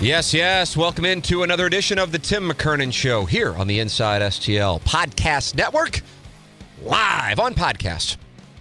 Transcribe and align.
Yes, 0.00 0.32
yes. 0.32 0.78
Welcome 0.78 1.04
into 1.04 1.42
another 1.42 1.66
edition 1.66 1.98
of 1.98 2.10
the 2.10 2.18
Tim 2.18 2.48
McKernan 2.48 2.90
Show 2.90 3.26
here 3.26 3.54
on 3.54 3.66
the 3.66 3.80
Inside 3.80 4.22
STL 4.22 4.80
Podcast 4.80 5.54
Network, 5.54 6.00
live 6.82 7.38
on 7.38 7.52
podcast 7.52 8.16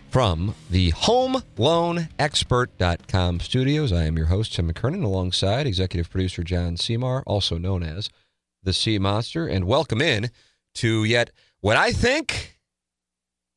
from 0.09 0.53
the 0.69 0.91
HomeLoanExpert.com 0.91 3.39
studios. 3.39 3.93
I 3.93 4.03
am 4.03 4.17
your 4.17 4.25
host, 4.25 4.53
Tim 4.53 4.69
McKernan, 4.69 5.01
alongside 5.01 5.65
executive 5.65 6.09
producer 6.09 6.43
John 6.43 6.75
Seymour, 6.75 7.23
also 7.25 7.57
known 7.57 7.83
as 7.83 8.09
the 8.61 8.73
Sea 8.73 8.99
Monster. 8.99 9.47
And 9.47 9.63
welcome 9.63 10.01
in 10.01 10.31
to 10.73 11.05
yet 11.05 11.31
what 11.61 11.77
I 11.77 11.93
think 11.93 12.59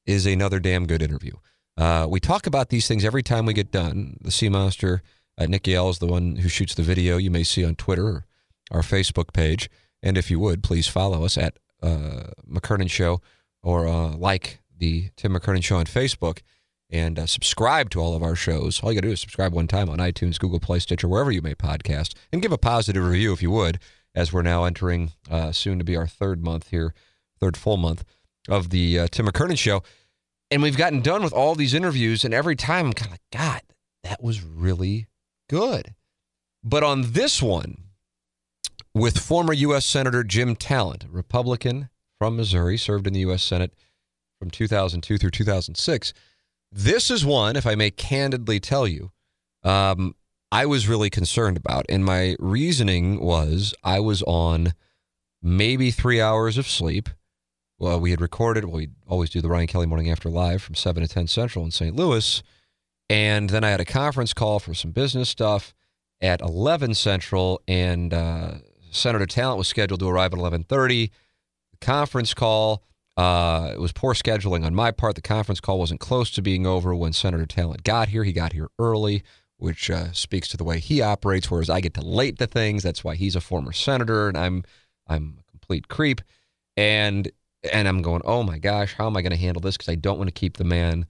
is 0.07 0.25
another 0.25 0.61
damn 0.61 0.87
good 0.87 1.03
interview. 1.03 1.33
Uh, 1.77 2.07
we 2.09 2.21
talk 2.21 2.47
about 2.47 2.69
these 2.69 2.87
things 2.87 3.05
every 3.05 3.25
time 3.25 3.45
we 3.45 3.55
get 3.55 3.73
done. 3.73 4.19
The 4.21 4.31
Sea 4.31 4.51
Monster 4.51 5.03
uh, 5.39 5.47
Nick 5.47 5.67
Yale 5.67 5.89
is 5.89 5.99
the 5.99 6.07
one 6.07 6.37
who 6.37 6.49
shoots 6.49 6.75
the 6.75 6.83
video 6.83 7.17
you 7.17 7.31
may 7.31 7.43
see 7.43 7.65
on 7.65 7.75
Twitter 7.75 8.07
or 8.07 8.27
our 8.71 8.83
Facebook 8.83 9.33
page. 9.33 9.71
And 10.03 10.19
if 10.19 10.31
you 10.31 10.39
would, 10.41 10.63
please 10.63 10.89
follow 10.89 11.25
us 11.25 11.39
at 11.39 11.59
uh, 11.83 12.31
McKernan 12.49 12.91
Show 12.91 13.21
or 13.63 13.87
uh, 13.87 14.17
like 14.17 14.61
the 14.77 15.11
Tim 15.17 15.35
McKernan 15.35 15.63
Show 15.63 15.77
on 15.77 15.87
Facebook 15.87 16.41
and 16.91 17.19
uh, 17.19 17.27
subscribe 17.27 17.89
to 17.91 18.01
all 18.01 18.15
of 18.15 18.23
our 18.23 18.37
shows. 18.37 18.83
All 18.83 18.93
you 18.93 18.97
got 18.97 19.03
to 19.03 19.09
do 19.09 19.13
is 19.13 19.21
subscribe 19.21 19.55
one 19.55 19.67
time 19.67 19.89
on 19.89 19.99
iTunes, 19.99 20.39
Google 20.39 20.61
Play, 20.61 20.79
Stitcher, 20.79 21.09
wherever 21.09 21.33
you 21.33 21.41
may 21.41 21.55
podcast, 21.55 22.15
and 22.33 22.43
give 22.43 22.53
a 22.53 22.59
positive 22.59 23.03
review 23.03 23.33
if 23.33 23.43
you 23.43 23.51
would, 23.51 23.79
as 24.15 24.33
we're 24.33 24.43
now 24.43 24.65
entering 24.65 25.13
uh, 25.31 25.53
soon 25.53 25.79
to 25.79 25.85
be 25.85 25.97
our 25.97 26.07
third 26.07 26.45
month 26.45 26.69
here, 26.69 26.95
third 27.41 27.57
full 27.57 27.79
month 27.79 28.05
of 28.49 28.71
the 28.71 28.99
uh, 28.99 29.07
Tim 29.11 29.27
McKernan 29.27 29.59
Show. 29.59 29.83
And 30.51 30.63
we've 30.63 30.77
gotten 30.77 31.01
done 31.01 31.23
with 31.23 31.33
all 31.33 31.55
these 31.55 31.73
interviews, 31.73 32.25
and 32.25 32.35
every 32.35 32.57
time 32.57 32.87
I'm 32.87 32.93
kind 32.93 33.07
of 33.07 33.13
like, 33.13 33.21
God, 33.33 33.63
that 34.05 34.23
was 34.23 34.43
really 34.43 35.07
good. 35.53 35.95
But 36.65 36.83
on 36.83 37.13
this 37.13 37.43
one, 37.43 37.77
with 38.95 39.19
former 39.19 39.53
U.S. 39.53 39.85
Senator 39.85 40.25
Jim 40.25 40.57
Talent, 40.57 41.05
Republican 41.11 41.91
from 42.19 42.37
Missouri, 42.37 42.79
served 42.79 43.07
in 43.07 43.13
the 43.13 43.21
U.S. 43.21 43.43
Senate 43.43 43.75
from 44.39 44.51
2002 44.51 45.19
through 45.19 45.31
2006. 45.31 46.15
This 46.73 47.11
is 47.11 47.27
one, 47.27 47.57
if 47.57 47.67
I 47.67 47.75
may 47.75 47.91
candidly 47.91 48.61
tell 48.61 48.89
you, 48.89 49.13
um, 49.63 50.15
I 50.51 50.65
was 50.65 50.89
really 50.89 51.11
concerned 51.11 51.59
about. 51.59 51.85
And 51.91 52.03
my 52.03 52.35
reasoning 52.39 53.21
was 53.21 53.75
I 53.85 54.01
was 54.01 54.23
on 54.23 54.73
maybe 55.43 55.91
three 55.91 56.21
hours 56.21 56.57
of 56.57 56.67
sleep. 56.67 57.11
Well, 57.79 58.01
we 58.01 58.11
had 58.11 58.23
recorded, 58.23 58.65
well, 58.65 58.77
we 58.77 58.89
always 59.07 59.29
do 59.29 59.43
the 59.43 59.51
Ryan 59.51 59.67
Kelley 59.67 59.87
Morning 59.87 60.11
After 60.11 60.31
Live 60.31 60.63
from 60.63 60.77
7 60.77 61.03
to 61.03 61.09
10 61.09 61.27
Central 61.27 61.63
in 61.63 61.71
St. 61.73 61.95
Louis. 61.95 62.43
And 63.13 63.51
then 63.51 63.63
I 63.63 63.69
had 63.69 63.81
a 63.81 63.85
conference 63.85 64.33
call 64.33 64.59
for 64.59 64.73
some 64.73 64.91
business 64.91 65.29
stuff 65.29 65.75
at 66.23 66.41
11 66.41 66.95
Central, 66.95 67.61
and 67.69 68.15
uh, 68.15 68.53
Senator 68.91 69.27
Talent 69.27 69.59
was 69.59 69.69
scheduled 69.69 70.01
to 70.01 70.09
arrive 70.09 70.33
at 70.33 70.39
11:30. 70.39 71.11
The 71.73 71.77
conference 71.83 72.33
call, 72.33 72.83
uh, 73.19 73.73
it 73.75 73.79
was 73.79 73.93
poor 73.93 74.15
scheduling 74.15 74.65
on 74.65 74.75
my 74.75 74.93
part. 74.93 75.17
The 75.17 75.21
conference 75.21 75.61
call 75.61 75.79
wasn't 75.79 76.01
close 76.01 76.31
to 76.31 76.41
being 76.41 76.67
over 76.67 76.95
when 76.95 77.13
Senator 77.13 77.45
Talent 77.45 77.85
got 77.85 78.09
here. 78.09 78.25
He 78.25 78.33
got 78.33 78.55
here 78.55 78.71
early, 78.79 79.23
which 79.59 79.91
uh, 79.91 80.11
speaks 80.13 80.49
to 80.49 80.57
the 80.57 80.65
way 80.65 80.79
he 80.79 81.03
operates. 81.03 81.51
Whereas 81.51 81.69
I 81.69 81.83
get 81.83 81.93
to 81.95 82.01
late 82.01 82.39
to 82.39 82.47
things. 82.47 82.83
That's 82.83 83.05
why 83.05 83.17
he's 83.17 83.37
a 83.37 83.43
former 83.43 83.73
senator, 83.73 84.29
and 84.29 84.39
I'm 84.39 84.65
I'm 85.07 85.37
a 85.39 85.51
complete 85.51 85.89
creep. 85.89 86.23
And 86.79 87.31
and 87.71 87.87
I'm 87.87 88.01
going, 88.01 88.23
oh 88.25 88.43
my 88.43 88.57
gosh, 88.57 88.95
how 88.95 89.07
am 89.07 89.19
I 89.19 89.21
going 89.21 89.33
to 89.33 89.37
handle 89.37 89.61
this? 89.61 89.77
Because 89.77 89.93
I 89.93 89.97
don't 89.97 90.17
want 90.17 90.29
to 90.29 90.41
keep 90.41 90.57
the 90.57 90.65
man 90.65 91.05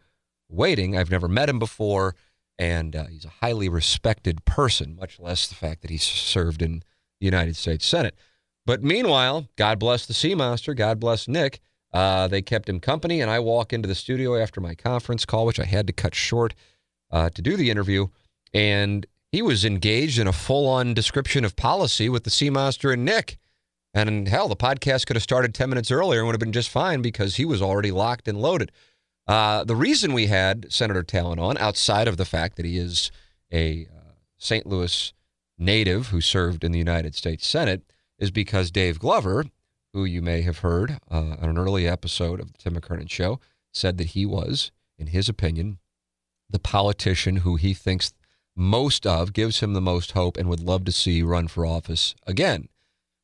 waiting. 0.53 0.97
I've 0.97 1.11
never 1.11 1.29
met 1.29 1.49
him 1.49 1.59
before, 1.59 2.15
and 2.59 2.95
uh, 2.95 3.07
he's 3.07 3.25
a 3.25 3.31
highly 3.41 3.69
respected 3.69 4.45
person, 4.45 4.97
much 4.97 5.19
less 5.19 5.49
the 5.49 5.55
fact 5.55 5.83
that 5.83 5.91
he 5.91 5.99
served 5.99 6.63
in 6.63 6.83
the 7.21 7.27
United 7.27 7.57
States 7.57 7.87
Senate. 7.87 8.15
But 8.65 8.83
meanwhile, 8.83 9.49
God 9.57 9.79
bless 9.79 10.07
the 10.07 10.15
Sea 10.15 10.35
Monster, 10.35 10.75
God 10.75 11.01
bless 11.01 11.27
Nick. 11.27 11.61
Uh, 11.93 12.27
they 12.29 12.41
kept 12.41 12.69
him 12.69 12.81
company, 12.81 13.21
and 13.21 13.31
I 13.31 13.39
walk 13.39 13.73
into 13.73 13.89
the 13.89 13.95
studio 13.95 14.37
after 14.37 14.61
my 14.61 14.75
conference 14.75 15.25
call, 15.25 15.45
which 15.45 15.61
I 15.61 15.65
had 15.65 15.87
to 15.89 15.93
cut 15.93 16.15
short 16.15 16.55
uh, 17.11 17.29
to 17.31 17.43
do 17.43 17.57
the 17.57 17.71
interview, 17.71 18.07
and 18.55 19.07
he 19.31 19.43
was 19.43 19.65
engaged 19.65 20.19
in 20.19 20.27
a 20.27 20.33
full-on 20.33 20.95
description 20.95 21.45
of 21.45 21.57
policy 21.57 22.09
with 22.09 22.25
the 22.25 22.31
Sea 22.31 22.51
Monster 22.51 22.93
and 22.93 23.05
Nick. 23.05 23.39
And 23.95 24.29
hell, 24.29 24.49
the 24.49 24.57
podcast 24.57 25.07
could 25.07 25.17
have 25.17 25.23
started 25.23 25.55
10 25.55 25.69
minutes 25.69 25.91
earlier 25.91 26.21
and 26.21 26.27
would 26.27 26.35
have 26.35 26.41
been 26.41 26.53
just 26.53 26.71
fine 26.71 27.03
because 27.03 27.37
he 27.37 27.45
was 27.45 27.61
already 27.61 27.91
locked 27.91 28.29
and 28.29 28.41
loaded. 28.41 28.73
Uh, 29.27 29.65
the 29.65 29.77
reason 29.77 30.13
we 30.13 30.27
had 30.27 30.73
Senator 30.73 31.03
Talent 31.03 31.41
on, 31.41 31.57
outside 31.59 32.09
of 32.09 32.17
the 32.17 32.25
fact 32.25 32.57
that 32.57 32.67
he 32.67 32.77
is 32.77 33.11
a 33.53 33.87
uh, 33.87 34.13
St. 34.37 34.67
Louis 34.67 35.13
native 35.59 36.09
who 36.09 36.21
served 36.21 36.65
in 36.65 36.73
the 36.73 36.79
United 36.79 37.15
States 37.15 37.47
Senate, 37.47 37.83
is 38.19 38.31
because 38.31 38.71
Dave 38.71 38.99
Glover, 38.99 39.47
who 39.93 40.05
you 40.05 40.23
may 40.23 40.43
have 40.43 40.59
heard 40.59 40.99
uh, 41.11 41.37
on 41.41 41.51
an 41.51 41.59
early 41.59 41.87
episode 41.87 42.41
of 42.41 42.53
the 42.53 42.59
Tim 42.59 42.75
McKernan 42.75 43.11
Show, 43.11 43.41
said 43.73 43.99
that 43.99 44.09
he 44.09 44.27
was, 44.27 44.71
in 44.99 45.09
his 45.09 45.29
opinion, 45.29 45.79
the 46.51 46.59
politician 46.59 47.37
who 47.37 47.57
he 47.57 47.75
thinks 47.75 48.13
most 48.55 49.07
of, 49.07 49.33
gives 49.33 49.61
him 49.61 49.73
the 49.73 49.81
most 49.81 50.13
hope, 50.13 50.37
and 50.37 50.49
would 50.49 50.61
love 50.61 50.85
to 50.85 50.93
see 50.93 51.23
run 51.23 51.49
for 51.49 51.65
office 51.65 52.15
again. 52.27 52.69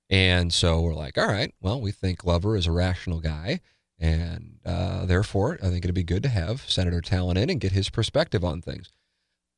And 0.09 0.53
so 0.53 0.81
we're 0.81 0.95
like, 0.95 1.19
all 1.19 1.27
right, 1.27 1.53
well, 1.61 1.81
we 1.81 1.93
think 1.93 2.21
Glover 2.21 2.57
is 2.57 2.67
a 2.67 2.73
rational 2.73 3.21
guy. 3.21 3.61
And 3.99 4.59
uh, 4.65 5.07
therefore, 5.07 5.59
I 5.63 5.69
think 5.69 5.85
it'd 5.85 5.95
be 5.95 6.05
good 6.05 6.23
to 6.23 6.29
have 6.29 6.69
Senator 6.69 7.01
Talent 7.01 7.39
in 7.39 7.51
and 7.51 7.61
get 7.61 7.73
his 7.73 7.91
perspective 7.91 8.45
on 8.45 8.63
things. 8.63 8.91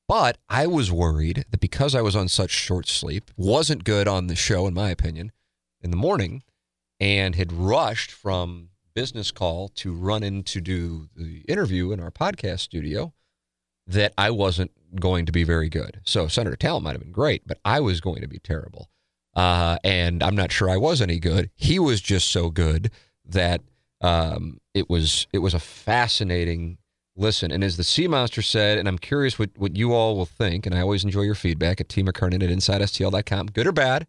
But 0.08 0.38
I 0.48 0.66
was 0.66 0.90
worried 0.90 1.44
that 1.50 1.60
because 1.60 1.94
I 1.94 2.00
was 2.00 2.16
on 2.16 2.28
such 2.28 2.50
short 2.50 2.88
sleep, 2.88 3.30
wasn't 3.36 3.84
good 3.84 4.08
on 4.08 4.26
the 4.26 4.34
show, 4.34 4.66
in 4.66 4.74
my 4.74 4.90
opinion, 4.90 5.30
in 5.82 5.90
the 5.90 5.96
morning, 5.96 6.42
and 6.98 7.36
had 7.36 7.52
rushed 7.52 8.10
from 8.10 8.70
business 8.94 9.30
call 9.30 9.68
to 9.68 9.94
run 9.94 10.22
in 10.22 10.42
to 10.42 10.60
do 10.60 11.08
the 11.14 11.42
interview 11.48 11.92
in 11.92 12.00
our 12.00 12.10
podcast 12.10 12.60
studio, 12.60 13.12
that 13.86 14.12
I 14.18 14.30
wasn't 14.30 14.72
going 14.98 15.26
to 15.26 15.32
be 15.32 15.44
very 15.44 15.68
good. 15.68 16.00
So 16.04 16.28
Senator 16.28 16.56
Talent 16.56 16.84
might 16.84 16.92
have 16.92 17.02
been 17.02 17.12
great, 17.12 17.46
but 17.46 17.58
I 17.64 17.80
was 17.80 18.00
going 18.00 18.20
to 18.20 18.28
be 18.28 18.38
terrible. 18.38 18.90
Uh, 19.34 19.78
and 19.84 20.22
I'm 20.22 20.34
not 20.34 20.50
sure 20.50 20.68
I 20.68 20.76
was 20.76 21.00
any 21.00 21.18
good. 21.20 21.50
He 21.54 21.78
was 21.78 22.00
just 22.00 22.30
so 22.30 22.50
good 22.50 22.90
that 23.24 23.62
um, 24.00 24.58
it 24.74 24.88
was 24.88 25.26
it 25.32 25.38
was 25.38 25.54
a 25.54 25.58
fascinating 25.58 26.78
listen. 27.16 27.50
And 27.52 27.62
as 27.62 27.76
the 27.76 27.84
Sea 27.84 28.08
Monster 28.08 28.42
said, 28.42 28.78
and 28.78 28.88
I'm 28.88 28.98
curious 28.98 29.38
what, 29.38 29.50
what 29.56 29.76
you 29.76 29.92
all 29.92 30.16
will 30.16 30.26
think, 30.26 30.66
and 30.66 30.74
I 30.74 30.80
always 30.80 31.04
enjoy 31.04 31.22
your 31.22 31.34
feedback 31.34 31.80
at 31.80 31.88
T 31.88 32.02
McKernan 32.02 32.42
at 32.42 32.50
InsideSTL.com, 32.50 33.46
good 33.48 33.66
or 33.66 33.72
bad. 33.72 34.06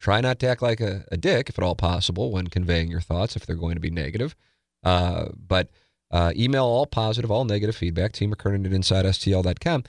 Try 0.00 0.20
not 0.20 0.38
to 0.40 0.48
act 0.48 0.62
like 0.62 0.80
a, 0.80 1.04
a 1.12 1.16
dick, 1.16 1.48
if 1.48 1.58
at 1.58 1.64
all 1.64 1.76
possible, 1.76 2.32
when 2.32 2.48
conveying 2.48 2.90
your 2.90 3.00
thoughts, 3.00 3.36
if 3.36 3.46
they're 3.46 3.56
going 3.56 3.76
to 3.76 3.80
be 3.80 3.90
negative. 3.90 4.34
Uh, 4.82 5.26
but 5.36 5.70
uh, 6.10 6.32
email 6.36 6.64
all 6.64 6.86
positive, 6.86 7.30
all 7.30 7.44
negative 7.44 7.76
feedback, 7.76 8.12
T 8.12 8.26
McKernan 8.26 8.66
at 8.66 8.72
InsideSTL.com. 8.72 9.84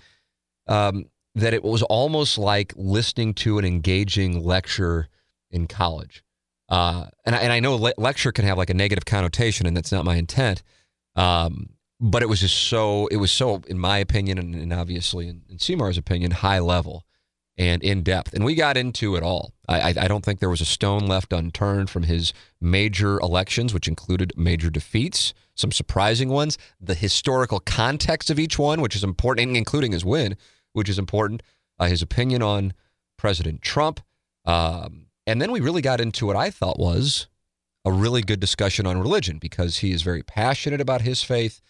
Um, 0.67 1.05
that 1.35 1.53
it 1.53 1.63
was 1.63 1.81
almost 1.83 2.37
like 2.37 2.73
listening 2.75 3.33
to 3.33 3.57
an 3.57 3.65
engaging 3.65 4.43
lecture 4.43 5.07
in 5.49 5.67
college. 5.67 6.23
Uh, 6.69 7.05
and 7.25 7.35
I, 7.35 7.39
and 7.39 7.53
I 7.53 7.59
know 7.59 7.75
le- 7.75 7.93
lecture 7.97 8.31
can 8.31 8.45
have 8.45 8.57
like 8.57 8.69
a 8.69 8.73
negative 8.73 9.05
connotation, 9.05 9.65
and 9.65 9.75
that's 9.75 9.91
not 9.91 10.05
my 10.05 10.15
intent. 10.15 10.63
Um, 11.15 11.69
but 11.99 12.21
it 12.21 12.29
was 12.29 12.41
just 12.41 12.57
so 12.57 13.07
it 13.07 13.17
was 13.17 13.31
so, 13.31 13.61
in 13.67 13.77
my 13.77 13.97
opinion, 13.97 14.37
and, 14.37 14.55
and 14.55 14.73
obviously 14.73 15.27
in, 15.27 15.43
in 15.49 15.59
Seymour's 15.59 15.97
opinion, 15.97 16.31
high 16.31 16.59
level 16.59 17.05
and 17.57 17.83
in 17.83 18.01
depth. 18.03 18.33
And 18.33 18.43
we 18.43 18.55
got 18.55 18.77
into 18.77 19.15
it 19.15 19.23
all. 19.23 19.53
I, 19.67 19.93
I, 19.97 20.07
don't 20.07 20.25
think 20.25 20.39
there 20.39 20.49
was 20.49 20.61
a 20.61 20.65
stone 20.65 21.05
left 21.05 21.31
unturned 21.31 21.89
from 21.89 22.03
his 22.03 22.33
major 22.59 23.19
elections, 23.19 23.73
which 23.73 23.87
included 23.87 24.33
major 24.35 24.69
defeats, 24.69 25.33
some 25.55 25.71
surprising 25.71 26.29
ones, 26.29 26.57
the 26.81 26.95
historical 26.95 27.59
context 27.59 28.29
of 28.29 28.39
each 28.39 28.57
one, 28.57 28.81
which 28.81 28.95
is 28.95 29.03
important, 29.03 29.55
including 29.55 29.91
his 29.91 30.03
win, 30.03 30.35
which 30.73 30.89
is 30.89 30.97
important, 30.97 31.43
uh, 31.79 31.85
his 31.85 32.01
opinion 32.01 32.41
on 32.41 32.73
President 33.17 33.61
Trump. 33.61 34.01
Um, 34.45 35.02
and 35.25 35.41
then 35.41 35.51
we 35.51 35.61
really 35.61 35.81
got 35.81 36.01
into 36.01 36.25
what 36.25 36.35
I 36.35 36.49
thought 36.49 36.79
was 36.79 37.27
a 37.85 37.91
really 37.91 38.21
good 38.21 38.39
discussion 38.39 38.85
on 38.85 38.99
religion 38.99 39.37
because 39.37 39.79
he 39.79 39.91
is 39.91 40.01
very 40.01 40.23
passionate 40.23 40.81
about 40.81 41.01
his 41.01 41.23
faith 41.23 41.61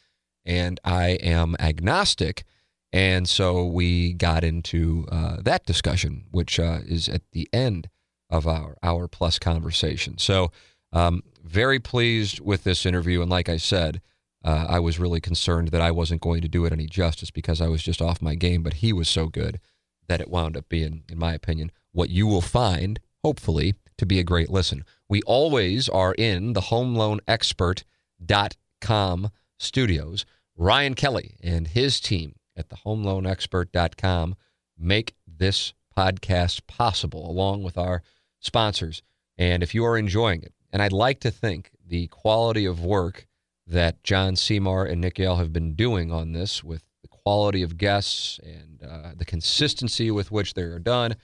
and 0.45 0.79
I 0.83 1.11
am 1.21 1.55
agnostic. 1.59 2.43
And 2.91 3.27
so 3.27 3.65
we 3.65 4.13
got 4.13 4.43
into 4.43 5.07
uh, 5.11 5.37
that 5.41 5.65
discussion, 5.65 6.25
which 6.31 6.59
uh, 6.59 6.79
is 6.85 7.09
at 7.09 7.23
the 7.31 7.49
end 7.51 7.89
of 8.29 8.47
our 8.47 8.77
hour 8.83 9.07
plus 9.07 9.39
conversation. 9.39 10.17
So, 10.17 10.51
um, 10.91 11.23
very 11.43 11.79
pleased 11.79 12.39
with 12.39 12.63
this 12.63 12.85
interview. 12.85 13.21
And 13.21 13.29
like 13.29 13.49
I 13.49 13.57
said, 13.57 14.01
uh, 14.45 14.67
I 14.69 14.79
was 14.79 14.99
really 14.99 15.19
concerned 15.19 15.69
that 15.69 15.81
I 15.81 15.91
wasn't 15.91 16.21
going 16.21 16.41
to 16.41 16.47
do 16.47 16.65
it 16.65 16.73
any 16.73 16.85
justice 16.85 17.31
because 17.31 17.61
I 17.61 17.67
was 17.67 17.81
just 17.81 18.01
off 18.01 18.21
my 18.21 18.35
game. 18.35 18.61
But 18.61 18.75
he 18.75 18.93
was 18.93 19.09
so 19.09 19.27
good 19.27 19.59
that 20.07 20.21
it 20.21 20.29
wound 20.29 20.55
up 20.55 20.69
being, 20.69 21.03
in 21.09 21.17
my 21.17 21.33
opinion, 21.33 21.71
what 21.91 22.09
you 22.09 22.27
will 22.27 22.41
find 22.41 22.99
hopefully, 23.23 23.75
to 23.97 24.05
be 24.05 24.19
a 24.19 24.23
great 24.23 24.49
listen. 24.49 24.83
We 25.07 25.21
always 25.23 25.89
are 25.89 26.13
in 26.13 26.53
the 26.53 26.61
homeloanexpert.com 26.61 29.31
studios. 29.57 30.25
Ryan 30.55 30.93
Kelley 30.93 31.35
and 31.41 31.67
his 31.67 31.99
team 31.99 32.35
at 32.55 32.69
the 32.69 32.75
homeloanexpert.com 32.77 34.35
make 34.77 35.15
this 35.27 35.73
podcast 35.97 36.67
possible, 36.67 37.27
along 37.29 37.63
with 37.63 37.77
our 37.77 38.03
sponsors. 38.39 39.01
And 39.37 39.63
if 39.63 39.73
you 39.73 39.85
are 39.85 39.97
enjoying 39.97 40.43
it, 40.43 40.53
and 40.71 40.81
I'd 40.81 40.91
like 40.91 41.19
to 41.21 41.31
think 41.31 41.71
the 41.85 42.07
quality 42.07 42.65
of 42.65 42.83
work 42.83 43.27
that 43.65 44.03
John 44.03 44.35
Seymour 44.35 44.85
and 44.85 45.01
Nick 45.01 45.19
Yale 45.19 45.37
have 45.37 45.53
been 45.53 45.75
doing 45.75 46.11
on 46.11 46.33
this 46.33 46.63
with 46.63 46.83
the 47.01 47.07
quality 47.07 47.63
of 47.63 47.77
guests 47.77 48.39
and 48.43 48.83
uh, 48.83 49.11
the 49.15 49.25
consistency 49.25 50.11
with 50.11 50.31
which 50.31 50.55
they 50.55 50.63
are 50.63 50.79
done 50.79 51.15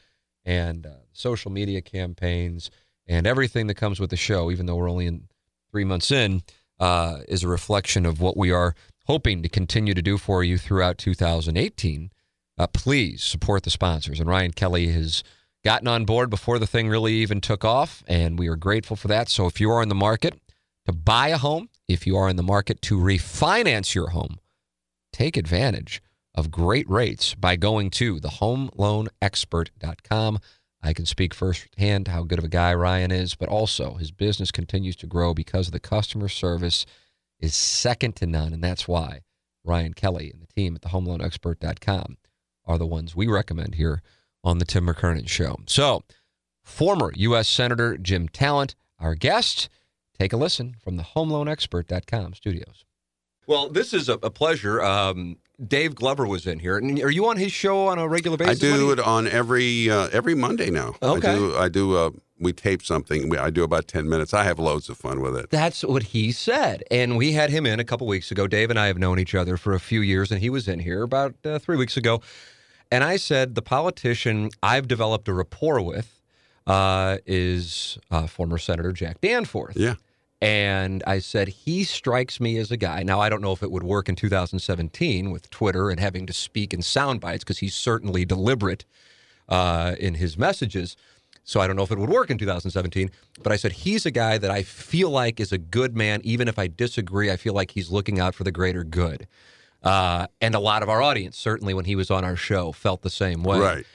and 0.50 0.88
uh, 0.88 0.90
social 1.14 1.52
media 1.52 1.80
campaigns 1.80 2.72
and 3.08 3.28
everything 3.28 3.68
that 3.68 3.76
comes 3.76 4.00
with 4.00 4.10
the 4.10 4.18
show, 4.18 4.50
even 4.50 4.66
though 4.66 4.76
we're 4.76 4.90
only 4.90 5.06
in 5.06 5.28
three 5.70 5.84
months 5.84 6.10
in, 6.10 6.42
uh, 6.80 7.20
is 7.28 7.44
a 7.44 7.48
reflection 7.48 8.04
of 8.04 8.20
what 8.20 8.36
we 8.36 8.52
are 8.52 8.74
hoping 9.06 9.44
to 9.44 9.50
continue 9.50 9.94
to 9.94 10.02
do 10.02 10.18
for 10.18 10.44
you 10.44 10.58
throughout 10.58 10.98
2018. 10.98 12.10
Uh, 12.58 12.66
please 12.66 13.24
support 13.24 13.62
the 13.62 13.70
sponsors. 13.70 14.20
And 14.20 14.28
Ryan 14.28 14.52
Kelley 14.52 14.88
has 14.88 15.24
gotten 15.64 15.88
on 15.88 16.06
board 16.06 16.32
before 16.32 16.58
the 16.58 16.68
thing 16.68 16.90
really 16.90 17.14
even 17.14 17.42
took 17.42 17.64
off, 17.64 18.04
and 18.08 18.40
we 18.40 18.48
are 18.48 18.56
grateful 18.56 18.96
for 18.96 19.08
that. 19.08 19.30
So 19.30 19.46
if 19.46 19.62
you 19.62 19.70
are 19.70 19.84
in 19.84 19.90
the 19.90 19.96
market 19.96 20.34
to 20.88 20.92
buy 20.92 21.28
a 21.28 21.38
home, 21.38 21.70
if 21.88 22.08
you 22.08 22.18
are 22.18 22.28
in 22.28 22.38
the 22.38 22.44
market 22.44 22.82
to 22.84 22.98
refinance 22.98 23.94
your 23.94 24.10
home, 24.10 24.40
take 25.14 25.38
advantage 25.38 26.02
of 26.40 26.50
great 26.50 26.90
rates 26.90 27.36
by 27.36 27.58
going 27.58 27.92
to 27.92 28.20
thehomeloanexpert.com. 28.20 30.40
I 30.82 30.94
can 30.94 31.06
speak 31.06 31.34
firsthand 31.34 32.08
how 32.08 32.24
good 32.24 32.40
of 32.40 32.46
a 32.46 32.50
guy 32.50 32.74
Ryan 32.74 33.12
is, 33.12 33.36
but 33.36 33.50
also 33.50 33.96
his 33.96 34.12
business 34.12 34.50
continues 34.50 34.96
to 34.98 35.08
grow 35.08 35.34
because 35.34 35.70
the 35.70 35.82
customer 35.82 36.30
service 36.30 36.86
is 37.40 37.54
second 37.54 38.16
to 38.16 38.26
none. 38.26 38.54
And 38.54 38.64
that's 38.64 38.88
why 38.88 39.24
Ryan 39.66 39.94
Kelley 39.94 40.32
and 40.32 40.42
the 40.42 40.48
team 40.48 40.76
at 40.76 40.82
thehomeloanexpert.com 40.82 42.18
are 42.66 42.78
the 42.78 42.88
ones 42.88 43.14
we 43.16 43.28
recommend 43.28 43.76
here 43.76 44.02
on 44.42 44.60
the 44.60 44.66
Tim 44.66 44.88
McKernan 44.88 45.28
Show. 45.28 45.58
So, 45.66 46.04
former 46.64 47.12
U.S. 47.16 47.50
Senator 47.50 47.98
Jim 47.98 48.30
Talent, 48.30 48.76
our 48.98 49.16
guest. 49.16 49.68
Take 50.18 50.32
a 50.34 50.38
listen 50.38 50.78
from 50.82 50.96
the 50.96 51.04
homeloanexpert.com 51.04 52.36
studios. 52.36 52.86
Well, 53.48 53.70
this 53.70 53.94
is 53.94 54.08
a, 54.08 54.14
a 54.24 54.30
pleasure. 54.30 54.82
Um, 54.82 55.40
Dave 55.66 55.96
Glover 55.96 56.26
was 56.26 56.48
in 56.48 56.60
here. 56.60 56.78
And 56.78 57.00
are 57.02 57.12
you 57.12 57.28
on 57.28 57.38
his 57.38 57.52
show 57.52 57.88
on 57.88 58.00
a 58.00 58.08
regular 58.08 58.38
basis? 58.38 58.64
I 58.64 58.78
do 58.78 58.92
it 58.92 59.00
on 59.00 59.28
every 59.28 59.90
uh, 59.90 60.10
every 60.12 60.36
Monday 60.36 60.70
now. 60.70 60.96
Okay. 61.02 61.32
I 61.32 61.36
do. 61.36 61.58
I 61.58 61.70
do 61.70 61.98
uh, 61.98 62.10
we 62.40 62.54
tape 62.54 62.82
something. 62.84 63.38
I 63.38 63.50
do 63.50 63.64
about 63.64 63.88
ten 63.88 64.08
minutes. 64.08 64.34
I 64.34 64.44
have 64.44 64.60
loads 64.60 64.90
of 64.90 64.98
fun 64.98 65.22
with 65.22 65.36
it. 65.36 65.50
That's 65.50 65.84
what 65.84 66.04
he 66.04 66.32
said. 66.32 66.84
And 66.90 67.18
we 67.18 67.34
had 67.34 67.50
him 67.50 67.66
in 67.66 67.80
a 67.80 67.84
couple 67.84 68.08
weeks 68.08 68.32
ago. 68.32 68.48
Dave 68.48 68.70
and 68.70 68.80
I 68.80 68.88
have 68.88 68.98
known 68.98 69.20
each 69.20 69.36
other 69.36 69.58
for 69.58 69.74
a 69.74 69.80
few 69.80 70.02
years, 70.02 70.32
and 70.32 70.42
he 70.42 70.50
was 70.50 70.68
in 70.68 70.80
here 70.80 71.04
about 71.04 71.36
uh, 71.44 71.60
three 71.60 71.78
weeks 71.78 71.98
ago. 71.98 72.22
And 72.92 73.04
I 73.04 73.18
said 73.18 73.56
the 73.56 73.62
politician 73.62 74.50
I've 74.64 74.88
developed 74.88 75.28
a 75.28 75.34
rapport 75.34 75.82
with 75.82 76.22
uh, 76.66 77.18
is 77.26 77.98
uh, 78.10 78.28
former 78.28 78.58
Senator 78.58 78.92
Jack 78.92 79.22
Danforth. 79.22 79.76
Yeah. 79.76 79.96
And 80.42 81.04
I 81.06 81.20
said, 81.20 81.50
he 81.50 81.84
strikes 81.84 82.40
me 82.40 82.58
as 82.58 82.72
a 82.72 82.78
guy. 82.78 83.04
Now, 83.04 83.20
I 83.20 83.28
don't 83.28 83.42
know 83.42 83.52
if 83.52 83.62
it 83.62 83.72
would 83.72 83.84
work 83.84 84.08
in 84.08 84.16
2017 84.16 85.32
with 85.32 85.50
Twitter 85.50 85.90
and 85.90 86.00
having 86.00 86.26
to 86.28 86.34
speak 86.34 86.74
in 86.74 86.82
sound 86.82 87.20
bites 87.20 87.44
because 87.44 87.58
he's 87.58 87.76
certainly 87.76 88.24
deliberate 88.24 88.86
uh, 89.50 89.96
in 90.00 90.16
his 90.16 90.38
messages. 90.38 90.96
So 91.44 91.60
I 91.60 91.68
don't 91.68 91.76
know 91.76 91.84
if 91.84 91.92
it 91.92 91.98
would 91.98 92.10
work 92.10 92.30
in 92.30 92.38
2017. 92.38 93.12
But 93.44 93.52
I 93.52 93.58
said, 93.58 93.74
he's 93.74 94.06
a 94.06 94.12
guy 94.12 94.38
that 94.38 94.52
I 94.52 94.64
feel 94.64 95.10
like 95.10 95.42
is 95.42 95.52
a 95.52 95.58
good 95.58 95.98
man. 95.98 96.22
Even 96.24 96.48
if 96.48 96.58
I 96.58 96.68
disagree, 96.68 97.30
I 97.30 97.36
feel 97.36 97.54
like 97.54 97.72
he's 97.72 97.90
looking 97.90 98.20
out 98.20 98.34
for 98.34 98.46
the 98.46 98.52
greater 98.52 98.86
good. 98.86 99.28
Uh, 99.84 100.28
and 100.40 100.56
a 100.56 100.60
lot 100.60 100.84
of 100.84 100.90
our 100.90 101.02
audience, 101.02 101.38
certainly 101.38 101.74
when 101.74 101.86
he 101.86 101.96
was 101.96 102.12
on 102.12 102.24
our 102.24 102.36
show, 102.36 102.72
felt 102.72 103.02
the 103.02 103.10
same 103.10 103.44
way. 103.44 103.60
Right. 103.60 103.86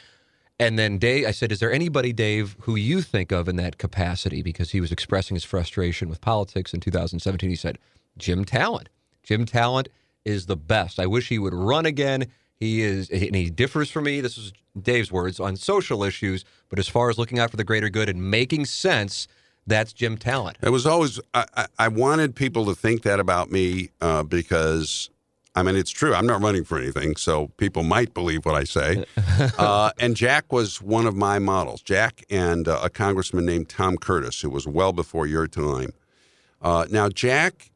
And 0.59 0.79
then 0.79 0.99
Dave, 0.99 1.27
I 1.27 1.33
said, 1.33 1.51
"Is 1.51 1.59
there 1.59 1.73
anybody, 1.73 2.13
Dave, 2.13 2.57
who 2.61 2.77
you 2.77 3.03
think 3.03 3.33
of 3.33 3.49
in 3.49 3.57
that 3.57 3.79
capacity?" 3.79 4.43
Because 4.43 4.71
he 4.71 4.81
was 4.81 4.93
expressing 4.93 5.35
his 5.35 5.45
frustration 5.45 6.09
with 6.09 6.21
politics 6.21 6.73
in 6.73 6.81
2017. 6.81 7.51
He 7.51 7.57
said, 7.57 7.79
"Jim 8.17 8.45
Talent. 8.45 8.89
Jim 9.23 9.47
Talent 9.47 9.89
is 10.25 10.47
the 10.47 10.57
best. 10.57 11.01
I 11.01 11.07
wish 11.07 11.29
he 11.29 11.39
would 11.39 11.55
run 11.55 11.87
again. 11.87 12.27
He 12.55 12.83
is, 12.83 13.11
and 13.11 13.35
he 13.35 13.51
differs 13.51 13.91
from 13.91 14.05
me. 14.05 14.21
This 14.21 14.39
is 14.39 14.53
Dave's 14.81 15.11
words 15.11 15.41
on 15.41 15.57
social 15.57 16.05
issues, 16.05 16.45
but 16.69 16.79
as 16.79 16.89
far 16.89 17.11
as 17.11 17.19
looking 17.19 17.39
out 17.39 17.51
for 17.51 17.57
the 17.57 17.65
greater 17.65 17.91
good 17.91 18.09
and 18.09 18.31
making 18.31 18.67
sense." 18.67 19.27
That's 19.67 19.95
Jim 19.95 20.19
Talent. 20.19 20.59
It 20.61 20.69
was 20.69 20.87
always 20.87 21.19
I, 21.33 21.67
I, 21.79 21.89
wanted 21.89 22.37
people 22.37 22.67
to 22.67 22.75
think 22.75 23.01
that 23.03 23.19
about 23.19 23.51
me 23.51 23.89
uh, 24.01 24.23
because 24.23 25.09
I 25.57 25.63
mean, 25.63 25.77
it's 25.77 25.91
true. 25.91 26.15
I'm 26.15 26.27
not 26.27 26.43
running 26.43 26.65
for 26.65 26.79
anything, 26.79 27.15
so 27.15 27.49
people 27.59 27.85
might 27.85 28.13
believe 28.13 28.45
what 28.45 28.57
I 28.57 28.65
say. 28.65 29.05
uh, 29.59 29.93
and 29.99 30.17
Jack 30.17 30.53
was 30.53 30.83
one 30.83 31.07
of 31.07 31.15
my 31.15 31.39
models. 31.39 31.81
Jack 31.81 32.25
and 32.29 32.67
uh, 32.67 32.81
a 32.83 32.91
congressman 32.91 33.47
named 33.47 33.69
Tom 33.69 33.97
Curtis, 33.97 34.41
who 34.41 34.51
was 34.51 34.67
well 34.67 34.93
before 34.93 35.27
your 35.27 35.47
time. 35.47 35.93
Uh, 36.61 36.87
now, 36.91 37.09
Jack 37.09 37.71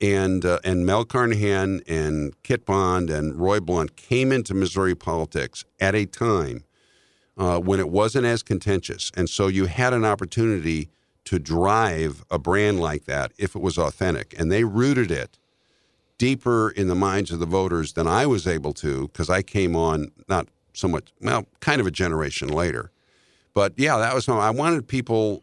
and 0.00 0.44
uh, 0.44 0.60
and 0.62 0.86
Mel 0.86 1.04
Carnahan 1.04 1.80
and 1.88 2.40
Kit 2.42 2.64
Bond 2.64 3.10
and 3.10 3.34
Roy 3.34 3.58
Blunt 3.58 3.96
came 3.96 4.30
into 4.30 4.54
Missouri 4.54 4.94
politics 4.94 5.64
at 5.80 5.94
a 5.94 6.06
time 6.06 6.62
uh, 7.36 7.58
when 7.58 7.80
it 7.80 7.88
wasn't 7.88 8.26
as 8.26 8.42
contentious, 8.44 9.10
and 9.16 9.28
so 9.28 9.48
you 9.48 9.66
had 9.66 9.92
an 9.92 10.04
opportunity 10.04 10.88
to 11.24 11.38
drive 11.38 12.22
a 12.30 12.38
brand 12.38 12.78
like 12.78 13.06
that 13.06 13.32
if 13.38 13.56
it 13.56 13.62
was 13.62 13.78
authentic, 13.78 14.38
and 14.38 14.52
they 14.52 14.62
rooted 14.62 15.10
it 15.10 15.38
deeper 16.24 16.70
in 16.70 16.88
the 16.88 16.94
minds 16.94 17.30
of 17.30 17.38
the 17.38 17.50
voters 17.60 17.92
than 17.92 18.06
I 18.06 18.24
was 18.24 18.46
able 18.46 18.72
to 18.84 19.08
because 19.08 19.28
I 19.28 19.42
came 19.42 19.76
on 19.76 20.10
not 20.26 20.48
so 20.72 20.88
much, 20.88 21.12
well, 21.20 21.46
kind 21.60 21.80
of 21.82 21.86
a 21.86 21.90
generation 21.90 22.48
later. 22.48 22.90
But 23.52 23.74
yeah, 23.76 23.98
that 23.98 24.14
was 24.14 24.26
I 24.28 24.50
wanted 24.50 24.88
people 24.88 25.42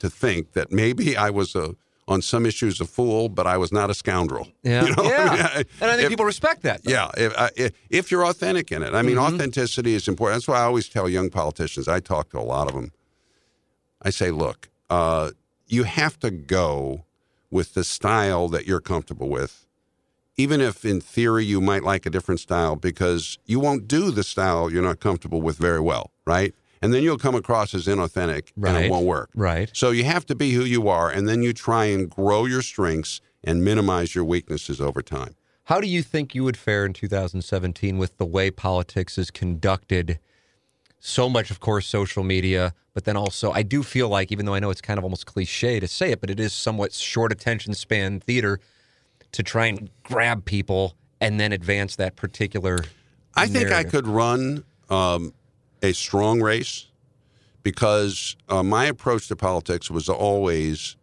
to 0.00 0.10
think 0.10 0.52
that 0.52 0.70
maybe 0.70 1.16
I 1.16 1.30
was 1.30 1.54
a 1.54 1.74
on 2.06 2.20
some 2.20 2.44
issues 2.44 2.82
a 2.82 2.84
fool, 2.84 3.30
but 3.30 3.46
I 3.46 3.56
was 3.56 3.72
not 3.72 3.88
a 3.88 3.94
scoundrel. 3.94 4.48
Yeah, 4.62 4.84
you 4.84 4.94
know? 4.94 5.04
yeah. 5.04 5.48
I 5.52 5.56
mean, 5.56 5.64
and 5.80 5.90
I 5.90 5.94
think 5.96 6.04
if, 6.04 6.08
people 6.10 6.26
respect 6.26 6.60
that. 6.62 6.84
Though. 6.84 6.90
Yeah, 6.90 7.10
if, 7.56 7.72
if, 7.88 8.10
you're 8.10 8.26
authentic 8.26 8.70
in 8.72 8.82
it. 8.82 8.92
I 8.94 9.00
mean, 9.00 9.16
Mhm. 9.16 9.26
authenticity 9.26 9.94
is 9.94 10.06
important. 10.06 10.36
That's 10.36 10.48
why 10.48 10.58
I 10.58 10.64
always 10.64 10.86
tell 10.90 11.08
young 11.08 11.30
politicians. 11.30 11.88
I 11.88 12.00
talk 12.00 12.28
to 12.30 12.38
a 12.38 12.48
lot 12.54 12.68
of 12.68 12.74
them. 12.74 12.92
I 14.02 14.10
say, 14.10 14.30
look, 14.30 14.68
uh, 14.90 15.30
you 15.66 15.84
have 15.84 16.18
to 16.20 16.30
go 16.30 17.04
with 17.50 17.72
the 17.72 17.84
style 17.84 18.48
that 18.48 18.66
you're 18.66 18.80
comfortable 18.92 19.30
with, 19.30 19.63
even 20.36 20.60
if 20.60 20.84
in 20.84 21.00
theory 21.00 21.44
you 21.44 21.60
might 21.60 21.84
like 21.84 22.06
a 22.06 22.10
different 22.10 22.40
style, 22.40 22.76
because 22.76 23.38
you 23.46 23.60
won't 23.60 23.86
do 23.86 24.10
the 24.10 24.24
style 24.24 24.70
you're 24.70 24.82
not 24.82 25.00
comfortable 25.00 25.40
with 25.40 25.56
very 25.56 25.80
well, 25.80 26.10
right? 26.26 26.54
And 26.82 26.92
then 26.92 27.02
you'll 27.02 27.18
come 27.18 27.34
across 27.34 27.72
as 27.74 27.86
inauthentic 27.86 28.52
and 28.62 28.76
it 28.76 28.90
won't 28.90 29.06
work. 29.06 29.30
Right. 29.34 29.70
So 29.72 29.90
you 29.90 30.04
have 30.04 30.26
to 30.26 30.34
be 30.34 30.52
who 30.52 30.64
you 30.64 30.88
are, 30.88 31.10
and 31.10 31.28
then 31.28 31.42
you 31.42 31.52
try 31.52 31.86
and 31.86 32.10
grow 32.10 32.44
your 32.44 32.62
strengths 32.62 33.20
and 33.42 33.64
minimize 33.64 34.14
your 34.14 34.24
weaknesses 34.24 34.80
over 34.80 35.00
time. 35.02 35.34
How 35.64 35.80
do 35.80 35.86
you 35.86 36.02
think 36.02 36.34
you 36.34 36.44
would 36.44 36.58
fare 36.58 36.84
in 36.84 36.92
2017 36.92 37.96
with 37.96 38.18
the 38.18 38.26
way 38.26 38.50
politics 38.50 39.16
is 39.16 39.30
conducted? 39.30 40.18
So 40.98 41.30
much, 41.30 41.50
of 41.50 41.60
course, 41.60 41.86
social 41.86 42.22
media, 42.22 42.74
but 42.92 43.04
then 43.04 43.16
also, 43.16 43.50
I 43.50 43.62
do 43.62 43.82
feel 43.82 44.08
like, 44.08 44.30
even 44.30 44.44
though 44.44 44.54
I 44.54 44.58
know 44.58 44.70
it's 44.70 44.80
kind 44.80 44.98
of 44.98 45.04
almost 45.04 45.26
cliche 45.26 45.80
to 45.80 45.88
say 45.88 46.12
it, 46.12 46.20
but 46.20 46.28
it 46.28 46.38
is 46.38 46.52
somewhat 46.52 46.92
short 46.92 47.32
attention 47.32 47.72
span 47.74 48.20
theater 48.20 48.60
to 49.34 49.42
try 49.42 49.66
and 49.66 49.90
grab 50.02 50.44
people 50.44 50.94
and 51.20 51.38
then 51.38 51.52
advance 51.52 51.96
that 51.96 52.16
particular. 52.16 52.78
I 53.34 53.46
think 53.46 53.70
I 53.70 53.84
could 53.84 54.06
run 54.06 54.64
um, 54.90 55.32
a 55.82 55.92
strong 55.92 56.40
race 56.40 56.86
because 57.62 58.36
uh, 58.48 58.62
my 58.62 58.84
approach 58.86 59.28
to 59.28 59.36
politics 59.36 59.90
was 59.90 60.08
always 60.08 60.96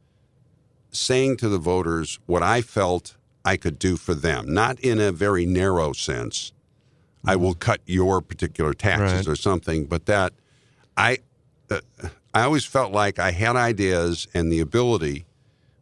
saying 0.92 1.38
to 1.38 1.50
the 1.50 1.58
voters 1.58 2.20
what 2.26 2.44
I 2.44 2.62
felt 2.62 3.16
I 3.44 3.58
could 3.58 3.80
do 3.80 3.98
for 3.98 4.14
them, 4.14 4.54
not 4.54 4.80
in 4.80 5.00
a 5.00 5.12
very 5.12 5.46
narrow 5.46 5.94
sense. 5.94 6.52
I 7.26 7.36
will 7.36 7.54
cut 7.54 7.82
your 7.86 8.22
particular 8.22 8.74
taxes 8.74 9.28
Right. 9.28 9.34
or 9.34 9.36
something, 9.36 9.86
but 9.86 10.06
that 10.06 10.34
I 10.98 11.20
uh, 11.70 11.80
I 12.34 12.44
always 12.44 12.66
felt 12.66 12.92
like 12.92 13.20
I 13.20 13.32
had 13.32 13.56
ideas 13.56 14.28
and 14.34 14.52
the 14.52 14.60
ability 14.60 15.26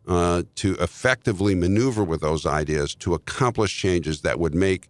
uh, 0.10 0.42
to 0.56 0.74
effectively 0.80 1.54
maneuver 1.54 2.04
with 2.04 2.22
those 2.22 2.46
ideas 2.46 2.96
to 2.96 3.14
accomplish 3.14 3.78
changes 3.78 4.22
that 4.22 4.40
would 4.40 4.56
make 4.56 4.90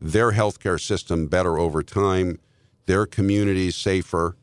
their 0.00 0.32
healthcare 0.32 0.80
system 0.80 1.28
better 1.28 1.56
over 1.56 1.84
time, 1.84 2.38
their 2.86 3.06
communities 3.06 3.76
safer. 3.76 4.36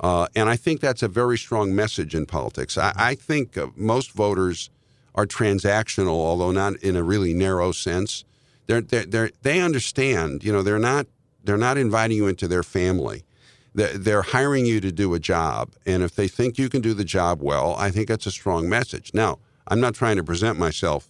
Uh, 0.00 0.26
and 0.34 0.48
I 0.48 0.56
think 0.56 0.80
that's 0.80 1.02
a 1.02 1.08
very 1.08 1.36
strong 1.36 1.74
message 1.74 2.14
in 2.14 2.24
politics. 2.24 2.78
I, 2.78 2.92
I 2.96 3.14
think 3.14 3.58
uh, 3.58 3.66
most 3.76 4.12
voters 4.12 4.70
are 5.14 5.26
transactional, 5.26 6.08
although 6.08 6.50
not 6.50 6.76
in 6.76 6.96
a 6.96 7.02
really 7.02 7.34
narrow 7.34 7.72
sense. 7.72 8.24
They're, 8.66 8.80
they're, 8.80 9.04
they're, 9.04 9.30
they 9.42 9.60
understand, 9.60 10.44
you 10.44 10.52
know, 10.52 10.62
they're 10.62 10.78
not, 10.78 11.06
they're 11.44 11.58
not 11.58 11.76
inviting 11.76 12.16
you 12.16 12.26
into 12.26 12.48
their 12.48 12.62
family. 12.62 13.22
They're, 13.74 13.96
they're 13.96 14.22
hiring 14.22 14.66
you 14.66 14.80
to 14.80 14.92
do 14.92 15.14
a 15.14 15.18
job. 15.18 15.72
And 15.86 16.02
if 16.02 16.14
they 16.14 16.28
think 16.28 16.58
you 16.58 16.68
can 16.68 16.80
do 16.82 16.92
the 16.94 17.04
job 17.04 17.40
well, 17.42 17.74
I 17.78 17.90
think 17.90 18.08
that's 18.08 18.26
a 18.26 18.30
strong 18.30 18.68
message. 18.68 19.12
Now, 19.14 19.38
I'm 19.68 19.80
not 19.80 19.94
trying 19.94 20.16
to 20.16 20.24
present 20.24 20.58
myself 20.58 21.08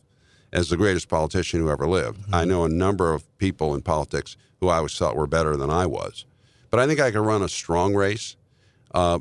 as 0.52 0.68
the 0.68 0.76
greatest 0.76 1.08
politician 1.08 1.60
who 1.60 1.70
ever 1.70 1.88
lived. 1.88 2.20
I 2.32 2.44
know 2.44 2.64
a 2.64 2.68
number 2.68 3.12
of 3.14 3.24
people 3.38 3.74
in 3.74 3.80
politics 3.82 4.36
who 4.60 4.68
I 4.68 4.76
always 4.76 4.96
thought 4.96 5.16
were 5.16 5.26
better 5.26 5.56
than 5.56 5.70
I 5.70 5.86
was. 5.86 6.24
but 6.70 6.78
I 6.78 6.86
think 6.86 7.00
I 7.00 7.10
could 7.10 7.20
run 7.26 7.42
a 7.42 7.48
strong 7.48 7.94
race. 7.94 8.36
Uh, 8.94 9.18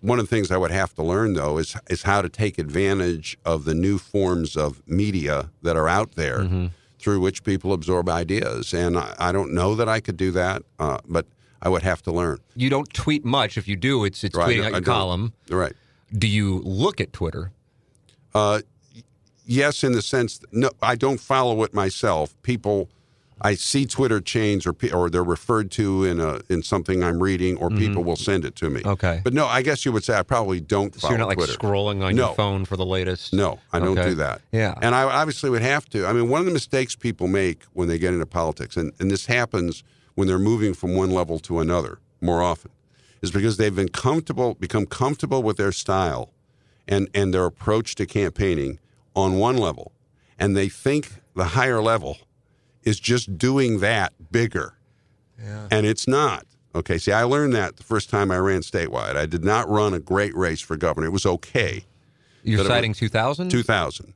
one 0.00 0.18
of 0.20 0.24
the 0.28 0.34
things 0.34 0.50
I 0.50 0.56
would 0.56 0.70
have 0.70 0.94
to 0.94 1.02
learn, 1.02 1.34
though, 1.34 1.58
is 1.58 1.76
is 1.90 2.02
how 2.04 2.22
to 2.22 2.28
take 2.28 2.56
advantage 2.58 3.36
of 3.44 3.64
the 3.64 3.74
new 3.74 3.98
forms 3.98 4.56
of 4.56 4.80
media 4.86 5.50
that 5.62 5.76
are 5.76 5.88
out 5.88 6.12
there, 6.14 6.38
Mm-hmm. 6.40 6.66
through 7.00 7.20
which 7.20 7.42
people 7.44 7.72
absorb 7.72 8.08
ideas. 8.08 8.72
And 8.72 8.96
I, 8.96 9.14
I 9.18 9.32
don't 9.32 9.52
know 9.52 9.74
that 9.74 9.88
I 9.88 10.00
could 10.00 10.16
do 10.16 10.30
that, 10.32 10.62
uh, 10.78 10.98
but 11.08 11.26
I 11.60 11.68
would 11.68 11.82
have 11.82 12.02
to 12.02 12.12
learn. 12.12 12.38
You 12.54 12.70
don't 12.70 12.92
tweet 12.92 13.24
much. 13.24 13.58
If 13.58 13.66
you 13.66 13.76
do, 13.76 14.04
it's 14.04 14.22
it's 14.24 14.36
Right, 14.36 14.56
tweeting 14.56 14.64
out 14.66 14.72
your 14.72 14.80
column. 14.82 15.32
Right. 15.50 15.72
Do 16.16 16.26
you 16.26 16.58
look 16.64 17.00
at 17.00 17.12
Twitter? 17.12 17.50
Uh, 18.34 18.60
yes, 19.46 19.82
in 19.82 19.92
the 19.92 20.02
sense, 20.02 20.40
no, 20.52 20.70
I 20.82 20.94
don't 20.94 21.18
follow 21.20 21.62
it 21.64 21.74
myself. 21.74 22.34
People, 22.42 22.88
I 23.40 23.54
see 23.54 23.84
Twitter 23.86 24.20
chains 24.20 24.66
or 24.66 24.74
or 24.92 25.10
they're 25.10 25.24
referred 25.24 25.70
to 25.72 26.04
in 26.04 26.20
a 26.20 26.40
in 26.48 26.62
something 26.62 27.02
I'm 27.02 27.22
reading, 27.22 27.56
or 27.56 27.70
people 27.70 28.04
will 28.04 28.16
send 28.16 28.44
it 28.44 28.54
to 28.56 28.70
me. 28.70 28.80
Mm-hmm. 28.80 28.88
Okay. 28.90 29.20
But 29.24 29.34
no, 29.34 29.46
I 29.46 29.62
guess 29.62 29.84
you 29.84 29.92
would 29.92 30.04
say 30.04 30.14
I 30.16 30.22
probably 30.22 30.60
don't 30.60 30.94
So 30.98 31.08
you're 31.08 31.18
not 31.18 31.28
like 31.28 31.38
scrolling 31.38 32.02
on 32.04 32.14
No. 32.14 32.26
your 32.26 32.34
phone 32.36 32.64
for 32.64 32.76
the 32.76 32.86
latest. 32.86 33.32
No, 33.32 33.58
I 33.72 33.80
don't 33.80 33.96
do 33.96 34.14
that. 34.14 34.40
Yeah. 34.52 34.74
And 34.80 34.94
I 34.94 35.02
obviously 35.02 35.50
would 35.50 35.62
have 35.62 35.88
to. 35.90 36.06
I 36.06 36.12
mean, 36.12 36.28
one 36.28 36.40
of 36.40 36.46
the 36.46 36.52
mistakes 36.52 36.94
people 36.94 37.26
make 37.26 37.62
when 37.72 37.88
they 37.88 37.98
get 37.98 38.12
into 38.14 38.26
politics, 38.26 38.76
and, 38.76 38.92
and 39.00 39.10
this 39.10 39.26
happens 39.26 39.82
when 40.18 40.26
they're 40.26 40.36
moving 40.36 40.74
from 40.74 40.96
one 40.96 41.12
level 41.12 41.38
to 41.38 41.60
another 41.60 42.00
more 42.20 42.42
often, 42.42 42.72
is 43.22 43.30
because 43.30 43.56
they've 43.56 43.76
been 43.76 43.88
comfortable, 43.88 44.54
become 44.54 44.84
comfortable 44.84 45.44
with 45.44 45.58
their 45.58 45.70
style 45.70 46.32
and, 46.88 47.08
and 47.14 47.32
their 47.32 47.44
approach 47.44 47.94
to 47.94 48.04
campaigning 48.04 48.80
on 49.14 49.38
one 49.38 49.56
level. 49.56 49.92
And 50.36 50.56
they 50.56 50.68
think 50.68 51.20
the 51.36 51.44
higher 51.44 51.80
level 51.80 52.18
is 52.82 52.98
just 52.98 53.38
doing 53.38 53.78
that 53.78 54.12
bigger. 54.32 54.74
And 55.70 55.86
it's 55.86 56.08
not. 56.08 56.44
Okay. 56.74 56.98
See, 56.98 57.12
I 57.12 57.22
learned 57.22 57.54
that 57.54 57.76
the 57.76 57.84
first 57.84 58.10
time 58.10 58.32
I 58.32 58.38
ran 58.38 58.62
statewide. 58.62 59.14
I 59.14 59.24
did 59.24 59.44
not 59.44 59.68
run 59.68 59.94
a 59.94 60.00
great 60.00 60.34
race 60.34 60.60
for 60.60 60.76
governor. 60.76 61.06
It 61.06 61.12
was 61.12 61.26
okay. 61.26 61.84
You're 62.42 62.64
citing 62.64 62.92
2000? 62.92 63.50
2000. 63.50 64.14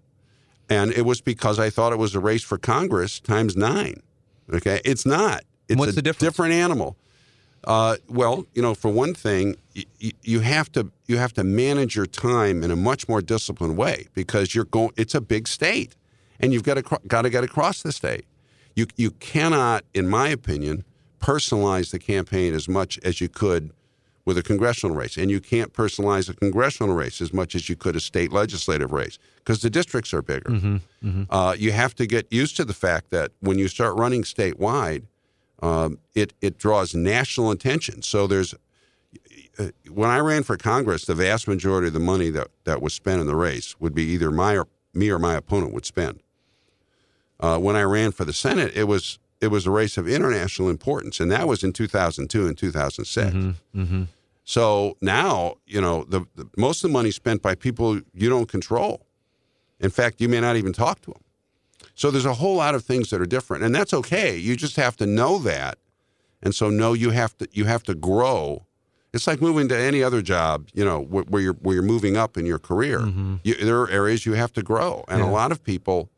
And 0.68 0.90
it 0.90 1.02
was 1.02 1.21
because 1.21 1.61
I 1.61 1.71
thought 1.71 1.92
it 1.92 1.99
was 2.00 2.16
a 2.16 2.21
race 2.21 2.42
for 2.42 2.59
Congress 2.59 3.21
times 3.21 3.56
nine. 3.56 4.02
Okay, 4.52 4.80
it's 4.85 5.06
not. 5.06 5.44
It's 5.73 5.79
What's 5.79 5.93
a 5.93 5.95
the 5.97 6.02
difference? 6.02 6.31
different 6.33 6.55
animal. 6.55 6.97
Uh, 7.64 7.97
well, 8.09 8.45
you 8.55 8.62
know, 8.62 8.75
for 8.75 8.91
one 8.91 9.14
thing, 9.14 9.57
y- 9.76 9.85
y- 10.02 10.11
you 10.23 10.41
have 10.41 10.71
to 10.73 10.91
you 11.07 11.17
have 11.19 11.33
to 11.35 11.45
manage 11.45 11.95
your 11.95 12.07
time 12.07 12.62
in 12.64 12.71
a 12.73 12.76
much 12.76 13.09
more 13.09 13.23
disciplined 13.23 13.76
way 13.76 14.07
because 14.14 14.55
you're 14.55 14.64
going. 14.64 14.91
It's 14.97 15.14
a 15.14 15.21
big 15.21 15.47
state, 15.47 15.95
and 16.41 16.52
you've 16.52 16.64
got 16.64 16.75
to 16.75 16.83
cro- 16.83 16.99
got 17.07 17.23
to 17.23 17.31
get 17.31 17.45
across 17.45 17.83
the 17.83 17.93
state. 17.93 18.25
You 18.75 18.87
you 18.97 19.12
cannot, 19.12 19.85
in 19.95 20.09
my 20.09 20.29
opinion, 20.29 20.85
personalize 21.21 21.93
the 21.93 22.00
campaign 22.00 22.52
as 22.55 22.69
much 22.69 22.99
as 23.05 23.21
you 23.21 23.29
could 23.29 23.71
with 24.25 24.37
a 24.38 24.43
congressional 24.43 24.97
race, 24.97 25.17
and 25.17 25.31
you 25.31 25.41
can't 25.41 25.73
personalize 25.73 26.29
a 26.29 26.35
congressional 26.35 26.95
race 26.95 27.21
as 27.21 27.33
much 27.33 27.55
as 27.55 27.69
you 27.69 27.76
could 27.76 27.95
a 27.97 28.00
state 28.00 28.33
legislative 28.33 28.91
race 28.93 29.19
because 29.37 29.62
the 29.62 29.71
districts 29.71 30.12
are 30.14 30.23
bigger. 30.23 30.81
Uh, 31.31 31.55
you 31.57 31.71
have 31.73 31.95
to 31.95 32.07
get 32.07 32.26
used 32.33 32.57
to 32.57 32.64
the 32.64 32.75
fact 32.75 33.11
that 33.11 33.31
when 33.41 33.59
you 33.59 33.69
start 33.69 33.97
running 33.97 34.23
statewide, 34.23 35.02
um, 35.62 35.99
it 36.14 36.35
it 36.40 36.59
draws 36.59 36.95
national 36.95 37.50
attention. 37.50 38.02
So 38.02 38.26
there's 38.26 38.54
uh, 39.59 39.69
when 39.90 40.11
I 40.11 40.19
ran 40.19 40.42
for 40.42 40.57
Congress, 40.57 41.04
the 41.04 41.14
vast 41.14 41.47
majority 41.47 41.88
of 41.88 41.92
the 41.92 42.00
money 42.00 42.31
that, 42.31 42.49
that 42.64 42.83
was 42.83 42.95
spent 42.95 43.21
in 43.21 43.26
the 43.26 43.37
race 43.37 43.78
would 43.78 43.95
be 43.95 44.04
either 44.04 44.31
my 44.31 44.57
or 44.57 44.66
me 44.95 45.11
or 45.11 45.19
my 45.19 45.35
opponent 45.35 45.73
would 45.73 45.87
spend. 45.87 46.21
Uh, 47.38 47.59
when 47.59 47.76
I 47.76 47.83
ran 47.83 48.12
for 48.12 48.25
the 48.25 48.33
Senate, 48.33 48.73
it 48.75 48.85
was 48.85 49.19
it 49.40 49.49
was 49.49 49.66
a 49.66 49.71
race 49.71 49.97
of 49.97 50.09
international 50.09 50.69
importance, 50.69 51.21
and 51.21 51.31
that 51.31 51.49
was 51.49 51.62
in 51.62 51.73
2002 51.73 52.47
and 52.47 52.57
2006. 52.57 53.35
Mm-hmm. 53.35 54.02
So 54.45 54.97
now, 55.00 55.57
you 55.66 55.81
know, 55.81 56.04
the, 56.04 56.25
the 56.35 56.49
most 56.57 56.83
of 56.85 56.90
the 56.90 56.92
money 56.92 57.11
spent 57.11 57.42
by 57.42 57.54
people 57.54 58.00
you 58.12 58.28
don't 58.28 58.49
control. 58.49 59.07
In 59.81 59.90
fact, 59.90 60.21
you 60.21 60.28
may 60.28 60.40
not 60.40 60.57
even 60.57 60.73
talk 60.73 61.00
to 61.02 61.11
them. 61.11 61.22
So 62.02 62.11
there's 62.11 62.26
a 62.26 62.35
whole 62.35 62.56
lot 62.56 62.75
of 62.75 62.85
things 62.85 63.11
that 63.11 63.21
are 63.21 63.26
different, 63.26 63.62
and 63.62 63.73
that's 63.73 63.94
okay. 63.94 64.37
You 64.37 64.56
just 64.56 64.75
have 64.75 64.97
to 64.97 65.06
know 65.06 65.38
that, 65.38 65.78
and 66.42 66.52
so 66.52 66.68
know 66.68 66.94
you 66.94 67.11
have 67.11 67.38
to 67.38 67.47
you 67.52 67.66
have 67.66 67.85
to 67.85 67.94
grow. 67.94 68.66
It's 69.12 69.28
like 69.28 69.40
moving 69.40 69.68
to 69.68 69.78
any 69.78 70.02
other 70.02 70.21
job, 70.21 70.66
you 70.75 70.85
know, 70.85 70.99
where, 71.00 71.23
where 71.23 71.40
you're 71.40 71.52
where 71.62 71.75
you're 71.75 71.85
moving 71.85 72.16
up 72.16 72.37
in 72.37 72.44
your 72.44 72.59
career. 72.59 72.99
Mm-hmm. 72.99 73.37
You, 73.44 73.54
there 73.54 73.80
are 73.82 73.88
areas 73.88 74.26
you 74.26 74.32
have 74.32 74.52
to 74.54 74.64
grow, 74.64 75.04
and 75.06 75.21
Yeah. 75.21 75.30
a 75.30 75.30
lot 75.30 75.52
of 75.52 75.62
people 75.62 76.11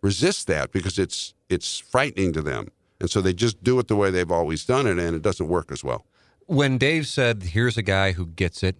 resist 0.00 0.46
that 0.46 0.70
because 0.70 0.96
it's 0.96 1.34
it's 1.48 1.76
frightening 1.76 2.32
to 2.34 2.40
them, 2.40 2.68
and 3.00 3.10
so 3.10 3.20
they 3.20 3.32
just 3.32 3.64
do 3.64 3.80
it 3.80 3.88
the 3.88 3.96
way 3.96 4.12
they've 4.12 4.30
always 4.30 4.64
done 4.64 4.86
it, 4.86 4.96
and 5.00 5.16
it 5.16 5.22
doesn't 5.22 5.48
work 5.48 5.72
as 5.72 5.82
well. 5.82 6.06
When 6.46 6.78
Dave 6.78 7.08
said, 7.08 7.42
here's 7.42 7.76
a 7.76 7.82
guy 7.82 8.12
who 8.12 8.26
gets 8.26 8.62
it, 8.62 8.76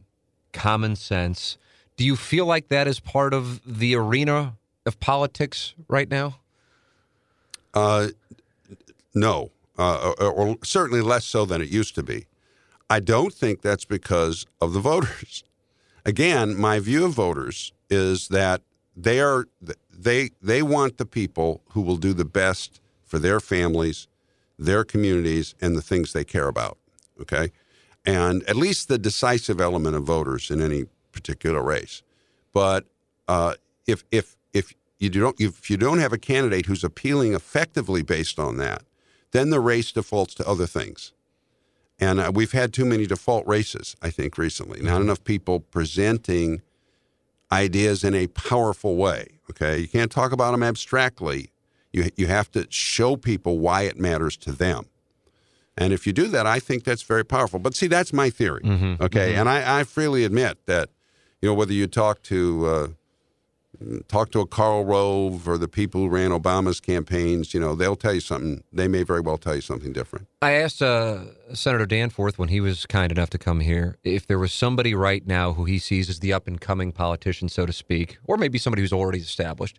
common 0.52 0.95
sense, 0.95 1.59
do 1.97 2.04
you 2.04 2.14
feel 2.14 2.47
like 2.47 2.69
that 2.69 2.87
is 2.87 3.00
part 3.00 3.35
of 3.35 3.61
the 3.66 3.97
arena 3.97 4.54
of 4.87 5.00
politics 5.00 5.75
right 5.88 6.09
now? 6.09 6.37
Uh, 7.75 8.09
no, 9.14 9.50
uh, 9.79 10.12
or, 10.19 10.33
or 10.33 10.59
certainly 10.62 11.00
less 11.00 11.25
so 11.25 11.45
than 11.45 11.61
it 11.62 11.69
used 11.69 11.95
to 11.95 12.02
be. 12.02 12.26
I 12.88 13.00
don't 13.00 13.33
think 13.33 13.62
that's 13.62 13.85
because 13.85 14.47
of 14.61 14.73
the 14.73 14.81
voters. 14.93 15.45
Again, 16.05 16.59
my 16.59 16.79
view 16.79 17.05
of 17.05 17.12
voters 17.12 17.73
is 17.88 18.29
that 18.29 18.62
they 18.97 19.21
are 19.21 19.47
they 19.91 20.31
they 20.43 20.62
want 20.62 20.99
the 20.99 21.07
people 21.07 21.62
who 21.71 21.81
will 21.81 21.97
do 21.97 22.12
the 22.12 22.25
best 22.25 22.81
for 23.05 23.19
their 23.19 23.41
families, 23.41 24.09
their 24.59 24.85
communities, 24.85 25.55
and 25.61 25.76
the 25.76 25.83
things 25.83 26.12
they 26.12 26.25
care 26.25 26.49
about. 26.49 26.76
Okay, 27.21 27.52
and 28.05 28.43
at 28.45 28.57
least 28.57 28.88
the 28.88 28.99
decisive 28.99 29.61
element 29.61 29.97
of 29.97 30.02
voters 30.05 30.50
in 30.50 30.61
any 30.61 30.87
particular 31.12 31.62
race. 31.62 32.02
But 32.52 32.87
uh, 33.29 33.55
if 33.87 34.05
if 34.11 34.37
you 35.02 35.21
don't 35.21 35.40
if 35.40 35.71
you 35.71 35.76
don't 35.76 35.99
have 35.99 36.12
a 36.12 36.18
candidate 36.18 36.66
who's 36.66 36.85
appealing 36.85 37.35
effectively 37.35 38.02
based 38.02 38.38
on 38.38 38.56
that, 38.59 38.82
then 39.32 39.50
the 39.50 39.61
race 39.61 39.92
defaults 39.92 40.35
to 40.35 40.49
other 40.49 40.66
things. 40.66 41.12
And 41.99 42.18
uh, 42.21 42.32
we've 42.35 42.52
had 42.52 42.73
too 42.73 42.85
many 42.85 43.06
default 43.06 43.47
races, 43.47 43.97
I 44.02 44.11
think, 44.11 44.38
recently. 44.38 44.80
Not 44.80 45.00
enough 45.00 45.23
people 45.25 45.61
presenting 45.61 46.62
ideas 47.50 48.02
in 48.02 48.14
a 48.14 48.26
powerful 48.28 48.97
way. 48.97 49.38
Okay, 49.50 49.78
you 49.78 49.88
can't 49.88 50.11
talk 50.11 50.32
about 50.32 50.52
them 50.52 50.62
abstractly. 50.62 51.50
You 51.92 52.11
you 52.16 52.26
have 52.26 52.50
to 52.52 52.66
show 52.71 53.16
people 53.16 53.59
why 53.59 53.82
it 53.82 53.99
matters 53.99 54.37
to 54.38 54.52
them. 54.52 54.87
And 55.76 55.92
if 55.92 56.06
you 56.06 56.12
do 56.12 56.28
that, 56.28 56.47
I 56.47 56.59
think 56.59 56.85
that's 56.85 57.02
very 57.02 57.25
powerful. 57.25 57.59
But 57.59 57.75
see, 57.75 57.87
that's 57.87 58.12
my 58.12 58.30
theory. 58.30 58.62
Okay, 59.00 59.35
and 59.35 59.49
I, 59.49 59.80
I 59.80 59.85
freely 59.85 60.25
admit 60.25 60.59
that, 60.66 60.90
you 61.40 61.49
know, 61.49 61.54
whether 61.54 61.73
you 61.73 61.87
talk 61.87 62.23
to 62.25 62.66
uh, 62.66 62.88
talk 64.09 64.31
to 64.33 64.41
a 64.41 64.47
Karl 64.47 64.85
Rove 64.85 65.49
or 65.49 65.59
the 65.59 65.69
people 65.69 66.03
who 66.03 66.09
ran 66.09 66.31
Obama's 66.31 66.81
campaigns, 66.81 67.55
you 67.55 67.61
know, 67.61 67.75
they'll 67.75 67.97
tell 67.97 68.15
you 68.15 68.21
something. 68.21 68.62
They 68.73 68.89
may 68.89 69.03
very 69.03 69.21
well 69.21 69.39
tell 69.39 69.55
you 69.55 69.61
something 69.61 69.93
different. 69.93 70.27
I 70.41 70.53
asked 70.53 70.83
uh, 70.83 71.25
Senator 71.53 71.87
Danforth 71.87 72.39
when 72.39 72.49
he 72.49 72.61
was 72.61 72.87
kind 72.87 73.12
enough 73.12 73.31
to 73.31 73.39
come 73.39 73.61
here 73.61 73.97
if 74.05 74.27
there 74.27 74.39
was 74.39 74.53
somebody 74.53 74.95
right 74.95 75.27
now 75.27 75.53
who 75.53 75.65
he 75.65 75.79
sees 75.79 76.09
as 76.09 76.21
the 76.21 76.33
up 76.33 76.47
and 76.47 76.61
coming 76.61 76.93
politician, 76.93 77.49
so 77.49 77.67
to 77.67 77.73
speak, 77.73 78.19
or 78.25 78.37
maybe 78.37 78.59
somebody 78.59 78.83
who's 78.83 78.93
already 78.93 79.19
established, 79.19 79.79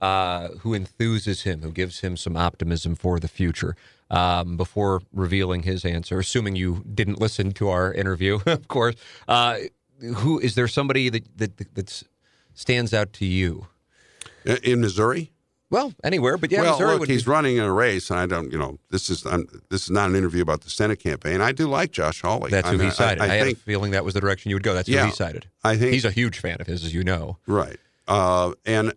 uh, 0.00 0.48
who 0.60 0.78
enthuses 0.78 1.42
him, 1.42 1.62
who 1.62 1.70
gives 1.70 2.00
him 2.00 2.16
some 2.16 2.36
optimism 2.36 2.94
for 2.94 3.18
the 3.18 3.28
future. 3.28 3.76
Um, 4.12 4.56
before 4.56 5.02
revealing 5.12 5.62
his 5.62 5.84
answer, 5.84 6.18
assuming 6.18 6.56
you 6.56 6.82
didn't 6.92 7.20
listen 7.20 7.52
to 7.52 7.68
our 7.68 7.92
interview, 7.94 8.40
of 8.46 8.66
course, 8.66 8.96
uh, 9.28 9.58
who 10.16 10.40
is 10.40 10.56
there 10.56 10.66
somebody 10.66 11.08
that 11.10 11.38
that 11.38 11.74
that 11.74 12.02
stands 12.54 12.92
out 12.94 13.12
to 13.14 13.24
you? 13.24 13.66
In- 14.62 14.80
Missouri, 14.80 15.32
Well, 15.68 15.92
anywhere, 16.02 16.38
but 16.38 16.50
yeah, 16.50 16.62
well, 16.62 16.72
Missouri 16.72 16.98
look, 16.98 17.08
he's 17.08 17.24
be, 17.24 17.30
running 17.30 17.56
in 17.58 17.64
a 17.64 17.72
race, 17.72 18.10
and 18.10 18.18
I 18.18 18.26
don't, 18.26 18.50
you 18.50 18.58
know, 18.58 18.78
this 18.90 19.10
is 19.10 19.26
I'm, 19.26 19.46
this 19.68 19.84
is 19.84 19.90
not 19.90 20.08
an 20.08 20.16
interview 20.16 20.42
about 20.42 20.62
the 20.62 20.70
Senate 20.70 20.98
campaign. 20.98 21.40
I 21.40 21.52
do 21.52 21.68
like 21.68 21.90
Josh 21.90 22.22
Hawley. 22.22 22.50
that's 22.50 22.66
I 22.66 22.72
who 22.72 22.78
mean, 22.78 22.88
he 22.88 22.92
cited. 22.92 23.22
I, 23.22 23.26
I, 23.26 23.28
had 23.28 23.46
think 23.46 23.58
a 23.58 23.60
feeling 23.60 23.90
that 23.92 24.04
was 24.04 24.14
the 24.14 24.20
direction 24.20 24.48
you 24.48 24.56
would 24.56 24.62
go. 24.62 24.74
That's 24.74 24.88
who 24.88 24.96
he 24.96 25.12
cited. 25.12 25.46
I 25.62 25.76
think 25.76 25.92
He's 25.92 26.04
a 26.04 26.10
huge 26.10 26.38
fan 26.38 26.56
of 26.60 26.66
his, 26.66 26.84
as 26.84 26.94
you 26.94 27.04
know. 27.04 27.36
Right. 27.46 27.76
Uh, 28.08 28.52
and 28.64 28.94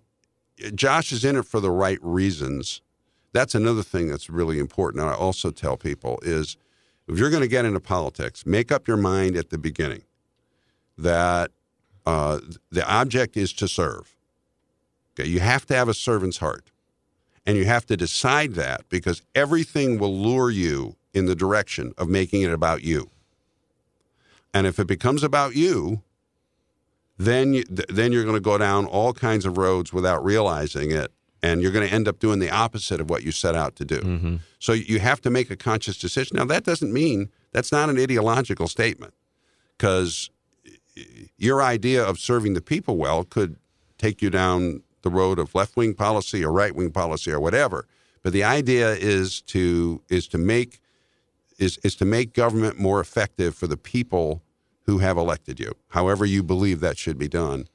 Josh 0.73 1.11
is 1.11 1.25
in 1.25 1.35
it 1.35 1.45
for 1.45 1.59
the 1.59 1.71
right 1.71 1.99
reasons. 2.01 2.81
That's 3.33 3.53
another 3.53 3.83
thing 3.83 4.07
that's 4.07 4.29
really 4.29 4.59
important. 4.59 5.01
And 5.03 5.11
I 5.11 5.15
also 5.15 5.51
tell 5.51 5.75
people 5.77 6.19
is 6.23 6.57
if 7.07 7.19
you're 7.19 7.29
going 7.29 7.41
to 7.41 7.47
get 7.47 7.65
into 7.65 7.79
politics, 7.79 8.45
make 8.45 8.71
up 8.71 8.87
your 8.87 8.97
mind 8.97 9.35
at 9.35 9.49
the 9.49 9.57
beginning 9.57 10.03
that 10.97 11.51
uh, 12.05 12.39
the 12.71 12.87
object 12.89 13.37
is 13.37 13.53
to 13.53 13.67
serve. 13.67 14.15
Okay, 15.19 15.29
you 15.29 15.39
have 15.39 15.65
to 15.67 15.75
have 15.75 15.87
a 15.87 15.93
servant's 15.93 16.37
heart, 16.37 16.71
and 17.45 17.57
you 17.57 17.65
have 17.65 17.85
to 17.85 17.95
decide 17.97 18.53
that 18.53 18.87
because 18.89 19.21
everything 19.35 19.99
will 19.99 20.15
lure 20.15 20.49
you 20.49 20.95
in 21.13 21.25
the 21.27 21.35
direction 21.35 21.93
of 21.97 22.09
making 22.09 22.41
it 22.41 22.51
about 22.51 22.83
you. 22.83 23.09
And 24.53 24.67
if 24.67 24.79
it 24.79 24.87
becomes 24.87 25.23
about 25.23 25.55
you, 25.55 26.01
then 27.17 27.53
you, 27.53 27.63
th- 27.63 27.87
then 27.89 28.11
you're 28.11 28.23
going 28.23 28.35
to 28.35 28.41
go 28.41 28.57
down 28.57 28.85
all 28.85 29.13
kinds 29.13 29.45
of 29.45 29.57
roads 29.57 29.93
without 29.93 30.23
realizing 30.25 30.91
it, 30.91 31.11
and 31.41 31.61
you're 31.61 31.71
going 31.71 31.87
to 31.87 31.93
end 31.93 32.07
up 32.07 32.19
doing 32.19 32.39
the 32.39 32.49
opposite 32.49 32.99
of 32.99 33.09
what 33.09 33.23
you 33.23 33.31
set 33.31 33.55
out 33.55 33.75
to 33.75 33.85
do. 33.85 33.99
Mm-hmm. 33.99 34.35
So 34.59 34.73
you 34.73 34.99
have 34.99 35.21
to 35.21 35.29
make 35.29 35.51
a 35.51 35.55
conscious 35.55 35.97
decision. 35.97 36.37
Now 36.37 36.45
that 36.45 36.63
doesn't 36.63 36.91
mean 36.91 37.29
That's 37.53 37.71
not 37.71 37.89
an 37.89 37.99
ideological 37.99 38.67
statement 38.67 39.13
because 39.77 40.29
your 41.37 41.61
idea 41.61 42.03
of 42.03 42.19
serving 42.19 42.53
the 42.53 42.61
people 42.61 42.97
well 42.97 43.23
could 43.23 43.57
take 43.97 44.21
you 44.21 44.29
down 44.29 44.83
the 45.01 45.09
road 45.09 45.39
of 45.39 45.53
left 45.53 45.75
wing 45.75 45.93
policy 45.93 46.43
or 46.43 46.51
right 46.51 46.75
wing 46.75 46.91
policy 46.91 47.31
or 47.31 47.39
whatever. 47.39 47.87
But 48.21 48.33
the 48.33 48.43
idea 48.43 48.93
is 48.93 49.41
to 49.41 50.01
is 50.09 50.27
to 50.29 50.37
make 50.37 50.79
is 51.59 51.77
is 51.83 51.95
to 51.95 52.05
make 52.05 52.33
government 52.33 52.79
more 52.79 52.99
effective 52.99 53.55
for 53.55 53.67
the 53.67 53.77
people 53.77 54.41
who 54.85 54.97
have 54.99 55.17
elected 55.17 55.59
you, 55.59 55.73
however 55.89 56.25
you 56.25 56.43
believe 56.43 56.79
that 56.81 56.97
should 56.97 57.17
be 57.17 57.27
done. 57.27 57.67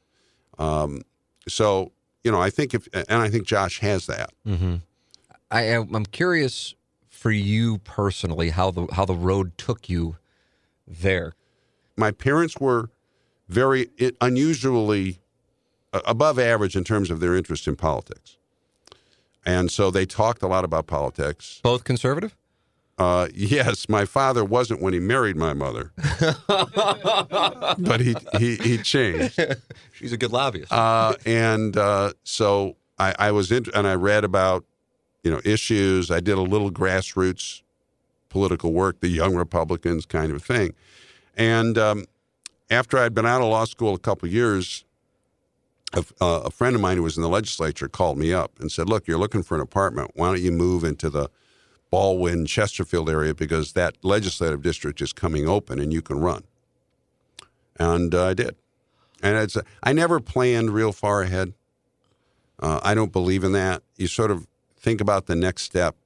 Um, 0.58 1.02
so 1.46 1.92
you 2.24 2.32
know, 2.32 2.40
I 2.40 2.50
think 2.50 2.74
if 2.74 2.88
and 2.92 3.22
I 3.22 3.28
think 3.28 3.46
Josh 3.46 3.80
has 3.80 4.06
that. 4.06 4.30
Mm-hmm. 4.46 4.76
I 5.50 5.62
am 5.62 5.94
I'm 5.94 6.06
curious 6.06 6.74
for 7.08 7.30
you 7.30 7.78
personally 7.78 8.50
how 8.50 8.70
the 8.70 8.86
how 8.92 9.04
the 9.04 9.14
road 9.14 9.56
took 9.58 9.88
you 9.88 10.16
there. 10.86 11.34
My 11.96 12.10
parents 12.10 12.58
were 12.58 12.90
very 13.48 13.88
unusually 14.20 15.18
above 15.92 16.38
average 16.38 16.76
in 16.76 16.84
terms 16.84 17.10
of 17.10 17.20
their 17.20 17.34
interest 17.34 17.66
in 17.66 17.76
politics. 17.76 18.36
And 19.44 19.70
so 19.70 19.90
they 19.90 20.04
talked 20.04 20.42
a 20.42 20.46
lot 20.46 20.64
about 20.64 20.86
politics. 20.86 21.60
Both 21.62 21.84
conservative? 21.84 22.36
Uh, 22.98 23.28
yes, 23.32 23.88
my 23.88 24.04
father 24.04 24.44
wasn't 24.44 24.82
when 24.82 24.92
he 24.92 24.98
married 24.98 25.36
my 25.36 25.54
mother, 25.54 25.92
but 27.78 28.00
he, 28.00 28.16
he, 28.38 28.56
he 28.56 28.76
changed. 28.78 29.40
She's 29.92 30.12
a 30.12 30.16
good 30.16 30.32
lobbyist. 30.32 30.72
Uh, 30.72 31.14
and 31.24 31.76
uh, 31.76 32.12
so 32.24 32.74
I, 32.98 33.14
I 33.18 33.30
was 33.30 33.52
in, 33.52 33.66
and 33.72 33.86
I 33.86 33.94
read 33.94 34.24
about 34.24 34.64
you 35.22 35.30
know 35.30 35.40
issues. 35.44 36.10
I 36.10 36.18
did 36.18 36.38
a 36.38 36.42
little 36.42 36.72
grassroots 36.72 37.62
political 38.28 38.72
work, 38.72 39.00
the 39.00 39.08
Young 39.08 39.34
Republicans 39.34 40.06
kind 40.06 40.32
of 40.32 40.42
thing. 40.42 40.74
And 41.36 41.78
um, 41.78 42.04
after 42.70 42.98
I'd 42.98 43.14
been 43.14 43.26
out 43.26 43.40
of 43.40 43.48
law 43.48 43.64
school 43.64 43.94
a 43.94 43.98
couple 43.98 44.28
years, 44.28 44.84
a, 45.92 46.04
uh, 46.20 46.42
a, 46.44 46.50
friend 46.50 46.76
of 46.76 46.82
mine 46.82 46.96
who 46.96 47.02
was 47.02 47.16
in 47.16 47.22
the 47.22 47.28
legislature 47.28 47.88
called 47.88 48.18
me 48.18 48.32
up 48.32 48.60
and 48.60 48.70
said, 48.70 48.88
"Look, 48.88 49.06
you're 49.06 49.18
looking 49.18 49.42
for 49.42 49.54
an 49.54 49.60
apartment. 49.60 50.12
Why 50.14 50.28
don't 50.28 50.42
you 50.42 50.52
move 50.52 50.84
into 50.84 51.08
the 51.08 51.30
Ballwin 51.90 52.46
Chesterfield 52.46 53.08
area 53.08 53.34
because 53.34 53.72
that 53.72 53.96
legislative 54.02 54.62
district 54.62 55.00
is 55.00 55.12
coming 55.12 55.48
open 55.48 55.78
and 55.78 55.92
you 55.92 56.02
can 56.02 56.20
run." 56.20 56.44
And 57.78 58.14
uh, 58.14 58.26
I 58.26 58.34
did. 58.34 58.56
And 59.22 59.36
it's 59.36 59.56
I 59.82 59.92
never 59.92 60.20
planned 60.20 60.70
real 60.70 60.92
far 60.92 61.22
ahead. 61.22 61.54
Uh, 62.60 62.80
I 62.82 62.94
don't 62.94 63.12
believe 63.12 63.44
in 63.44 63.52
that. 63.52 63.82
You 63.96 64.08
sort 64.08 64.30
of 64.30 64.46
think 64.78 65.00
about 65.00 65.26
the 65.26 65.36
next 65.36 65.62
step. 65.62 65.96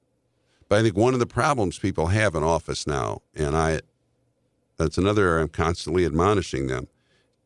But 0.69 0.79
I 0.79 0.81
think 0.83 0.95
one 0.95 1.13
of 1.13 1.19
the 1.19 1.27
problems 1.27 1.77
people 1.77 2.07
have 2.07 2.35
in 2.35 2.43
office 2.43 2.87
now, 2.87 3.21
and 3.35 3.55
I, 3.55 3.81
that's 4.77 4.97
another 4.97 5.27
area 5.27 5.43
I'm 5.43 5.49
constantly 5.49 6.05
admonishing 6.05 6.67
them: 6.67 6.87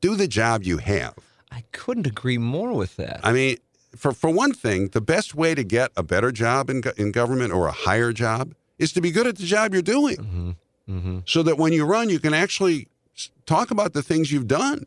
do 0.01 0.15
the 0.15 0.27
job 0.27 0.63
you 0.63 0.77
have 0.77 1.15
I 1.51 1.63
couldn't 1.71 2.07
agree 2.07 2.37
more 2.37 2.73
with 2.73 2.95
that. 2.97 3.19
I 3.23 3.31
mean, 3.33 3.57
for 3.95 4.11
for 4.11 4.29
one 4.29 4.53
thing, 4.53 4.89
the 4.89 5.01
best 5.01 5.35
way 5.35 5.55
to 5.55 5.63
get 5.63 5.91
a 5.95 6.03
better 6.03 6.31
job 6.31 6.69
in 6.69 6.83
in 6.97 7.11
government 7.11 7.53
or 7.53 7.67
a 7.67 7.71
higher 7.71 8.11
job 8.11 8.53
is 8.77 8.93
to 8.93 9.01
be 9.01 9.11
good 9.11 9.27
at 9.27 9.37
the 9.37 9.45
job 9.45 9.73
you're 9.73 9.81
doing, 9.81 10.17
mm-hmm. 10.17 10.51
Mm-hmm. 10.89 11.19
so 11.25 11.43
that 11.43 11.57
when 11.57 11.73
you 11.73 11.85
run, 11.85 12.09
you 12.09 12.19
can 12.19 12.33
actually 12.33 12.87
talk 13.45 13.71
about 13.71 13.93
the 13.93 14.03
things 14.03 14.31
you've 14.31 14.47
done 14.47 14.85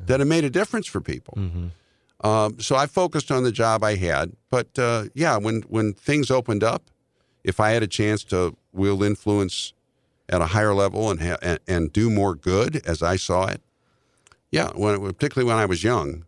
that 0.00 0.20
have 0.20 0.28
made 0.28 0.44
a 0.44 0.50
difference 0.50 0.86
for 0.86 1.00
people. 1.00 1.34
Mm-hmm. 1.38 2.26
Um, 2.26 2.60
so 2.60 2.76
I 2.76 2.86
focused 2.86 3.30
on 3.30 3.42
the 3.42 3.52
job 3.52 3.82
I 3.82 3.96
had, 3.96 4.32
but 4.50 4.78
uh, 4.78 5.04
yeah, 5.14 5.36
when 5.36 5.62
when 5.62 5.92
things 5.94 6.30
opened 6.30 6.64
up, 6.64 6.90
if 7.44 7.60
I 7.60 7.70
had 7.70 7.82
a 7.82 7.88
chance 7.88 8.24
to 8.24 8.56
wield 8.72 9.02
influence 9.02 9.72
at 10.28 10.40
a 10.40 10.46
higher 10.46 10.74
level 10.74 11.10
and 11.10 11.20
ha- 11.20 11.38
and, 11.42 11.58
and 11.66 11.92
do 11.92 12.10
more 12.10 12.34
good 12.34 12.86
as 12.86 13.02
I 13.02 13.16
saw 13.16 13.46
it, 13.46 13.60
yeah, 14.50 14.70
when, 14.74 15.00
particularly 15.00 15.48
when 15.48 15.58
I 15.58 15.66
was 15.66 15.82
young, 15.82 16.26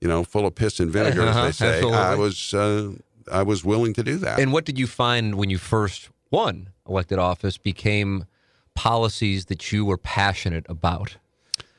you 0.00 0.08
know, 0.08 0.24
full 0.24 0.46
of 0.46 0.54
piss 0.54 0.80
and 0.80 0.90
vinegar, 0.90 1.22
uh-huh, 1.22 1.40
as 1.44 1.58
they 1.58 1.64
say, 1.66 1.74
absolutely. 1.74 1.98
I 1.98 2.14
was 2.14 2.54
uh, 2.54 2.92
I 3.30 3.42
was 3.42 3.64
willing 3.64 3.92
to 3.94 4.02
do 4.02 4.16
that. 4.18 4.38
And 4.38 4.52
what 4.52 4.64
did 4.64 4.78
you 4.78 4.86
find 4.86 5.36
when 5.36 5.50
you 5.50 5.58
first 5.58 6.10
won 6.30 6.70
elected 6.88 7.18
office? 7.18 7.58
Became 7.58 8.26
policies 8.74 9.46
that 9.46 9.72
you 9.72 9.84
were 9.84 9.96
passionate 9.96 10.66
about? 10.68 11.16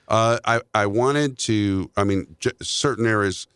Uh, 0.07 0.39
I 0.45 0.61
I 0.73 0.85
wanted 0.85 1.37
to. 1.39 1.91
I 1.95 2.03
mean, 2.03 2.35
j- 2.39 2.51
certain 2.61 3.05
areas. 3.05 3.47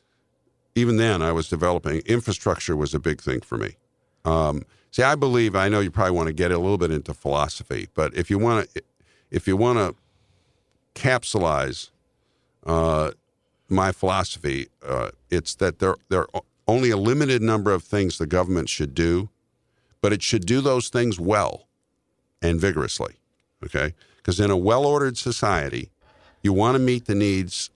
Even 0.74 0.96
then, 0.96 1.22
I 1.22 1.34
was 1.34 1.50
developing 1.50 2.00
infrastructure 2.06 2.78
was 2.78 2.94
a 2.94 3.00
big 3.00 3.20
thing 3.22 3.41
for 3.41 3.58
me. 3.58 3.76
Um, 4.24 4.63
see, 4.91 5.04
I 5.04 5.15
believe. 5.15 5.56
I 5.56 5.69
know 5.69 5.80
you 5.80 5.91
probably 5.91 6.15
want 6.15 6.27
to 6.27 6.34
get 6.34 6.51
a 6.51 6.58
little 6.58 6.77
bit 6.77 6.91
into 6.91 7.13
philosophy, 7.13 7.88
but 7.93 8.15
if 8.15 8.30
you 8.30 8.38
want 8.38 8.71
to, 8.73 8.84
if 9.32 9.47
you 9.47 9.58
want 9.58 9.80
to 9.80 9.95
capsulize 10.93 11.89
uh, 12.65 13.12
my 13.69 13.91
philosophy. 13.91 14.67
Uh, 14.86 15.12
it's 15.30 15.56
that 15.56 15.80
there 15.80 15.95
there 16.10 16.27
are 16.34 16.41
only 16.67 16.89
a 16.89 16.97
limited 16.97 17.41
number 17.41 17.71
of 17.71 17.84
things 17.84 18.17
the 18.17 18.27
government 18.27 18.69
should 18.69 18.93
do, 18.93 19.30
but 20.01 20.13
it 20.13 20.21
should 20.21 20.45
do 20.45 20.62
those 20.62 20.89
things 20.89 21.19
well 21.19 21.67
and 22.41 22.60
vigorously. 22.60 23.15
Okay, 23.63 23.93
because 24.17 24.39
in 24.39 24.51
a 24.51 24.58
well-ordered 24.58 25.17
society, 25.17 25.89
you 26.41 26.54
want 26.54 26.75
to 26.75 26.80
meet 26.80 27.06
the 27.06 27.15
needs 27.15 27.69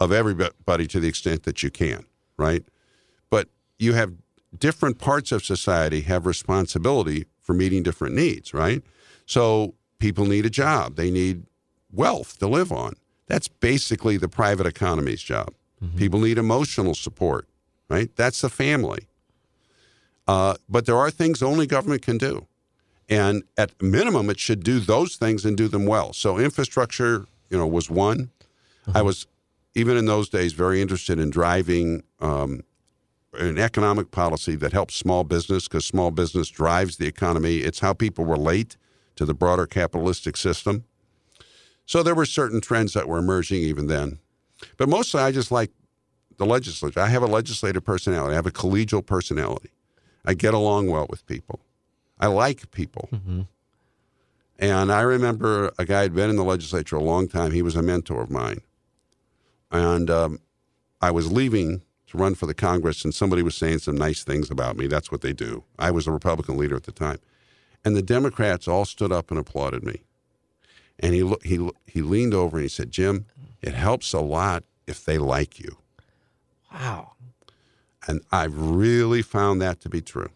of 0.00 0.12
everybody 0.12 0.86
to 0.88 1.00
the 1.00 1.08
extent 1.08 1.44
that 1.44 1.62
you 1.62 1.70
can, 1.70 2.04
right? 2.36 2.64
But 3.30 3.48
you 3.78 3.94
have 3.94 4.12
different 4.56 4.98
parts 4.98 5.32
of 5.32 5.44
society 5.44 6.02
have 6.02 6.26
responsibility 6.26 7.26
for 7.40 7.54
meeting 7.54 7.82
different 7.82 8.14
needs, 8.14 8.54
right? 8.54 8.82
So 9.26 9.74
people 9.98 10.26
need 10.26 10.46
a 10.46 10.50
job, 10.50 10.96
they 10.96 11.10
need 11.10 11.44
wealth 11.90 12.38
to 12.38 12.46
live 12.46 12.72
on. 12.72 12.94
That's 13.26 13.48
basically 13.48 14.16
the 14.16 14.28
private 14.28 14.66
economy's 14.66 15.22
job. 15.22 15.54
Mm-hmm. 15.82 15.98
People 15.98 16.20
need 16.20 16.38
emotional 16.38 16.94
support, 16.94 17.48
right? 17.88 18.14
That's 18.16 18.40
the 18.40 18.48
family. 18.48 19.08
Uh, 20.28 20.54
but 20.68 20.86
there 20.86 20.96
are 20.96 21.10
things 21.10 21.42
only 21.42 21.66
government 21.66 22.02
can 22.02 22.18
do. 22.18 22.46
And 23.08 23.42
at 23.58 23.80
minimum, 23.82 24.30
it 24.30 24.38
should 24.38 24.62
do 24.62 24.80
those 24.80 25.16
things 25.16 25.44
and 25.44 25.56
do 25.56 25.68
them 25.68 25.86
well. 25.86 26.12
So 26.12 26.38
infrastructure, 26.38 27.26
you 27.50 27.58
know, 27.58 27.66
was 27.66 27.90
one. 27.90 28.30
Mm-hmm. 28.86 28.96
I 28.96 29.02
was, 29.02 29.26
even 29.74 29.96
in 29.96 30.06
those 30.06 30.28
days, 30.28 30.52
very 30.52 30.80
interested 30.80 31.18
in 31.18 31.30
driving 31.30 32.04
um, 32.20 32.62
an 33.34 33.58
economic 33.58 34.10
policy 34.10 34.56
that 34.56 34.72
helps 34.72 34.94
small 34.94 35.24
business 35.24 35.68
because 35.68 35.86
small 35.86 36.10
business 36.10 36.48
drives 36.48 36.96
the 36.96 37.06
economy. 37.06 37.58
It's 37.58 37.80
how 37.80 37.92
people 37.92 38.24
relate 38.24 38.76
to 39.16 39.24
the 39.24 39.34
broader 39.34 39.66
capitalistic 39.66 40.36
system. 40.36 40.84
So 41.86 42.02
there 42.02 42.14
were 42.14 42.26
certain 42.26 42.60
trends 42.60 42.92
that 42.92 43.08
were 43.08 43.18
emerging 43.18 43.62
even 43.62 43.86
then. 43.86 44.18
But 44.76 44.88
mostly 44.88 45.20
I 45.20 45.32
just 45.32 45.50
like 45.50 45.70
the 46.36 46.46
legislature. 46.46 47.00
I 47.00 47.08
have 47.08 47.22
a 47.22 47.26
legislative 47.26 47.84
personality, 47.84 48.32
I 48.32 48.36
have 48.36 48.46
a 48.46 48.50
collegial 48.50 49.04
personality. 49.04 49.70
I 50.24 50.34
get 50.34 50.54
along 50.54 50.88
well 50.88 51.06
with 51.10 51.26
people. 51.26 51.60
I 52.20 52.28
like 52.28 52.70
people. 52.70 53.08
Mm-hmm. 53.12 53.42
And 54.58 54.92
I 54.92 55.00
remember 55.00 55.72
a 55.78 55.84
guy 55.84 56.02
had 56.02 56.14
been 56.14 56.30
in 56.30 56.36
the 56.36 56.44
legislature 56.44 56.94
a 56.94 57.02
long 57.02 57.26
time. 57.26 57.50
He 57.50 57.62
was 57.62 57.74
a 57.74 57.82
mentor 57.82 58.22
of 58.22 58.30
mine. 58.30 58.60
And 59.72 60.08
um, 60.08 60.38
I 61.00 61.10
was 61.10 61.32
leaving 61.32 61.82
to 62.12 62.18
run 62.18 62.34
for 62.34 62.46
the 62.46 62.54
Congress, 62.54 63.04
and 63.04 63.14
somebody 63.14 63.42
was 63.42 63.56
saying 63.56 63.78
some 63.78 63.96
nice 63.96 64.22
things 64.22 64.50
about 64.50 64.76
me. 64.76 64.86
That's 64.86 65.10
what 65.10 65.22
they 65.22 65.32
do. 65.32 65.64
I 65.78 65.90
was 65.90 66.06
a 66.06 66.12
Republican 66.12 66.58
leader 66.58 66.76
at 66.76 66.84
the 66.84 66.92
time. 66.92 67.18
And 67.84 67.96
the 67.96 68.02
Democrats 68.02 68.68
all 68.68 68.84
stood 68.84 69.10
up 69.10 69.30
and 69.30 69.40
applauded 69.40 69.82
me. 69.82 70.02
And 71.00 71.14
he 71.14 71.34
he 71.42 71.68
he 71.86 72.02
leaned 72.02 72.34
over 72.34 72.58
and 72.58 72.62
he 72.62 72.68
said, 72.68 72.90
"Jim, 72.90 73.26
it 73.62 73.74
helps 73.74 74.12
a 74.12 74.20
lot 74.20 74.62
if 74.86 75.04
they 75.04 75.18
like 75.18 75.58
you." 75.58 75.78
Wow. 76.72 77.12
And 78.06 78.20
I've 78.30 78.56
really 78.56 79.22
found 79.22 79.60
that 79.62 79.80
to 79.80 79.88
be 79.88 80.02
true. 80.02 80.30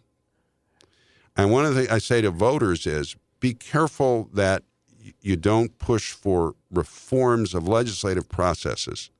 And 1.37 1.51
one 1.51 1.63
of 1.63 1.75
the 1.75 1.81
things 1.81 1.93
I 1.93 1.99
say 1.99 2.21
to 2.21 2.31
voters 2.31 2.87
is 2.87 3.15
be 3.39 3.53
careful 3.53 4.29
that 4.33 4.63
you 5.21 5.35
don't 5.35 5.77
push 5.77 6.11
for 6.11 6.55
reforms 6.71 7.53
of 7.53 7.67
legislative 7.67 8.27
processes 8.27 9.11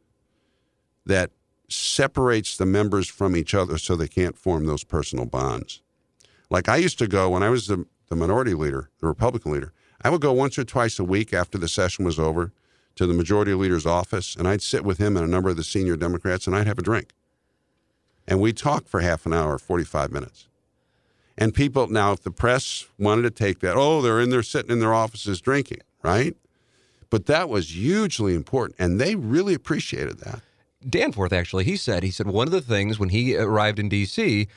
that 1.05 1.31
separates 1.69 2.55
the 2.55 2.65
members 2.65 3.07
from 3.07 3.35
each 3.35 3.53
other 3.53 3.77
so 3.77 3.95
they 3.95 4.07
can't 4.07 4.37
form 4.37 4.65
those 4.65 4.83
personal 4.83 5.25
bonds. 5.25 5.81
Like 6.49 6.69
I 6.69 6.77
used 6.77 6.97
to 6.99 7.07
go 7.07 7.29
when 7.29 7.43
I 7.43 7.49
was 7.49 7.67
the, 7.67 7.85
the 8.07 8.15
minority 8.15 8.53
leader, 8.53 8.89
the 8.99 9.07
Republican 9.07 9.51
leader, 9.51 9.73
I 10.01 10.09
would 10.09 10.21
go 10.21 10.31
once 10.31 10.57
or 10.57 10.63
twice 10.63 10.99
a 10.99 11.03
week 11.03 11.33
after 11.33 11.57
the 11.57 11.67
session 11.67 12.05
was 12.05 12.19
over 12.19 12.51
to 12.95 13.05
the 13.05 13.13
majority 13.13 13.53
leader's 13.53 13.85
office, 13.85 14.35
and 14.35 14.47
I'd 14.47 14.61
sit 14.61 14.83
with 14.83 14.97
him 14.97 15.17
and 15.17 15.25
a 15.25 15.29
number 15.29 15.49
of 15.49 15.57
the 15.57 15.63
senior 15.63 15.97
Democrats, 15.97 16.47
and 16.47 16.55
I'd 16.55 16.67
have 16.67 16.79
a 16.79 16.83
drink. 16.83 17.13
And 18.27 18.41
we'd 18.41 18.57
talk 18.57 18.87
for 18.87 19.01
half 19.01 19.25
an 19.25 19.33
hour, 19.33 19.57
45 19.57 20.11
minutes. 20.11 20.47
And 21.37 21.53
people, 21.53 21.87
now, 21.87 22.13
if 22.13 22.23
the 22.23 22.31
press 22.31 22.87
wanted 22.97 23.21
to 23.23 23.31
take 23.31 23.59
that, 23.59 23.75
oh, 23.75 24.01
they're 24.01 24.19
in 24.19 24.31
there 24.31 24.43
sitting 24.43 24.71
in 24.71 24.79
their 24.79 24.93
offices 24.93 25.39
drinking, 25.39 25.81
right? 26.01 26.35
But 27.09 27.27
that 27.27 27.49
was 27.49 27.75
hugely 27.75 28.33
important, 28.33 28.75
and 28.79 28.99
they 28.99 29.15
really 29.15 29.53
appreciated 29.53 30.19
that. 30.19 30.41
Danforth, 30.87 31.33
actually, 31.33 31.63
he 31.63 31.75
said, 31.75 32.03
he 32.03 32.11
said 32.11 32.27
one 32.27 32.47
of 32.47 32.51
the 32.51 32.61
things 32.61 32.99
when 32.99 33.09
he 33.09 33.35
arrived 33.35 33.79
in 33.79 33.89
D.C., 33.89 34.47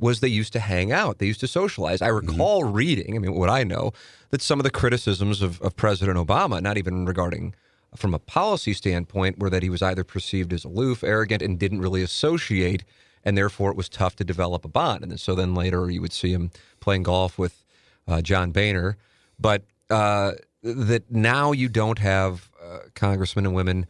was 0.00 0.20
they 0.20 0.28
used 0.28 0.52
to 0.52 0.60
hang 0.60 0.92
out, 0.92 1.18
they 1.18 1.26
used 1.26 1.40
to 1.40 1.48
socialize. 1.48 2.00
I 2.00 2.08
recall 2.08 2.64
reading, 2.64 3.16
I 3.16 3.18
mean, 3.18 3.34
what 3.34 3.50
I 3.50 3.64
know, 3.64 3.92
that 4.30 4.40
some 4.40 4.60
of 4.60 4.64
the 4.64 4.70
criticisms 4.70 5.42
of, 5.42 5.60
of 5.60 5.76
President 5.76 6.16
Obama, 6.16 6.62
not 6.62 6.78
even 6.78 7.04
regarding 7.04 7.54
from 7.96 8.14
a 8.14 8.18
policy 8.18 8.72
standpoint, 8.74 9.38
were 9.38 9.50
that 9.50 9.62
he 9.62 9.70
was 9.70 9.82
either 9.82 10.04
perceived 10.04 10.52
as 10.52 10.64
aloof, 10.64 11.02
arrogant, 11.02 11.42
and 11.42 11.58
didn't 11.58 11.80
really 11.80 12.02
associate, 12.02 12.84
and 13.24 13.36
therefore 13.36 13.70
it 13.70 13.76
was 13.76 13.88
tough 13.88 14.14
to 14.16 14.24
develop 14.24 14.64
a 14.64 14.68
bond. 14.68 15.02
And 15.02 15.10
then, 15.10 15.18
so 15.18 15.34
then 15.34 15.54
later 15.54 15.90
you 15.90 16.00
would 16.00 16.12
see 16.12 16.32
him 16.32 16.50
playing 16.80 17.02
golf 17.02 17.36
with 17.36 17.64
uh, 18.06 18.22
John 18.22 18.52
Boehner, 18.52 18.96
but 19.40 19.64
uh, 19.90 20.32
that 20.62 21.10
now 21.10 21.52
you 21.52 21.68
don't 21.68 21.98
have 21.98 22.50
uh, 22.62 22.80
congressmen 22.94 23.46
and 23.46 23.54
women 23.54 23.86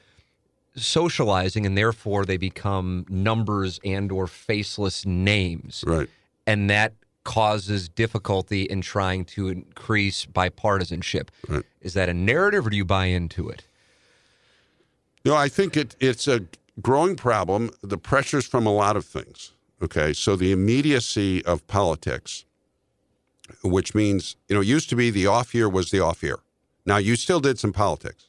socializing, 0.81 1.67
and 1.67 1.77
therefore 1.77 2.25
they 2.25 2.37
become 2.37 3.05
numbers 3.09 3.81
and 3.85 4.11
or 4.13 4.27
faceless 4.27 5.05
names, 5.07 5.85
Right. 5.87 6.09
and 6.47 6.69
that 6.71 6.95
causes 7.25 7.89
difficulty 7.89 8.63
in 8.63 8.81
trying 8.81 9.25
to 9.25 9.49
increase 9.49 10.25
bipartisanship. 10.25 11.29
Right. 11.49 11.63
Is 11.83 11.93
that 11.95 12.09
a 12.09 12.15
narrative, 12.15 12.67
or 12.67 12.71
do 12.71 12.77
you 12.77 12.85
buy 12.87 13.07
into 13.07 13.49
it? 13.49 13.65
No, 15.25 15.35
I 15.35 15.49
think 15.49 15.77
it, 15.77 15.95
it's 16.01 16.27
a 16.27 16.47
growing 16.81 17.17
problem. 17.17 17.71
The 17.83 17.99
pressures 17.99 18.47
from 18.47 18.67
a 18.67 18.73
lot 18.73 18.97
of 18.97 19.05
things. 19.05 19.53
Okay, 19.83 20.13
so 20.13 20.37
the 20.37 20.53
immediacy 20.53 21.45
of 21.45 21.67
politics, 21.67 22.45
which 23.63 23.95
means 23.95 24.37
you 24.49 24.55
know, 24.55 24.61
it 24.63 24.67
used 24.67 24.89
to 24.91 24.97
be 24.97 25.11
the 25.11 25.27
off 25.27 25.55
year 25.55 25.69
was 25.69 25.91
the 25.91 26.01
off 26.01 26.23
year. 26.23 26.39
Now 26.87 26.97
you 26.97 27.15
still 27.17 27.41
did 27.41 27.59
some 27.59 27.73
politics, 27.73 28.28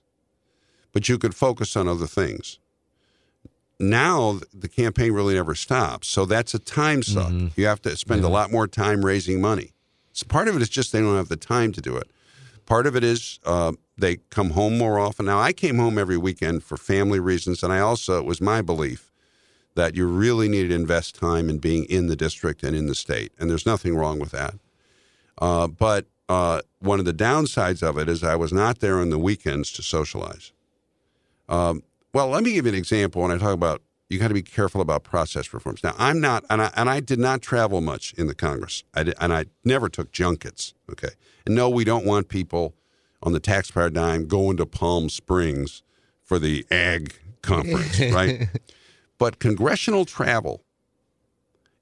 but 0.91 1.07
you 1.09 1.17
could 1.17 1.35
focus 1.35 1.75
on 1.75 1.87
other 1.87 2.07
things. 2.07 2.59
Now 3.79 4.39
the 4.53 4.67
campaign 4.67 5.13
really 5.13 5.35
never 5.35 5.55
stops, 5.55 6.07
so 6.07 6.25
that's 6.25 6.53
a 6.53 6.59
time 6.59 7.01
suck. 7.01 7.31
You 7.55 7.65
have 7.67 7.81
to 7.83 7.95
spend 7.95 8.23
a 8.23 8.29
lot 8.29 8.51
more 8.51 8.67
time 8.67 9.05
raising 9.05 9.39
money. 9.39 9.71
So 10.11 10.25
part 10.27 10.47
of 10.49 10.55
it 10.55 10.61
is 10.61 10.69
just 10.69 10.91
they 10.91 10.99
don't 10.99 11.15
have 11.15 11.29
the 11.29 11.37
time 11.37 11.71
to 11.73 11.81
do 11.81 11.95
it. 11.95 12.09
Part 12.65 12.87
of 12.87 12.95
it 12.95 13.03
is 13.03 13.39
uh, 13.45 13.71
they 13.97 14.17
come 14.29 14.51
home 14.51 14.77
more 14.77 14.99
often. 14.99 15.25
Now, 15.25 15.39
I 15.39 15.53
came 15.53 15.77
home 15.77 15.97
every 15.97 16.17
weekend 16.17 16.63
for 16.63 16.77
family 16.77 17.19
reasons, 17.19 17.63
and 17.63 17.71
I 17.71 17.79
also, 17.79 18.19
it 18.19 18.25
was 18.25 18.41
my 18.41 18.61
belief 18.61 19.11
that 19.75 19.95
you 19.95 20.05
really 20.07 20.49
need 20.49 20.67
to 20.67 20.75
invest 20.75 21.15
time 21.15 21.49
in 21.49 21.57
being 21.59 21.85
in 21.85 22.07
the 22.07 22.15
district 22.15 22.63
and 22.63 22.75
in 22.75 22.87
the 22.87 22.95
state. 22.95 23.31
And 23.39 23.49
there's 23.49 23.65
nothing 23.65 23.95
wrong 23.95 24.19
with 24.19 24.31
that. 24.31 24.55
Uh, 25.41 25.67
but 25.67 26.05
uh, 26.27 26.61
one 26.79 26.99
of 26.99 27.05
the 27.05 27.13
downsides 27.13 27.81
of 27.81 27.97
it 27.97 28.09
is 28.09 28.23
I 28.23 28.35
was 28.35 28.51
not 28.51 28.79
there 28.79 28.99
on 28.99 29.09
the 29.09 29.17
weekends 29.17 29.71
to 29.73 29.81
socialize. 29.81 30.51
Um, 31.49 31.83
well, 32.13 32.29
let 32.29 32.43
me 32.43 32.53
give 32.53 32.65
you 32.65 32.71
an 32.71 32.77
example 32.77 33.21
when 33.21 33.31
I 33.31 33.37
talk 33.37 33.53
about 33.53 33.81
you 34.09 34.17
got 34.17 34.29
to 34.29 34.33
be 34.33 34.41
careful 34.41 34.81
about 34.81 35.03
process 35.03 35.53
reforms. 35.53 35.83
Now, 35.83 35.93
I'm 35.97 36.19
not, 36.19 36.43
and 36.49 36.63
I, 36.63 36.71
and 36.75 36.89
I 36.89 36.99
did 36.99 37.19
not 37.19 37.41
travel 37.41 37.79
much 37.79 38.13
in 38.13 38.25
the 38.25 38.33
Congress, 38.33 38.83
I 38.95 39.03
did, 39.03 39.15
and 39.19 39.31
I 39.31 39.45
never 39.63 39.87
took 39.89 40.11
junkets. 40.11 40.73
Okay, 40.89 41.09
and 41.45 41.55
no, 41.55 41.69
we 41.69 41.83
don't 41.83 42.05
want 42.05 42.29
people 42.29 42.73
on 43.21 43.33
the 43.33 43.39
taxpayer 43.39 43.89
dime 43.89 44.27
going 44.27 44.57
to 44.57 44.65
Palm 44.65 45.09
Springs 45.09 45.83
for 46.23 46.39
the 46.39 46.65
ag 46.71 47.13
conference, 47.41 47.99
right? 48.13 48.47
But 49.17 49.39
congressional 49.39 50.05
travel 50.05 50.63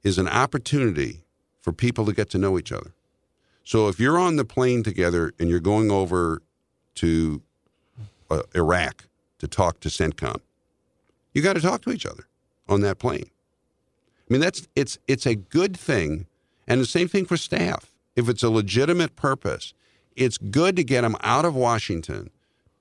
is 0.03 0.17
an 0.17 0.27
opportunity 0.27 1.23
for 1.61 1.71
people 1.71 2.05
to 2.05 2.13
get 2.13 2.29
to 2.31 2.37
know 2.37 2.57
each 2.57 2.71
other. 2.71 2.93
So 3.63 3.89
if 3.89 3.99
you're 3.99 4.17
on 4.17 4.37
the 4.37 4.45
plane 4.45 4.83
together 4.83 5.33
and 5.39 5.49
you're 5.49 5.59
going 5.59 5.91
over 5.91 6.41
to 6.95 7.41
uh, 8.29 8.43
Iraq 8.55 9.06
to 9.39 9.47
talk 9.47 9.79
to 9.81 9.89
CENTCOM, 9.89 10.39
you 11.33 11.41
got 11.41 11.53
to 11.53 11.61
talk 11.61 11.81
to 11.83 11.91
each 11.91 12.05
other 12.05 12.27
on 12.67 12.81
that 12.81 12.99
plane. 12.99 13.29
I 14.29 14.33
mean, 14.33 14.41
that's 14.41 14.67
it's 14.75 14.97
it's 15.07 15.25
a 15.25 15.35
good 15.35 15.77
thing, 15.77 16.27
and 16.67 16.81
the 16.81 16.85
same 16.85 17.07
thing 17.07 17.25
for 17.25 17.37
staff. 17.37 17.91
If 18.15 18.27
it's 18.27 18.43
a 18.43 18.49
legitimate 18.49 19.15
purpose, 19.15 19.73
it's 20.15 20.37
good 20.37 20.75
to 20.75 20.83
get 20.83 21.01
them 21.01 21.15
out 21.21 21.45
of 21.45 21.55
Washington, 21.55 22.31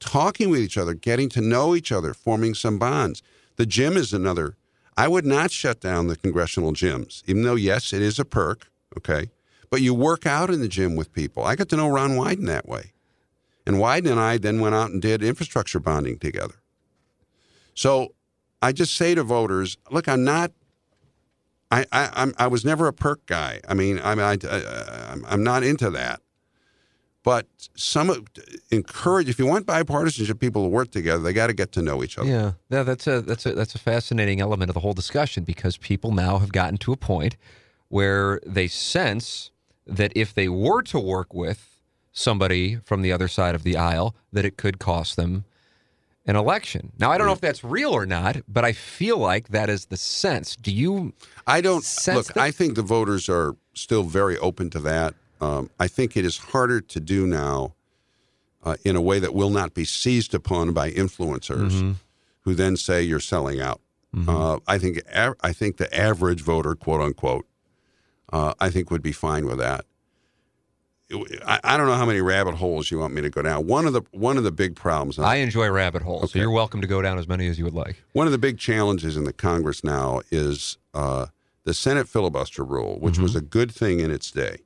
talking 0.01 0.51
with 0.51 0.61
each 0.61 0.79
other, 0.79 0.95
getting 0.95 1.29
to 1.31 1.41
know 1.41 1.75
each 1.75 1.93
other, 1.93 2.15
forming 2.15 2.55
some 2.55 2.79
bonds. 2.79 3.23
The 3.57 3.67
gym 3.67 3.97
is 3.97 4.13
another. 4.13 4.57
I 4.97 5.09
would 5.09 5.27
not 5.27 5.51
shut 5.51 5.81
down 5.81 6.07
the 6.07 6.17
congressional 6.17 6.73
gyms, 6.73 7.23
even 7.27 7.43
though 7.43 7.55
yes, 7.55 7.93
it 7.93 8.03
is 8.03 8.19
a 8.19 8.25
perk. 8.25 8.69
Okay, 8.97 9.31
but 9.71 9.83
you 9.83 9.95
work 9.95 10.27
out 10.27 10.51
in 10.51 10.61
the 10.61 10.69
gym 10.69 10.97
with 10.97 11.13
people. 11.13 11.45
I 11.45 11.55
got 11.55 11.69
to 11.69 11.77
know 11.77 11.89
Ron 11.89 12.13
Wyden 12.13 12.47
that 12.47 12.67
way, 12.67 12.93
and 13.67 13.77
Wyden 13.77 14.11
and 14.11 14.21
I 14.21 14.39
then 14.39 14.61
went 14.61 14.75
out 14.75 14.91
and 14.91 15.03
did 15.03 15.23
infrastructure 15.23 15.81
bonding 15.81 16.19
together. 16.19 16.55
So 17.75 18.15
I 18.63 18.73
just 18.73 18.95
say 18.95 19.15
to 19.15 19.23
voters, 19.23 19.77
look, 19.91 20.09
I'm 20.09 20.25
not. 20.25 20.53
I, 21.71 21.85
I 21.93 22.11
I'm 22.15 22.33
I 22.39 22.47
was 22.47 22.65
never 22.65 22.87
a 22.87 22.93
perk 22.93 23.27
guy. 23.27 23.61
I 23.69 23.75
mean, 23.75 24.01
I 24.03 24.15
mean, 24.15 24.25
I, 24.25 24.37
I 24.49 25.09
I'm- 25.11 25.25
I'm 25.29 25.43
not 25.43 25.63
into 25.65 25.91
that. 25.91 26.21
But 27.25 27.49
some 27.75 28.25
encourage 28.71 29.29
if 29.29 29.37
you 29.41 29.47
want 29.47 29.67
bipartisanship, 29.67 30.39
people 30.39 30.63
to 30.63 30.69
work 30.69 30.93
together. 30.93 31.21
They 31.25 31.33
got 31.33 31.49
to 31.49 31.55
get 31.55 31.73
to 31.73 31.83
know 31.83 32.05
each 32.05 32.17
other. 32.19 32.29
Yeah, 32.31 32.53
yeah, 32.71 32.85
that's 32.85 33.09
a 33.09 33.21
that's 33.21 33.45
a 33.47 33.53
that's 33.53 33.75
a 33.75 33.81
fascinating 33.81 34.41
element 34.41 34.71
of 34.71 34.75
the 34.75 34.81
whole 34.81 34.93
discussion 34.95 35.43
because 35.43 35.77
people 35.77 36.13
now 36.13 36.39
have 36.39 36.53
gotten 36.53 36.77
to 36.79 36.93
a 36.93 36.97
point 36.97 37.37
where 37.89 38.41
they 38.47 38.69
sense 38.69 39.51
that 39.89 40.13
if 40.15 40.33
they 40.35 40.49
were 40.49 40.83
to 40.83 41.01
work 41.01 41.35
with 41.35 41.76
somebody 42.17 42.77
from 42.85 43.03
the 43.03 43.13
other 43.13 43.29
side 43.29 43.55
of 43.55 43.63
the 43.63 43.77
aisle, 43.77 44.17
that 44.33 44.45
it 44.47 44.57
could 44.57 44.79
cost 44.79 45.17
them 45.17 45.45
an 46.25 46.35
election. 46.35 46.91
Now, 46.99 47.13
I 47.13 47.19
don't 47.19 47.27
know 47.27 47.33
if 47.35 47.41
that's 47.41 47.63
real 47.63 47.91
or 47.93 48.07
not, 48.07 48.39
but 48.49 48.65
I 48.65 48.73
feel 48.73 49.19
like 49.19 49.49
that 49.49 49.69
is 49.71 49.87
the 49.87 49.97
sense. 49.97 50.57
Do 50.57 50.73
you? 50.73 51.13
I 51.47 51.61
don't 51.61 51.85
sense 51.85 52.17
look. 52.17 52.27
that- 52.35 52.39
I 52.39 52.51
think 52.51 52.75
the 52.75 52.83
voters 52.83 53.29
are 53.29 53.55
still 53.75 54.03
very 54.03 54.37
open 54.39 54.71
to 54.71 54.81
that. 54.81 55.15
Um, 55.41 55.71
I 55.79 55.87
think 55.87 56.17
it 56.17 56.25
is 56.25 56.39
harder 56.39 56.81
to 56.81 56.99
do 57.01 57.27
now 57.27 57.75
uh, 58.65 58.77
in 58.85 58.97
a 58.97 59.03
way 59.03 59.19
that 59.21 59.35
will 59.35 59.51
not 59.51 59.75
be 59.75 59.85
seized 59.85 60.35
upon 60.35 60.73
by 60.73 60.91
influencers 60.91 61.71
Mm-hmm. 61.73 61.93
who 62.41 62.55
then 62.55 62.77
say 62.77 63.03
you're 63.03 63.21
selling 63.21 63.61
out. 63.61 63.81
Uh, 64.27 64.59
I 64.67 64.79
think 64.79 65.03
I 65.13 65.53
think 65.53 65.77
the 65.77 65.95
average 65.95 66.41
voter, 66.41 66.75
quote 66.75 67.03
unquote, 67.03 67.45
uh, 68.33 68.55
I 68.59 68.71
think 68.71 68.91
would 68.91 69.03
be 69.03 69.13
fine 69.13 69.45
with 69.45 69.59
that. 69.59 69.85
I, 71.11 71.61
I 71.63 71.77
don't 71.77 71.87
know 71.87 71.95
how 71.95 72.07
many 72.07 72.21
rabbit 72.21 72.57
holes 72.57 72.91
you 72.91 72.99
want 72.99 73.15
me 73.15 73.23
to 73.23 73.31
go 73.31 73.43
down. 73.43 73.67
One 73.67 73.87
of 73.87 73.93
the 73.93 74.03
one 74.11 74.37
of 74.37 74.45
the 74.45 74.51
big 74.51 74.75
problems. 74.75 75.19
I 75.19 75.37
enjoy 75.37 75.69
rabbit 75.71 76.03
holes, 76.03 76.33
so 76.33 76.39
you're 76.39 76.51
welcome 76.51 76.81
to 76.81 76.87
go 76.87 77.01
down 77.01 77.19
as 77.19 77.29
many 77.29 77.47
as 77.47 77.59
you 77.59 77.65
would 77.65 77.75
like. 77.75 78.03
One 78.13 78.27
of 78.27 78.33
the 78.33 78.39
big 78.39 78.59
challenges 78.59 79.17
in 79.17 79.25
the 79.25 79.33
Congress 79.33 79.85
now 79.85 80.23
is 80.31 80.79
uh, 80.95 81.27
the 81.65 81.75
Senate 81.75 82.09
filibuster 82.09 82.65
rule, 82.65 82.99
which 82.99 83.19
was 83.19 83.37
a 83.37 83.41
good 83.41 83.73
thing 83.73 84.01
in 84.01 84.11
its 84.11 84.33
day, 84.33 84.59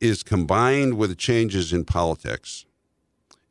is 0.00 0.22
combined 0.24 0.98
with 0.98 1.16
changes 1.18 1.72
in 1.72 1.84
politics, 1.84 2.64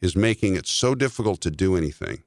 is 0.01 0.15
making 0.17 0.55
it 0.55 0.67
so 0.67 0.93
difficult 0.93 1.39
to 1.41 1.51
do 1.51 1.77
anything 1.77 2.23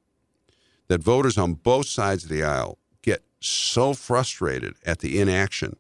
that 0.89 1.03
voters 1.03 1.37
on 1.37 1.55
both 1.55 1.87
sides 1.87 2.25
of 2.25 2.31
the 2.31 2.43
aisle 2.43 2.79
get 3.03 3.23
so 3.41 3.93
frustrated 3.93 4.75
at 4.87 5.01
the 5.01 5.21
inaction 5.21 5.77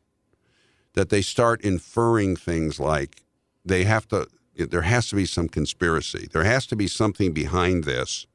that 0.96 1.10
they 1.10 1.22
start 1.22 1.60
inferring 1.62 2.34
things 2.34 2.80
like 2.80 3.22
they 3.64 3.84
have 3.84 4.08
to 4.08 4.26
there 4.56 4.82
has 4.82 5.08
to 5.08 5.14
be 5.14 5.26
some 5.26 5.48
conspiracy 5.48 6.28
there 6.32 6.44
has 6.44 6.66
to 6.66 6.74
be 6.74 6.88
something 6.88 7.32
behind 7.32 7.84
this 7.84 8.26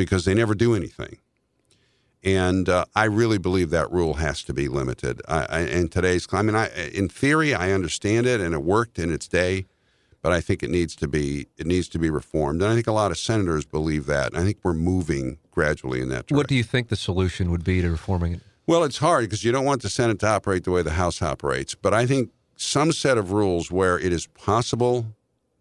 because 0.00 0.24
they 0.24 0.32
never 0.32 0.54
do 0.54 0.74
anything. 0.74 1.18
And 2.24 2.70
uh, 2.70 2.86
I 2.94 3.04
really 3.04 3.36
believe 3.36 3.68
that 3.70 3.92
rule 3.92 4.14
has 4.14 4.42
to 4.44 4.54
be 4.54 4.66
limited. 4.66 5.20
I, 5.28 5.46
I, 5.50 5.60
in 5.60 5.88
today's, 5.88 6.26
I 6.32 6.40
mean, 6.40 6.56
I, 6.56 6.68
in 6.92 7.10
theory, 7.10 7.52
I 7.54 7.72
understand 7.72 8.26
it, 8.26 8.40
and 8.40 8.54
it 8.54 8.62
worked 8.62 8.98
in 8.98 9.12
its 9.12 9.28
day, 9.28 9.66
but 10.22 10.32
I 10.32 10.40
think 10.40 10.62
it 10.62 10.70
needs 10.70 10.96
to 10.96 11.08
be 11.08 11.48
it 11.58 11.66
needs 11.66 11.86
to 11.90 11.98
be 11.98 12.08
reformed. 12.08 12.62
And 12.62 12.70
I 12.70 12.74
think 12.74 12.86
a 12.86 12.92
lot 12.92 13.10
of 13.10 13.18
senators 13.18 13.66
believe 13.66 14.06
that. 14.06 14.32
And 14.32 14.38
I 14.40 14.44
think 14.44 14.58
we're 14.62 14.72
moving 14.72 15.36
gradually 15.50 16.00
in 16.00 16.08
that 16.08 16.26
direction. 16.26 16.36
What 16.38 16.48
do 16.48 16.54
you 16.54 16.64
think 16.64 16.88
the 16.88 16.96
solution 16.96 17.50
would 17.50 17.64
be 17.64 17.82
to 17.82 17.90
reforming 17.90 18.34
it? 18.34 18.40
Well, 18.70 18.84
it's 18.84 18.98
hard 18.98 19.24
because 19.24 19.42
you 19.42 19.50
don't 19.50 19.64
want 19.64 19.82
the 19.82 19.88
Senate 19.88 20.20
to 20.20 20.28
operate 20.28 20.62
the 20.62 20.70
way 20.70 20.82
the 20.82 20.92
House 20.92 21.20
operates. 21.22 21.74
But 21.74 21.92
I 21.92 22.06
think 22.06 22.30
some 22.54 22.92
set 22.92 23.18
of 23.18 23.32
rules 23.32 23.68
where 23.68 23.98
it 23.98 24.12
is 24.12 24.28
possible 24.28 25.06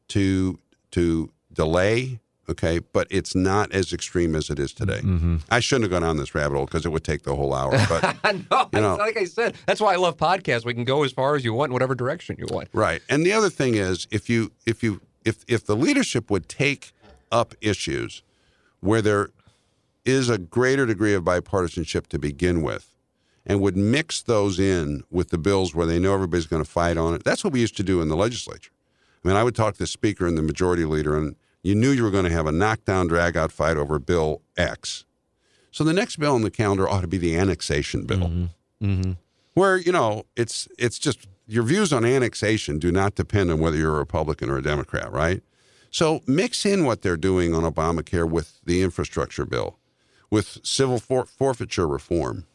to 0.10 0.60
to 0.92 1.32
delay, 1.52 2.20
okay, 2.48 2.78
but 2.78 3.08
it's 3.10 3.34
not 3.34 3.72
as 3.72 3.94
extreme 3.94 4.36
as 4.36 4.52
it 4.52 4.60
is 4.60 4.74
today. 4.74 5.00
Mm-hmm. 5.00 5.38
I 5.50 5.60
shouldn't 5.60 5.86
have 5.86 6.00
gone 6.00 6.08
on 6.08 6.18
this 6.18 6.36
rabbit 6.36 6.56
hole 6.56 6.66
because 6.68 6.86
it 6.86 6.90
would 6.90 7.04
take 7.04 7.24
the 7.24 7.36
whole 7.36 7.52
hour. 7.56 7.72
But 7.90 8.16
no, 8.52 8.70
You 8.74 8.80
know- 8.80 8.98
like 8.98 9.18
I 9.18 9.26
said, 9.26 9.56
that's 9.66 9.82
why 9.82 9.94
I 9.94 9.96
love 9.96 10.16
podcasts. 10.16 10.64
We 10.64 10.76
can 10.76 10.84
go 10.84 11.02
as 11.02 11.12
far 11.12 11.36
as 11.36 11.44
you 11.44 11.52
want, 11.56 11.72
in 11.72 11.74
whatever 11.74 11.96
direction 11.96 12.36
you 12.38 12.46
want. 12.52 12.68
right, 12.74 13.02
and 13.10 13.26
the 13.26 13.34
other 13.34 13.50
thing 13.50 13.74
is 13.74 14.06
if 14.12 14.30
you 14.30 14.52
if 14.68 14.84
you 14.84 15.02
if 15.26 15.44
if 15.48 15.66
the 15.66 15.76
leadership 15.76 16.30
would 16.30 16.48
take 16.48 16.92
up 17.32 17.56
issues 17.60 18.22
where 18.82 19.02
there 19.02 19.32
is 20.06 20.30
a 20.30 20.38
greater 20.38 20.86
degree 20.86 21.16
of 21.16 21.24
bipartisanship 21.24 22.06
to 22.06 22.20
begin 22.20 22.62
with 22.62 22.89
and 23.50 23.60
would 23.60 23.76
mix 23.76 24.22
those 24.22 24.60
in 24.60 25.04
with 25.10 25.30
the 25.30 25.38
bills 25.38 25.74
where 25.74 25.88
they 25.88 25.98
know 25.98 26.14
everybody's 26.14 26.46
going 26.46 26.64
to 26.64 26.70
fight 26.70 26.98
on 26.98 27.16
it. 27.16 27.24
That's 27.24 27.44
what 27.44 27.52
we 27.52 27.60
used 27.60 27.76
to 27.78 27.84
do 27.84 28.00
in 28.00 28.08
the 28.08 28.16
legislature. 28.16 28.72
I 29.26 29.28
mean, 29.28 29.36
I 29.36 29.44
would 29.44 29.56
talk 29.56 29.74
to 29.74 29.80
the 29.80 29.88
speaker 29.88 30.28
and 30.28 30.38
the 30.38 30.44
majority 30.44 30.86
leader, 30.86 31.18
and 31.18 31.36
you 31.64 31.74
knew 31.76 31.90
you 31.90 32.04
were 32.04 32.12
going 32.12 32.26
to 32.26 32.32
have 32.32 32.46
a 32.46 32.52
knockdown, 32.52 33.08
drag 33.08 33.36
out 33.36 33.52
fight 33.52 33.76
over 33.76 33.98
Bill 33.98 34.42
X. 34.56 35.04
So 35.72 35.84
the 35.84 35.94
next 35.94 36.18
bill 36.18 36.36
on 36.36 36.44
the 36.44 36.52
calendar 36.52 36.88
ought 36.88 37.02
to 37.02 37.08
be 37.08 37.18
the 37.18 37.36
annexation 37.36 38.06
bill. 38.06 38.32
Mm-hmm. 38.82 39.12
where 39.56 39.76
you 39.76 39.92
know 39.92 40.24
it's 40.38 40.70
it's 40.78 40.98
just 40.98 41.28
your 41.48 41.64
views 41.64 41.92
on 41.92 42.06
annexation 42.06 42.80
do 42.80 42.92
not 42.94 43.16
depend 43.16 43.52
on 43.52 43.60
whether 43.60 43.76
you're 43.76 43.96
a 43.96 44.00
Republican 44.00 44.50
or 44.50 44.58
a 44.58 44.64
Democrat, 44.64 45.12
right? 45.12 45.44
So 45.92 46.22
mix 46.28 46.66
in 46.66 46.86
what 46.86 47.02
they're 47.02 47.18
doing 47.18 47.54
on 47.54 47.64
Obamacare 47.64 48.30
with 48.30 48.62
the 48.64 48.82
infrastructure 48.84 49.46
bill, 49.46 49.78
with 50.30 50.60
civil 50.64 51.00
for- 51.00 51.26
forfeiture 51.26 51.88
reform, 51.88 52.46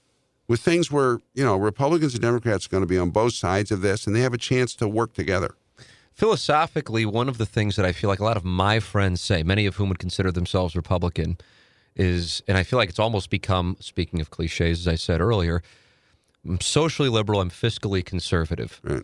with 0.48 0.60
things 0.60 0.90
where 0.90 1.20
you 1.34 1.44
know 1.44 1.56
Republicans 1.56 2.14
and 2.14 2.22
Democrats 2.22 2.66
are 2.66 2.70
going 2.70 2.82
to 2.82 2.86
be 2.86 2.98
on 2.98 3.10
both 3.10 3.34
sides 3.34 3.70
of 3.70 3.80
this, 3.80 4.06
and 4.06 4.14
they 4.14 4.20
have 4.20 4.34
a 4.34 4.38
chance 4.38 4.74
to 4.76 4.88
work 4.88 5.14
together. 5.14 5.54
Philosophically, 6.12 7.04
one 7.04 7.28
of 7.28 7.38
the 7.38 7.46
things 7.46 7.74
that 7.74 7.84
I 7.84 7.90
feel 7.92 8.08
like 8.08 8.20
a 8.20 8.24
lot 8.24 8.36
of 8.36 8.44
my 8.44 8.78
friends 8.78 9.20
say, 9.20 9.42
many 9.42 9.66
of 9.66 9.76
whom 9.76 9.88
would 9.88 9.98
consider 9.98 10.30
themselves 10.30 10.76
Republican, 10.76 11.38
is, 11.96 12.40
and 12.46 12.56
I 12.56 12.62
feel 12.62 12.78
like 12.78 12.88
it's 12.88 13.00
almost 13.00 13.30
become, 13.30 13.76
speaking 13.80 14.20
of 14.20 14.30
cliches, 14.30 14.86
as 14.86 14.88
I 14.88 14.94
said 14.94 15.20
earlier, 15.20 15.60
I'm 16.46 16.60
socially 16.60 17.08
liberal, 17.08 17.40
I'm 17.40 17.50
fiscally 17.50 18.04
conservative. 18.04 18.80
Right. 18.84 19.02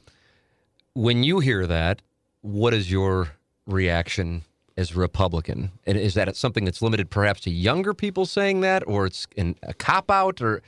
When 0.94 1.24
you 1.24 1.40
hear 1.40 1.66
that, 1.66 2.00
what 2.42 2.74
is 2.74 2.92
your 2.92 3.32
reaction 3.66 4.42
as 4.76 4.92
a 4.92 4.98
Republican? 4.98 5.72
And 5.86 5.98
is 5.98 6.14
that 6.14 6.34
something 6.36 6.64
that's 6.64 6.82
limited 6.82 7.10
perhaps 7.10 7.40
to 7.42 7.50
younger 7.50 7.92
people 7.92 8.24
saying 8.24 8.60
that, 8.60 8.86
or 8.86 9.06
it's 9.06 9.26
in 9.36 9.56
a 9.62 9.74
cop 9.74 10.10
out, 10.10 10.40
or 10.40 10.62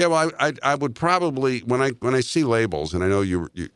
Yeah, 0.00 0.06
well, 0.06 0.30
I, 0.38 0.48
I, 0.48 0.52
I 0.62 0.74
would 0.76 0.94
probably 0.94 1.60
when 1.60 1.82
I 1.82 1.90
when 2.00 2.14
I 2.14 2.20
see 2.20 2.42
labels, 2.42 2.94
and 2.94 3.04
I 3.04 3.08
know 3.08 3.20
you, 3.20 3.50
you 3.52 3.68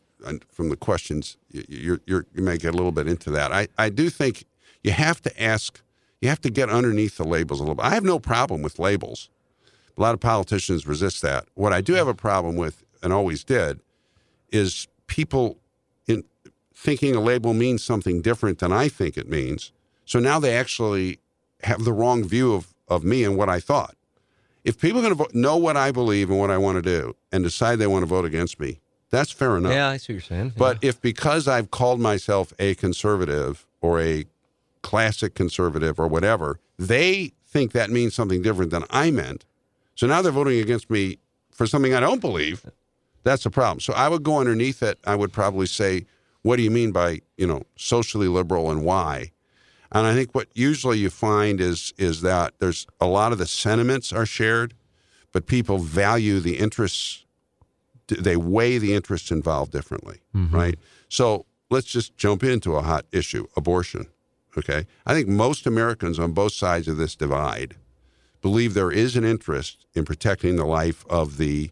from 0.50 0.70
the 0.70 0.76
questions 0.76 1.36
you 1.50 2.00
you're, 2.06 2.24
you 2.34 2.42
may 2.42 2.56
get 2.56 2.72
a 2.72 2.76
little 2.76 2.92
bit 2.92 3.06
into 3.06 3.30
that. 3.32 3.52
I, 3.52 3.68
I 3.76 3.90
do 3.90 4.08
think 4.08 4.46
you 4.82 4.92
have 4.92 5.20
to 5.22 5.42
ask, 5.42 5.82
you 6.22 6.30
have 6.30 6.40
to 6.40 6.50
get 6.50 6.70
underneath 6.70 7.18
the 7.18 7.24
labels 7.24 7.60
a 7.60 7.62
little 7.62 7.74
bit. 7.74 7.84
I 7.84 7.90
have 7.90 8.04
no 8.04 8.18
problem 8.18 8.62
with 8.62 8.78
labels. 8.78 9.28
A 9.98 10.00
lot 10.00 10.14
of 10.14 10.20
politicians 10.20 10.86
resist 10.86 11.20
that. 11.20 11.44
What 11.54 11.74
I 11.74 11.82
do 11.82 11.92
have 11.92 12.08
a 12.08 12.14
problem 12.14 12.56
with, 12.56 12.84
and 13.02 13.12
always 13.12 13.44
did, 13.44 13.80
is 14.50 14.88
people 15.06 15.58
in 16.06 16.24
thinking 16.74 17.14
a 17.14 17.20
label 17.20 17.52
means 17.52 17.84
something 17.84 18.22
different 18.22 18.60
than 18.60 18.72
I 18.72 18.88
think 18.88 19.18
it 19.18 19.28
means. 19.28 19.72
So 20.06 20.18
now 20.18 20.40
they 20.40 20.56
actually 20.56 21.18
have 21.64 21.84
the 21.84 21.92
wrong 21.92 22.24
view 22.24 22.54
of, 22.54 22.72
of 22.88 23.04
me 23.04 23.24
and 23.24 23.36
what 23.36 23.50
I 23.50 23.60
thought. 23.60 23.94
If 24.64 24.80
people 24.80 25.04
are 25.04 25.14
going 25.14 25.28
to 25.28 25.38
know 25.38 25.56
what 25.56 25.76
I 25.76 25.92
believe 25.92 26.30
and 26.30 26.38
what 26.38 26.50
I 26.50 26.58
want 26.58 26.76
to 26.76 26.82
do 26.82 27.14
and 27.30 27.44
decide 27.44 27.78
they 27.78 27.86
want 27.86 28.02
to 28.02 28.06
vote 28.06 28.24
against 28.24 28.58
me, 28.58 28.80
that's 29.10 29.30
fair 29.30 29.56
enough. 29.56 29.72
yeah, 29.72 29.88
I 29.88 29.98
see 29.98 30.14
what 30.14 30.28
you're 30.28 30.38
saying. 30.38 30.52
But 30.56 30.78
if 30.82 31.00
because 31.00 31.46
I've 31.46 31.70
called 31.70 32.00
myself 32.00 32.52
a 32.58 32.74
conservative 32.74 33.66
or 33.80 34.00
a 34.00 34.24
classic 34.82 35.34
conservative 35.34 36.00
or 36.00 36.08
whatever, 36.08 36.58
they 36.78 37.32
think 37.46 37.72
that 37.72 37.90
means 37.90 38.14
something 38.14 38.42
different 38.42 38.70
than 38.70 38.84
I 38.90 39.10
meant. 39.10 39.44
So 39.94 40.06
now 40.06 40.22
they're 40.22 40.32
voting 40.32 40.58
against 40.60 40.90
me 40.90 41.18
for 41.52 41.66
something 41.66 41.94
I 41.94 42.00
don't 42.00 42.20
believe. 42.20 42.66
That's 43.22 43.46
a 43.46 43.50
problem. 43.50 43.80
So 43.80 43.92
I 43.92 44.08
would 44.08 44.22
go 44.22 44.38
underneath 44.38 44.82
it. 44.82 44.98
I 45.04 45.14
would 45.14 45.32
probably 45.32 45.66
say, 45.66 46.06
what 46.42 46.56
do 46.56 46.62
you 46.62 46.70
mean 46.70 46.90
by, 46.90 47.20
you 47.36 47.46
know, 47.46 47.62
socially 47.76 48.26
liberal 48.28 48.70
and 48.70 48.84
why? 48.84 49.30
And 49.92 50.06
I 50.06 50.14
think 50.14 50.34
what 50.34 50.48
usually 50.54 50.98
you 50.98 51.10
find 51.10 51.60
is 51.60 51.92
is 51.98 52.20
that 52.22 52.54
there's 52.58 52.86
a 53.00 53.06
lot 53.06 53.32
of 53.32 53.38
the 53.38 53.46
sentiments 53.46 54.12
are 54.12 54.26
shared, 54.26 54.74
but 55.32 55.46
people 55.46 55.78
value 55.78 56.40
the 56.40 56.58
interests 56.58 57.24
they 58.06 58.36
weigh 58.36 58.78
the 58.78 58.94
interests 58.94 59.30
involved 59.30 59.72
differently, 59.72 60.20
mm-hmm. 60.34 60.54
right? 60.54 60.78
So 61.08 61.46
let's 61.70 61.86
just 61.86 62.16
jump 62.16 62.42
into 62.42 62.76
a 62.76 62.82
hot 62.82 63.06
issue 63.12 63.46
abortion. 63.56 64.06
Okay. 64.56 64.86
I 65.06 65.14
think 65.14 65.28
most 65.28 65.66
Americans 65.66 66.18
on 66.18 66.32
both 66.32 66.52
sides 66.52 66.86
of 66.86 66.96
this 66.96 67.16
divide 67.16 67.76
believe 68.40 68.74
there 68.74 68.92
is 68.92 69.16
an 69.16 69.24
interest 69.24 69.86
in 69.94 70.04
protecting 70.04 70.56
the 70.56 70.66
life 70.66 71.04
of 71.08 71.38
the, 71.38 71.70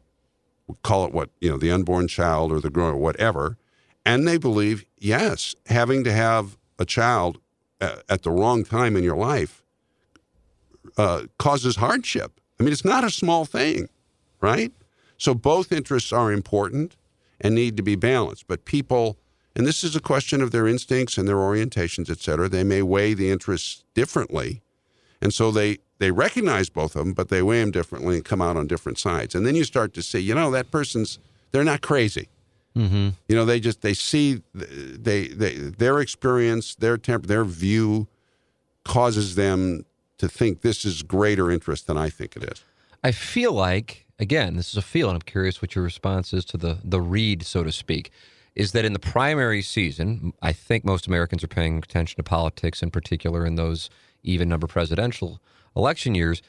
call 0.82 1.04
it 1.04 1.12
what, 1.12 1.30
you 1.40 1.50
know, 1.50 1.58
the 1.58 1.70
unborn 1.70 2.08
child 2.08 2.50
or 2.50 2.60
the 2.60 2.70
grown 2.70 2.94
or 2.94 2.96
whatever. 2.96 3.56
And 4.04 4.26
they 4.26 4.38
believe, 4.38 4.84
yes, 4.98 5.54
having 5.66 6.02
to 6.04 6.12
have 6.12 6.56
a 6.78 6.84
child 6.84 7.38
at 8.08 8.22
the 8.22 8.30
wrong 8.30 8.64
time 8.64 8.96
in 8.96 9.04
your 9.04 9.16
life 9.16 9.62
uh, 10.96 11.22
causes 11.38 11.76
hardship. 11.76 12.40
I 12.58 12.62
mean, 12.62 12.72
it's 12.72 12.84
not 12.84 13.04
a 13.04 13.10
small 13.10 13.44
thing, 13.44 13.88
right? 14.40 14.72
So 15.18 15.34
both 15.34 15.72
interests 15.72 16.12
are 16.12 16.32
important 16.32 16.96
and 17.40 17.54
need 17.54 17.76
to 17.76 17.82
be 17.82 17.96
balanced. 17.96 18.46
But 18.46 18.64
people, 18.64 19.16
and 19.56 19.66
this 19.66 19.82
is 19.84 19.96
a 19.96 20.00
question 20.00 20.42
of 20.42 20.50
their 20.50 20.68
instincts 20.68 21.18
and 21.18 21.26
their 21.26 21.36
orientations, 21.36 22.08
et 22.08 22.20
cetera, 22.20 22.48
they 22.48 22.64
may 22.64 22.82
weigh 22.82 23.14
the 23.14 23.30
interests 23.30 23.84
differently. 23.94 24.62
And 25.20 25.32
so 25.32 25.50
they, 25.50 25.78
they 25.98 26.10
recognize 26.10 26.68
both 26.68 26.96
of 26.96 27.04
them, 27.04 27.14
but 27.14 27.28
they 27.28 27.42
weigh 27.42 27.60
them 27.60 27.70
differently 27.70 28.16
and 28.16 28.24
come 28.24 28.42
out 28.42 28.56
on 28.56 28.66
different 28.66 28.98
sides. 28.98 29.34
And 29.34 29.46
then 29.46 29.56
you 29.56 29.64
start 29.64 29.94
to 29.94 30.02
see, 30.02 30.20
you 30.20 30.34
know, 30.34 30.50
that 30.50 30.70
person's, 30.70 31.18
they're 31.50 31.64
not 31.64 31.80
crazy. 31.80 32.28
Mm-hmm. 32.76 33.10
You 33.28 33.36
know, 33.36 33.44
they 33.44 33.60
just, 33.60 33.82
they 33.82 33.94
see, 33.94 34.42
they, 34.54 35.28
they, 35.28 35.54
their 35.56 36.00
experience, 36.00 36.74
their 36.74 36.96
temp, 36.96 37.26
their 37.26 37.44
view 37.44 38.08
causes 38.84 39.34
them 39.34 39.84
to 40.18 40.28
think 40.28 40.60
this 40.60 40.84
is 40.84 41.02
greater 41.02 41.50
interest 41.50 41.86
than 41.86 41.96
I 41.96 42.08
think 42.08 42.36
it 42.36 42.44
is. 42.44 42.62
I 43.02 43.12
feel 43.12 43.52
like, 43.52 44.06
again, 44.18 44.56
this 44.56 44.70
is 44.70 44.76
a 44.76 44.82
feel, 44.82 45.08
and 45.08 45.16
I'm 45.16 45.22
curious 45.22 45.60
what 45.60 45.74
your 45.74 45.84
response 45.84 46.32
is 46.32 46.44
to 46.46 46.56
the 46.56 46.78
the 46.84 47.00
read, 47.00 47.44
so 47.44 47.64
to 47.64 47.72
speak. 47.72 48.10
Is 48.54 48.72
that 48.72 48.84
in 48.84 48.92
the 48.92 48.98
primary 48.98 49.62
season, 49.62 50.34
I 50.42 50.52
think 50.52 50.84
most 50.84 51.06
Americans 51.06 51.42
are 51.42 51.48
paying 51.48 51.78
attention 51.78 52.16
to 52.18 52.22
politics, 52.22 52.82
in 52.82 52.90
particular 52.90 53.46
in 53.46 53.56
those 53.56 53.90
even 54.22 54.48
number 54.48 54.66
presidential 54.66 55.40
election 55.74 56.14
years, 56.14 56.42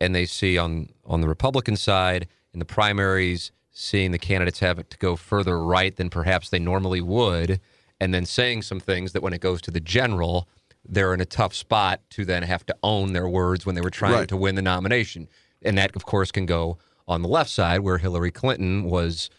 and 0.00 0.14
they 0.14 0.24
see 0.24 0.56
on 0.56 0.88
on 1.04 1.20
the 1.20 1.28
Republican 1.28 1.76
side 1.76 2.28
in 2.54 2.58
the 2.60 2.64
primaries, 2.64 3.52
seeing 3.80 4.10
the 4.10 4.18
candidates 4.18 4.58
have 4.58 4.88
to 4.88 4.98
go 4.98 5.14
further 5.14 5.62
right 5.62 5.94
than 5.94 6.10
perhaps 6.10 6.48
they 6.50 6.58
normally 6.58 7.00
would, 7.00 7.60
and 8.00 8.12
then 8.12 8.26
saying 8.26 8.60
some 8.62 8.80
things 8.80 9.12
that 9.12 9.22
when 9.22 9.32
it 9.32 9.40
goes 9.40 9.60
to 9.62 9.70
the 9.70 9.78
general, 9.78 10.48
they're 10.84 11.14
in 11.14 11.20
a 11.20 11.24
tough 11.24 11.54
spot 11.54 12.00
to 12.10 12.24
then 12.24 12.42
have 12.42 12.66
to 12.66 12.74
own 12.82 13.12
their 13.12 13.28
words 13.28 13.64
when 13.64 13.76
they 13.76 13.80
were 13.80 13.88
trying 13.90 14.12
Right. 14.14 14.28
to 14.28 14.36
win 14.36 14.56
the 14.56 14.62
nomination. 14.62 15.28
And 15.62 15.78
that, 15.78 15.94
of 15.94 16.04
course, 16.04 16.32
can 16.32 16.44
go 16.44 16.76
on 17.06 17.22
the 17.22 17.28
left 17.28 17.50
side 17.50 17.80
where 17.80 17.98
Hillary 17.98 18.32
Clinton 18.32 18.82
was 18.82 19.30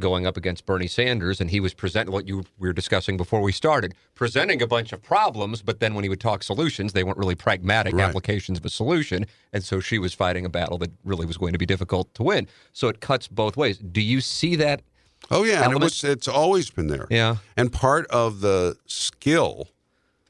going 0.00 0.26
up 0.26 0.36
against 0.36 0.66
Bernie 0.66 0.86
Sanders, 0.88 1.40
and 1.40 1.50
he 1.50 1.60
was 1.60 1.72
presenting 1.74 2.12
what 2.12 2.26
you 2.26 2.44
we 2.58 2.68
were 2.68 2.72
discussing 2.72 3.16
before 3.16 3.40
we 3.40 3.52
started, 3.52 3.94
presenting 4.14 4.60
a 4.62 4.66
bunch 4.66 4.92
of 4.92 5.00
problems, 5.02 5.62
but 5.62 5.78
then 5.80 5.94
when 5.94 6.02
he 6.02 6.08
would 6.08 6.20
talk 6.20 6.42
solutions, 6.42 6.92
they 6.92 7.04
weren't 7.04 7.18
really 7.18 7.34
pragmatic 7.36 7.94
Right. 7.94 8.08
applications 8.08 8.58
of 8.58 8.64
a 8.64 8.70
solution, 8.70 9.26
and 9.52 9.62
so 9.62 9.78
she 9.80 9.98
was 9.98 10.12
fighting 10.14 10.44
a 10.44 10.48
battle 10.48 10.78
that 10.78 10.90
really 11.04 11.26
was 11.26 11.36
going 11.36 11.52
to 11.52 11.58
be 11.58 11.66
difficult 11.66 12.12
to 12.14 12.22
win. 12.24 12.48
So 12.72 12.88
it 12.88 13.00
cuts 13.00 13.28
both 13.28 13.56
ways. 13.56 13.78
Do 13.78 14.00
you 14.00 14.20
see 14.20 14.56
that? 14.56 14.82
Oh 15.30 15.44
yeah, 15.44 15.64
and 15.64 15.72
it 15.74 15.80
was, 15.80 16.02
it's 16.02 16.26
always 16.28 16.70
been 16.70 16.86
there. 16.88 17.06
Yeah. 17.10 17.36
And 17.56 17.70
part 17.72 18.06
of 18.08 18.40
the 18.40 18.76
skill, 18.86 19.68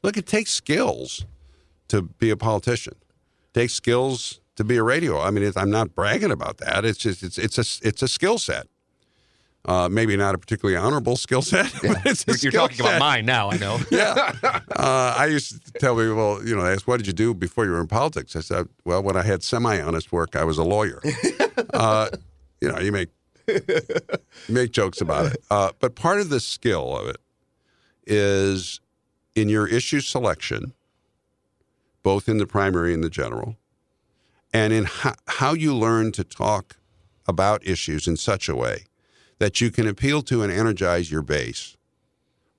look, 0.03 0.17
it 0.17 0.27
takes 0.27 0.51
skills 0.51 1.25
to 1.87 2.01
be 2.03 2.29
a 2.29 2.37
politician. 2.37 2.95
It 3.53 3.59
takes 3.59 3.73
skills 3.73 4.41
to 4.57 4.63
be 4.65 4.75
a 4.77 4.83
radio. 4.83 5.19
I 5.19 5.31
mean, 5.31 5.43
it's, 5.45 5.55
I'm 5.57 5.71
not 5.71 5.95
bragging 5.95 6.29
about 6.31 6.57
that. 6.57 6.83
It's 6.83 6.99
just 6.99 7.23
it's 7.23 7.37
it's 7.37 7.57
a 7.57 7.87
it's 7.87 8.01
a 8.01 8.07
skill 8.07 8.37
set. 8.37 8.67
Uh, 9.63 9.87
maybe 9.87 10.17
not 10.17 10.33
a 10.33 10.39
particularly 10.39 10.75
honorable 10.75 11.15
skill 11.15 11.43
set, 11.43 11.71
but 11.83 11.97
it's 12.05 12.23
a 12.27 12.31
You're, 12.31 12.37
skill 12.37 12.51
talking 12.51 12.77
set. 12.77 12.85
about 12.87 12.99
mine 12.99 13.25
now, 13.25 13.51
I 13.51 13.57
know. 13.57 13.79
Yeah. 13.91 14.33
Uh, 14.43 15.15
I 15.17 15.27
used 15.27 15.63
to 15.65 15.71
tell 15.73 15.95
people, 15.95 16.15
well, 16.15 16.43
you 16.43 16.55
know, 16.55 16.63
they 16.63 16.71
ask, 16.73 16.87
what 16.87 16.97
did 16.97 17.05
you 17.05 17.13
do 17.13 17.35
before 17.35 17.65
you 17.65 17.71
were 17.71 17.79
in 17.79 17.87
politics? 17.87 18.35
I 18.35 18.39
said, 18.39 18.67
well, 18.85 19.03
when 19.03 19.15
I 19.15 19.21
had 19.21 19.43
semi-honest 19.43 20.11
work, 20.11 20.35
I 20.35 20.43
was 20.45 20.57
a 20.57 20.63
lawyer. 20.63 20.99
uh, 21.73 22.09
you 22.59 22.71
know, 22.71 22.79
you 22.79 22.91
make 22.91 23.09
you 23.47 23.59
make 24.49 24.71
jokes 24.71 25.01
about 25.01 25.33
it, 25.33 25.43
uh, 25.51 25.71
but 25.79 25.95
part 25.95 26.19
of 26.21 26.29
the 26.29 26.39
skill 26.39 26.95
of 26.95 27.07
it 27.07 27.17
is 28.07 28.79
in 29.35 29.49
your 29.49 29.67
issue 29.67 29.99
selection, 29.99 30.73
both 32.01 32.27
in 32.29 32.37
the 32.37 32.47
primary 32.47 32.93
and 32.93 33.03
the 33.03 33.09
general, 33.09 33.57
and 34.53 34.73
in 34.73 34.85
how, 34.85 35.15
how 35.27 35.53
you 35.53 35.75
learn 35.75 36.11
to 36.13 36.23
talk 36.23 36.77
about 37.27 37.65
issues 37.65 38.07
in 38.07 38.15
such 38.17 38.47
a 38.49 38.55
way 38.55 38.85
that 39.41 39.59
you 39.59 39.71
can 39.71 39.87
appeal 39.87 40.21
to 40.21 40.43
and 40.43 40.51
energize 40.51 41.09
your 41.09 41.23
base 41.23 41.75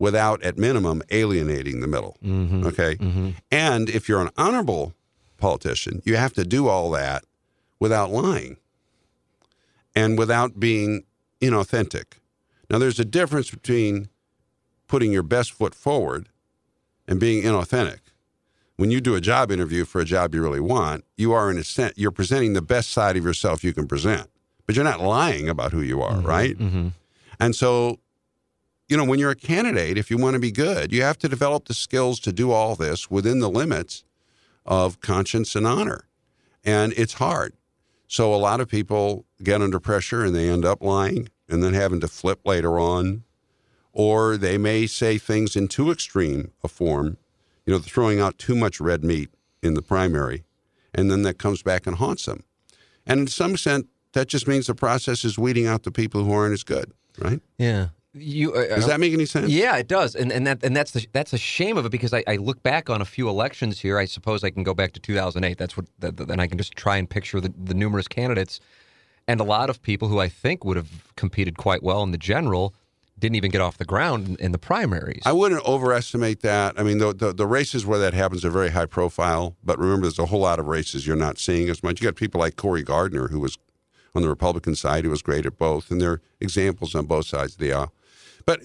without, 0.01 0.43
at 0.43 0.59
minimum, 0.59 1.01
alienating 1.13 1.79
the 1.79 1.87
middle. 1.87 2.17
Mm-hmm. 2.25 2.67
Okay. 2.67 2.97
Mm-hmm. 2.97 3.31
And 3.53 3.89
if 3.89 4.09
you're 4.09 4.21
an 4.21 4.31
honorable 4.37 4.93
politician, 5.39 6.03
you 6.05 6.17
have 6.17 6.33
to 6.33 6.45
do 6.45 6.67
all 6.67 6.91
that 6.91 7.23
without 7.79 8.11
lying 8.11 8.57
and 9.95 10.19
without 10.19 10.59
being 10.59 11.05
inauthentic. 11.41 12.15
Now, 12.69 12.79
there's 12.79 12.99
a 12.99 13.05
difference 13.05 13.49
between 13.49 14.09
putting 14.89 15.13
your 15.13 15.23
best 15.23 15.53
foot 15.53 15.77
forward 15.77 16.31
and 17.07 17.21
being 17.21 17.45
inauthentic. 17.45 18.01
When 18.75 18.91
you 18.91 19.01
do 19.01 19.15
a 19.15 19.21
job 19.21 19.53
interview 19.53 19.85
for 19.85 20.01
a 20.01 20.05
job 20.05 20.35
you 20.35 20.43
really 20.43 20.59
want, 20.59 21.05
you 21.17 21.33
are 21.33 21.49
in 21.49 21.59
a 21.59 21.63
sense 21.63 21.95
you're 21.97 22.11
presenting 22.11 22.55
the 22.55 22.61
best 22.61 22.91
side 22.91 23.17
of 23.17 23.23
yourself 23.23 23.63
you 23.63 23.73
can 23.73 23.87
present, 23.87 24.32
but 24.73 24.77
you're 24.77 24.91
not 24.91 25.01
lying 25.03 25.51
about 25.51 25.73
who 25.73 25.83
you 25.83 26.01
are, 26.01 26.19
right? 26.23 26.57
Mm-hmm. 26.57 26.89
And 27.39 27.55
so, 27.55 27.99
you 28.89 28.97
know, 28.97 29.05
when 29.05 29.19
you're 29.19 29.31
a 29.31 29.37
candidate, 29.37 29.99
if 29.99 30.11
you 30.11 30.17
want 30.17 30.33
to 30.33 30.41
be 30.41 30.51
good, 30.51 30.95
you 30.95 31.03
have 31.03 31.19
to 31.19 31.29
develop 31.29 31.67
the 31.67 31.75
skills 31.75 32.19
to 32.21 32.33
do 32.33 32.53
all 32.53 32.75
this 32.75 33.11
within 33.11 33.41
the 33.41 33.51
limits 33.51 34.03
of 34.65 34.99
conscience 35.03 35.55
and 35.55 35.67
honor. 35.67 36.07
And 36.65 36.95
it's 36.95 37.15
hard. 37.15 37.53
So 38.07 38.35
a 38.35 38.37
lot 38.37 38.63
of 38.63 38.69
people 38.69 39.27
get 39.43 39.61
under 39.61 39.79
pressure 39.79 40.25
and 40.25 40.35
they 40.35 40.49
end 40.49 40.65
up 40.65 40.83
lying 40.83 41.29
and 41.51 41.63
then 41.63 41.75
having 41.75 42.01
to 42.01 42.09
flip 42.09 42.41
later 42.47 42.79
on. 42.79 43.25
Or 43.93 44.39
they 44.39 44.57
may 44.57 44.87
say 44.87 45.19
things 45.19 45.55
in 45.55 45.69
too 45.69 45.91
extreme 45.91 46.53
a 46.65 46.69
form, 46.69 47.19
you 47.67 47.75
know, 47.75 47.79
throwing 47.79 48.21
out 48.21 48.39
too 48.39 48.55
much 48.55 48.81
red 48.81 49.05
meat 49.05 49.29
in 49.63 49.75
the 49.75 49.83
primary, 49.83 50.45
and 50.95 51.11
then 51.11 51.21
that 51.25 51.37
comes 51.37 51.63
back 51.63 51.87
and 51.87 51.97
haunts 51.97 52.25
them. 52.25 52.45
And 53.05 53.21
in 53.21 53.27
some 53.27 53.53
extent, 53.53 53.89
that 54.13 54.29
just 54.29 54.47
means 54.47 54.67
the 54.67 54.75
process 54.75 55.25
is 55.25 55.39
weeding 55.39 55.67
out 55.67 55.83
the 55.83 55.91
people 55.91 56.25
who 56.25 56.33
aren't 56.33 56.53
as 56.53 56.65
good, 56.65 56.93
right? 57.19 57.41
Yeah. 57.59 57.89
You, 58.15 58.53
uh, 58.53 58.75
Does 58.75 58.87
that 58.87 59.01
make 59.01 59.15
any 59.15 59.25
sense? 59.25 59.51
Yeah, 59.51 59.77
it 59.79 59.89
does, 59.89 60.15
and 60.15 60.31
and 60.31 60.47
that 60.47 60.63
and 60.63 60.77
that's 60.77 60.91
the 60.91 61.07
that's 61.13 61.33
a 61.33 61.39
shame 61.39 61.79
of 61.79 61.87
it 61.87 61.89
because 61.89 62.13
I, 62.13 62.23
I 62.27 62.37
look 62.37 62.63
back 62.63 62.91
on 62.91 63.01
a 63.01 63.07
few 63.07 63.27
elections 63.27 63.81
here. 63.81 63.97
I 63.97 64.05
suppose 64.05 64.45
I 64.45 64.51
can 64.51 64.65
go 64.65 64.75
back 64.75 64.93
to 64.93 65.01
2008. 65.01 65.57
That's 65.57 65.79
what 65.79 65.87
then 65.99 66.39
I 66.39 66.47
can 66.47 66.59
just 66.59 66.77
try 66.77 66.99
and 66.99 67.09
picture 67.09 67.41
the, 67.41 67.55
the 67.57 67.73
numerous 67.73 68.09
candidates, 68.09 68.61
and 69.27 69.41
a 69.41 69.45
lot 69.45 69.71
of 69.71 69.81
people 69.81 70.09
who 70.09 70.19
I 70.19 70.29
think 70.29 70.63
would 70.63 70.77
have 70.77 70.91
competed 71.17 71.57
quite 71.57 71.83
well 71.83 72.03
in 72.03 72.11
the 72.11 72.19
general 72.19 72.75
didn't 73.19 73.37
even 73.37 73.51
get 73.51 73.63
off 73.63 73.79
the 73.79 73.85
ground 73.87 74.29
in, 74.29 74.37
in 74.37 74.53
the 74.53 74.59
primaries. 74.59 75.23
I 75.25 75.33
wouldn't 75.33 75.65
overestimate 75.65 76.41
that. 76.43 76.79
I 76.79 76.83
mean, 76.83 76.99
the, 76.99 77.15
the, 77.15 77.33
the 77.33 77.47
races 77.47 77.87
where 77.87 77.99
that 78.01 78.15
happens 78.15 78.45
are 78.45 78.51
very 78.51 78.71
high 78.71 78.87
profile, 78.87 79.57
but 79.63 79.79
remember, 79.79 80.03
there's 80.03 80.19
a 80.19 80.27
whole 80.27 80.41
lot 80.41 80.59
of 80.59 80.67
races 80.67 81.07
you're 81.07 81.15
not 81.15 81.39
seeing 81.39 81.69
as 81.69 81.83
much. 81.83 82.01
You 82.01 82.09
got 82.09 82.17
people 82.17 82.41
like 82.41 82.57
Cory 82.57 82.83
Gardner, 82.83 83.29
who 83.29 83.39
was 83.39 83.59
on 84.15 84.23
the 84.23 84.29
Republican 84.29 84.75
side, 84.75 85.05
who 85.05 85.11
was 85.11 85.23
great 85.23 85.47
at 85.47 85.59
both, 85.59 85.91
and 85.91 86.01
there 86.01 86.13
are 86.13 86.21
examples 86.41 86.95
on 86.95 87.07
both 87.07 87.27
sides 87.27 87.55
of 87.55 87.59
the 87.59 87.73
aisle. 87.73 87.93
But 88.45 88.61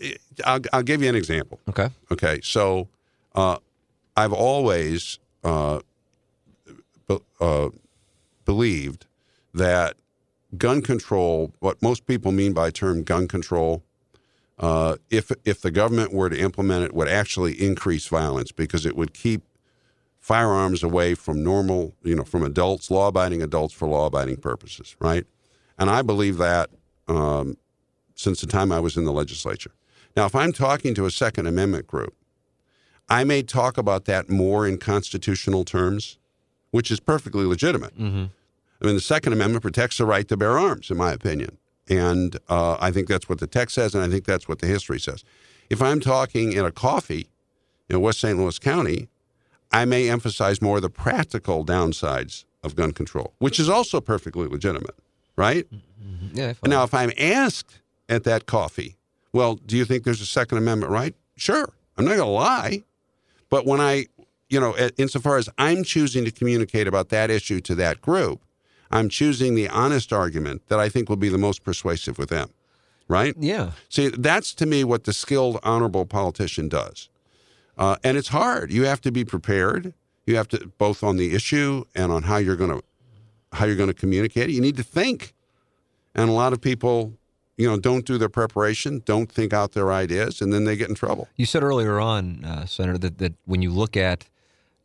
I'll, 0.46 0.60
I'll 0.74 0.84
give 0.84 1.02
you 1.02 1.10
an 1.10 1.16
example. 1.16 1.60
Okay. 1.70 1.90
Okay. 2.12 2.40
So 2.44 2.88
uh, 3.36 3.58
I've 4.16 4.34
always 4.34 5.20
uh, 5.44 5.80
be, 7.08 7.20
uh, 7.40 7.70
believed 8.46 9.06
that 9.54 9.96
gun 10.58 10.82
control, 10.82 11.54
what 11.60 11.82
most 11.82 12.08
people 12.08 12.32
mean 12.32 12.54
by 12.54 12.72
term 12.72 13.04
gun 13.04 13.28
control, 13.28 13.84
uh, 14.60 14.96
if 15.10 15.32
if 15.46 15.62
the 15.62 15.72
government 15.72 16.12
were 16.12 16.30
to 16.30 16.38
implement 16.38 16.84
it, 16.84 16.94
would 16.94 17.08
actually 17.08 17.54
increase 17.62 18.08
violence 18.08 18.52
because 18.52 18.86
it 18.86 18.96
would 18.96 19.14
keep 19.14 19.44
firearms 20.20 20.84
away 20.84 21.14
from 21.14 21.44
normal, 21.44 21.94
you 22.04 22.16
know, 22.16 22.24
from 22.24 22.44
adults, 22.44 22.92
law-abiding 22.92 23.42
adults 23.42 23.74
for 23.74 23.88
law-abiding 23.88 24.38
purposes, 24.38 24.96
right? 25.00 25.26
And 25.78 25.90
I 25.90 26.02
believe 26.02 26.38
that 26.38 26.70
um, 27.08 27.58
since 28.16 28.42
the 28.42 28.48
time 28.48 28.72
I 28.72 28.80
was 28.80 28.98
in 28.98 29.06
the 29.06 29.12
legislature. 29.12 29.72
Now, 30.16 30.26
if 30.26 30.36
I'm 30.36 30.52
talking 30.52 30.96
to 30.96 31.06
a 31.06 31.12
Second 31.12 31.46
Amendment 31.48 31.88
group, 31.88 32.16
I 33.10 33.24
may 33.24 33.44
talk 33.44 33.78
about 33.78 34.06
that 34.06 34.30
more 34.30 34.68
in 34.68 34.78
constitutional 34.80 35.64
terms, 35.64 36.18
which 36.72 36.92
is 36.92 37.00
perfectly 37.00 37.46
legitimate. 37.46 37.98
Mm-hmm. 37.98 38.26
I 38.82 38.86
mean, 38.86 38.96
the 38.96 39.02
Second 39.02 39.34
Amendment 39.34 39.62
protects 39.62 39.98
the 39.98 40.06
right 40.06 40.28
to 40.28 40.36
bear 40.36 40.58
arms, 40.58 40.90
in 40.90 40.98
my 40.98 41.12
opinion. 41.12 41.58
And 41.90 42.38
uh, 42.50 42.78
I 42.80 42.92
think 42.92 43.08
that's 43.08 43.30
what 43.30 43.40
the 43.40 43.48
text 43.48 43.76
says, 43.76 43.96
and 43.96 44.04
I 44.04 44.10
think 44.10 44.26
that's 44.26 44.48
what 44.48 44.60
the 44.60 44.68
history 44.68 45.00
says. 45.00 45.24
If 45.70 45.82
I'm 45.82 46.00
talking 46.00 46.52
in 46.52 46.66
a 46.66 46.72
coffee 46.72 47.30
in 47.90 48.02
West 48.02 48.20
St. 48.20 48.38
Louis 48.38 48.60
County, 48.60 49.08
I 49.72 49.86
may 49.86 50.10
emphasize 50.10 50.62
more 50.62 50.80
the 50.80 50.90
practical 50.90 51.66
downsides 51.66 52.46
of 52.64 52.76
gun 52.76 52.92
control, 52.92 53.34
which 53.40 53.60
is 53.60 53.70
also 53.70 54.02
perfectly 54.02 54.48
legitimate, 54.48 54.96
right? 55.38 55.66
Mm-hmm. 55.72 56.38
Yeah. 56.38 56.54
Now, 56.66 56.84
if 56.84 56.94
I'm 56.94 57.12
asked 57.18 57.80
at 58.10 58.24
that 58.26 58.46
coffee, 58.46 58.98
well, 59.32 59.56
do 59.56 59.78
you 59.78 59.86
think 59.86 60.04
there's 60.04 60.22
a 60.22 60.26
Second 60.26 60.58
Amendment 60.58 60.92
right? 60.92 61.16
Sure. 61.36 61.70
I'm 61.98 62.06
not 62.06 62.18
going 62.18 62.28
to 62.28 62.34
lie. 62.34 62.84
But 63.50 63.66
when 63.66 63.80
I, 63.80 64.08
you 64.50 64.60
know, 64.60 64.76
insofar 64.98 65.38
as 65.38 65.48
I'm 65.58 65.84
choosing 65.84 66.26
to 66.26 66.32
communicate 66.32 66.88
about 66.88 67.10
that 67.10 67.30
issue 67.30 67.62
to 67.62 67.76
that 67.76 68.02
group, 68.02 68.42
I'm 68.92 69.10
choosing 69.10 69.56
the 69.56 69.70
honest 69.70 70.12
argument 70.12 70.68
that 70.68 70.80
I 70.80 70.90
think 70.90 71.10
will 71.10 71.18
be 71.18 71.30
the 71.30 71.38
most 71.38 71.64
persuasive 71.64 72.18
with 72.18 72.30
them. 72.30 72.50
Right? 73.08 73.36
Yeah. 73.38 73.72
See, 73.88 74.10
that's 74.10 74.54
to 74.56 74.66
me 74.66 74.84
what 74.84 75.06
the 75.06 75.14
skilled, 75.14 75.60
honorable 75.64 76.06
politician 76.06 76.68
does. 76.68 77.10
Uh, 77.78 77.96
and 78.04 78.18
it's 78.18 78.30
hard. 78.30 78.72
You 78.72 78.84
have 78.84 79.00
to 79.02 79.12
be 79.12 79.24
prepared. 79.24 79.94
You 80.26 80.36
have 80.36 80.50
to 80.50 80.68
both 80.78 81.04
on 81.04 81.16
the 81.16 81.34
issue 81.34 81.86
and 81.96 82.12
on 82.12 82.24
how 82.24 82.36
you're 82.38 82.58
going 82.58 82.72
to 82.72 82.84
how 83.54 83.66
you're 83.66 83.76
going 83.76 83.88
to 83.88 83.94
communicate 83.94 84.50
it. 84.50 84.54
You 84.54 84.62
need 84.62 84.78
to 84.78 84.84
think. 84.84 85.34
And 86.16 86.30
a 86.30 86.34
lot 86.34 86.54
of 86.54 86.62
people 86.62 87.14
you 87.58 87.68
know, 87.68 87.78
don't 87.78 88.06
do 88.06 88.18
their 88.18 88.30
preparation, 88.30 89.02
don't 89.04 89.32
think 89.32 89.52
out 89.52 89.72
their 89.72 89.92
ideas, 89.92 90.42
and 90.42 90.54
then 90.54 90.64
they 90.66 90.76
get 90.76 90.90
in 90.90 90.96
trouble. 90.96 91.28
You 91.36 91.46
said 91.46 91.64
earlier 91.64 92.00
on, 92.00 92.46
uh, 92.46 92.66
Senator, 92.68 93.00
that, 93.00 93.18
that 93.18 93.34
when 93.46 93.64
you 93.64 93.72
look 93.72 93.98
at 93.98 94.26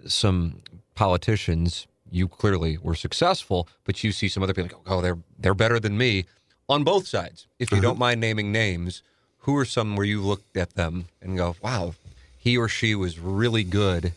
some 0.07 0.63
politicians, 0.95 1.87
you 2.11 2.29
clearly 2.29 2.79
were 2.79 2.95
successful, 2.95 3.69
but 3.85 4.03
you 4.03 4.11
see 4.11 4.29
some 4.29 4.43
other 4.43 4.55
people, 4.55 4.79
like, 4.79 4.91
oh, 4.91 5.01
they're 5.01 5.19
they're 5.39 5.55
better 5.55 5.79
than 5.79 5.99
me 5.99 6.25
on 6.69 6.83
both 6.83 7.07
sides. 7.07 7.47
If 7.59 7.71
you 7.71 7.79
uh-huh. 7.79 7.89
don't 7.89 7.99
mind 7.99 8.21
naming 8.21 8.53
names, 8.53 9.03
who 9.41 9.57
are 9.57 9.65
some 9.65 9.97
where 9.97 10.07
you 10.07 10.23
looked 10.23 10.57
at 10.57 10.75
them 10.75 11.07
and 11.21 11.37
go, 11.37 11.57
wow, 11.63 11.95
he 12.39 12.57
or 12.57 12.69
she 12.69 12.95
was 12.95 13.19
really 13.19 13.65
good 13.65 14.13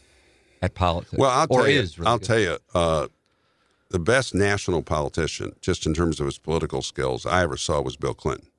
at 0.61 0.75
politics? 0.75 1.17
Well, 1.17 1.29
I'll 1.29 1.47
tell 1.47 1.67
you, 1.67 1.81
really 1.81 2.05
I'll 2.05 2.19
good. 2.19 2.25
tell 2.25 2.39
you, 2.39 2.57
uh, 2.73 3.07
the 3.95 3.99
best 3.99 4.35
national 4.35 4.83
politician, 4.83 5.55
just 5.61 5.85
in 5.85 5.93
terms 5.93 6.19
of 6.19 6.25
his 6.25 6.37
political 6.37 6.81
skills, 6.81 7.25
I 7.25 7.43
ever 7.43 7.55
saw 7.55 7.79
was 7.79 7.95
Bill 7.95 8.13
Clinton. 8.13 8.49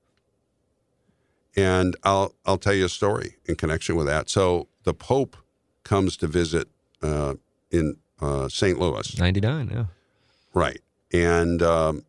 And 1.54 1.94
I'll 2.04 2.34
I'll 2.46 2.56
tell 2.56 2.72
you 2.72 2.86
a 2.86 2.88
story 2.88 3.36
in 3.44 3.54
connection 3.54 3.96
with 3.96 4.06
that. 4.06 4.30
So 4.30 4.68
the 4.84 4.94
Pope 4.94 5.36
comes 5.84 6.16
to 6.18 6.26
visit 6.26 6.68
uh, 7.02 7.34
in 7.70 7.96
uh, 8.18 8.48
St. 8.48 8.78
Louis. 8.78 9.18
Ninety 9.18 9.40
nine, 9.42 9.68
yeah. 9.70 9.84
Right, 10.54 10.80
and 11.12 11.60
um, 11.60 12.06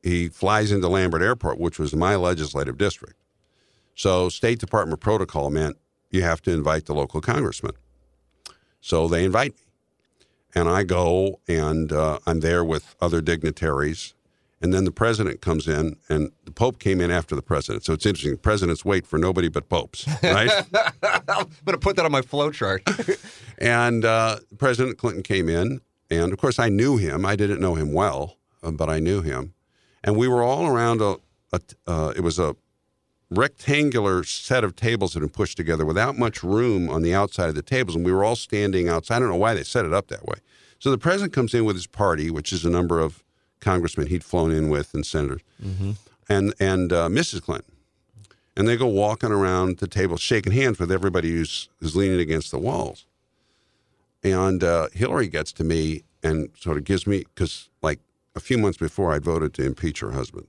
he 0.00 0.28
flies 0.28 0.70
into 0.70 0.86
Lambert 0.86 1.22
Airport, 1.22 1.58
which 1.58 1.80
was 1.80 1.96
my 1.96 2.14
legislative 2.14 2.78
district. 2.78 3.16
So 3.96 4.28
State 4.28 4.60
Department 4.60 5.00
protocol 5.00 5.50
meant 5.50 5.78
you 6.12 6.22
have 6.22 6.42
to 6.42 6.52
invite 6.52 6.86
the 6.86 6.94
local 6.94 7.20
congressman. 7.20 7.74
So 8.80 9.08
they 9.08 9.24
invite 9.24 9.56
me. 9.56 9.67
And 10.58 10.68
I 10.68 10.82
go 10.82 11.38
and 11.46 11.92
uh, 11.92 12.18
I'm 12.26 12.40
there 12.40 12.64
with 12.64 12.96
other 13.00 13.20
dignitaries. 13.20 14.14
And 14.60 14.74
then 14.74 14.84
the 14.84 14.90
president 14.90 15.40
comes 15.40 15.68
in, 15.68 15.94
and 16.08 16.32
the 16.44 16.50
Pope 16.50 16.80
came 16.80 17.00
in 17.00 17.12
after 17.12 17.36
the 17.36 17.42
president. 17.42 17.84
So 17.84 17.92
it's 17.92 18.04
interesting. 18.04 18.36
Presidents 18.38 18.84
wait 18.84 19.06
for 19.06 19.20
nobody 19.20 19.48
but 19.48 19.68
popes, 19.68 20.04
right? 20.20 20.50
I'm 21.28 21.46
going 21.64 21.74
to 21.74 21.78
put 21.78 21.94
that 21.94 22.04
on 22.04 22.10
my 22.10 22.22
flow 22.22 22.50
chart. 22.50 22.82
and 23.58 24.04
uh, 24.04 24.40
President 24.58 24.98
Clinton 24.98 25.22
came 25.22 25.48
in. 25.48 25.80
And 26.10 26.32
of 26.32 26.40
course, 26.40 26.58
I 26.58 26.68
knew 26.70 26.96
him. 26.96 27.24
I 27.24 27.36
didn't 27.36 27.60
know 27.60 27.76
him 27.76 27.92
well, 27.92 28.36
uh, 28.64 28.72
but 28.72 28.90
I 28.90 28.98
knew 28.98 29.22
him. 29.22 29.54
And 30.02 30.16
we 30.16 30.26
were 30.26 30.42
all 30.42 30.66
around 30.66 31.00
a, 31.00 31.18
a 31.52 31.60
uh, 31.86 32.12
it 32.16 32.22
was 32.22 32.40
a 32.40 32.56
rectangular 33.30 34.24
set 34.24 34.64
of 34.64 34.74
tables 34.74 35.12
that 35.12 35.20
had 35.20 35.30
been 35.30 35.34
pushed 35.34 35.56
together 35.56 35.84
without 35.84 36.16
much 36.16 36.42
room 36.42 36.88
on 36.88 37.02
the 37.02 37.14
outside 37.14 37.48
of 37.48 37.54
the 37.54 37.62
tables, 37.62 37.94
and 37.94 38.04
we 38.04 38.12
were 38.12 38.24
all 38.24 38.36
standing 38.36 38.88
outside. 38.88 39.16
I 39.16 39.18
don't 39.20 39.28
know 39.28 39.36
why 39.36 39.54
they 39.54 39.64
set 39.64 39.84
it 39.84 39.92
up 39.92 40.08
that 40.08 40.24
way. 40.24 40.38
So 40.78 40.90
the 40.90 40.98
president 40.98 41.32
comes 41.32 41.54
in 41.54 41.64
with 41.64 41.76
his 41.76 41.86
party, 41.86 42.30
which 42.30 42.52
is 42.52 42.64
a 42.64 42.70
number 42.70 43.00
of 43.00 43.22
congressmen 43.60 44.06
he'd 44.06 44.24
flown 44.24 44.52
in 44.52 44.68
with 44.68 44.94
and 44.94 45.04
senators, 45.04 45.42
mm-hmm. 45.62 45.92
and 46.28 46.54
and 46.60 46.92
uh, 46.92 47.08
Mrs. 47.08 47.42
Clinton, 47.42 47.74
and 48.56 48.68
they 48.68 48.76
go 48.76 48.86
walking 48.86 49.32
around 49.32 49.78
the 49.78 49.88
table, 49.88 50.16
shaking 50.16 50.52
hands 50.52 50.78
with 50.78 50.92
everybody 50.92 51.30
who's 51.30 51.68
who's 51.80 51.96
leaning 51.96 52.20
against 52.20 52.50
the 52.50 52.58
walls. 52.58 53.04
And 54.22 54.64
uh, 54.64 54.88
Hillary 54.92 55.28
gets 55.28 55.52
to 55.54 55.64
me 55.64 56.02
and 56.22 56.50
sort 56.58 56.76
of 56.76 56.84
gives 56.84 57.06
me 57.06 57.24
because 57.34 57.68
like 57.82 58.00
a 58.34 58.40
few 58.40 58.58
months 58.58 58.78
before 58.78 59.12
I'd 59.12 59.24
voted 59.24 59.54
to 59.54 59.64
impeach 59.64 60.00
her 60.00 60.12
husband. 60.12 60.46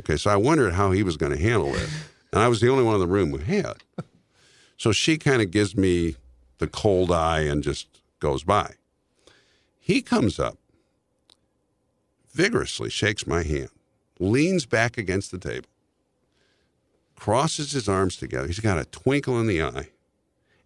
Okay, 0.00 0.16
so 0.16 0.30
I 0.30 0.36
wondered 0.36 0.74
how 0.74 0.92
he 0.92 1.02
was 1.02 1.16
going 1.16 1.32
to 1.32 1.38
handle 1.38 1.74
it. 1.74 1.88
And 2.32 2.42
I 2.42 2.48
was 2.48 2.60
the 2.60 2.68
only 2.68 2.84
one 2.84 2.94
in 2.94 3.00
the 3.00 3.06
room 3.06 3.30
who 3.30 3.38
had. 3.38 3.84
So 4.78 4.92
she 4.92 5.18
kind 5.18 5.42
of 5.42 5.50
gives 5.50 5.76
me 5.76 6.14
the 6.58 6.68
cold 6.68 7.10
eye 7.10 7.40
and 7.40 7.64
just 7.64 7.88
goes 8.20 8.44
by. 8.44 8.74
He 9.80 10.02
comes 10.02 10.38
up, 10.38 10.56
vigorously 12.32 12.88
shakes 12.88 13.26
my 13.26 13.42
hand, 13.42 13.70
leans 14.20 14.66
back 14.66 14.96
against 14.96 15.32
the 15.32 15.38
table, 15.38 15.68
crosses 17.16 17.72
his 17.72 17.88
arms 17.88 18.16
together. 18.16 18.46
He's 18.46 18.60
got 18.60 18.78
a 18.78 18.84
twinkle 18.84 19.40
in 19.40 19.48
the 19.48 19.62
eye, 19.62 19.88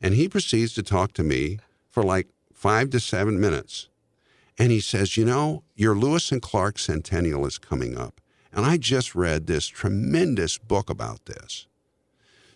and 0.02 0.14
he 0.14 0.28
proceeds 0.28 0.74
to 0.74 0.82
talk 0.82 1.14
to 1.14 1.22
me 1.22 1.58
for 1.90 2.02
like 2.02 2.28
five 2.52 2.90
to 2.90 3.00
seven 3.00 3.40
minutes. 3.40 3.88
And 4.58 4.70
he 4.70 4.80
says, 4.80 5.16
You 5.16 5.24
know, 5.24 5.62
your 5.74 5.94
Lewis 5.94 6.30
and 6.30 6.42
Clark 6.42 6.78
centennial 6.78 7.46
is 7.46 7.58
coming 7.58 7.96
up. 7.96 8.20
And 8.52 8.66
I 8.66 8.76
just 8.76 9.14
read 9.14 9.46
this 9.46 9.66
tremendous 9.66 10.58
book 10.58 10.90
about 10.90 11.24
this. 11.26 11.66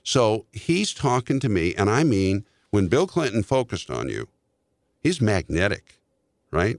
So 0.03 0.47
he's 0.53 0.94
talking 0.94 1.40
to 1.40 1.49
me, 1.49 1.74
and 1.74 1.90
I 1.90 2.05
mean, 2.05 2.44
when 2.70 2.88
Bill 2.88 3.07
Clinton 3.07 3.42
focused 3.42 3.90
on 3.90 4.09
you, 4.09 4.28
he's 5.01 5.20
magnetic, 5.20 5.99
right? 6.51 6.78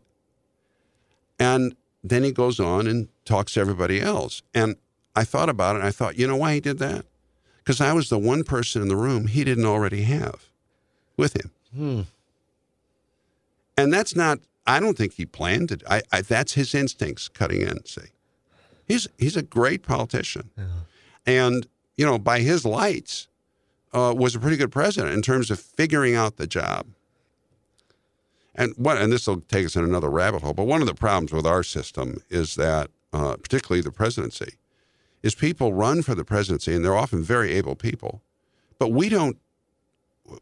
And 1.39 1.75
then 2.03 2.23
he 2.23 2.31
goes 2.31 2.59
on 2.59 2.87
and 2.87 3.09
talks 3.25 3.53
to 3.53 3.59
everybody 3.59 3.99
else. 3.99 4.43
And 4.53 4.75
I 5.15 5.23
thought 5.23 5.49
about 5.49 5.75
it, 5.75 5.79
and 5.79 5.87
I 5.87 5.91
thought, 5.91 6.17
you 6.17 6.27
know 6.27 6.37
why 6.37 6.53
he 6.53 6.59
did 6.59 6.77
that? 6.79 7.05
Because 7.57 7.81
I 7.81 7.91
was 7.91 8.09
the 8.09 8.19
one 8.19 8.43
person 8.43 8.81
in 8.81 8.87
the 8.87 8.95
room 8.95 9.27
he 9.27 9.43
didn't 9.43 9.65
already 9.65 10.03
have 10.03 10.45
with 11.17 11.35
him. 11.35 11.51
Hmm. 11.75 12.01
And 13.75 13.91
that's 13.91 14.15
not, 14.15 14.39
I 14.65 14.79
don't 14.79 14.97
think 14.97 15.13
he 15.13 15.25
planned 15.25 15.71
it. 15.71 15.83
I, 15.89 16.01
I, 16.11 16.21
that's 16.21 16.53
his 16.53 16.73
instincts 16.73 17.27
cutting 17.27 17.61
in, 17.61 17.83
see. 17.85 18.01
He's 18.87 19.07
he's 19.17 19.35
a 19.35 19.41
great 19.41 19.83
politician, 19.83 20.49
and 21.25 21.67
you 21.97 22.05
know 22.05 22.17
by 22.17 22.39
his 22.39 22.65
lights, 22.65 23.27
uh, 23.93 24.13
was 24.15 24.35
a 24.35 24.39
pretty 24.39 24.57
good 24.57 24.71
president 24.71 25.13
in 25.13 25.21
terms 25.21 25.51
of 25.51 25.59
figuring 25.59 26.15
out 26.15 26.37
the 26.37 26.47
job. 26.47 26.87
And 28.55 28.73
what 28.75 28.97
and 28.97 29.11
this 29.11 29.27
will 29.27 29.41
take 29.41 29.65
us 29.65 29.75
in 29.75 29.83
another 29.83 30.09
rabbit 30.09 30.41
hole. 30.41 30.53
But 30.53 30.65
one 30.65 30.81
of 30.81 30.87
the 30.87 30.95
problems 30.95 31.31
with 31.31 31.45
our 31.45 31.63
system 31.63 32.21
is 32.29 32.55
that, 32.55 32.89
uh, 33.13 33.35
particularly 33.35 33.81
the 33.81 33.91
presidency, 33.91 34.53
is 35.21 35.35
people 35.35 35.73
run 35.73 36.01
for 36.01 36.15
the 36.15 36.25
presidency 36.25 36.73
and 36.73 36.83
they're 36.83 36.95
often 36.95 37.23
very 37.23 37.53
able 37.53 37.75
people, 37.75 38.21
but 38.79 38.89
we 38.91 39.09
don't. 39.09 39.37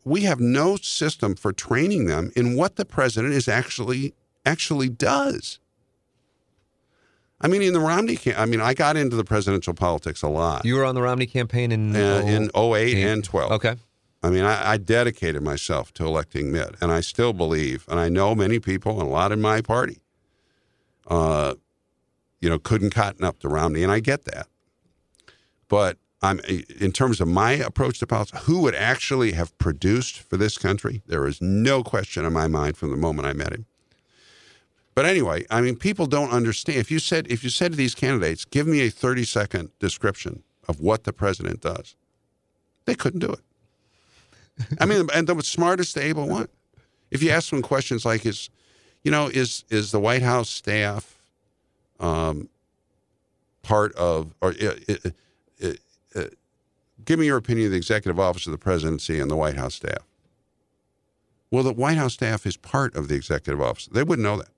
We 0.03 0.21
have 0.21 0.39
no 0.39 0.77
system 0.77 1.35
for 1.35 1.53
training 1.53 2.05
them 2.05 2.31
in 2.35 2.55
what 2.55 2.75
the 2.75 2.85
president 2.85 3.33
is 3.33 3.47
actually 3.47 4.15
actually 4.45 4.89
does. 4.89 5.59
I 7.41 7.47
mean, 7.47 7.61
in 7.61 7.73
the 7.73 7.79
Romney, 7.79 8.15
cam- 8.15 8.35
I 8.37 8.45
mean, 8.45 8.61
I 8.61 8.73
got 8.73 8.95
into 8.95 9.15
the 9.15 9.25
presidential 9.25 9.73
politics 9.73 10.21
a 10.21 10.29
lot 10.29 10.63
You 10.63 10.75
were 10.75 10.85
on 10.85 10.95
the 10.95 11.01
Romney 11.01 11.25
campaign 11.25 11.71
in 11.71 11.95
uh, 11.95 12.23
in 12.25 12.49
08 12.55 12.95
and 12.97 13.23
12. 13.23 13.51
Okay. 13.51 13.75
I 14.23 14.29
mean, 14.29 14.43
I, 14.43 14.71
I 14.71 14.77
dedicated 14.77 15.43
myself 15.43 15.93
to 15.95 16.05
electing 16.05 16.51
Mitt, 16.51 16.75
and 16.81 16.91
I 16.91 17.01
still 17.01 17.33
believe, 17.33 17.85
and 17.87 17.99
I 17.99 18.09
know 18.09 18.33
many 18.33 18.59
people, 18.59 18.99
and 18.99 19.07
a 19.07 19.11
lot 19.11 19.31
in 19.31 19.39
my 19.39 19.61
party, 19.61 19.99
uh, 21.07 21.53
you 22.41 22.49
know, 22.49 22.57
couldn't 22.57 22.89
cotton 22.89 23.23
up 23.23 23.39
to 23.39 23.49
Romney, 23.49 23.83
and 23.83 23.91
I 23.91 23.99
get 23.99 24.25
that. 24.25 24.47
But 25.67 25.97
I'm 26.21 26.39
in 26.39 26.91
terms 26.91 27.21
of 27.21 27.27
my 27.27 27.51
approach 27.51 27.99
to 27.99 28.07
politics, 28.07 28.45
who 28.45 28.61
would 28.61 28.75
actually 28.75 29.33
have 29.33 29.55
produced 29.59 30.19
for 30.19 30.37
this 30.37 30.57
country? 30.57 31.03
There 31.05 31.27
is 31.27 31.41
no 31.41 31.83
question 31.83 32.25
in 32.25 32.33
my 32.33 32.47
mind 32.47 32.77
from 32.77 32.91
the 32.91 32.97
moment 32.97 33.27
I 33.27 33.33
met 33.33 33.53
him. 33.53 33.65
But 34.95 35.05
anyway, 35.05 35.45
I 35.49 35.59
mean, 35.59 35.75
people 35.75 36.07
don't 36.07 36.31
understand. 36.31 36.79
If 36.79 36.89
you 36.89 36.99
said 36.99 37.27
if 37.29 37.43
you 37.43 37.49
said 37.49 37.73
to 37.73 37.77
these 37.77 37.93
candidates, 37.93 38.45
"Give 38.45 38.65
me 38.65 38.79
a 38.81 38.89
30 38.89 39.25
second 39.25 39.69
description 39.77 40.41
of 40.69 40.79
what 40.79 41.03
the 41.03 41.11
president 41.11 41.59
does," 41.59 41.95
they 42.85 42.95
couldn't 42.95 43.19
do 43.19 43.33
it. 43.33 43.41
I 44.79 44.85
mean, 44.85 45.07
and 45.13 45.27
the 45.27 45.41
smartest, 45.43 45.95
to 45.95 46.01
able 46.03 46.27
one. 46.27 46.47
If 47.11 47.21
you 47.21 47.29
ask 47.29 47.49
them 47.49 47.61
questions 47.61 48.05
like, 48.05 48.25
"Is, 48.25 48.49
you 49.03 49.11
know, 49.11 49.27
is 49.27 49.65
is 49.69 49.91
the 49.91 49.99
White 49.99 50.21
House 50.21 50.49
staff 50.49 51.19
um, 51.99 52.47
part 53.63 53.93
of, 53.95 54.33
or 54.41 54.55
uh, 54.61 54.75
uh, 54.87 55.09
uh, 55.61 55.71
uh, 56.15 56.23
give 57.03 57.19
me 57.19 57.25
your 57.25 57.37
opinion 57.37 57.67
of 57.67 57.71
the 57.71 57.77
executive 57.77 58.17
office 58.17 58.45
of 58.47 58.51
the 58.53 58.57
presidency 58.57 59.19
and 59.19 59.29
the 59.29 59.35
White 59.35 59.57
House 59.57 59.75
staff"? 59.75 60.05
Well, 61.51 61.63
the 61.63 61.73
White 61.73 61.97
House 61.97 62.13
staff 62.13 62.45
is 62.45 62.55
part 62.55 62.95
of 62.95 63.09
the 63.09 63.15
executive 63.15 63.61
office. 63.61 63.87
They 63.87 64.03
wouldn't 64.03 64.23
know 64.23 64.37
that, 64.37 64.49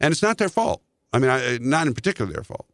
and 0.00 0.12
it's 0.12 0.22
not 0.22 0.38
their 0.38 0.48
fault. 0.48 0.82
I 1.12 1.18
mean, 1.18 1.30
I, 1.30 1.58
not 1.60 1.86
in 1.86 1.94
particular 1.94 2.30
their 2.32 2.44
fault. 2.44 2.66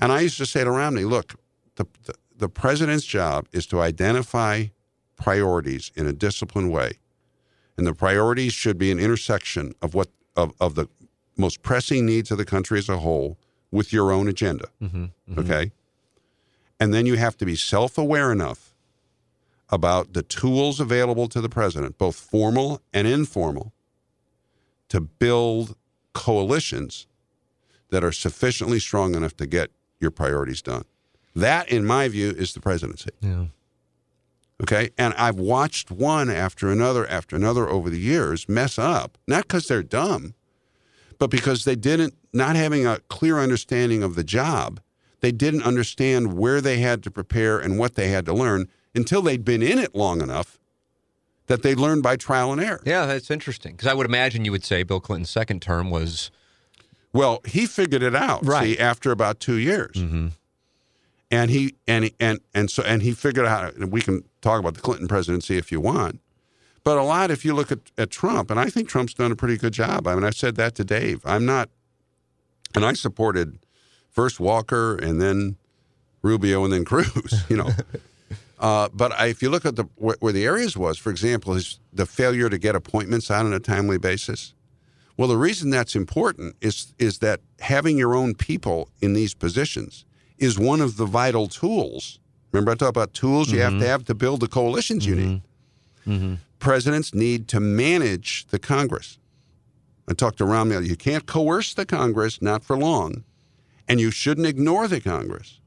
And 0.00 0.12
I 0.12 0.20
used 0.20 0.38
to 0.38 0.46
say 0.46 0.64
to 0.64 0.70
Romney, 0.70 1.04
"Look, 1.04 1.34
the, 1.76 1.86
the 2.04 2.14
the 2.38 2.48
president's 2.48 3.04
job 3.04 3.46
is 3.52 3.66
to 3.66 3.80
identify 3.80 4.66
priorities 5.16 5.90
in 5.94 6.06
a 6.06 6.12
disciplined 6.12 6.72
way. 6.72 6.92
And 7.76 7.86
the 7.86 7.94
priorities 7.94 8.52
should 8.52 8.78
be 8.78 8.90
an 8.90 8.98
intersection 8.98 9.74
of 9.82 9.94
what 9.94 10.08
of, 10.36 10.52
of 10.60 10.74
the 10.76 10.86
most 11.36 11.62
pressing 11.62 12.06
needs 12.06 12.30
of 12.30 12.38
the 12.38 12.44
country 12.44 12.78
as 12.78 12.88
a 12.88 12.98
whole 12.98 13.36
with 13.70 13.92
your 13.92 14.12
own 14.12 14.28
agenda. 14.28 14.68
Mm-hmm, 14.80 15.04
mm-hmm. 15.04 15.38
Okay? 15.40 15.72
And 16.80 16.94
then 16.94 17.06
you 17.06 17.16
have 17.16 17.36
to 17.38 17.44
be 17.44 17.56
self-aware 17.56 18.30
enough 18.32 18.72
about 19.68 20.12
the 20.14 20.22
tools 20.22 20.80
available 20.80 21.28
to 21.28 21.40
the 21.40 21.48
president, 21.48 21.98
both 21.98 22.16
formal 22.16 22.80
and 22.94 23.06
informal, 23.06 23.72
to 24.88 25.00
build 25.00 25.76
coalitions 26.18 27.06
that 27.90 28.02
are 28.02 28.10
sufficiently 28.10 28.80
strong 28.80 29.14
enough 29.14 29.36
to 29.36 29.46
get 29.46 29.70
your 30.00 30.10
priorities 30.10 30.60
done. 30.60 30.84
That, 31.34 31.68
in 31.70 31.86
my 31.86 32.08
view, 32.08 32.30
is 32.30 32.52
the 32.52 32.60
presidency. 32.60 33.10
Yeah. 33.20 33.44
Okay. 34.60 34.90
And 34.98 35.14
I've 35.14 35.36
watched 35.38 35.92
one 35.92 36.28
after 36.28 36.72
another 36.72 37.06
after 37.06 37.36
another 37.36 37.68
over 37.68 37.88
the 37.88 38.00
years 38.00 38.48
mess 38.48 38.80
up, 38.80 39.16
not 39.28 39.44
because 39.44 39.68
they're 39.68 39.84
dumb, 39.84 40.34
but 41.20 41.30
because 41.30 41.64
they 41.64 41.76
didn't, 41.76 42.14
not 42.32 42.56
having 42.56 42.84
a 42.84 42.98
clear 43.08 43.38
understanding 43.38 44.02
of 44.02 44.16
the 44.16 44.24
job, 44.24 44.80
they 45.20 45.30
didn't 45.30 45.62
understand 45.62 46.36
where 46.36 46.60
they 46.60 46.78
had 46.78 47.04
to 47.04 47.12
prepare 47.12 47.60
and 47.60 47.78
what 47.78 47.94
they 47.94 48.08
had 48.08 48.26
to 48.26 48.34
learn 48.34 48.68
until 48.92 49.22
they'd 49.22 49.44
been 49.44 49.62
in 49.62 49.78
it 49.78 49.94
long 49.94 50.20
enough 50.20 50.58
that 51.48 51.62
they 51.62 51.74
learned 51.74 52.02
by 52.02 52.16
trial 52.16 52.52
and 52.52 52.60
error. 52.60 52.80
Yeah, 52.86 53.04
that's 53.06 53.30
interesting. 53.30 53.72
Because 53.72 53.88
I 53.88 53.94
would 53.94 54.06
imagine 54.06 54.44
you 54.44 54.52
would 54.52 54.64
say 54.64 54.82
Bill 54.84 55.00
Clinton's 55.00 55.30
second 55.30 55.60
term 55.60 55.90
was 55.90 56.30
Well, 57.12 57.40
he 57.46 57.66
figured 57.66 58.02
it 58.02 58.14
out, 58.14 58.46
Right. 58.46 58.76
see, 58.76 58.78
after 58.78 59.10
about 59.10 59.40
two 59.40 59.56
years. 59.56 59.96
Mm-hmm. 59.96 60.28
And 61.30 61.50
he 61.50 61.74
and 61.86 62.10
and 62.18 62.40
and 62.54 62.70
so 62.70 62.82
and 62.84 63.02
he 63.02 63.12
figured 63.12 63.44
out. 63.44 63.74
And 63.74 63.92
we 63.92 64.00
can 64.00 64.24
talk 64.40 64.60
about 64.60 64.74
the 64.74 64.80
Clinton 64.80 65.08
presidency 65.08 65.58
if 65.58 65.70
you 65.70 65.78
want, 65.80 66.20
but 66.84 66.96
a 66.96 67.02
lot 67.02 67.30
if 67.30 67.44
you 67.44 67.52
look 67.54 67.70
at, 67.70 67.80
at 67.98 68.08
Trump, 68.10 68.50
and 68.50 68.58
I 68.58 68.70
think 68.70 68.88
Trump's 68.88 69.12
done 69.12 69.30
a 69.32 69.36
pretty 69.36 69.58
good 69.58 69.74
job. 69.74 70.06
I 70.06 70.14
mean, 70.14 70.24
I 70.24 70.30
said 70.30 70.54
that 70.56 70.74
to 70.76 70.84
Dave. 70.84 71.20
I'm 71.26 71.44
not, 71.44 71.68
and 72.74 72.82
I 72.84 72.94
supported 72.94 73.58
first 74.10 74.40
Walker 74.40 74.96
and 74.96 75.20
then 75.20 75.56
Rubio 76.22 76.64
and 76.64 76.72
then 76.72 76.84
Cruz. 76.86 77.44
You 77.50 77.58
know, 77.58 77.70
uh, 78.60 78.88
but 78.92 79.12
I, 79.12 79.26
if 79.26 79.42
you 79.42 79.50
look 79.50 79.64
at 79.64 79.76
the 79.76 79.84
where, 79.96 80.16
where 80.20 80.32
the 80.32 80.44
areas 80.44 80.76
was, 80.76 80.98
for 80.98 81.10
example, 81.10 81.54
is 81.54 81.80
the 81.92 82.06
failure 82.06 82.48
to 82.48 82.58
get 82.58 82.74
appointments 82.74 83.30
out 83.30 83.46
on 83.46 83.52
a 83.52 83.60
timely 83.60 83.98
basis. 83.98 84.54
Well, 85.16 85.28
the 85.28 85.36
reason 85.36 85.70
that's 85.70 85.94
important 85.94 86.56
is 86.60 86.94
is 86.98 87.18
that 87.18 87.40
having 87.60 87.96
your 87.98 88.14
own 88.14 88.34
people 88.34 88.88
in 89.00 89.12
these 89.12 89.34
positions 89.34 90.04
is 90.38 90.58
one 90.58 90.80
of 90.80 90.96
the 90.96 91.06
vital 91.06 91.48
tools. 91.48 92.20
Remember, 92.52 92.72
I 92.72 92.74
talked 92.74 92.96
about 92.96 93.14
tools 93.14 93.50
you 93.50 93.60
have 93.60 93.72
to 93.72 93.78
mm-hmm. 93.78 93.86
have 93.86 94.04
to 94.06 94.14
build 94.14 94.40
the 94.40 94.48
coalitions 94.48 95.06
you 95.06 95.14
need. 95.14 95.42
Mm-hmm. 96.06 96.12
Mm-hmm. 96.12 96.34
Presidents 96.58 97.14
need 97.14 97.46
to 97.48 97.60
manage 97.60 98.46
the 98.46 98.58
Congress. 98.58 99.18
I 100.08 100.14
talked 100.14 100.38
to 100.38 100.44
Romney. 100.44 100.86
You 100.86 100.96
can't 100.96 101.26
coerce 101.26 101.74
the 101.74 101.84
Congress, 101.84 102.40
not 102.40 102.64
for 102.64 102.76
long, 102.76 103.24
and 103.86 104.00
you 104.00 104.10
shouldn't 104.10 104.46
ignore 104.46 104.88
the 104.88 105.00
Congress. 105.00 105.60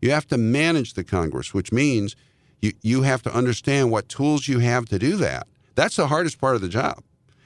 You 0.00 0.12
have 0.12 0.28
to 0.28 0.38
manage 0.38 0.94
the 0.94 1.02
Congress, 1.02 1.52
which 1.52 1.72
means 1.72 2.14
you, 2.60 2.72
you 2.82 3.02
have 3.02 3.22
to 3.22 3.34
understand 3.34 3.90
what 3.90 4.08
tools 4.08 4.48
you 4.48 4.58
have 4.58 4.86
to 4.86 4.98
do 4.98 5.16
that. 5.16 5.46
That's 5.74 5.96
the 5.96 6.08
hardest 6.08 6.40
part 6.40 6.54
of 6.56 6.60
the 6.60 6.68
job. 6.68 7.02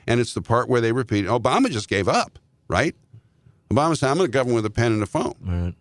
And 0.06 0.20
it's 0.20 0.34
the 0.34 0.42
part 0.42 0.68
where 0.68 0.80
they 0.80 0.92
repeat 0.92 1.26
Obama 1.26 1.70
just 1.70 1.88
gave 1.88 2.08
up, 2.08 2.38
right? 2.68 2.94
Obama 3.70 3.96
said, 3.96 4.10
I'm 4.10 4.16
going 4.16 4.28
to 4.28 4.32
govern 4.32 4.54
with 4.54 4.66
a 4.66 4.70
pen 4.70 4.92
and 4.92 5.02
a 5.02 5.06
phone. 5.06 5.34
Right. 5.40 5.74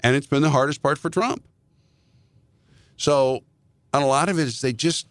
And 0.00 0.16
it's 0.16 0.26
been 0.26 0.42
the 0.42 0.50
hardest 0.50 0.82
part 0.82 0.98
for 0.98 1.10
Trump. 1.10 1.44
So, 2.96 3.44
and 3.92 4.02
a 4.02 4.06
lot 4.06 4.28
of 4.28 4.38
it 4.38 4.48
is 4.48 4.60
they 4.60 4.72
just, 4.72 5.06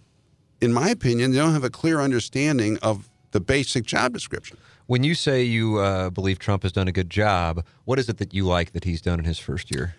in 0.62 0.74
my 0.74 0.90
opinion, 0.90 1.32
they 1.32 1.38
don't 1.38 1.54
have 1.54 1.64
a 1.64 1.70
clear 1.70 2.02
understanding 2.02 2.78
of 2.82 3.10
the 3.32 3.40
basic 3.40 3.86
job 3.86 4.14
description. 4.14 4.58
When 4.88 5.04
you 5.04 5.14
say 5.14 5.44
you 5.44 5.78
uh, 5.78 6.10
believe 6.10 6.40
Trump 6.40 6.64
has 6.64 6.72
done 6.72 6.88
a 6.88 6.92
good 6.92 7.10
job, 7.10 7.64
what 7.86 8.00
is 8.00 8.10
it 8.10 8.18
that 8.18 8.34
you 8.34 8.46
like 8.46 8.72
that 8.72 8.84
he's 8.84 9.02
done 9.02 9.20
in 9.20 9.26
his 9.26 9.38
first 9.38 9.74
year? 9.74 9.96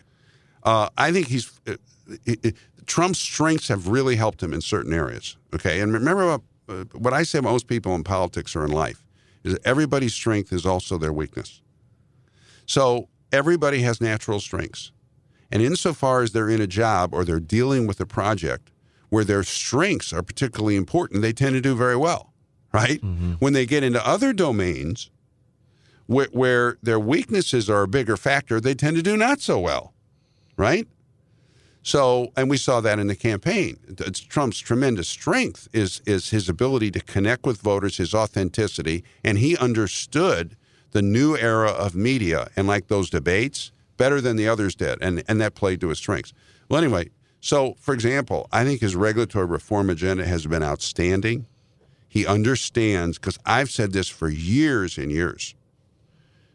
Uh, 0.63 0.89
I 0.99 1.13
think 1.13 1.29
he's 1.29 1.51
uh, 1.67 1.77
it, 2.25 2.45
it, 2.45 2.55
Trump's 2.87 3.19
strengths 3.19 3.69
have 3.69 3.89
really 3.89 4.17
helped 4.17 4.43
him 4.43 4.53
in 4.53 4.61
certain 4.61 4.93
areas. 4.93 5.37
Okay, 5.55 5.81
and 5.81 5.93
remember 5.93 6.27
what, 6.27 6.41
uh, 6.69 6.85
what 6.99 7.13
I 7.13 7.23
say 7.23 7.39
about 7.39 7.53
most 7.53 7.67
people 7.67 7.95
in 7.95 8.05
politics 8.05 8.57
or 8.57 8.65
in 8.65 8.73
life 8.73 9.07
is 9.45 9.55
that 9.55 9.67
everybody's 9.67 10.15
strength 10.15 10.53
is 10.53 10.67
also 10.67 10.99
their 10.99 11.13
weakness. 11.13 11.63
So 12.67 13.09
everybody 13.33 13.83
has 13.83 14.01
natural 14.01 14.41
strengths, 14.41 14.93
and 15.51 15.63
insofar 15.63 16.23
as 16.23 16.33
they're 16.33 16.51
in 16.51 16.61
a 16.61 16.67
job 16.67 17.15
or 17.15 17.25
they're 17.25 17.41
dealing 17.41 17.87
with 17.87 18.01
a 18.01 18.07
project 18.07 18.71
where 19.09 19.25
their 19.25 19.43
strengths 19.43 20.13
are 20.13 20.23
particularly 20.23 20.77
important, 20.77 21.23
they 21.23 21.33
tend 21.33 21.55
to 21.55 21.61
do 21.61 21.75
very 21.75 21.97
well. 21.97 22.33
Right 22.73 23.03
when 23.41 23.53
they 23.53 23.67
get 23.67 23.83
into 23.83 24.07
other 24.07 24.33
domains 24.33 25.11
where, 26.07 26.29
where 26.31 26.79
their 26.81 27.01
weaknesses 27.01 27.69
are 27.69 27.83
a 27.83 27.89
bigger 27.89 28.17
factor, 28.17 28.61
they 28.61 28.75
tend 28.75 28.95
to 28.97 29.03
do 29.03 29.17
not 29.17 29.41
so 29.41 29.59
well 29.59 29.93
right? 30.61 30.87
So, 31.83 32.31
and 32.37 32.51
we 32.51 32.59
saw 32.59 32.81
that 32.83 32.99
in 32.99 33.07
the 33.07 33.17
campaign. 33.17 33.79
It's 33.89 34.21
Trump's 34.21 34.59
tremendous 34.59 35.09
strength 35.09 35.67
is 35.73 36.03
is 36.05 36.31
his 36.31 36.49
ability 36.49 36.91
to 36.93 37.01
connect 37.01 37.47
with 37.47 37.63
voters, 37.63 37.97
his 37.97 38.15
authenticity, 38.15 39.03
and 39.25 39.39
he 39.39 39.57
understood 39.57 40.57
the 40.91 41.01
new 41.01 41.37
era 41.37 41.71
of 41.71 41.95
media 41.95 42.51
and 42.55 42.67
like 42.67 42.89
those 42.89 43.09
debates 43.09 43.73
better 43.97 44.21
than 44.21 44.37
the 44.37 44.47
others 44.47 44.75
did, 44.75 44.99
and 45.01 45.23
and 45.27 45.41
that 45.41 45.55
played 45.55 45.81
to 45.81 45.89
his 45.89 45.99
strengths. 45.99 46.35
Well, 46.69 46.83
anyway, 46.83 47.11
so 47.41 47.75
for 47.81 47.95
example, 47.95 48.47
I 48.53 48.65
think 48.65 48.83
his 48.83 48.95
regulatory 48.95 49.47
reform 49.47 49.89
agenda 49.89 50.27
has 50.27 50.47
been 50.47 50.63
outstanding. 50.63 51.47
He 52.07 52.27
understands 52.27 53.19
because 53.19 53.39
I've 53.47 53.71
said 53.71 53.93
this 53.93 54.09
for 54.09 54.29
years 54.29 54.99
and 54.99 55.11
years 55.11 55.55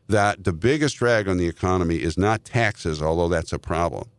that 0.08 0.44
the 0.44 0.54
biggest 0.54 0.98
drag 0.98 1.28
on 1.28 1.38
the 1.38 1.48
economy 1.48 2.02
is 2.02 2.18
not 2.18 2.46
taxes, 2.46 3.02
although 3.02 3.30
that's 3.30 3.54
a 3.54 3.60
problem. 3.60 4.10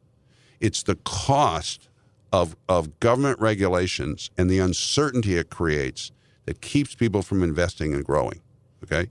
It's 0.60 0.82
the 0.82 0.96
cost 0.96 1.88
of, 2.32 2.56
of 2.68 2.98
government 3.00 3.38
regulations 3.40 4.30
and 4.36 4.50
the 4.50 4.58
uncertainty 4.58 5.36
it 5.36 5.50
creates 5.50 6.12
that 6.46 6.60
keeps 6.60 6.94
people 6.94 7.22
from 7.22 7.42
investing 7.42 7.94
and 7.94 8.04
growing. 8.04 8.40
Okay? 8.84 9.08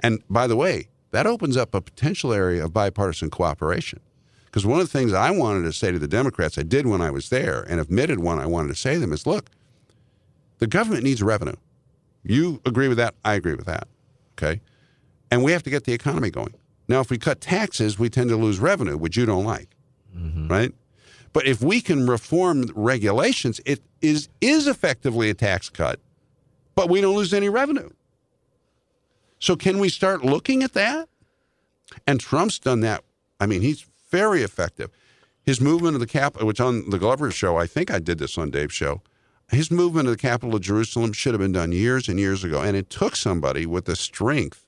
And 0.00 0.22
by 0.28 0.46
the 0.46 0.56
way, 0.56 0.88
that 1.10 1.26
opens 1.26 1.56
up 1.56 1.74
a 1.74 1.80
potential 1.80 2.32
area 2.32 2.64
of 2.64 2.72
bipartisan 2.72 3.30
cooperation. 3.30 4.00
Because 4.46 4.64
one 4.64 4.80
of 4.80 4.90
the 4.90 4.98
things 4.98 5.12
I 5.12 5.30
wanted 5.30 5.62
to 5.64 5.72
say 5.72 5.92
to 5.92 5.98
the 5.98 6.08
Democrats, 6.08 6.58
I 6.58 6.62
did 6.62 6.86
when 6.86 7.02
I 7.02 7.10
was 7.10 7.28
there, 7.28 7.62
and 7.68 7.80
admitted 7.80 8.18
one 8.18 8.38
I 8.38 8.46
wanted 8.46 8.68
to 8.68 8.74
say 8.74 8.94
to 8.94 9.00
them 9.00 9.12
is 9.12 9.26
look, 9.26 9.50
the 10.58 10.66
government 10.66 11.04
needs 11.04 11.22
revenue. 11.22 11.56
You 12.22 12.60
agree 12.66 12.88
with 12.88 12.98
that? 12.98 13.14
I 13.24 13.34
agree 13.34 13.54
with 13.54 13.66
that. 13.66 13.88
Okay. 14.32 14.60
And 15.30 15.42
we 15.42 15.52
have 15.52 15.62
to 15.64 15.70
get 15.70 15.84
the 15.84 15.92
economy 15.92 16.30
going. 16.30 16.54
Now, 16.88 17.00
if 17.00 17.10
we 17.10 17.18
cut 17.18 17.40
taxes, 17.40 17.98
we 17.98 18.08
tend 18.08 18.30
to 18.30 18.36
lose 18.36 18.58
revenue, 18.58 18.96
which 18.96 19.16
you 19.16 19.26
don't 19.26 19.44
like, 19.44 19.68
mm-hmm. 20.16 20.48
right? 20.48 20.72
But 21.34 21.46
if 21.46 21.60
we 21.60 21.80
can 21.82 22.06
reform 22.06 22.70
regulations, 22.74 23.60
it 23.66 23.80
is, 24.00 24.28
is 24.40 24.66
effectively 24.66 25.28
a 25.28 25.34
tax 25.34 25.68
cut, 25.68 26.00
but 26.74 26.88
we 26.88 27.00
don't 27.02 27.14
lose 27.14 27.34
any 27.34 27.50
revenue. 27.50 27.90
So, 29.38 29.54
can 29.54 29.78
we 29.78 29.88
start 29.88 30.24
looking 30.24 30.62
at 30.62 30.72
that? 30.72 31.08
And 32.06 32.18
Trump's 32.18 32.58
done 32.58 32.80
that. 32.80 33.04
I 33.38 33.46
mean, 33.46 33.60
he's 33.60 33.86
very 34.10 34.42
effective. 34.42 34.90
His 35.44 35.60
movement 35.60 35.94
of 35.94 36.00
the 36.00 36.06
capital, 36.06 36.46
which 36.46 36.60
on 36.60 36.90
the 36.90 36.98
Glover 36.98 37.30
show, 37.30 37.56
I 37.56 37.66
think 37.66 37.90
I 37.90 37.98
did 37.98 38.18
this 38.18 38.36
on 38.36 38.50
Dave's 38.50 38.74
show. 38.74 39.02
His 39.50 39.70
movement 39.70 40.08
of 40.08 40.12
the 40.12 40.18
capital 40.18 40.54
of 40.56 40.60
Jerusalem 40.60 41.12
should 41.12 41.32
have 41.32 41.40
been 41.40 41.52
done 41.52 41.72
years 41.72 42.08
and 42.08 42.18
years 42.18 42.44
ago. 42.44 42.60
And 42.60 42.76
it 42.76 42.90
took 42.90 43.16
somebody 43.16 43.64
with 43.64 43.86
the 43.86 43.96
strength 43.96 44.66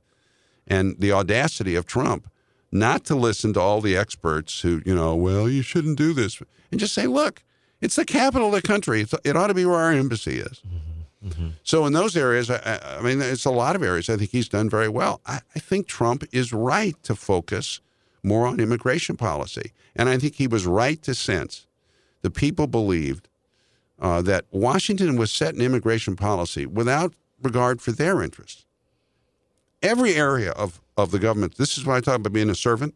and 0.66 0.96
the 0.98 1.12
audacity 1.12 1.74
of 1.74 1.86
Trump 1.86 2.28
not 2.72 3.04
to 3.04 3.14
listen 3.14 3.52
to 3.54 3.60
all 3.60 3.80
the 3.80 3.96
experts 3.96 4.60
who, 4.60 4.80
you 4.84 4.94
know, 4.94 5.14
well, 5.16 5.48
you 5.48 5.62
shouldn't 5.62 5.98
do 5.98 6.12
this, 6.12 6.40
and 6.70 6.78
just 6.78 6.94
say, 6.94 7.06
look, 7.06 7.42
it's 7.80 7.96
the 7.96 8.04
capital 8.04 8.48
of 8.48 8.54
the 8.54 8.62
country. 8.62 9.00
It's, 9.00 9.14
it 9.24 9.36
ought 9.36 9.48
to 9.48 9.54
be 9.54 9.64
where 9.64 9.78
our 9.78 9.92
embassy 9.92 10.38
is. 10.38 10.62
Mm-hmm. 10.66 11.28
Mm-hmm. 11.28 11.48
So 11.62 11.84
in 11.84 11.92
those 11.92 12.16
areas, 12.16 12.50
I, 12.50 12.80
I, 12.98 13.02
mean, 13.02 13.20
it's 13.20 13.44
a 13.44 13.50
lot 13.50 13.76
of 13.76 13.82
areas. 13.82 14.08
I 14.08 14.16
think 14.16 14.30
he's 14.30 14.48
done 14.48 14.70
very 14.70 14.88
well. 14.88 15.20
I, 15.26 15.40
I 15.54 15.58
think 15.58 15.86
Trump 15.86 16.24
is 16.32 16.52
right 16.52 17.00
to 17.02 17.14
focus 17.14 17.80
more 18.22 18.46
on 18.46 18.60
immigration 18.60 19.16
policy, 19.16 19.72
and 19.94 20.08
I 20.08 20.18
think 20.18 20.36
he 20.36 20.46
was 20.46 20.66
right 20.66 21.02
to 21.02 21.14
sense 21.14 21.66
the 22.22 22.30
people 22.30 22.66
believed 22.66 23.28
uh, 23.98 24.22
that 24.22 24.46
Washington 24.50 25.16
was 25.16 25.32
set 25.32 25.54
in 25.54 25.60
immigration 25.60 26.16
policy 26.16 26.64
without 26.64 27.14
regard 27.42 27.82
for 27.82 27.92
their 27.92 28.22
interests 28.22 28.64
every 29.82 30.14
area 30.14 30.50
of, 30.52 30.80
of 30.96 31.10
the 31.10 31.18
government, 31.18 31.56
this 31.56 31.76
is 31.78 31.84
why 31.84 31.96
I 31.96 32.00
talk 32.00 32.16
about 32.16 32.32
being 32.32 32.50
a 32.50 32.54
servant. 32.54 32.94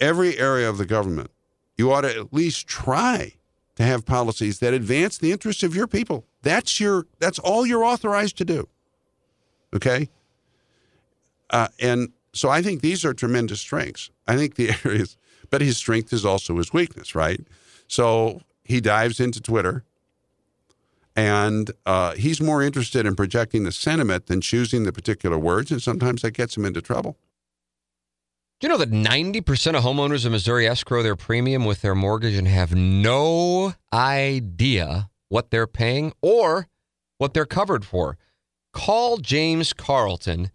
Every 0.00 0.38
area 0.38 0.68
of 0.68 0.78
the 0.78 0.86
government, 0.86 1.30
you 1.76 1.92
ought 1.92 2.02
to 2.02 2.16
at 2.16 2.32
least 2.32 2.66
try 2.66 3.34
to 3.76 3.82
have 3.82 4.04
policies 4.04 4.58
that 4.60 4.74
advance 4.74 5.18
the 5.18 5.32
interests 5.32 5.62
of 5.62 5.74
your 5.74 5.86
people. 5.86 6.24
That's 6.42 6.80
your 6.80 7.06
that's 7.18 7.38
all 7.38 7.66
you're 7.66 7.84
authorized 7.84 8.36
to 8.38 8.44
do. 8.44 8.68
Okay? 9.74 10.08
Uh, 11.50 11.68
and 11.80 12.12
so 12.32 12.48
I 12.48 12.62
think 12.62 12.80
these 12.80 13.04
are 13.04 13.14
tremendous 13.14 13.60
strengths. 13.60 14.10
I 14.26 14.36
think 14.36 14.56
the 14.56 14.70
areas, 14.84 15.16
but 15.50 15.60
his 15.60 15.76
strength 15.76 16.12
is 16.12 16.24
also 16.24 16.56
his 16.56 16.72
weakness, 16.72 17.14
right? 17.14 17.40
So 17.86 18.40
he 18.64 18.80
dives 18.80 19.20
into 19.20 19.40
Twitter 19.40 19.84
and 21.16 21.70
uh, 21.86 22.14
he's 22.14 22.40
more 22.40 22.62
interested 22.62 23.06
in 23.06 23.14
projecting 23.14 23.64
the 23.64 23.72
sentiment 23.72 24.26
than 24.26 24.40
choosing 24.40 24.84
the 24.84 24.92
particular 24.92 25.38
words, 25.38 25.70
and 25.70 25.82
sometimes 25.82 26.22
that 26.22 26.32
gets 26.32 26.56
him 26.56 26.64
into 26.64 26.82
trouble. 26.82 27.16
Do 28.60 28.66
you 28.66 28.68
know 28.68 28.78
that 28.78 28.90
90% 28.90 29.76
of 29.76 29.84
homeowners 29.84 30.24
in 30.24 30.32
Missouri 30.32 30.66
escrow 30.66 31.02
their 31.02 31.16
premium 31.16 31.64
with 31.64 31.82
their 31.82 31.94
mortgage 31.94 32.34
and 32.34 32.48
have 32.48 32.74
no 32.74 33.74
idea 33.92 35.10
what 35.28 35.50
they're 35.50 35.66
paying 35.66 36.12
or 36.22 36.68
what 37.18 37.34
they're 37.34 37.46
covered 37.46 37.84
for? 37.84 38.16
Call 38.72 39.18
James 39.18 39.72
Carlton 39.72 40.50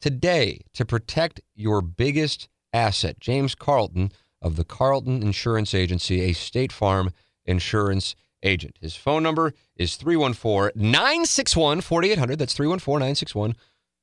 today 0.00 0.60
to 0.74 0.84
protect 0.84 1.40
your 1.54 1.82
biggest 1.82 2.48
asset. 2.72 3.20
James 3.20 3.54
Carlton 3.54 4.12
of 4.40 4.56
the 4.56 4.64
Carlton 4.64 5.22
Insurance 5.22 5.74
Agency, 5.74 6.22
a 6.22 6.32
State 6.32 6.72
Farm 6.72 7.10
insurance 7.44 8.14
agent. 8.42 8.76
His 8.80 8.96
phone 8.96 9.22
number 9.22 9.54
is 9.76 9.94
314 9.96 10.72
961 10.80 11.80
4800. 11.80 12.38
That's 12.38 12.54
314 12.54 13.00
961 13.00 13.54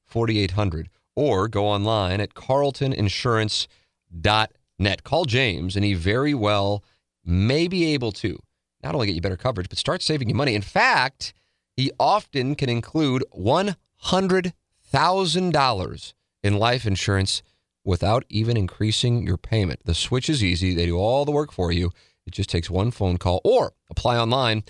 4800. 0.05 0.89
Or 1.15 1.47
go 1.47 1.65
online 1.65 2.21
at 2.21 2.35
carltoninsurance.net. 2.35 5.03
Call 5.03 5.25
James, 5.25 5.75
and 5.75 5.83
he 5.83 5.95
very 5.95 6.35
well 6.35 6.83
may 7.25 7.67
be 7.67 7.93
able 7.93 8.13
to 8.13 8.39
not 8.83 8.93
only 8.95 9.07
get 9.07 9.15
you 9.15 9.21
better 9.21 9.35
coverage, 9.35 9.67
but 9.69 9.77
start 9.77 10.01
saving 10.01 10.29
you 10.29 10.35
money. 10.35 10.55
In 10.55 10.61
fact, 10.61 11.33
he 11.75 11.91
often 11.99 12.55
can 12.55 12.69
include 12.69 13.25
$100,000 13.38 16.13
in 16.43 16.57
life 16.57 16.85
insurance 16.85 17.41
without 17.83 18.23
even 18.29 18.55
increasing 18.57 19.25
your 19.25 19.38
payment. 19.38 19.79
The 19.85 19.95
switch 19.95 20.29
is 20.29 20.43
easy, 20.43 20.73
they 20.73 20.85
do 20.85 20.97
all 20.97 21.25
the 21.25 21.31
work 21.31 21.51
for 21.51 21.71
you. 21.71 21.91
It 22.28 22.34
just 22.34 22.49
takes 22.49 22.69
one 22.69 22.91
phone 22.91 23.17
call 23.17 23.39
or 23.43 23.73
apply 23.89 24.17
online 24.17 24.63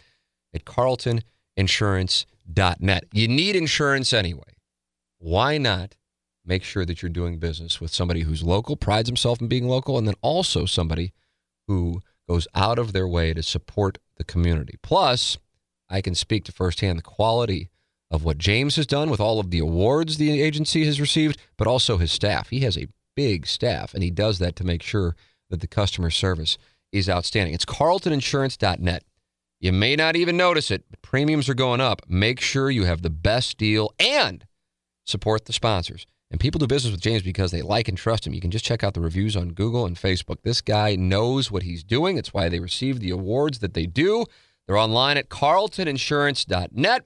at 0.54 0.64
carltoninsurance.net. 0.64 3.04
You 3.12 3.28
need 3.28 3.56
insurance 3.56 4.14
anyway. 4.14 4.44
Why 5.18 5.58
not 5.58 5.96
make 6.46 6.64
sure 6.64 6.86
that 6.86 7.02
you're 7.02 7.10
doing 7.10 7.40
business 7.40 7.82
with 7.82 7.92
somebody 7.94 8.22
who's 8.22 8.44
local, 8.44 8.78
prides 8.78 9.10
himself 9.10 9.42
in 9.42 9.48
being 9.48 9.68
local, 9.68 9.98
and 9.98 10.08
then 10.08 10.16
also 10.22 10.66
somebody 10.66 11.12
who 11.68 12.02
goes 12.28 12.48
out 12.56 12.80
of 12.80 12.94
their 12.94 13.08
way 13.08 13.34
to 13.34 13.44
support 13.44 13.98
the 14.18 14.24
community. 14.24 14.78
Plus, 14.82 15.38
I 15.90 16.02
can 16.02 16.16
speak 16.16 16.46
to 16.46 16.52
firsthand 16.52 17.00
the 17.00 17.04
quality 17.04 17.70
of 18.10 18.24
what 18.24 18.38
James 18.38 18.78
has 18.78 18.88
done 18.88 19.10
with 19.10 19.20
all 19.20 19.40
of 19.40 19.52
the 19.52 19.60
awards 19.60 20.18
the 20.18 20.42
agency 20.42 20.86
has 20.86 21.02
received, 21.02 21.38
but 21.58 21.68
also 21.68 21.98
his 21.98 22.12
staff. 22.12 22.50
He 22.50 22.62
has 22.62 22.78
a 22.78 22.88
big 23.16 23.46
staff, 23.46 23.94
and 23.94 24.02
he 24.02 24.12
does 24.12 24.40
that 24.40 24.56
to 24.58 24.64
make 24.64 24.82
sure 24.82 25.16
that 25.50 25.60
the 25.60 25.68
customer 25.68 26.10
service 26.10 26.58
is 26.92 27.10
outstanding. 27.10 27.54
It's 27.54 27.66
carltoninsurance.net. 27.66 29.04
You 29.60 29.72
may 29.72 29.96
not 29.96 30.16
even 30.16 30.38
notice 30.38 30.70
it, 30.70 30.86
but 30.90 31.02
premiums 31.02 31.50
are 31.50 31.56
going 31.56 31.82
up. 31.82 32.04
Make 32.08 32.40
sure 32.40 32.70
you 32.70 32.86
have 32.86 33.02
the 33.02 33.10
best 33.10 33.58
deal 33.58 33.94
and 34.00 34.46
support 35.06 35.46
the 35.46 35.54
sponsors. 35.54 36.06
And 36.30 36.40
people 36.40 36.60
do 36.60 36.68
business 36.68 36.92
with 36.92 37.02
James 37.02 37.24
because 37.24 37.52
they 37.52 37.62
like 37.62 37.88
and 37.88 37.98
trust 37.98 38.28
him. 38.28 38.34
You 38.34 38.42
can 38.42 38.52
just 38.52 38.66
check 38.66 38.84
out 38.84 38.94
the 38.94 39.02
reviews 39.02 39.36
on 39.36 39.50
Google 39.50 39.86
and 39.86 39.96
Facebook. 39.96 40.42
This 40.44 40.62
guy 40.62 40.96
knows 40.96 41.50
what 41.50 41.64
he's 41.64 41.84
doing. 41.84 42.18
It's 42.18 42.34
why 42.34 42.50
they 42.50 42.60
receive 42.60 43.00
the 43.00 43.12
awards 43.12 43.60
that 43.60 43.74
they 43.74 43.86
do. 43.86 44.26
They're 44.68 44.78
online 44.78 45.18
at 45.18 45.30
carltoninsurance.net 45.30 47.06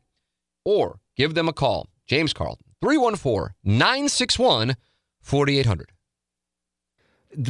or 0.66 1.00
give 1.16 1.36
them 1.36 1.48
a 1.48 1.54
call. 1.54 1.88
James 2.08 2.34
Carlton, 2.34 2.66
314 2.82 3.54
961 3.64 4.76
4800. 5.22 5.92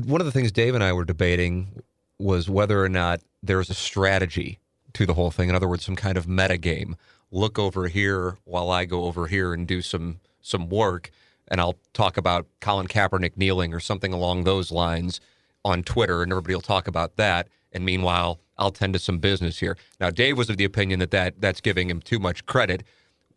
One 0.06 0.22
of 0.22 0.26
the 0.26 0.32
things 0.32 0.52
Dave 0.52 0.76
and 0.76 0.84
I 0.84 0.94
were 0.94 1.06
debating 1.06 1.82
was 2.22 2.50
whether 2.50 2.84
or 2.84 2.90
not 2.90 3.22
there's 3.42 3.70
a 3.70 3.74
strategy 3.74 4.60
to 4.94 5.06
the 5.06 5.14
whole 5.14 5.32
thing. 5.32 5.50
In 5.50 5.56
other 5.56 5.68
words, 5.68 5.86
some 5.86 5.96
kind 5.96 6.18
of 6.18 6.28
meta 6.28 6.58
game. 6.58 6.96
Look 7.32 7.58
over 7.58 7.88
here 7.88 8.38
while 8.44 8.70
I 8.70 8.86
go 8.86 9.06
over 9.06 9.28
here 9.28 9.54
and 9.54 9.68
do 9.68 9.82
some 9.82 10.20
some 10.42 10.70
work, 10.70 11.12
and 11.48 11.62
I'll 11.62 11.78
talk 11.94 12.18
about 12.18 12.48
Colin 12.60 12.88
Kaepernick 12.88 13.38
kneeling 13.38 13.74
or 13.74 13.80
something 13.80 14.12
along 14.12 14.44
those 14.44 14.72
lines 14.72 15.22
on 15.64 15.84
Twitter, 15.84 16.24
and 16.24 16.32
everybody 16.32 16.56
will 16.56 16.62
talk 16.62 16.88
about 16.88 17.16
that. 17.18 17.48
And 17.72 17.86
meanwhile, 17.86 18.40
I'll 18.58 18.72
tend 18.72 18.94
to 18.94 19.00
some 19.00 19.20
business 19.20 19.60
here. 19.60 19.78
Now, 20.00 20.10
Dave 20.10 20.38
was 20.38 20.50
of 20.50 20.58
the 20.58 20.66
opinion 20.66 21.00
that, 21.00 21.12
that 21.12 21.40
that's 21.40 21.62
giving 21.62 21.90
him 21.90 22.02
too 22.02 22.20
much 22.20 22.46
credit. 22.46 22.84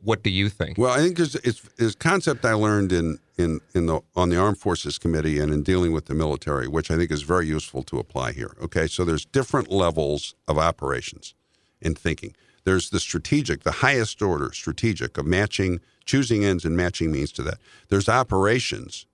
What 0.04 0.22
do 0.22 0.30
you 0.30 0.50
think? 0.50 0.76
Well, 0.76 0.92
I 0.92 0.98
think 0.98 1.18
it's, 1.18 1.34
it's, 1.78 1.94
concept 1.94 2.44
I 2.44 2.52
learned 2.52 2.92
in, 2.92 3.18
in, 3.38 3.60
in 3.74 3.86
the, 3.86 4.00
on 4.14 4.28
the 4.28 4.36
Armed 4.36 4.58
Forces 4.58 4.98
Committee 4.98 5.38
and 5.38 5.52
in 5.52 5.62
dealing 5.62 5.92
with 5.92 6.06
the 6.06 6.14
military, 6.14 6.68
which 6.68 6.90
I 6.90 6.96
think 6.96 7.10
is 7.10 7.22
very 7.22 7.46
useful 7.46 7.82
to 7.84 7.98
apply 7.98 8.32
here. 8.32 8.54
Okay, 8.62 8.86
so 8.86 9.04
there's 9.04 9.24
different 9.24 9.70
levels 9.70 10.34
of 10.46 10.58
operations 10.58 11.34
in 11.80 11.94
thinking. 11.94 12.34
There's 12.64 12.90
the 12.90 13.00
strategic, 13.00 13.62
the 13.62 13.72
highest 13.72 14.20
order 14.20 14.52
strategic 14.52 15.16
of 15.16 15.26
matching, 15.26 15.80
choosing 16.04 16.44
ends 16.44 16.64
and 16.64 16.76
matching 16.76 17.10
means 17.10 17.32
to 17.32 17.42
that. 17.42 17.58
There's 17.88 18.08
operations, 18.08 19.06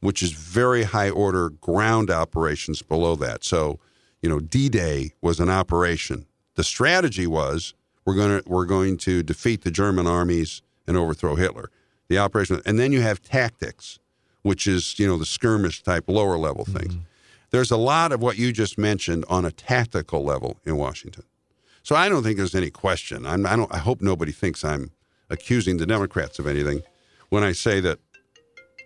which 0.00 0.22
is 0.22 0.32
very 0.32 0.84
high 0.84 1.10
order 1.10 1.50
ground 1.50 2.10
operations 2.10 2.80
below 2.80 3.14
that. 3.16 3.44
So, 3.44 3.78
you 4.22 4.28
know, 4.28 4.40
D-Day 4.40 5.12
was 5.20 5.38
an 5.38 5.50
operation. 5.50 6.26
The 6.54 6.64
strategy 6.64 7.26
was 7.26 7.74
we're 8.10 8.16
going 8.16 8.42
to 8.42 8.48
we're 8.48 8.66
going 8.66 8.96
to 8.96 9.22
defeat 9.22 9.62
the 9.62 9.70
German 9.70 10.08
armies 10.08 10.62
and 10.88 10.96
overthrow 10.96 11.36
Hitler. 11.36 11.70
The 12.08 12.18
operation, 12.18 12.60
and 12.66 12.76
then 12.76 12.90
you 12.90 13.02
have 13.02 13.22
tactics, 13.22 14.00
which 14.42 14.66
is 14.66 14.98
you 14.98 15.06
know 15.06 15.16
the 15.16 15.26
skirmish 15.26 15.84
type 15.84 16.08
lower 16.08 16.36
level 16.36 16.64
things. 16.64 16.94
Mm-hmm. 16.94 17.04
There's 17.50 17.70
a 17.70 17.76
lot 17.76 18.10
of 18.10 18.20
what 18.20 18.36
you 18.36 18.52
just 18.52 18.78
mentioned 18.78 19.24
on 19.28 19.44
a 19.44 19.52
tactical 19.52 20.24
level 20.24 20.58
in 20.64 20.76
Washington. 20.76 21.22
So 21.84 21.94
I 21.94 22.08
don't 22.08 22.24
think 22.24 22.36
there's 22.36 22.54
any 22.54 22.70
question. 22.70 23.26
I'm, 23.26 23.46
I 23.46 23.54
don't. 23.54 23.72
I 23.72 23.78
hope 23.78 24.00
nobody 24.00 24.32
thinks 24.32 24.64
I'm 24.64 24.90
accusing 25.28 25.76
the 25.76 25.86
Democrats 25.86 26.40
of 26.40 26.48
anything 26.48 26.82
when 27.28 27.44
I 27.44 27.52
say 27.52 27.78
that 27.78 28.00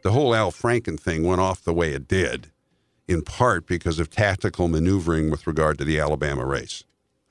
the 0.02 0.12
whole 0.12 0.34
Al 0.34 0.52
Franken 0.52 1.00
thing 1.00 1.24
went 1.24 1.40
off 1.40 1.64
the 1.64 1.72
way 1.72 1.94
it 1.94 2.06
did, 2.06 2.50
in 3.08 3.22
part 3.22 3.66
because 3.66 3.98
of 3.98 4.10
tactical 4.10 4.68
maneuvering 4.68 5.30
with 5.30 5.46
regard 5.46 5.78
to 5.78 5.84
the 5.84 5.98
Alabama 5.98 6.44
race. 6.44 6.84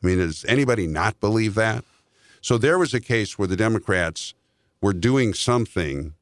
I 0.03 0.07
mean, 0.07 0.17
does 0.17 0.43
anybody 0.45 0.85
not 0.85 1.19
believe 1.19 1.55
that? 1.55 1.83
So 2.41 2.57
there 2.57 2.77
was 2.77 2.93
a 2.93 2.99
case 2.99 3.39
where 3.39 3.47
the 3.47 3.55
Democrats 3.55 4.33
were 4.81 4.93
doing 4.93 5.33
something 5.33 6.13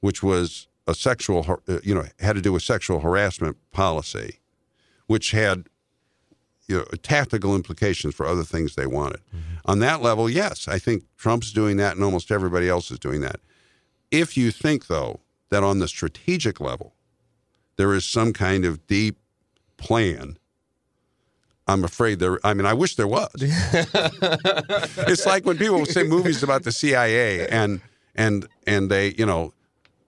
which 0.00 0.22
was 0.22 0.68
a 0.86 0.94
sexual, 0.94 1.60
uh, 1.66 1.78
you 1.82 1.94
know, 1.94 2.04
had 2.20 2.36
to 2.36 2.42
do 2.42 2.52
with 2.52 2.62
sexual 2.62 3.00
harassment 3.00 3.56
policy, 3.72 4.40
which 5.06 5.30
had 5.30 5.64
you 6.68 6.76
know, 6.76 6.84
tactical 7.02 7.54
implications 7.54 8.14
for 8.14 8.26
other 8.26 8.44
things 8.44 8.74
they 8.74 8.86
wanted. 8.86 9.20
On 9.64 9.78
that 9.78 10.02
level, 10.02 10.28
yes, 10.28 10.68
I 10.68 10.78
think 10.78 11.04
Trump's 11.16 11.52
doing 11.52 11.78
that, 11.78 11.94
and 11.94 12.04
almost 12.04 12.30
everybody 12.30 12.68
else 12.68 12.90
is 12.90 12.98
doing 12.98 13.22
that. 13.22 13.40
If 14.10 14.36
you 14.36 14.50
think, 14.50 14.86
though, 14.88 15.20
that 15.48 15.62
on 15.62 15.78
the 15.78 15.88
strategic 15.88 16.60
level, 16.60 16.94
there 17.76 17.94
is 17.94 18.04
some 18.04 18.34
kind 18.34 18.66
of 18.66 18.86
deep 18.86 19.16
plan. 19.78 20.38
I'm 21.66 21.84
afraid 21.84 22.18
there. 22.18 22.38
I 22.44 22.52
mean, 22.54 22.66
I 22.66 22.74
wish 22.74 22.96
there 22.96 23.06
was. 23.06 23.30
it's 23.38 25.24
like 25.24 25.46
when 25.46 25.56
people 25.56 25.86
say 25.86 26.02
movies 26.02 26.42
about 26.42 26.64
the 26.64 26.72
CIA 26.72 27.48
and 27.48 27.80
and 28.14 28.46
and 28.66 28.90
they, 28.90 29.14
you 29.14 29.24
know, 29.24 29.54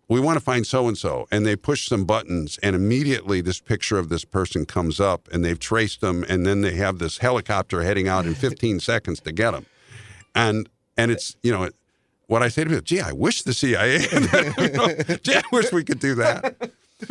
we 0.09 0.21
want 0.21 0.39
to 0.39 0.45
find 0.45 0.67
so 0.67 0.87
and 0.87 0.99
so, 0.99 1.27
and 1.31 1.47
they 1.47 1.57
push 1.57 1.89
some 1.89 2.05
buttons, 2.05 2.59
and 2.63 2.77
immediately 2.77 3.41
this 3.41 3.59
picture 3.59 3.99
of 3.99 4.11
this 4.11 4.25
person 4.25 4.67
comes 4.67 5.01
up, 5.01 5.29
and 5.33 5.45
they've 5.45 5.59
traced 5.59 6.01
them, 6.01 6.25
and 6.29 6.47
then 6.47 6.61
they 6.61 6.75
have 6.75 6.99
this 6.99 7.19
helicopter 7.19 7.83
heading 7.83 8.07
out 8.07 8.27
in 8.27 8.35
15 8.37 8.81
seconds 8.81 9.21
to 9.21 9.33
get 9.33 9.53
them, 9.53 9.67
and 10.35 10.69
and 10.97 11.11
it's 11.11 11.37
you 11.43 11.53
know. 11.53 11.71
What 12.29 12.43
I 12.43 12.49
say 12.49 12.65
to 12.65 12.71
people, 12.71 12.83
gee, 12.83 13.01
I 13.01 13.13
wish 13.13 13.43
the 13.43 13.55
CIA, 13.55 14.01
you 14.59 14.71
know, 14.71 14.89
gee, 15.23 15.37
I 15.37 15.43
wish 15.53 15.71
we 15.71 15.85
could 15.85 16.01
do 16.01 16.17
that. 16.17 16.57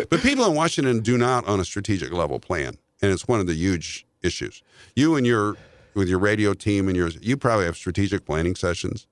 But 0.10 0.20
people 0.20 0.43
in 0.46 0.56
Washington 0.56 1.00
do 1.00 1.18
not 1.18 1.48
on 1.48 1.62
a 1.62 1.64
strategic 1.64 2.12
level 2.12 2.38
plan, 2.38 2.78
and 3.02 3.14
it's 3.14 3.26
one 3.26 3.39
of 3.39 3.48
the 3.48 3.54
huge 3.54 4.06
issues. 4.26 4.62
You 4.96 5.16
and 5.16 5.26
your 5.26 5.56
with 5.94 6.10
your 6.10 6.20
radio 6.20 6.54
team 6.54 6.88
and 6.90 6.98
yours, 6.98 7.18
you 7.22 7.38
probably 7.38 7.66
have 7.66 7.78
strategic 7.78 8.26
planning 8.26 8.56
sessions. 8.56 9.08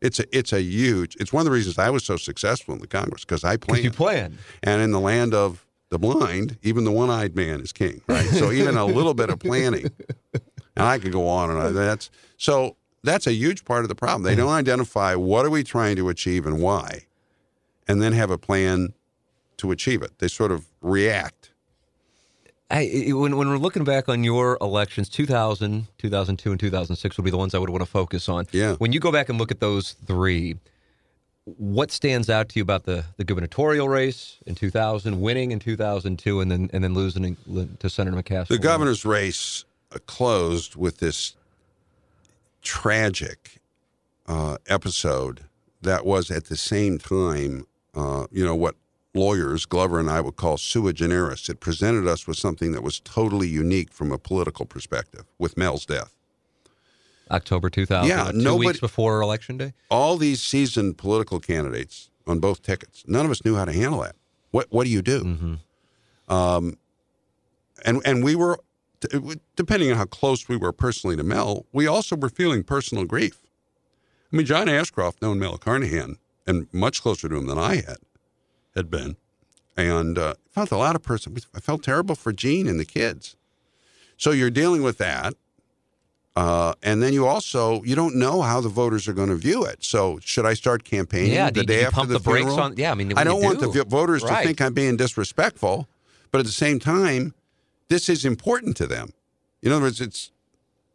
It's 0.00 0.18
a 0.18 0.24
it's 0.36 0.52
a 0.52 0.62
huge. 0.62 1.16
It's 1.20 1.32
one 1.32 1.42
of 1.42 1.44
the 1.44 1.50
reasons 1.50 1.78
I 1.78 1.90
was 1.90 2.04
so 2.04 2.16
successful 2.16 2.74
in 2.74 2.80
the 2.80 2.86
Congress 2.86 3.24
because 3.24 3.44
I 3.44 3.56
Because 3.56 3.84
you 3.84 3.90
planned. 3.90 4.32
plan. 4.32 4.38
And 4.62 4.82
in 4.82 4.92
the 4.92 5.00
land 5.00 5.34
of 5.34 5.66
the 5.90 5.98
blind, 5.98 6.56
even 6.62 6.84
the 6.84 6.92
one-eyed 6.92 7.34
man 7.36 7.60
is 7.60 7.72
king, 7.72 8.00
right? 8.06 8.26
So 8.28 8.50
even 8.52 8.76
a 8.76 8.84
little 8.86 9.12
bit 9.12 9.28
of 9.28 9.38
planning, 9.40 9.90
and 10.32 10.86
I 10.86 10.98
could 10.98 11.12
go 11.12 11.26
on 11.28 11.50
and 11.50 11.58
on. 11.58 11.74
That's 11.74 12.10
so 12.38 12.76
that's 13.02 13.26
a 13.26 13.32
huge 13.32 13.64
part 13.64 13.82
of 13.84 13.88
the 13.88 13.94
problem. 13.94 14.22
They 14.22 14.34
don't 14.34 14.52
identify 14.52 15.14
what 15.16 15.44
are 15.44 15.50
we 15.50 15.62
trying 15.64 15.96
to 15.96 16.08
achieve 16.08 16.46
and 16.46 16.60
why, 16.62 17.06
and 17.86 18.00
then 18.00 18.12
have 18.14 18.30
a 18.30 18.38
plan 18.38 18.94
to 19.58 19.70
achieve 19.70 20.00
it. 20.00 20.18
They 20.18 20.28
sort 20.28 20.50
of 20.52 20.66
react. 20.80 21.49
I, 22.70 23.10
when, 23.12 23.36
when 23.36 23.48
we're 23.48 23.58
looking 23.58 23.84
back 23.84 24.08
on 24.08 24.22
your 24.22 24.56
elections, 24.60 25.08
2000, 25.08 25.88
2002, 25.98 26.50
and 26.50 26.60
2006 26.60 27.16
would 27.16 27.24
be 27.24 27.30
the 27.30 27.36
ones 27.36 27.54
I 27.54 27.58
would 27.58 27.70
want 27.70 27.82
to 27.82 27.90
focus 27.90 28.28
on. 28.28 28.46
Yeah. 28.52 28.74
When 28.74 28.92
you 28.92 29.00
go 29.00 29.10
back 29.10 29.28
and 29.28 29.38
look 29.38 29.50
at 29.50 29.58
those 29.58 29.92
three, 30.06 30.56
what 31.44 31.90
stands 31.90 32.30
out 32.30 32.48
to 32.50 32.58
you 32.58 32.62
about 32.62 32.84
the, 32.84 33.04
the 33.16 33.24
gubernatorial 33.24 33.88
race 33.88 34.38
in 34.46 34.54
2000, 34.54 35.20
winning 35.20 35.50
in 35.50 35.58
2002, 35.58 36.40
and 36.40 36.50
then 36.50 36.70
and 36.72 36.84
then 36.84 36.94
losing 36.94 37.36
to 37.80 37.90
Senator 37.90 38.16
McCaskill? 38.16 38.48
The 38.48 38.58
governor's 38.58 39.04
race 39.04 39.64
uh, 39.92 39.98
closed 40.06 40.76
with 40.76 40.98
this 40.98 41.34
tragic 42.62 43.60
uh, 44.26 44.58
episode 44.68 45.44
that 45.82 46.04
was 46.04 46.30
at 46.30 46.44
the 46.46 46.56
same 46.56 46.98
time, 46.98 47.66
uh, 47.94 48.26
you 48.30 48.44
know, 48.44 48.54
what 48.54 48.76
lawyers, 49.14 49.66
Glover 49.66 49.98
and 49.98 50.08
I 50.10 50.20
would 50.20 50.36
call 50.36 50.56
sui 50.56 50.92
generis. 50.92 51.48
It 51.48 51.60
presented 51.60 52.06
us 52.06 52.26
with 52.26 52.36
something 52.36 52.72
that 52.72 52.82
was 52.82 53.00
totally 53.00 53.48
unique 53.48 53.92
from 53.92 54.12
a 54.12 54.18
political 54.18 54.66
perspective 54.66 55.24
with 55.38 55.56
Mel's 55.56 55.84
death. 55.86 56.16
October 57.30 57.70
2000, 57.70 58.08
Yeah, 58.08 58.30
two 58.32 58.38
nobody- 58.38 58.66
weeks 58.68 58.80
before 58.80 59.20
Election 59.20 59.56
Day? 59.56 59.74
All 59.88 60.16
these 60.16 60.42
seasoned 60.42 60.98
political 60.98 61.38
candidates 61.40 62.10
on 62.26 62.38
both 62.40 62.62
tickets, 62.62 63.04
none 63.06 63.24
of 63.24 63.30
us 63.30 63.44
knew 63.44 63.56
how 63.56 63.64
to 63.64 63.72
handle 63.72 64.00
that. 64.02 64.16
What 64.50 64.66
What 64.70 64.84
do 64.84 64.90
you 64.90 65.02
do? 65.02 65.58
Um, 66.28 66.76
and 67.84 68.02
and 68.04 68.22
we 68.24 68.34
were, 68.34 68.58
depending 69.56 69.90
on 69.92 69.96
how 69.96 70.04
close 70.06 70.48
we 70.48 70.56
were 70.56 70.72
personally 70.72 71.16
to 71.16 71.22
Mel, 71.24 71.66
we 71.72 71.86
also 71.86 72.16
were 72.16 72.28
feeling 72.28 72.62
personal 72.64 73.04
grief. 73.04 73.38
I 74.32 74.36
mean, 74.36 74.46
John 74.46 74.68
Ashcroft, 74.68 75.22
known 75.22 75.38
Mel 75.38 75.56
Carnahan, 75.58 76.18
and 76.46 76.66
much 76.72 77.00
closer 77.02 77.28
to 77.28 77.36
him 77.36 77.46
than 77.46 77.58
I 77.58 77.76
had, 77.76 77.96
had 78.74 78.90
been, 78.90 79.16
and 79.76 80.18
uh, 80.18 80.34
felt 80.50 80.70
a 80.70 80.76
lot 80.76 80.94
of 80.96 81.02
person. 81.02 81.36
I 81.54 81.60
felt 81.60 81.82
terrible 81.82 82.14
for 82.14 82.32
Jean 82.32 82.66
and 82.68 82.78
the 82.78 82.84
kids. 82.84 83.36
So 84.16 84.30
you're 84.32 84.50
dealing 84.50 84.82
with 84.82 84.98
that, 84.98 85.34
uh, 86.36 86.74
and 86.82 87.02
then 87.02 87.12
you 87.12 87.26
also 87.26 87.82
you 87.82 87.94
don't 87.94 88.14
know 88.16 88.42
how 88.42 88.60
the 88.60 88.68
voters 88.68 89.08
are 89.08 89.12
going 89.12 89.28
to 89.30 89.34
view 89.36 89.64
it. 89.64 89.82
So 89.82 90.18
should 90.22 90.46
I 90.46 90.54
start 90.54 90.84
campaigning 90.84 91.32
Yeah, 91.32 91.46
the 91.46 91.62
do, 91.62 91.66
day 91.66 91.80
do 91.80 91.86
after 91.86 91.94
pump 91.96 92.08
the, 92.08 92.18
the, 92.18 92.20
brakes 92.20 92.46
funeral? 92.46 92.60
on? 92.60 92.76
Yeah, 92.76 92.92
I 92.92 92.94
mean, 92.94 93.12
I 93.16 93.24
do 93.24 93.30
don't 93.30 93.40
you 93.42 93.46
want 93.46 93.60
the 93.60 93.84
voters 93.84 94.22
Right. 94.22 94.42
to 94.42 94.46
think 94.46 94.60
I'm 94.60 94.74
being 94.74 94.96
disrespectful, 94.96 95.88
but 96.30 96.38
at 96.38 96.46
the 96.46 96.52
same 96.52 96.78
time, 96.78 97.34
this 97.88 98.08
is 98.08 98.24
important 98.24 98.76
to 98.76 98.86
them. 98.86 99.10
In 99.62 99.72
other 99.72 99.82
words, 99.82 100.00
it's 100.00 100.30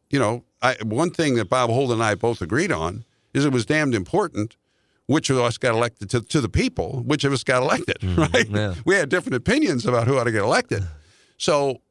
you 0.10 0.20
know 0.20 0.44
I, 0.62 0.76
one 0.84 1.10
thing 1.12 1.36
that 1.36 1.50
Bob 1.50 1.70
Holden 1.70 1.96
and 1.96 2.04
I 2.04 2.16
both 2.16 2.42
agreed 2.42 2.72
on 2.72 3.04
is 3.34 3.44
it 3.44 3.52
was 3.52 3.66
damned 3.66 3.94
important 3.96 4.56
which 5.08 5.30
of 5.30 5.38
us 5.38 5.58
got 5.58 5.74
elected 5.74 6.10
to, 6.12 6.22
to 6.22 6.42
the 6.42 6.50
people, 6.50 7.04
which 7.06 7.24
of 7.24 7.34
us 7.34 7.44
got 7.44 7.62
elected, 7.62 8.04
right? 8.04 8.32
Mm-hmm. 8.32 8.56
yeah. 8.56 8.74
We 8.86 8.96
had 8.96 9.10
different 9.10 9.36
opinions 9.36 9.86
about 9.86 10.08
who 10.08 10.18
ought 10.18 10.24
to 10.24 10.32
get 10.32 10.42
elected. 10.42 10.84
So, 11.38 11.82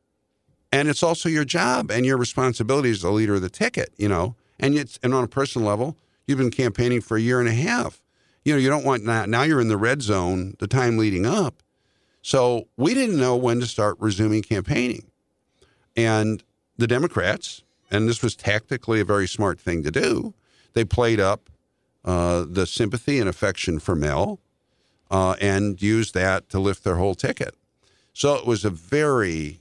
and 0.72 0.88
it's 0.88 1.02
also 1.02 1.28
your 1.28 1.44
job 1.44 1.90
and 1.90 2.04
your 2.04 2.16
responsibility 2.16 2.90
as 2.90 3.02
the 3.02 3.10
leader 3.10 3.34
of 3.34 3.42
the 3.42 3.50
ticket, 3.50 3.94
you 3.96 4.08
know. 4.08 4.34
And 4.58 4.74
it's 4.74 4.98
and 5.02 5.14
on 5.14 5.24
a 5.24 5.28
personal 5.28 5.68
level, 5.68 5.96
you've 6.26 6.38
been 6.38 6.50
campaigning 6.50 7.00
for 7.00 7.16
a 7.16 7.20
year 7.20 7.40
and 7.40 7.48
a 7.48 7.54
half. 7.54 8.00
You 8.44 8.52
know, 8.52 8.58
you 8.58 8.68
don't 8.68 8.84
want 8.84 9.04
now, 9.04 9.24
now 9.24 9.42
you're 9.42 9.60
in 9.60 9.68
the 9.68 9.76
red 9.76 10.02
zone 10.02 10.54
the 10.58 10.66
time 10.66 10.98
leading 10.98 11.26
up. 11.26 11.62
So 12.22 12.68
we 12.76 12.94
didn't 12.94 13.18
know 13.18 13.36
when 13.36 13.60
to 13.60 13.66
start 13.66 13.96
resuming 14.00 14.42
campaigning. 14.42 15.10
And 15.96 16.42
the 16.76 16.86
Democrats, 16.86 17.62
and 17.90 18.08
this 18.08 18.22
was 18.22 18.34
tactically 18.34 19.00
a 19.00 19.04
very 19.04 19.28
smart 19.28 19.60
thing 19.60 19.82
to 19.82 19.90
do, 19.90 20.34
they 20.72 20.84
played 20.84 21.20
up 21.20 21.50
uh, 22.04 22.44
the 22.48 22.66
sympathy 22.66 23.18
and 23.18 23.28
affection 23.28 23.78
for 23.78 23.94
Mel 23.94 24.40
uh, 25.10 25.36
and 25.40 25.80
used 25.80 26.14
that 26.14 26.48
to 26.50 26.58
lift 26.58 26.84
their 26.84 26.96
whole 26.96 27.14
ticket. 27.14 27.54
So 28.12 28.34
it 28.34 28.46
was 28.46 28.64
a 28.64 28.70
very 28.70 29.60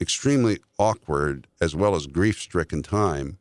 extremely 0.00 0.58
awkward 0.78 1.46
as 1.60 1.74
well 1.74 1.94
as 1.94 2.06
grief 2.06 2.40
stricken 2.40 2.82
time. 2.82 3.38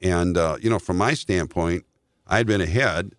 And, 0.00 0.36
uh, 0.36 0.56
you 0.60 0.70
know, 0.70 0.78
from 0.78 0.96
my 0.98 1.14
standpoint, 1.14 1.84
I'd 2.26 2.46
been 2.46 2.60
ahead. 2.60 3.12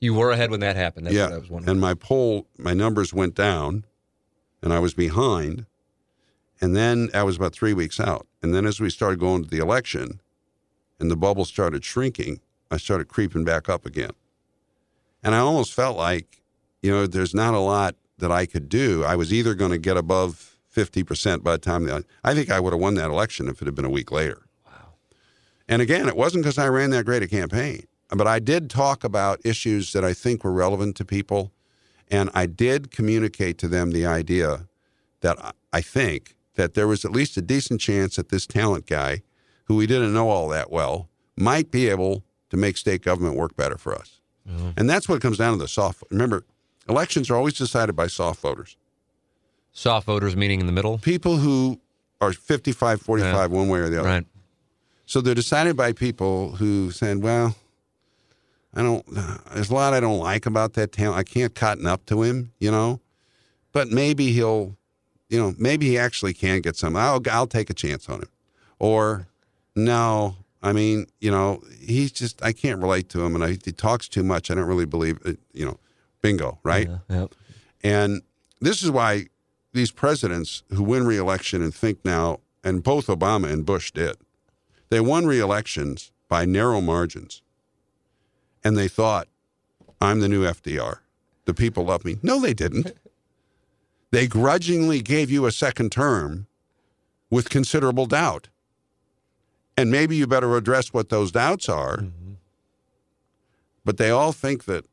You 0.00 0.14
were 0.14 0.30
ahead 0.30 0.50
when 0.50 0.60
that 0.60 0.76
happened. 0.76 1.06
That's 1.06 1.16
yeah. 1.16 1.24
what 1.24 1.32
I 1.32 1.38
was 1.38 1.50
wondering. 1.50 1.70
And 1.70 1.80
my 1.80 1.94
poll, 1.94 2.46
my 2.56 2.72
numbers 2.72 3.12
went 3.12 3.34
down 3.34 3.84
and 4.62 4.72
I 4.72 4.78
was 4.78 4.94
behind. 4.94 5.66
And 6.60 6.74
then 6.74 7.10
I 7.14 7.22
was 7.22 7.36
about 7.36 7.52
three 7.52 7.74
weeks 7.74 8.00
out. 8.00 8.26
And 8.42 8.54
then 8.54 8.66
as 8.66 8.80
we 8.80 8.90
started 8.90 9.20
going 9.20 9.44
to 9.44 9.50
the 9.50 9.58
election 9.58 10.20
and 10.98 11.10
the 11.10 11.16
bubble 11.16 11.44
started 11.44 11.84
shrinking, 11.84 12.40
I 12.70 12.76
started 12.76 13.08
creeping 13.08 13.44
back 13.44 13.68
up 13.68 13.86
again. 13.86 14.10
And 15.22 15.34
I 15.34 15.38
almost 15.38 15.72
felt 15.72 15.96
like, 15.96 16.42
you 16.82 16.90
know, 16.90 17.06
there's 17.06 17.34
not 17.34 17.54
a 17.54 17.58
lot 17.58 17.96
that 18.18 18.30
I 18.30 18.46
could 18.46 18.68
do. 18.68 19.04
I 19.04 19.16
was 19.16 19.32
either 19.32 19.54
going 19.54 19.70
to 19.70 19.78
get 19.78 19.96
above 19.96 20.56
50% 20.74 21.42
by 21.42 21.52
the 21.52 21.58
time 21.58 21.84
the, 21.84 22.04
I 22.22 22.34
think 22.34 22.50
I 22.50 22.60
would 22.60 22.72
have 22.72 22.80
won 22.80 22.94
that 22.94 23.10
election 23.10 23.48
if 23.48 23.60
it 23.60 23.66
had 23.66 23.74
been 23.74 23.84
a 23.84 23.90
week 23.90 24.12
later. 24.12 24.46
Wow. 24.66 24.94
And 25.68 25.82
again, 25.82 26.08
it 26.08 26.16
wasn't 26.16 26.44
because 26.44 26.58
I 26.58 26.68
ran 26.68 26.90
that 26.90 27.04
great 27.04 27.22
a 27.22 27.26
campaign, 27.28 27.84
but 28.10 28.26
I 28.26 28.38
did 28.38 28.70
talk 28.70 29.02
about 29.02 29.40
issues 29.44 29.92
that 29.92 30.04
I 30.04 30.12
think 30.12 30.44
were 30.44 30.52
relevant 30.52 30.96
to 30.96 31.04
people. 31.04 31.52
And 32.10 32.30
I 32.32 32.46
did 32.46 32.90
communicate 32.90 33.58
to 33.58 33.68
them 33.68 33.90
the 33.90 34.06
idea 34.06 34.66
that 35.20 35.42
I- 35.44 35.52
I 35.72 35.80
think 35.80 36.36
that 36.54 36.74
there 36.74 36.88
was 36.88 37.04
at 37.04 37.12
least 37.12 37.36
a 37.36 37.42
decent 37.42 37.80
chance 37.80 38.16
that 38.16 38.30
this 38.30 38.46
talent 38.46 38.86
guy, 38.86 39.22
who 39.66 39.76
we 39.76 39.86
didn't 39.86 40.14
know 40.14 40.30
all 40.30 40.48
that 40.48 40.70
well, 40.70 41.08
might 41.36 41.70
be 41.70 41.88
able 41.88 42.24
to 42.50 42.56
make 42.56 42.76
state 42.76 43.02
government 43.02 43.36
work 43.36 43.56
better 43.56 43.76
for 43.76 43.94
us. 43.94 44.20
Mm-hmm. 44.48 44.70
And 44.76 44.88
that's 44.88 45.08
what 45.08 45.20
comes 45.20 45.38
down 45.38 45.52
to 45.52 45.58
the 45.58 45.68
soft. 45.68 46.02
Remember, 46.10 46.44
elections 46.88 47.30
are 47.30 47.36
always 47.36 47.54
decided 47.54 47.94
by 47.94 48.06
soft 48.06 48.40
voters. 48.40 48.76
Soft 49.72 50.06
voters, 50.06 50.34
meaning 50.36 50.60
in 50.60 50.66
the 50.66 50.72
middle. 50.72 50.98
People 50.98 51.36
who 51.36 51.80
are 52.20 52.32
55, 52.32 53.00
45, 53.00 53.50
one 53.50 53.68
way 53.68 53.80
or 53.80 53.88
the 53.88 54.00
other. 54.00 54.08
Right. 54.08 54.26
So 55.06 55.20
they're 55.20 55.34
decided 55.34 55.76
by 55.76 55.92
people 55.92 56.56
who 56.56 56.90
said, 56.90 57.22
well, 57.22 57.56
I 58.74 58.82
don't, 58.82 59.04
there's 59.54 59.70
a 59.70 59.74
lot 59.74 59.94
I 59.94 60.00
don't 60.00 60.18
like 60.18 60.46
about 60.46 60.74
that 60.74 60.92
town. 60.92 61.14
I 61.14 61.22
can't 61.22 61.54
cotton 61.54 61.86
up 61.86 62.04
to 62.06 62.22
him, 62.22 62.52
you 62.58 62.70
know, 62.70 63.00
but 63.72 63.88
maybe 63.88 64.32
he'll, 64.32 64.76
you 65.28 65.38
know, 65.38 65.54
maybe 65.58 65.86
he 65.86 65.98
actually 65.98 66.34
can 66.34 66.60
get 66.60 66.76
some. 66.76 66.96
I'll, 66.96 67.22
I'll 67.30 67.46
take 67.46 67.70
a 67.70 67.74
chance 67.74 68.08
on 68.08 68.20
him. 68.20 68.28
Or, 68.78 69.26
no, 69.74 70.36
I 70.62 70.72
mean, 70.72 71.06
you 71.20 71.30
know, 71.30 71.62
he's 71.80 72.10
just, 72.12 72.42
I 72.42 72.52
can't 72.52 72.80
relate 72.80 73.08
to 73.10 73.24
him 73.24 73.34
and 73.34 73.44
I, 73.44 73.50
he 73.64 73.72
talks 73.72 74.08
too 74.08 74.22
much. 74.24 74.50
I 74.50 74.54
don't 74.54 74.64
really 74.64 74.86
believe 74.86 75.18
it, 75.24 75.38
you 75.52 75.64
know, 75.64 75.78
bingo, 76.20 76.58
right? 76.62 76.88
Yeah, 76.88 77.20
yep. 77.20 77.34
And 77.84 78.22
this 78.60 78.82
is 78.82 78.90
why 78.90 79.26
these 79.72 79.92
presidents 79.92 80.64
who 80.70 80.82
win 80.82 81.06
reelection 81.06 81.62
and 81.62 81.72
think 81.74 82.04
now, 82.04 82.40
and 82.64 82.82
both 82.82 83.06
Obama 83.06 83.52
and 83.52 83.64
Bush 83.64 83.92
did, 83.92 84.16
they 84.88 85.00
won 85.00 85.26
reelections 85.26 86.10
by 86.28 86.44
narrow 86.44 86.80
margins. 86.80 87.42
And 88.64 88.76
they 88.76 88.88
thought, 88.88 89.28
I'm 90.00 90.20
the 90.20 90.28
new 90.28 90.44
FDR. 90.44 90.98
the 91.44 91.54
people 91.54 91.84
love 91.84 92.04
me. 92.04 92.18
No, 92.22 92.40
they 92.40 92.54
didn't. 92.54 92.92
They 94.10 94.26
grudgingly 94.26 95.02
gave 95.02 95.30
you 95.30 95.44
a 95.44 95.52
second 95.52 95.92
term 95.92 96.46
with 97.30 97.50
considerable 97.50 98.06
doubt. 98.06 98.48
And 99.78 99.92
maybe 99.92 100.16
you 100.16 100.26
better 100.26 100.56
address 100.56 100.92
what 100.92 101.08
those 101.08 101.30
doubts 101.30 101.68
are. 101.68 101.98
Mm-hmm. 101.98 102.32
But 103.84 103.96
they 103.96 104.10
all 104.10 104.32
think 104.32 104.64
that. 104.64 104.84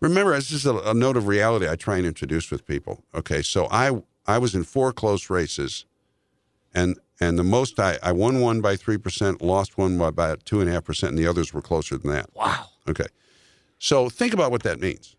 Remember, 0.00 0.34
this 0.34 0.50
is 0.50 0.66
a, 0.66 0.76
a 0.80 0.92
note 0.92 1.16
of 1.16 1.26
reality 1.26 1.66
I 1.66 1.76
try 1.76 1.96
and 1.96 2.04
introduce 2.04 2.50
with 2.50 2.66
people. 2.66 3.02
Okay, 3.14 3.40
so 3.40 3.66
I 3.70 4.02
I 4.26 4.36
was 4.36 4.54
in 4.54 4.64
four 4.64 4.92
close 4.92 5.30
races, 5.30 5.86
and 6.74 6.98
and 7.18 7.38
the 7.38 7.42
most 7.42 7.80
I, 7.80 7.98
I 8.02 8.12
won 8.12 8.40
one 8.40 8.60
by 8.60 8.76
three 8.76 8.98
percent, 8.98 9.40
lost 9.40 9.78
one 9.78 9.96
by 9.96 10.08
about 10.08 10.44
two 10.44 10.60
and 10.60 10.68
a 10.68 10.74
half 10.74 10.84
percent, 10.84 11.12
and 11.12 11.18
the 11.18 11.26
others 11.26 11.54
were 11.54 11.62
closer 11.62 11.96
than 11.96 12.10
that. 12.10 12.28
Wow. 12.34 12.66
Okay. 12.86 13.06
So 13.78 14.10
think 14.10 14.34
about 14.34 14.50
what 14.50 14.62
that 14.64 14.78
means. 14.78 15.16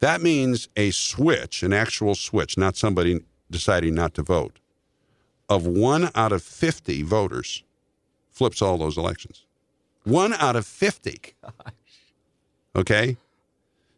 That 0.00 0.20
means 0.20 0.68
a 0.76 0.90
switch, 0.90 1.62
an 1.62 1.72
actual 1.72 2.14
switch, 2.14 2.58
not 2.58 2.76
somebody 2.76 3.20
deciding 3.50 3.94
not 3.94 4.12
to 4.14 4.22
vote, 4.22 4.58
of 5.48 5.66
one 5.66 6.10
out 6.14 6.32
of 6.32 6.42
50 6.42 7.02
voters 7.02 7.64
flips 8.38 8.62
all 8.62 8.78
those 8.78 8.96
elections. 8.96 9.44
One 10.04 10.32
out 10.34 10.56
of 10.56 10.66
50. 10.66 11.34
Okay. 12.76 13.16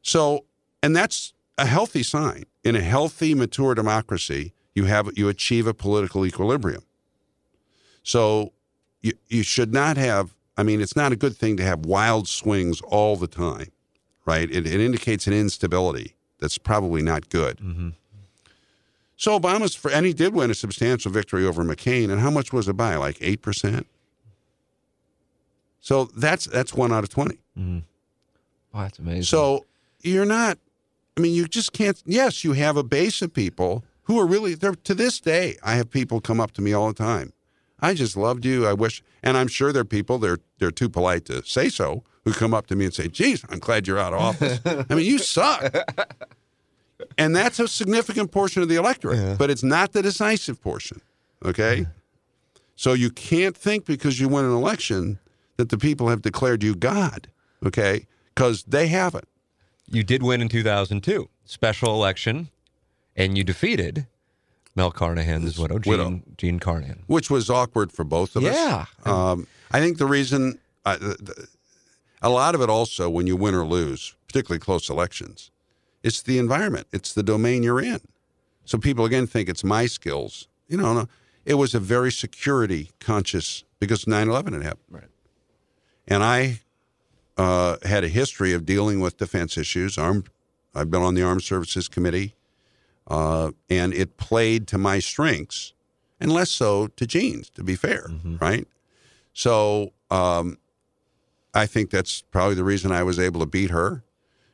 So, 0.00 0.46
and 0.82 0.96
that's 0.96 1.34
a 1.58 1.66
healthy 1.66 2.02
sign. 2.02 2.44
In 2.64 2.74
a 2.74 2.80
healthy, 2.80 3.34
mature 3.34 3.74
democracy, 3.74 4.54
you 4.74 4.84
have 4.84 5.10
you 5.16 5.28
achieve 5.28 5.66
a 5.66 5.74
political 5.74 6.24
equilibrium. 6.24 6.82
So 8.02 8.52
you, 9.02 9.12
you 9.28 9.42
should 9.42 9.74
not 9.74 9.98
have 9.98 10.34
I 10.60 10.62
mean, 10.62 10.82
it's 10.82 10.94
not 10.94 11.10
a 11.10 11.16
good 11.16 11.36
thing 11.36 11.56
to 11.56 11.62
have 11.62 11.86
wild 11.86 12.28
swings 12.28 12.82
all 12.82 13.16
the 13.16 13.26
time, 13.26 13.68
right? 14.26 14.50
It, 14.50 14.66
it 14.66 14.78
indicates 14.78 15.26
an 15.26 15.32
instability 15.32 16.16
that's 16.38 16.58
probably 16.58 17.00
not 17.00 17.30
good. 17.30 17.56
Mm-hmm. 17.58 17.88
So 19.16 19.40
Obama's, 19.40 19.74
for, 19.74 19.90
and 19.90 20.04
he 20.04 20.12
did 20.12 20.34
win 20.34 20.50
a 20.50 20.54
substantial 20.54 21.10
victory 21.10 21.46
over 21.46 21.64
McCain. 21.64 22.10
And 22.10 22.20
how 22.20 22.30
much 22.30 22.52
was 22.52 22.68
it 22.68 22.74
by? 22.74 22.96
Like 22.96 23.18
8%? 23.20 23.86
So 25.80 26.04
that's 26.16 26.44
that's 26.44 26.74
one 26.74 26.92
out 26.92 27.04
of 27.04 27.10
20. 27.10 27.34
Mm-hmm. 27.58 27.78
Wow, 28.72 28.82
that's 28.82 28.98
amazing. 28.98 29.22
So 29.22 29.66
you're 30.02 30.26
not, 30.26 30.58
I 31.16 31.20
mean, 31.20 31.34
you 31.34 31.46
just 31.48 31.72
can't. 31.72 32.00
Yes, 32.06 32.44
you 32.44 32.52
have 32.52 32.76
a 32.76 32.84
base 32.84 33.22
of 33.22 33.32
people 33.32 33.84
who 34.04 34.18
are 34.18 34.26
really, 34.26 34.54
they're, 34.54 34.74
to 34.74 34.94
this 34.94 35.20
day, 35.20 35.56
I 35.62 35.74
have 35.74 35.90
people 35.90 36.20
come 36.20 36.40
up 36.40 36.52
to 36.52 36.62
me 36.62 36.72
all 36.72 36.88
the 36.88 36.94
time. 36.94 37.32
I 37.80 37.94
just 37.94 38.16
loved 38.16 38.44
you. 38.44 38.66
I 38.66 38.72
wish, 38.72 39.02
and 39.22 39.36
I'm 39.36 39.48
sure 39.48 39.72
there 39.72 39.82
are 39.82 39.84
people, 39.84 40.18
they're, 40.18 40.38
they're 40.58 40.70
too 40.70 40.88
polite 40.88 41.24
to 41.26 41.44
say 41.44 41.68
so, 41.68 42.02
who 42.24 42.32
come 42.32 42.52
up 42.52 42.66
to 42.66 42.76
me 42.76 42.84
and 42.86 42.94
say, 42.94 43.08
geez, 43.08 43.44
I'm 43.48 43.58
glad 43.58 43.86
you're 43.86 43.98
out 43.98 44.12
of 44.12 44.20
office. 44.20 44.60
I 44.66 44.94
mean, 44.94 45.06
you 45.06 45.18
suck. 45.18 45.74
And 47.16 47.34
that's 47.34 47.58
a 47.58 47.66
significant 47.66 48.30
portion 48.30 48.62
of 48.62 48.68
the 48.68 48.76
electorate, 48.76 49.38
but 49.38 49.48
it's 49.48 49.62
not 49.62 49.92
the 49.92 50.02
decisive 50.02 50.60
portion. 50.60 51.00
Okay. 51.42 51.86
So 52.76 52.92
you 52.92 53.10
can't 53.10 53.56
think 53.56 53.86
because 53.86 54.20
you 54.20 54.28
win 54.28 54.44
an 54.44 54.52
election 54.52 55.18
that 55.60 55.68
the 55.68 55.76
people 55.76 56.08
have 56.08 56.22
declared 56.22 56.62
you 56.62 56.74
God. 56.74 57.28
Okay. 57.64 58.06
Because 58.34 58.62
they 58.64 58.86
haven't. 58.88 59.26
you 59.92 60.02
did 60.02 60.22
win 60.22 60.40
in 60.40 60.48
2002, 60.48 61.28
special 61.44 61.92
election, 61.92 62.48
and 63.16 63.36
you 63.36 63.42
defeated 63.44 64.06
Mel 64.76 64.90
Carnahan's 64.92 65.58
widow, 65.58 65.78
Jean, 65.80 65.90
widow. 65.90 66.22
Jean 66.38 66.58
Carnahan. 66.60 67.02
which 67.08 67.28
was 67.28 67.50
awkward 67.50 67.90
for 67.92 68.04
both 68.04 68.36
of 68.36 68.42
Yeah. 68.44 68.86
us. 69.04 69.06
Um, 69.06 69.46
I 69.72 69.80
think 69.80 69.98
the 69.98 70.06
reason, 70.06 70.58
uh, 70.86 70.96
th- 70.96 71.18
th- 71.18 71.48
a 72.22 72.30
lot 72.30 72.54
of 72.54 72.60
it 72.62 72.70
also, 72.70 73.10
when 73.10 73.26
you 73.26 73.36
win 73.36 73.54
or 73.54 73.66
lose, 73.66 74.14
particularly 74.28 74.60
close 74.60 74.88
elections, 74.88 75.50
it's 76.04 76.22
the 76.22 76.38
environment, 76.38 76.86
it's 76.92 77.12
the 77.12 77.22
domain 77.24 77.62
you're 77.64 77.80
in. 77.82 78.00
So 78.64 78.78
people 78.78 79.04
again 79.04 79.26
think 79.26 79.48
it's 79.48 79.64
my 79.64 79.86
skills. 79.86 80.46
You 80.68 80.76
know, 80.78 80.94
no, 80.94 81.08
it 81.44 81.54
was 81.54 81.74
a 81.74 81.80
very 81.80 82.12
security 82.12 82.90
conscious 83.00 83.64
because 83.80 84.06
9/11 84.06 84.52
had 84.52 84.62
happened, 84.62 84.86
Right. 84.88 85.10
And 86.10 86.22
I 86.24 86.60
uh, 87.38 87.76
had 87.84 88.04
a 88.04 88.08
history 88.08 88.52
of 88.52 88.66
dealing 88.66 89.00
with 89.00 89.16
defense 89.16 89.56
issues. 89.56 89.96
Armed, 89.96 90.28
I've 90.74 90.90
been 90.90 91.02
on 91.02 91.14
the 91.14 91.22
Armed 91.22 91.42
Services 91.42 91.88
Committee, 91.88 92.34
uh, 93.06 93.52
and 93.70 93.94
it 93.94 94.16
played 94.16 94.66
to 94.68 94.78
my 94.78 94.98
strengths, 94.98 95.72
and 96.20 96.30
less 96.32 96.50
so 96.50 96.88
to 96.88 97.06
Jean's. 97.06 97.48
To 97.50 97.62
be 97.62 97.76
fair, 97.76 98.08
right? 98.40 98.66
So 99.32 99.92
um, 100.10 100.58
I 101.54 101.66
think 101.66 101.90
that's 101.90 102.22
probably 102.22 102.56
the 102.56 102.64
reason 102.64 102.92
I 102.92 103.04
was 103.04 103.18
able 103.18 103.40
to 103.40 103.46
beat 103.46 103.70
her, 103.70 104.02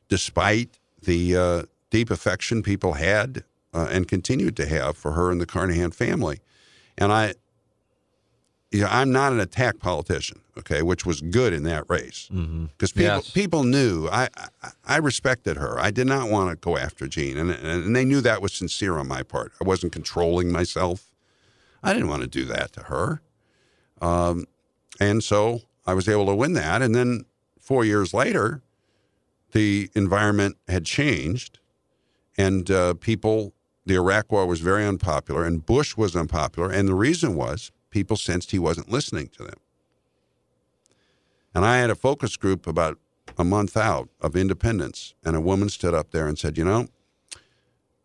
despite 0.08 0.78
the 1.02 1.36
uh, 1.36 1.62
deep 1.90 2.10
affection 2.10 2.62
people 2.62 2.94
had 2.94 3.44
uh, 3.72 3.88
and 3.90 4.06
continued 4.06 4.56
to 4.56 4.66
have 4.66 4.96
for 4.96 5.12
her 5.12 5.30
and 5.30 5.40
the 5.40 5.46
Carnahan 5.46 5.90
family. 5.90 6.40
And 6.98 7.12
I, 7.12 7.34
you 8.76 8.82
know, 8.82 8.88
I'm 8.90 9.10
not 9.10 9.32
an 9.32 9.40
attack 9.40 9.78
politician, 9.78 10.40
okay, 10.58 10.82
which 10.82 11.06
was 11.06 11.20
good 11.20 11.52
in 11.52 11.62
that 11.64 11.84
race 11.88 12.28
because 12.28 12.92
people 12.92 13.04
Yes. 13.24 13.30
people 13.30 13.64
knew 13.64 14.08
I, 14.08 14.28
I 14.62 14.70
I 14.84 14.96
respected 14.98 15.56
her. 15.56 15.78
I 15.78 15.90
did 15.90 16.06
not 16.06 16.28
want 16.30 16.50
to 16.50 16.56
go 16.56 16.76
after 16.76 17.08
Jean, 17.08 17.36
and 17.38 17.50
and 17.50 17.96
they 17.96 18.04
knew 18.04 18.20
that 18.20 18.42
was 18.42 18.52
sincere 18.52 18.98
on 18.98 19.08
my 19.08 19.22
part. 19.22 19.52
I 19.60 19.64
wasn't 19.64 19.92
controlling 19.92 20.52
myself. 20.52 21.10
I 21.82 21.92
didn't 21.94 22.08
want 22.08 22.22
to 22.22 22.28
do 22.28 22.44
that 22.46 22.72
to 22.74 22.80
her, 22.92 23.20
um, 24.00 24.46
and 25.00 25.22
so 25.24 25.62
I 25.86 25.94
was 25.94 26.08
able 26.08 26.26
to 26.26 26.34
win 26.34 26.52
that. 26.54 26.82
And 26.82 26.94
then 26.94 27.24
four 27.60 27.84
years 27.84 28.12
later, 28.12 28.62
the 29.52 29.90
environment 29.94 30.56
had 30.68 30.84
changed, 30.84 31.58
and 32.36 32.70
uh, 32.70 32.94
people. 32.94 33.52
The 33.88 33.94
Iraq 33.94 34.32
War 34.32 34.46
was 34.46 34.58
very 34.58 34.84
unpopular, 34.84 35.44
and 35.44 35.64
Bush 35.64 35.96
was 35.96 36.16
unpopular, 36.16 36.72
and 36.72 36.88
the 36.88 36.94
reason 36.96 37.36
was 37.36 37.70
people 37.96 38.18
sensed 38.18 38.50
he 38.50 38.58
wasn't 38.58 38.90
listening 38.90 39.26
to 39.28 39.42
them. 39.42 39.58
And 41.54 41.64
I 41.64 41.78
had 41.78 41.88
a 41.88 41.94
focus 41.94 42.36
group 42.36 42.66
about 42.66 42.98
a 43.38 43.42
month 43.42 43.74
out 43.74 44.10
of 44.20 44.36
independence, 44.36 45.14
and 45.24 45.34
a 45.34 45.40
woman 45.40 45.70
stood 45.70 45.94
up 45.94 46.10
there 46.10 46.26
and 46.26 46.38
said, 46.38 46.58
You 46.58 46.64
know, 46.66 46.88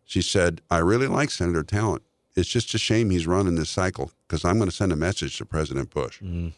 she 0.06 0.22
said, 0.22 0.62
I 0.70 0.78
really 0.78 1.08
like 1.08 1.30
Senator 1.30 1.62
Talent. 1.62 2.04
It's 2.34 2.48
just 2.48 2.72
a 2.72 2.78
shame 2.78 3.10
he's 3.10 3.26
running 3.26 3.56
this 3.56 3.68
cycle 3.68 4.12
because 4.26 4.46
I'm 4.46 4.56
going 4.56 4.70
to 4.70 4.74
send 4.74 4.92
a 4.92 4.96
message 4.96 5.36
to 5.36 5.44
President 5.44 5.90
Bush. 5.90 6.22
Mm-hmm. 6.22 6.48
And 6.48 6.54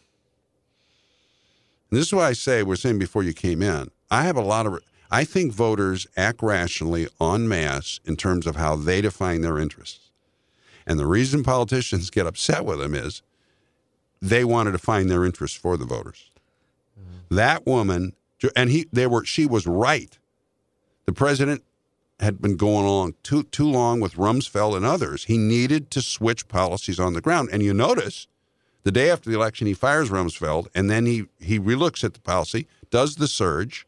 this 1.90 2.06
is 2.06 2.12
why 2.12 2.28
I 2.28 2.34
say, 2.34 2.62
we're 2.62 2.76
saying 2.76 3.00
before 3.00 3.24
you 3.24 3.32
came 3.32 3.62
in, 3.62 3.90
I 4.12 4.22
have 4.22 4.36
a 4.36 4.42
lot 4.42 4.66
of, 4.66 4.78
I 5.10 5.24
think 5.24 5.52
voters 5.52 6.06
act 6.16 6.40
rationally 6.40 7.08
en 7.20 7.48
masse 7.48 7.98
in 8.04 8.14
terms 8.14 8.46
of 8.46 8.54
how 8.54 8.76
they 8.76 9.00
define 9.00 9.40
their 9.40 9.58
interests. 9.58 10.12
And 10.86 10.98
the 10.98 11.06
reason 11.06 11.42
politicians 11.42 12.10
get 12.10 12.26
upset 12.26 12.64
with 12.64 12.80
him 12.80 12.94
is 12.94 13.22
they 14.20 14.44
wanted 14.44 14.72
to 14.72 14.78
find 14.78 15.10
their 15.10 15.24
interests 15.24 15.56
for 15.56 15.76
the 15.76 15.84
voters. 15.84 16.30
Mm-hmm. 16.98 17.34
That 17.34 17.66
woman, 17.66 18.14
and 18.54 18.70
he, 18.70 18.86
they 18.92 19.06
were, 19.06 19.24
she 19.24 19.46
was 19.46 19.66
right. 19.66 20.18
The 21.06 21.12
president 21.12 21.62
had 22.20 22.40
been 22.40 22.56
going 22.56 22.86
on 22.86 23.14
too 23.22 23.42
too 23.44 23.68
long 23.68 24.00
with 24.00 24.14
Rumsfeld 24.14 24.76
and 24.76 24.84
others. 24.84 25.24
He 25.24 25.36
needed 25.36 25.90
to 25.90 26.00
switch 26.00 26.48
policies 26.48 27.00
on 27.00 27.12
the 27.12 27.20
ground. 27.20 27.48
And 27.52 27.62
you 27.62 27.74
notice, 27.74 28.28
the 28.84 28.92
day 28.92 29.10
after 29.10 29.30
the 29.30 29.36
election, 29.36 29.66
he 29.66 29.74
fires 29.74 30.10
Rumsfeld, 30.10 30.68
and 30.74 30.90
then 30.90 31.06
he 31.06 31.26
he 31.38 31.58
relooks 31.58 32.04
at 32.04 32.14
the 32.14 32.20
policy, 32.20 32.66
does 32.90 33.16
the 33.16 33.28
surge, 33.28 33.86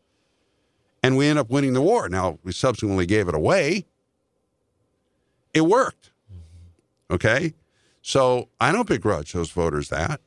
and 1.03 1.17
we 1.17 1.27
end 1.27 1.39
up 1.39 1.51
winning 1.51 1.73
the 1.73 1.83
war. 1.83 2.09
Now 2.09 2.39
we 2.43 2.53
subsequently 2.53 3.07
gave 3.07 3.29
it 3.29 3.35
away. 3.35 3.87
It 5.55 5.63
worked. 5.63 6.11
Okay, 7.11 7.55
so 8.03 8.49
I 8.61 8.73
don't 8.73 8.89
begrudge 8.89 9.33
those 9.33 9.51
voters 9.51 9.89
that. 9.91 10.21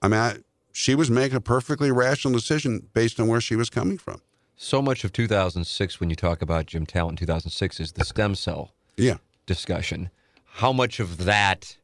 I 0.00 0.08
mean, 0.08 0.20
I, 0.20 0.36
she 0.72 0.94
was 0.94 1.10
making 1.10 1.36
a 1.36 1.40
perfectly 1.40 1.90
rational 1.90 2.34
decision 2.34 2.88
based 2.92 3.18
on 3.20 3.28
where 3.28 3.40
she 3.40 3.56
was 3.56 3.70
coming 3.70 3.98
from. 3.98 4.20
So 4.56 4.80
much 4.80 5.02
of 5.04 5.12
2006, 5.12 5.98
when 5.98 6.10
you 6.10 6.16
talk 6.16 6.40
about 6.40 6.66
Jim 6.66 6.86
Talent 6.86 7.20
in 7.20 7.26
2006, 7.26 7.80
is 7.80 7.92
the 7.92 8.04
stem 8.04 8.34
cell 8.36 8.72
Yeah. 8.96 9.16
discussion. 9.46 10.10
How 10.56 10.72
much 10.72 11.00
of 11.00 11.24
that 11.24 11.76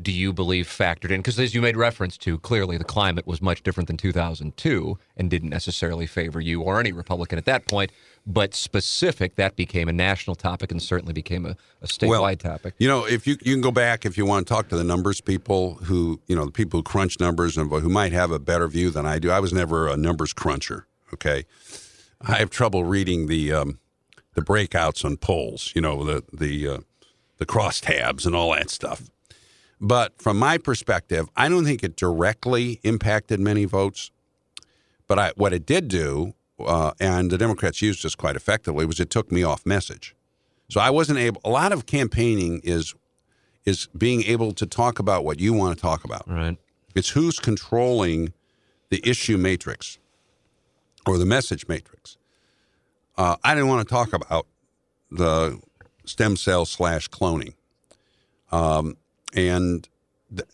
do 0.00 0.10
you 0.10 0.32
believe 0.32 0.66
factored 0.66 1.10
in? 1.10 1.20
Because 1.20 1.38
as 1.38 1.54
you 1.54 1.60
made 1.60 1.76
reference 1.76 2.16
to, 2.18 2.38
clearly 2.38 2.78
the 2.78 2.84
climate 2.84 3.26
was 3.26 3.42
much 3.42 3.62
different 3.62 3.88
than 3.88 3.98
2002 3.98 4.98
and 5.18 5.28
didn't 5.28 5.50
necessarily 5.50 6.06
favor 6.06 6.40
you 6.40 6.62
or 6.62 6.80
any 6.80 6.92
Republican 6.92 7.36
at 7.38 7.44
that 7.44 7.66
point. 7.68 7.92
But 8.24 8.54
specific, 8.54 9.34
that 9.34 9.56
became 9.56 9.88
a 9.88 9.92
national 9.92 10.36
topic 10.36 10.70
and 10.70 10.80
certainly 10.80 11.12
became 11.12 11.44
a, 11.44 11.56
a 11.80 11.86
statewide 11.86 12.38
topic. 12.38 12.74
You 12.78 12.86
know, 12.86 13.04
if 13.04 13.26
you 13.26 13.36
you 13.42 13.52
can 13.54 13.60
go 13.60 13.72
back 13.72 14.06
if 14.06 14.16
you 14.16 14.24
want 14.24 14.46
to 14.46 14.54
talk 14.54 14.68
to 14.68 14.76
the 14.76 14.84
numbers 14.84 15.20
people 15.20 15.74
who 15.84 16.20
you 16.28 16.36
know 16.36 16.46
the 16.46 16.52
people 16.52 16.78
who 16.78 16.84
crunch 16.84 17.18
numbers 17.18 17.56
and 17.56 17.68
who 17.68 17.88
might 17.88 18.12
have 18.12 18.30
a 18.30 18.38
better 18.38 18.68
view 18.68 18.90
than 18.90 19.06
I 19.06 19.18
do. 19.18 19.30
I 19.30 19.40
was 19.40 19.52
never 19.52 19.88
a 19.88 19.96
numbers 19.96 20.32
cruncher. 20.32 20.86
Okay, 21.12 21.44
I 22.20 22.36
have 22.36 22.50
trouble 22.50 22.84
reading 22.84 23.26
the 23.26 23.52
um, 23.52 23.80
the 24.34 24.42
breakouts 24.42 25.04
on 25.04 25.16
polls. 25.16 25.72
You 25.74 25.80
know 25.80 26.04
the 26.04 26.22
the 26.32 26.68
uh, 26.68 26.78
the 27.38 27.46
crosstabs 27.46 28.24
and 28.24 28.36
all 28.36 28.52
that 28.54 28.70
stuff. 28.70 29.10
But 29.80 30.22
from 30.22 30.38
my 30.38 30.58
perspective, 30.58 31.28
I 31.36 31.48
don't 31.48 31.64
think 31.64 31.82
it 31.82 31.96
directly 31.96 32.78
impacted 32.84 33.40
many 33.40 33.64
votes. 33.64 34.12
But 35.08 35.18
I, 35.18 35.32
what 35.34 35.52
it 35.52 35.66
did 35.66 35.88
do 35.88 36.34
uh, 36.58 36.92
and 37.00 37.30
the 37.30 37.38
Democrats 37.38 37.82
used 37.82 38.02
this 38.04 38.14
quite 38.14 38.36
effectively, 38.36 38.86
was 38.86 39.00
it 39.00 39.10
took 39.10 39.32
me 39.32 39.42
off 39.42 39.64
message. 39.66 40.14
So 40.68 40.80
I 40.80 40.90
wasn't 40.90 41.18
able. 41.18 41.40
A 41.44 41.50
lot 41.50 41.72
of 41.72 41.86
campaigning 41.86 42.60
is 42.64 42.94
is 43.64 43.88
being 43.96 44.24
able 44.24 44.52
to 44.52 44.66
talk 44.66 44.98
about 44.98 45.24
what 45.24 45.38
you 45.38 45.52
want 45.52 45.76
to 45.76 45.80
talk 45.80 46.04
about. 46.04 46.28
Right. 46.28 46.56
It's 46.94 47.10
who's 47.10 47.38
controlling 47.38 48.32
the 48.90 49.00
issue 49.08 49.38
matrix 49.38 49.98
or 51.06 51.16
the 51.18 51.26
message 51.26 51.68
matrix. 51.68 52.16
Uh, 53.16 53.36
I 53.44 53.54
didn't 53.54 53.68
want 53.68 53.86
to 53.86 53.94
talk 53.94 54.12
about 54.12 54.46
the 55.10 55.60
stem 56.04 56.36
cell 56.36 56.64
slash 56.64 57.08
cloning, 57.08 57.54
um, 58.50 58.96
and 59.34 59.88
th- 60.34 60.48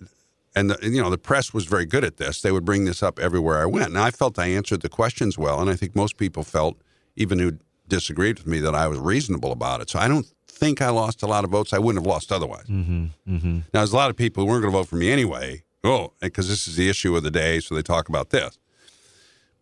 and 0.59 0.71
the, 0.71 0.91
you 0.91 1.01
know 1.01 1.11
the 1.11 1.19
press 1.19 1.55
was 1.55 1.67
very 1.67 1.87
good 1.87 2.05
at 2.05 2.17
this. 2.17 2.43
They 2.43 2.53
would 2.53 2.65
bring 2.65 2.85
this 2.85 3.03
up 3.03 3.19
everywhere 3.19 3.63
I 3.63 3.67
went, 3.67 3.89
and 3.89 3.99
I 3.99 4.11
felt 4.11 4.39
I 4.39 4.47
answered 4.47 4.83
the 4.83 4.89
questions 4.89 5.39
well, 5.39 5.61
and 5.61 5.71
I 5.71 5.77
think 5.77 5.95
most 5.95 6.17
people 6.17 6.43
felt, 6.43 6.77
even 7.17 7.39
who 7.39 7.59
disagreed 7.89 8.39
with 8.39 8.47
me, 8.47 8.61
that 8.61 8.75
I 8.75 8.89
was 8.89 8.99
reasonable 8.99 9.53
about 9.53 9.81
it. 9.81 9.91
So 9.91 9.99
I 9.99 10.09
don't 10.09 10.27
think 10.47 10.83
I 10.83 10.91
lost 10.91 11.23
a 11.23 11.27
lot 11.27 11.45
of 11.45 11.51
votes. 11.51 11.73
I 11.73 11.79
wouldn't 11.79 12.05
have 12.05 12.11
lost 12.11 12.33
otherwise. 12.33 12.67
Mm-hmm. 12.67 13.07
Mm-hmm. 13.29 13.55
Now, 13.73 13.81
there's 13.81 13.93
a 13.93 13.97
lot 13.97 14.11
of 14.11 14.17
people 14.17 14.45
who 14.45 14.51
weren't 14.51 14.63
going 14.63 14.73
to 14.73 14.79
vote 14.79 14.89
for 14.89 14.97
me 14.97 15.11
anyway. 15.11 15.63
Oh, 15.85 16.13
because 16.21 16.49
this 16.49 16.67
is 16.67 16.77
the 16.77 16.91
issue 16.91 17.17
of 17.17 17.23
the 17.23 17.31
day, 17.31 17.61
so 17.61 17.75
they 17.75 17.83
talk 17.83 18.09
about 18.09 18.31
this. 18.31 18.59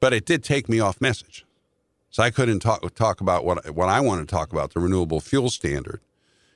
But 0.00 0.14
it 0.14 0.24
did 0.24 0.42
take 0.42 0.68
me 0.68 0.80
off 0.80 1.00
message, 1.00 1.44
so 2.10 2.22
I 2.22 2.30
couldn't 2.30 2.60
talk 2.60 2.94
talk 2.94 3.20
about 3.20 3.44
what 3.44 3.70
what 3.74 3.88
I 3.88 4.00
wanted 4.00 4.28
to 4.28 4.34
talk 4.34 4.52
about 4.52 4.72
the 4.72 4.80
renewable 4.80 5.20
fuel 5.20 5.50
standard, 5.50 6.00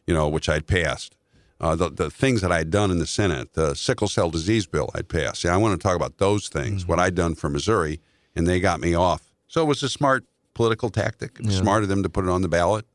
you 0.06 0.14
know, 0.14 0.28
which 0.28 0.48
I'd 0.48 0.66
passed. 0.66 1.14
Uh, 1.60 1.76
the, 1.76 1.90
the 1.90 2.10
things 2.10 2.40
that 2.40 2.50
I'd 2.50 2.70
done 2.70 2.90
in 2.90 2.98
the 2.98 3.06
Senate, 3.06 3.52
the 3.52 3.74
sickle 3.74 4.08
cell 4.08 4.30
disease 4.30 4.66
bill 4.66 4.90
I'd 4.94 5.08
passed. 5.10 5.44
Yeah, 5.44 5.52
I 5.52 5.58
want 5.58 5.78
to 5.78 5.82
talk 5.82 5.94
about 5.94 6.16
those 6.16 6.48
things, 6.48 6.86
what 6.86 6.98
I'd 6.98 7.14
done 7.14 7.34
for 7.34 7.50
Missouri, 7.50 8.00
and 8.34 8.46
they 8.46 8.60
got 8.60 8.80
me 8.80 8.94
off. 8.94 9.30
So 9.46 9.60
it 9.62 9.66
was 9.66 9.82
a 9.82 9.88
smart 9.90 10.24
political 10.54 10.88
tactic. 10.88 11.38
Yeah. 11.38 11.50
smart 11.50 11.82
of 11.82 11.90
them 11.90 12.02
to 12.02 12.08
put 12.08 12.24
it 12.24 12.30
on 12.30 12.40
the 12.40 12.48
ballot. 12.48 12.86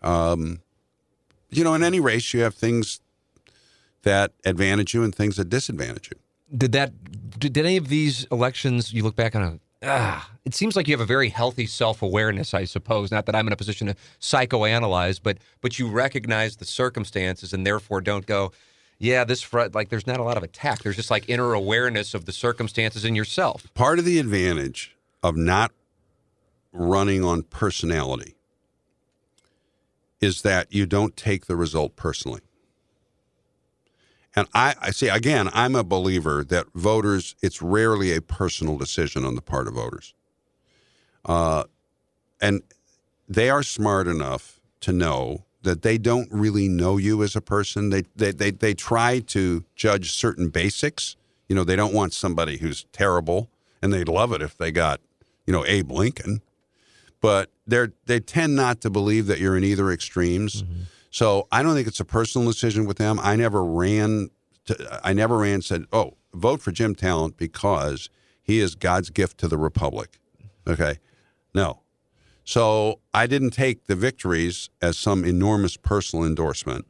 Um, 0.00 0.60
you 1.50 1.64
know, 1.64 1.74
in 1.74 1.82
any 1.82 1.98
race, 1.98 2.32
you 2.32 2.42
have 2.42 2.54
things 2.54 3.00
that 4.02 4.32
advantage 4.44 4.94
you 4.94 5.02
and 5.02 5.14
things 5.14 5.36
that 5.36 5.48
disadvantage 5.48 6.10
you. 6.12 6.18
Did 6.56 6.72
that? 6.72 6.92
Did, 7.38 7.52
did 7.54 7.64
any 7.64 7.76
of 7.76 7.88
these 7.88 8.24
elections 8.26 8.92
you 8.92 9.02
look 9.02 9.16
back 9.16 9.34
on? 9.34 9.60
Ah, 9.82 10.30
it 10.44 10.54
seems 10.54 10.76
like 10.76 10.86
you 10.86 10.94
have 10.94 11.00
a 11.00 11.06
very 11.06 11.28
healthy 11.28 11.66
self-awareness. 11.66 12.54
I 12.54 12.64
suppose 12.64 13.10
not 13.10 13.26
that 13.26 13.34
I'm 13.34 13.46
in 13.46 13.52
a 13.52 13.56
position 13.56 13.88
to 13.88 13.96
psychoanalyze, 14.20 15.20
but 15.22 15.38
but 15.60 15.78
you 15.78 15.88
recognize 15.88 16.56
the 16.56 16.64
circumstances 16.64 17.52
and 17.52 17.66
therefore 17.66 18.00
don't 18.00 18.26
go. 18.26 18.52
Yeah, 18.98 19.24
this 19.24 19.42
fr- 19.42 19.64
like 19.74 19.88
there's 19.88 20.06
not 20.06 20.20
a 20.20 20.22
lot 20.22 20.36
of 20.36 20.44
attack. 20.44 20.82
There's 20.82 20.96
just 20.96 21.10
like 21.10 21.28
inner 21.28 21.52
awareness 21.52 22.14
of 22.14 22.24
the 22.24 22.32
circumstances 22.32 23.04
in 23.04 23.16
yourself. 23.16 23.66
Part 23.74 23.98
of 23.98 24.04
the 24.04 24.20
advantage 24.20 24.96
of 25.22 25.36
not 25.36 25.72
running 26.72 27.24
on 27.24 27.42
personality 27.42 28.36
is 30.20 30.42
that 30.42 30.72
you 30.72 30.86
don't 30.86 31.16
take 31.16 31.46
the 31.46 31.56
result 31.56 31.96
personally. 31.96 32.40
And 34.34 34.48
I, 34.54 34.74
I 34.80 34.90
see, 34.90 35.08
again, 35.08 35.50
I'm 35.52 35.74
a 35.76 35.84
believer 35.84 36.42
that 36.44 36.66
voters, 36.74 37.34
it's 37.42 37.60
rarely 37.60 38.14
a 38.14 38.22
personal 38.22 38.78
decision 38.78 39.24
on 39.24 39.34
the 39.34 39.42
part 39.42 39.68
of 39.68 39.74
voters. 39.74 40.14
Uh, 41.24 41.64
and 42.40 42.62
they 43.28 43.50
are 43.50 43.62
smart 43.62 44.06
enough 44.08 44.60
to 44.80 44.92
know 44.92 45.44
that 45.62 45.82
they 45.82 45.96
don't 45.96 46.28
really 46.30 46.66
know 46.66 46.96
you 46.96 47.22
as 47.22 47.36
a 47.36 47.40
person. 47.40 47.90
They, 47.90 48.02
they, 48.16 48.32
they, 48.32 48.50
they 48.50 48.74
try 48.74 49.20
to 49.20 49.64
judge 49.76 50.12
certain 50.12 50.48
basics. 50.48 51.16
You 51.48 51.54
know, 51.54 51.62
they 51.62 51.76
don't 51.76 51.94
want 51.94 52.14
somebody 52.14 52.56
who's 52.56 52.84
terrible, 52.92 53.48
and 53.80 53.92
they'd 53.92 54.08
love 54.08 54.32
it 54.32 54.42
if 54.42 54.56
they 54.56 54.72
got, 54.72 55.00
you 55.46 55.52
know, 55.52 55.64
Abe 55.66 55.92
Lincoln. 55.92 56.40
But 57.20 57.50
they're, 57.66 57.92
they 58.06 58.18
tend 58.18 58.56
not 58.56 58.80
to 58.80 58.90
believe 58.90 59.26
that 59.26 59.38
you're 59.38 59.56
in 59.56 59.62
either 59.62 59.92
extremes. 59.92 60.64
So 61.12 61.46
I 61.52 61.62
don't 61.62 61.74
think 61.74 61.86
it's 61.86 62.00
a 62.00 62.06
personal 62.06 62.48
decision 62.48 62.86
with 62.86 62.96
them. 62.96 63.20
I 63.22 63.36
never 63.36 63.62
ran. 63.62 64.30
To, 64.64 65.00
I 65.04 65.12
never 65.12 65.38
ran 65.38 65.60
said, 65.60 65.84
"Oh, 65.92 66.14
vote 66.34 66.60
for 66.60 66.72
Jim 66.72 66.94
Talent 66.94 67.36
because 67.36 68.08
he 68.42 68.58
is 68.58 68.74
God's 68.74 69.10
gift 69.10 69.38
to 69.38 69.48
the 69.48 69.58
republic." 69.58 70.18
Okay, 70.66 70.98
no. 71.54 71.80
So 72.44 73.00
I 73.12 73.26
didn't 73.26 73.50
take 73.50 73.86
the 73.86 73.94
victories 73.94 74.70
as 74.80 74.96
some 74.96 75.24
enormous 75.24 75.76
personal 75.76 76.24
endorsement. 76.24 76.86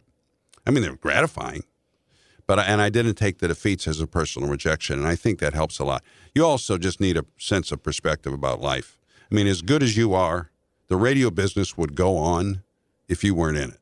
I 0.66 0.70
mean, 0.70 0.82
they're 0.82 0.96
gratifying, 0.96 1.64
but 2.46 2.60
I, 2.60 2.62
and 2.62 2.80
I 2.80 2.90
didn't 2.90 3.16
take 3.16 3.38
the 3.38 3.48
defeats 3.48 3.88
as 3.88 4.00
a 4.00 4.06
personal 4.06 4.48
rejection, 4.48 5.00
and 5.00 5.08
I 5.08 5.16
think 5.16 5.40
that 5.40 5.52
helps 5.52 5.80
a 5.80 5.84
lot. 5.84 6.04
You 6.32 6.46
also 6.46 6.78
just 6.78 7.00
need 7.00 7.16
a 7.16 7.24
sense 7.38 7.72
of 7.72 7.82
perspective 7.82 8.32
about 8.32 8.60
life. 8.60 8.98
I 9.30 9.34
mean, 9.34 9.48
as 9.48 9.62
good 9.62 9.82
as 9.82 9.96
you 9.96 10.14
are, 10.14 10.50
the 10.86 10.96
radio 10.96 11.30
business 11.30 11.76
would 11.76 11.96
go 11.96 12.16
on 12.16 12.62
if 13.08 13.24
you 13.24 13.34
weren't 13.34 13.58
in 13.58 13.70
it. 13.70 13.82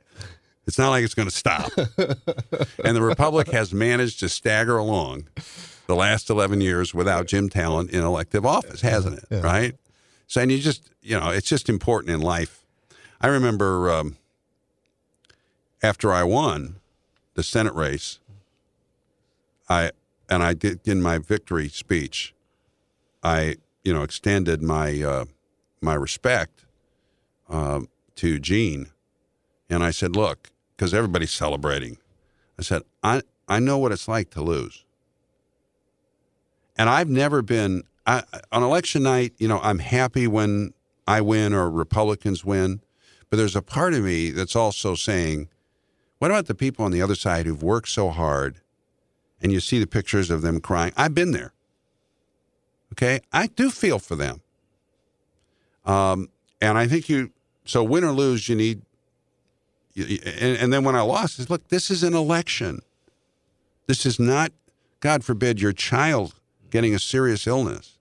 It's 0.70 0.78
not 0.78 0.90
like 0.90 1.02
it's 1.02 1.14
going 1.14 1.28
to 1.28 1.34
stop. 1.34 1.72
and 2.84 2.96
the 2.96 3.02
Republic 3.02 3.48
has 3.48 3.74
managed 3.74 4.20
to 4.20 4.28
stagger 4.28 4.76
along 4.76 5.26
the 5.88 5.96
last 5.96 6.30
11 6.30 6.60
years 6.60 6.94
without 6.94 7.26
Jim 7.26 7.48
Talent 7.48 7.90
in 7.90 8.04
elective 8.04 8.46
office, 8.46 8.80
hasn't 8.80 9.18
it? 9.18 9.42
Right? 9.42 9.74
So, 10.28 10.40
and 10.40 10.52
you 10.52 10.60
just, 10.60 10.88
you 11.02 11.18
know, 11.18 11.30
it's 11.30 11.48
just 11.48 11.68
important 11.68 12.14
in 12.14 12.20
life. 12.20 12.64
I 13.20 13.26
remember 13.26 13.90
um, 13.90 14.16
after 15.82 16.12
I 16.12 16.22
won 16.22 16.76
the 17.34 17.42
Senate 17.42 17.74
race, 17.74 18.20
I, 19.68 19.90
and 20.28 20.40
I 20.44 20.54
did 20.54 20.86
in 20.86 21.02
my 21.02 21.18
victory 21.18 21.68
speech, 21.68 22.32
I, 23.24 23.56
you 23.82 23.92
know, 23.92 24.04
extended 24.04 24.62
my, 24.62 25.02
uh, 25.02 25.24
my 25.80 25.94
respect 25.94 26.64
um, 27.48 27.88
to 28.14 28.38
Jean. 28.38 28.86
And 29.68 29.82
I 29.82 29.90
said, 29.90 30.14
look, 30.14 30.50
because 30.80 30.94
everybody's 30.94 31.30
celebrating. 31.30 31.98
I 32.58 32.62
said, 32.62 32.84
I, 33.02 33.20
I 33.46 33.58
know 33.58 33.76
what 33.76 33.92
it's 33.92 34.08
like 34.08 34.30
to 34.30 34.40
lose. 34.40 34.86
And 36.74 36.88
I've 36.88 37.10
never 37.10 37.42
been, 37.42 37.82
I, 38.06 38.22
on 38.50 38.62
election 38.62 39.02
night, 39.02 39.34
you 39.36 39.46
know, 39.46 39.60
I'm 39.62 39.80
happy 39.80 40.26
when 40.26 40.72
I 41.06 41.20
win 41.20 41.52
or 41.52 41.70
Republicans 41.70 42.46
win. 42.46 42.80
But 43.28 43.36
there's 43.36 43.54
a 43.54 43.60
part 43.60 43.92
of 43.92 44.04
me 44.04 44.30
that's 44.30 44.56
also 44.56 44.94
saying, 44.94 45.50
what 46.16 46.30
about 46.30 46.46
the 46.46 46.54
people 46.54 46.86
on 46.86 46.92
the 46.92 47.02
other 47.02 47.14
side 47.14 47.44
who've 47.44 47.62
worked 47.62 47.90
so 47.90 48.08
hard 48.08 48.62
and 49.42 49.52
you 49.52 49.60
see 49.60 49.80
the 49.80 49.86
pictures 49.86 50.30
of 50.30 50.40
them 50.40 50.62
crying? 50.62 50.94
I've 50.96 51.14
been 51.14 51.32
there. 51.32 51.52
Okay. 52.94 53.20
I 53.34 53.48
do 53.48 53.70
feel 53.70 53.98
for 53.98 54.16
them. 54.16 54.40
Um, 55.84 56.30
and 56.58 56.78
I 56.78 56.88
think 56.88 57.10
you, 57.10 57.32
so 57.66 57.84
win 57.84 58.02
or 58.02 58.12
lose, 58.12 58.48
you 58.48 58.56
need 58.56 58.80
and, 59.96 60.56
and 60.58 60.72
then 60.72 60.84
when 60.84 60.96
I 60.96 61.02
lost, 61.02 61.38
is 61.38 61.50
look, 61.50 61.68
this 61.68 61.90
is 61.90 62.02
an 62.02 62.14
election. 62.14 62.80
This 63.86 64.06
is 64.06 64.20
not, 64.20 64.52
God 65.00 65.24
forbid, 65.24 65.60
your 65.60 65.72
child 65.72 66.34
getting 66.70 66.94
a 66.94 66.98
serious 66.98 67.46
illness, 67.46 67.98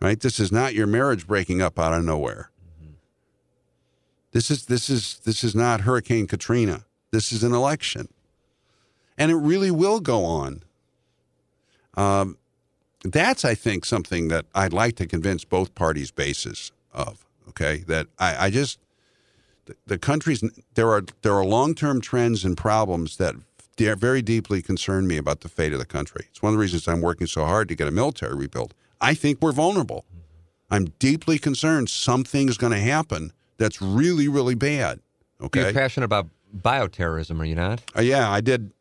right? 0.00 0.20
This 0.20 0.38
is 0.38 0.52
not 0.52 0.74
your 0.74 0.86
marriage 0.86 1.26
breaking 1.26 1.60
up 1.60 1.78
out 1.78 1.92
of 1.92 2.04
nowhere. 2.04 2.50
This 4.30 4.50
is 4.50 4.66
this 4.66 4.88
is 4.88 5.20
this 5.24 5.44
is 5.44 5.54
not 5.54 5.82
Hurricane 5.82 6.26
Katrina. 6.26 6.84
This 7.10 7.32
is 7.32 7.44
an 7.44 7.52
election, 7.52 8.08
and 9.18 9.30
it 9.30 9.36
really 9.36 9.70
will 9.70 10.00
go 10.00 10.24
on. 10.24 10.62
Um, 11.94 12.38
that's, 13.04 13.44
I 13.44 13.54
think, 13.54 13.84
something 13.84 14.28
that 14.28 14.46
I'd 14.54 14.72
like 14.72 14.96
to 14.96 15.06
convince 15.06 15.44
both 15.44 15.74
parties' 15.74 16.10
bases 16.10 16.72
of. 16.94 17.26
Okay, 17.48 17.78
that 17.88 18.06
I, 18.18 18.46
I 18.46 18.50
just 18.50 18.78
the- 19.66 19.76
the 19.86 19.98
country's 19.98 20.42
there 20.74 20.90
are 20.90 21.02
there 21.22 21.34
are 21.34 21.44
long 21.44 21.74
term 21.74 22.00
trends 22.00 22.44
and 22.44 22.56
problems 22.56 23.16
that 23.16 23.34
de- 23.76 23.94
very 23.96 24.22
deeply 24.22 24.62
concern 24.62 25.06
me 25.06 25.16
about 25.16 25.40
the 25.40 25.48
fate 25.48 25.72
of 25.72 25.78
the 25.78 25.84
country. 25.86 26.26
It's 26.30 26.42
one 26.42 26.52
of 26.52 26.58
the 26.58 26.60
reasons 26.62 26.86
I'm 26.88 27.00
working 27.00 27.26
so 27.26 27.44
hard 27.44 27.68
to 27.68 27.74
get 27.74 27.88
a 27.88 27.90
military 27.92 28.34
rebuilt. 28.34 28.74
I 29.00 29.14
think 29.14 29.40
we're 29.40 29.52
vulnerable. 29.52 30.04
I'm 30.70 30.86
deeply 30.98 31.38
concerned 31.38 31.90
something's 31.90 32.56
going 32.56 32.72
to 32.72 32.78
happen 32.78 33.32
that's 33.58 33.80
really 33.82 34.28
really 34.28 34.54
bad. 34.54 35.00
Okay, 35.40 35.62
You're 35.62 35.72
passionate 35.72 36.04
about 36.06 36.28
bioterrorism, 36.56 37.40
are 37.40 37.44
you 37.44 37.54
not? 37.56 37.82
Uh, 37.96 38.02
yeah, 38.02 38.30
I 38.30 38.40
did 38.40 38.72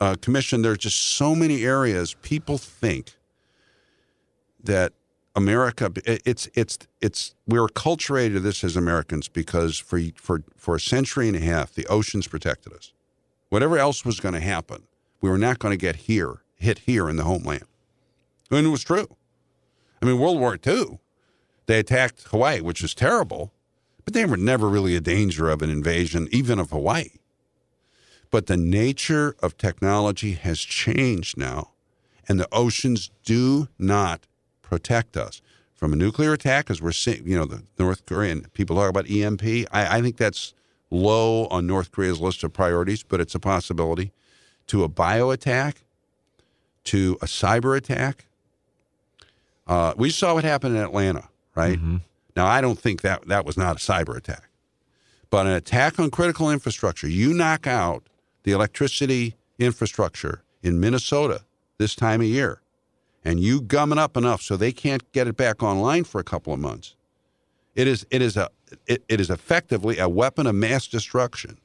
uh, 0.00 0.16
commission. 0.20 0.62
There's 0.62 0.78
just 0.78 0.96
so 0.98 1.34
many 1.34 1.64
areas 1.64 2.14
people 2.22 2.58
think 2.58 3.12
that 4.64 4.92
America. 5.36 5.92
It's 6.06 6.48
it's 6.54 6.78
it's 7.00 7.34
we're 7.46 7.66
acculturated 7.66 8.32
to 8.32 8.40
this 8.40 8.64
as 8.64 8.74
Americans 8.74 9.28
because 9.28 9.78
for 9.78 10.00
for 10.16 10.42
for 10.56 10.76
a 10.76 10.80
century 10.80 11.28
and 11.28 11.36
a 11.36 11.40
half 11.40 11.72
the 11.74 11.86
oceans 11.86 12.26
protected 12.26 12.72
us. 12.72 12.92
Whatever 13.50 13.78
else 13.78 14.04
was 14.04 14.18
going 14.18 14.34
to 14.34 14.40
happen, 14.40 14.84
we 15.20 15.30
were 15.30 15.38
not 15.38 15.58
going 15.58 15.72
to 15.72 15.76
get 15.76 15.96
here 15.96 16.42
hit 16.56 16.80
here 16.80 17.08
in 17.08 17.16
the 17.16 17.24
homeland, 17.24 17.66
and 18.50 18.66
it 18.66 18.70
was 18.70 18.82
true. 18.82 19.14
I 20.00 20.06
mean, 20.06 20.18
World 20.18 20.40
War 20.40 20.58
II, 20.66 20.98
they 21.66 21.78
attacked 21.78 22.24
Hawaii, 22.28 22.60
which 22.60 22.80
was 22.80 22.94
terrible, 22.94 23.52
but 24.04 24.14
they 24.14 24.24
were 24.24 24.36
never 24.38 24.68
really 24.68 24.96
a 24.96 25.00
danger 25.00 25.50
of 25.50 25.60
an 25.60 25.70
invasion, 25.70 26.28
even 26.32 26.58
of 26.58 26.70
Hawaii. 26.70 27.10
But 28.30 28.46
the 28.46 28.56
nature 28.56 29.36
of 29.40 29.56
technology 29.56 30.32
has 30.32 30.60
changed 30.60 31.36
now, 31.36 31.72
and 32.26 32.40
the 32.40 32.48
oceans 32.52 33.10
do 33.24 33.68
not 33.78 34.26
protect 34.68 35.16
us. 35.16 35.40
from 35.74 35.92
a 35.92 35.96
nuclear 35.96 36.32
attack, 36.32 36.70
as 36.70 36.80
we're 36.80 36.90
seeing, 36.90 37.28
you 37.28 37.36
know, 37.36 37.44
the 37.44 37.62
North 37.78 38.06
Korean 38.06 38.46
people 38.54 38.76
talk 38.76 38.88
about 38.88 39.10
EMP. 39.10 39.42
I, 39.70 39.98
I 39.98 40.00
think 40.00 40.16
that's 40.16 40.54
low 40.90 41.46
on 41.48 41.66
North 41.66 41.92
Korea's 41.92 42.18
list 42.18 42.42
of 42.44 42.52
priorities, 42.54 43.02
but 43.02 43.20
it's 43.20 43.34
a 43.34 43.38
possibility. 43.38 44.10
To 44.68 44.84
a 44.84 44.88
bio 44.88 45.30
attack, 45.30 45.84
to 46.84 47.18
a 47.20 47.26
cyber 47.26 47.76
attack. 47.76 48.24
Uh, 49.66 49.92
we 49.96 50.10
saw 50.10 50.34
what 50.34 50.44
happened 50.44 50.76
in 50.76 50.82
Atlanta, 50.82 51.28
right? 51.54 51.78
Mm-hmm. 51.78 51.98
Now, 52.36 52.46
I 52.46 52.60
don't 52.60 52.78
think 52.78 53.02
that 53.02 53.28
that 53.28 53.44
was 53.44 53.56
not 53.56 53.76
a 53.76 53.78
cyber 53.78 54.16
attack, 54.16 54.48
but 55.28 55.46
an 55.46 55.52
attack 55.52 55.98
on 55.98 56.10
critical 56.10 56.50
infrastructure. 56.50 57.08
You 57.08 57.34
knock 57.34 57.66
out 57.66 58.04
the 58.44 58.52
electricity 58.52 59.34
infrastructure 59.58 60.42
in 60.62 60.80
Minnesota 60.80 61.42
this 61.78 61.94
time 61.94 62.20
of 62.20 62.26
year, 62.26 62.60
and 63.26 63.40
you 63.40 63.60
gum 63.60 63.90
it 63.90 63.98
up 63.98 64.16
enough 64.16 64.40
so 64.40 64.56
they 64.56 64.70
can't 64.70 65.10
get 65.10 65.26
it 65.26 65.36
back 65.36 65.60
online 65.60 66.04
for 66.04 66.20
a 66.20 66.24
couple 66.24 66.52
of 66.52 66.60
months. 66.60 66.94
It 67.74 67.88
is 67.88 68.06
it 68.08 68.22
is 68.22 68.36
a 68.36 68.50
it, 68.86 69.02
it 69.08 69.20
is 69.20 69.30
effectively 69.30 69.98
a 69.98 70.08
weapon 70.08 70.46
of 70.46 70.54
mass 70.54 70.86
destruction 70.86 71.58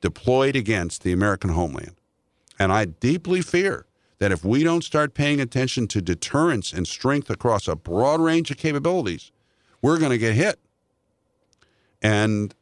deployed 0.00 0.56
against 0.56 1.04
the 1.04 1.12
American 1.12 1.50
homeland. 1.50 1.94
And 2.58 2.72
I 2.72 2.86
deeply 2.86 3.42
fear 3.42 3.86
that 4.18 4.32
if 4.32 4.44
we 4.44 4.64
don't 4.64 4.82
start 4.82 5.14
paying 5.14 5.40
attention 5.40 5.86
to 5.86 6.02
deterrence 6.02 6.72
and 6.72 6.86
strength 6.86 7.30
across 7.30 7.68
a 7.68 7.76
broad 7.76 8.20
range 8.20 8.50
of 8.50 8.56
capabilities, 8.56 9.30
we're 9.80 9.98
going 9.98 10.10
to 10.10 10.18
get 10.18 10.34
hit. 10.34 10.58
And 12.02 12.56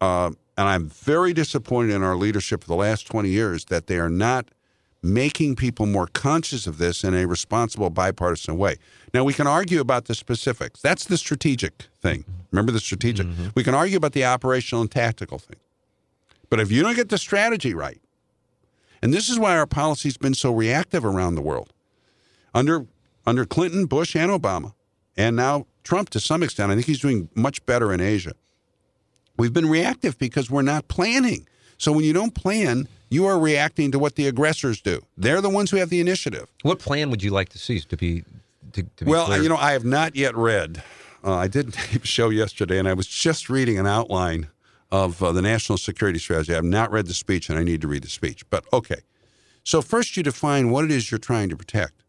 uh, 0.00 0.30
and 0.56 0.68
I'm 0.68 0.88
very 0.88 1.34
disappointed 1.34 1.94
in 1.94 2.02
our 2.02 2.16
leadership 2.16 2.62
for 2.62 2.68
the 2.68 2.76
last 2.76 3.06
20 3.06 3.28
years 3.28 3.66
that 3.66 3.88
they 3.88 3.98
are 3.98 4.08
not 4.08 4.48
making 5.12 5.56
people 5.56 5.86
more 5.86 6.06
conscious 6.06 6.66
of 6.66 6.78
this 6.78 7.04
in 7.04 7.14
a 7.14 7.26
responsible 7.26 7.90
bipartisan 7.90 8.56
way. 8.58 8.76
Now 9.14 9.24
we 9.24 9.32
can 9.32 9.46
argue 9.46 9.80
about 9.80 10.06
the 10.06 10.14
specifics. 10.14 10.80
That's 10.80 11.04
the 11.04 11.16
strategic 11.16 11.84
thing. 12.00 12.24
Remember 12.50 12.72
the 12.72 12.80
strategic. 12.80 13.26
Mm-hmm. 13.26 13.48
We 13.54 13.64
can 13.64 13.74
argue 13.74 13.96
about 13.96 14.12
the 14.12 14.24
operational 14.24 14.82
and 14.82 14.90
tactical 14.90 15.38
thing. 15.38 15.58
But 16.48 16.60
if 16.60 16.70
you 16.70 16.82
don't 16.82 16.96
get 16.96 17.08
the 17.08 17.18
strategy 17.18 17.74
right, 17.74 18.00
and 19.02 19.12
this 19.12 19.28
is 19.28 19.38
why 19.38 19.56
our 19.56 19.66
policy's 19.66 20.16
been 20.16 20.34
so 20.34 20.52
reactive 20.52 21.04
around 21.04 21.34
the 21.34 21.42
world. 21.42 21.72
Under 22.54 22.86
under 23.26 23.44
Clinton, 23.44 23.86
Bush, 23.86 24.14
and 24.14 24.30
Obama, 24.30 24.72
and 25.16 25.34
now 25.36 25.66
Trump 25.82 26.10
to 26.10 26.20
some 26.20 26.42
extent, 26.42 26.70
I 26.70 26.74
think 26.74 26.86
he's 26.86 27.00
doing 27.00 27.28
much 27.34 27.64
better 27.66 27.92
in 27.92 28.00
Asia. 28.00 28.32
We've 29.36 29.52
been 29.52 29.68
reactive 29.68 30.16
because 30.18 30.50
we're 30.50 30.62
not 30.62 30.88
planning. 30.88 31.46
So 31.76 31.92
when 31.92 32.04
you 32.04 32.12
don't 32.12 32.34
plan, 32.34 32.88
you 33.08 33.26
are 33.26 33.38
reacting 33.38 33.90
to 33.92 33.98
what 33.98 34.16
the 34.16 34.26
aggressors 34.26 34.80
do. 34.80 35.02
They're 35.16 35.40
the 35.40 35.50
ones 35.50 35.70
who 35.70 35.76
have 35.76 35.90
the 35.90 36.00
initiative. 36.00 36.48
What 36.62 36.78
plan 36.78 37.10
would 37.10 37.22
you 37.22 37.30
like 37.30 37.48
to 37.50 37.58
see 37.58 37.80
to 37.80 37.96
be 37.96 38.24
to, 38.72 38.82
to 38.82 39.04
be 39.04 39.10
Well, 39.10 39.26
clear? 39.26 39.42
you 39.42 39.48
know, 39.48 39.56
I 39.56 39.72
have 39.72 39.84
not 39.84 40.16
yet 40.16 40.36
read. 40.36 40.82
Uh, 41.24 41.34
I 41.34 41.48
did 41.48 41.76
a 41.94 42.04
show 42.06 42.30
yesterday, 42.30 42.78
and 42.78 42.88
I 42.88 42.94
was 42.94 43.06
just 43.06 43.48
reading 43.48 43.78
an 43.78 43.86
outline 43.86 44.48
of 44.90 45.22
uh, 45.22 45.32
the 45.32 45.42
national 45.42 45.78
security 45.78 46.18
strategy. 46.18 46.52
I 46.52 46.56
have 46.56 46.64
not 46.64 46.90
read 46.92 47.06
the 47.06 47.14
speech, 47.14 47.48
and 47.48 47.58
I 47.58 47.64
need 47.64 47.80
to 47.80 47.88
read 47.88 48.02
the 48.02 48.08
speech. 48.08 48.48
But 48.50 48.64
okay. 48.72 49.00
So, 49.64 49.82
first, 49.82 50.16
you 50.16 50.22
define 50.22 50.70
what 50.70 50.84
it 50.84 50.92
is 50.92 51.10
you're 51.10 51.18
trying 51.18 51.48
to 51.48 51.56
protect. 51.56 52.04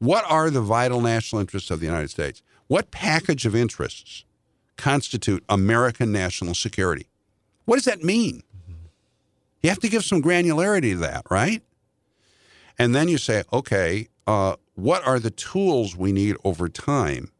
What 0.00 0.24
are 0.28 0.50
the 0.50 0.60
vital 0.60 1.00
national 1.00 1.40
interests 1.40 1.70
of 1.70 1.80
the 1.80 1.86
United 1.86 2.10
States? 2.10 2.42
What 2.66 2.90
package 2.90 3.46
of 3.46 3.54
interests 3.54 4.24
constitute 4.76 5.42
American 5.48 6.12
national 6.12 6.54
security? 6.54 7.06
What 7.64 7.76
does 7.76 7.84
that 7.84 8.02
mean? 8.02 8.42
You 9.62 9.68
have 9.68 9.80
to 9.80 9.88
give 9.88 10.04
some 10.04 10.22
granularity 10.22 10.92
to 10.92 10.98
that, 10.98 11.26
right? 11.30 11.62
And 12.78 12.94
then 12.94 13.08
you 13.08 13.18
say, 13.18 13.44
okay, 13.52 14.08
uh, 14.26 14.56
what 14.74 15.06
are 15.06 15.18
the 15.18 15.30
tools 15.30 15.96
we 15.96 16.12
need 16.12 16.36
over 16.44 16.68
time? 16.68 17.30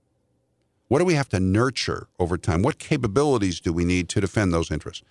What 0.89 0.99
do 0.99 1.05
we 1.05 1.15
have 1.15 1.29
to 1.31 1.41
nurture 1.41 2.09
over 2.19 2.37
time? 2.37 2.63
What 2.63 2.79
capabilities 2.79 3.61
do 3.61 3.73
we 3.73 3.85
need 3.85 4.09
to 4.11 4.21
defend 4.21 4.53
those 4.53 4.71
interests? 4.71 5.05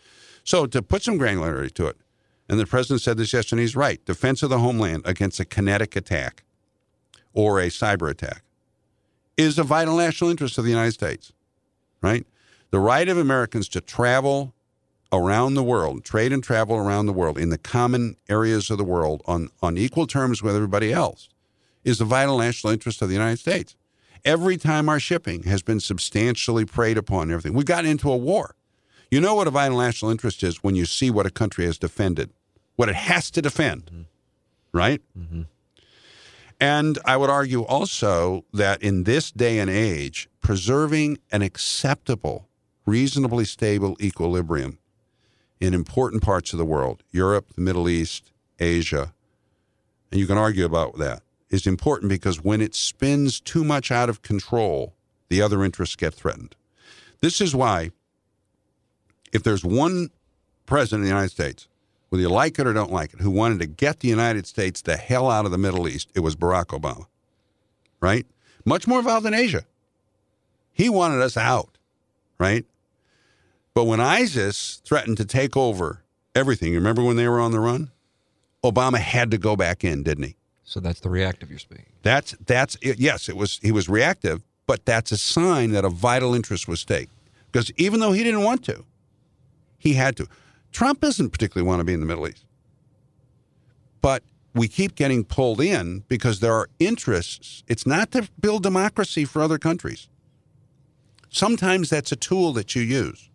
So, 0.43 0.65
to 0.67 0.81
put 0.81 1.03
some 1.03 1.17
granularity 1.17 1.73
to 1.75 1.87
it, 1.87 1.97
and 2.47 2.59
the 2.59 2.65
president 2.65 3.01
said 3.01 3.17
this 3.17 3.33
yesterday, 3.33 3.61
he's 3.61 3.75
right 3.75 4.03
defense 4.05 4.43
of 4.43 4.49
the 4.49 4.59
homeland 4.59 5.03
against 5.05 5.39
a 5.39 5.45
kinetic 5.45 5.95
attack 5.95 6.43
or 7.33 7.59
a 7.59 7.67
cyber 7.67 8.09
attack 8.09 8.43
is 9.37 9.57
a 9.57 9.63
vital 9.63 9.95
national 9.95 10.29
interest 10.29 10.57
of 10.57 10.65
the 10.65 10.69
United 10.69 10.91
States, 10.91 11.31
right? 12.01 12.25
The 12.71 12.79
right 12.79 13.07
of 13.07 13.17
Americans 13.17 13.69
to 13.69 13.81
travel 13.81 14.53
around 15.11 15.55
the 15.55 15.63
world, 15.63 16.03
trade 16.03 16.31
and 16.31 16.43
travel 16.43 16.75
around 16.75 17.05
the 17.05 17.13
world 17.13 17.37
in 17.37 17.49
the 17.49 17.57
common 17.57 18.15
areas 18.27 18.69
of 18.69 18.77
the 18.77 18.83
world 18.83 19.21
on, 19.25 19.49
on 19.61 19.77
equal 19.77 20.07
terms 20.07 20.43
with 20.43 20.55
everybody 20.55 20.93
else 20.93 21.29
is 21.83 21.99
a 21.99 22.05
vital 22.05 22.37
national 22.37 22.71
interest 22.73 23.01
of 23.01 23.07
the 23.07 23.15
United 23.15 23.39
States. 23.39 23.75
Every 24.25 24.57
time 24.57 24.89
our 24.89 24.99
shipping 24.99 25.43
has 25.43 25.61
been 25.61 25.79
substantially 25.79 26.65
preyed 26.65 26.97
upon 26.97 27.23
and 27.23 27.31
everything, 27.31 27.53
we've 27.53 27.65
gotten 27.65 27.89
into 27.89 28.11
a 28.11 28.17
war. 28.17 28.55
You 29.09 29.21
know 29.21 29.33
what 29.33 29.47
a 29.47 29.51
vital 29.51 29.79
national 29.79 30.11
interest 30.11 30.43
is 30.43 30.63
when 30.63 30.75
you 30.75 30.85
see 30.85 31.09
what 31.09 31.25
a 31.25 31.31
country 31.31 31.65
has 31.65 31.77
defended, 31.77 32.31
what 32.75 32.89
it 32.89 32.95
has 32.95 33.31
to 33.31 33.41
defend, 33.41 33.85
mm-hmm. 33.85 34.01
right? 34.71 35.01
Mm-hmm. 35.17 35.43
And 36.59 36.99
I 37.05 37.15
would 37.15 37.29
argue 37.29 37.63
also 37.63 38.43
that 38.53 38.83
in 38.83 39.05
this 39.05 39.31
day 39.31 39.59
and 39.59 39.69
age, 39.69 40.29
preserving 40.41 41.17
an 41.31 41.41
acceptable, 41.41 42.49
reasonably 42.85 43.45
stable 43.45 43.95
equilibrium 44.01 44.78
in 45.59 45.73
important 45.73 46.23
parts 46.23 46.53
of 46.53 46.59
the 46.59 46.65
world, 46.65 47.03
Europe, 47.11 47.53
the 47.55 47.61
Middle 47.61 47.89
East, 47.89 48.31
Asia, 48.59 49.13
and 50.11 50.19
you 50.19 50.27
can 50.27 50.37
argue 50.37 50.65
about 50.65 50.97
that, 50.97 51.21
is 51.49 51.67
important 51.67 52.09
because 52.09 52.43
when 52.43 52.61
it 52.61 52.75
spins 52.75 53.39
too 53.39 53.63
much 53.63 53.91
out 53.91 54.09
of 54.09 54.21
control, 54.21 54.93
the 55.29 55.41
other 55.41 55.63
interests 55.63 55.95
get 55.95 56.13
threatened. 56.13 56.55
This 57.21 57.41
is 57.41 57.55
why, 57.55 57.91
if 59.31 59.43
there's 59.43 59.63
one 59.63 60.09
president 60.65 61.01
of 61.01 61.05
the 61.05 61.09
United 61.09 61.31
States, 61.31 61.67
whether 62.09 62.21
you 62.21 62.29
like 62.29 62.57
it 62.57 62.65
or 62.65 62.73
don't 62.73 62.91
like 62.91 63.13
it, 63.13 63.21
who 63.21 63.29
wanted 63.29 63.59
to 63.59 63.67
get 63.67 63.99
the 63.99 64.07
United 64.07 64.47
States 64.47 64.81
the 64.81 64.97
hell 64.97 65.29
out 65.29 65.45
of 65.45 65.51
the 65.51 65.57
Middle 65.57 65.87
East, 65.87 66.09
it 66.15 66.21
was 66.21 66.35
Barack 66.35 66.67
Obama, 66.67 67.05
right? 67.99 68.25
Much 68.65 68.87
more 68.87 68.99
involved 68.99 69.25
in 69.25 69.33
Asia. 69.33 69.63
He 70.71 70.89
wanted 70.89 71.21
us 71.21 71.37
out, 71.37 71.77
right? 72.39 72.65
But 73.73 73.85
when 73.85 73.99
ISIS 73.99 74.81
threatened 74.83 75.17
to 75.17 75.25
take 75.25 75.55
over 75.55 76.03
everything, 76.35 76.71
you 76.71 76.79
remember 76.79 77.03
when 77.03 77.15
they 77.15 77.27
were 77.27 77.39
on 77.39 77.51
the 77.51 77.59
run? 77.59 77.91
Obama 78.63 78.97
had 78.97 79.31
to 79.31 79.37
go 79.37 79.55
back 79.55 79.83
in, 79.83 80.03
didn't 80.03 80.23
he? 80.23 80.35
so 80.69 80.79
that's 80.79 80.99
the 80.99 81.09
reactive 81.09 81.49
you're 81.49 81.57
speaking. 81.57 81.87
That's 82.03 82.35
that's 82.45 82.77
it. 82.81 82.99
yes, 82.99 83.27
it 83.27 83.35
was 83.35 83.59
he 83.63 83.71
was 83.71 83.89
reactive, 83.89 84.43
but 84.67 84.85
that's 84.85 85.11
a 85.11 85.17
sign 85.17 85.71
that 85.71 85.83
a 85.83 85.89
vital 85.89 86.35
interest 86.35 86.67
was 86.67 86.79
stake. 86.79 87.09
Because 87.51 87.71
even 87.77 87.99
though 87.99 88.11
he 88.11 88.23
didn't 88.23 88.43
want 88.43 88.63
to, 88.65 88.85
he 89.79 89.93
had 89.93 90.15
to. 90.17 90.27
Trump 90.71 91.01
doesn't 91.01 91.31
particularly 91.31 91.67
want 91.67 91.79
to 91.79 91.83
be 91.83 91.93
in 91.93 92.01
the 92.01 92.05
Middle 92.05 92.27
East. 92.27 92.45
But 93.99 94.21
we 94.53 94.67
keep 94.67 94.93
getting 94.93 95.23
pulled 95.23 95.59
in 95.59 96.03
because 96.07 96.39
there 96.39 96.53
are 96.53 96.69
interests. 96.77 97.63
It's 97.67 97.87
not 97.87 98.11
to 98.11 98.29
build 98.39 98.61
democracy 98.61 99.25
for 99.25 99.41
other 99.41 99.57
countries. 99.57 100.07
Sometimes 101.29 101.89
that's 101.89 102.11
a 102.11 102.15
tool 102.15 102.53
that 102.53 102.75
you 102.75 102.83
use. 102.83 103.28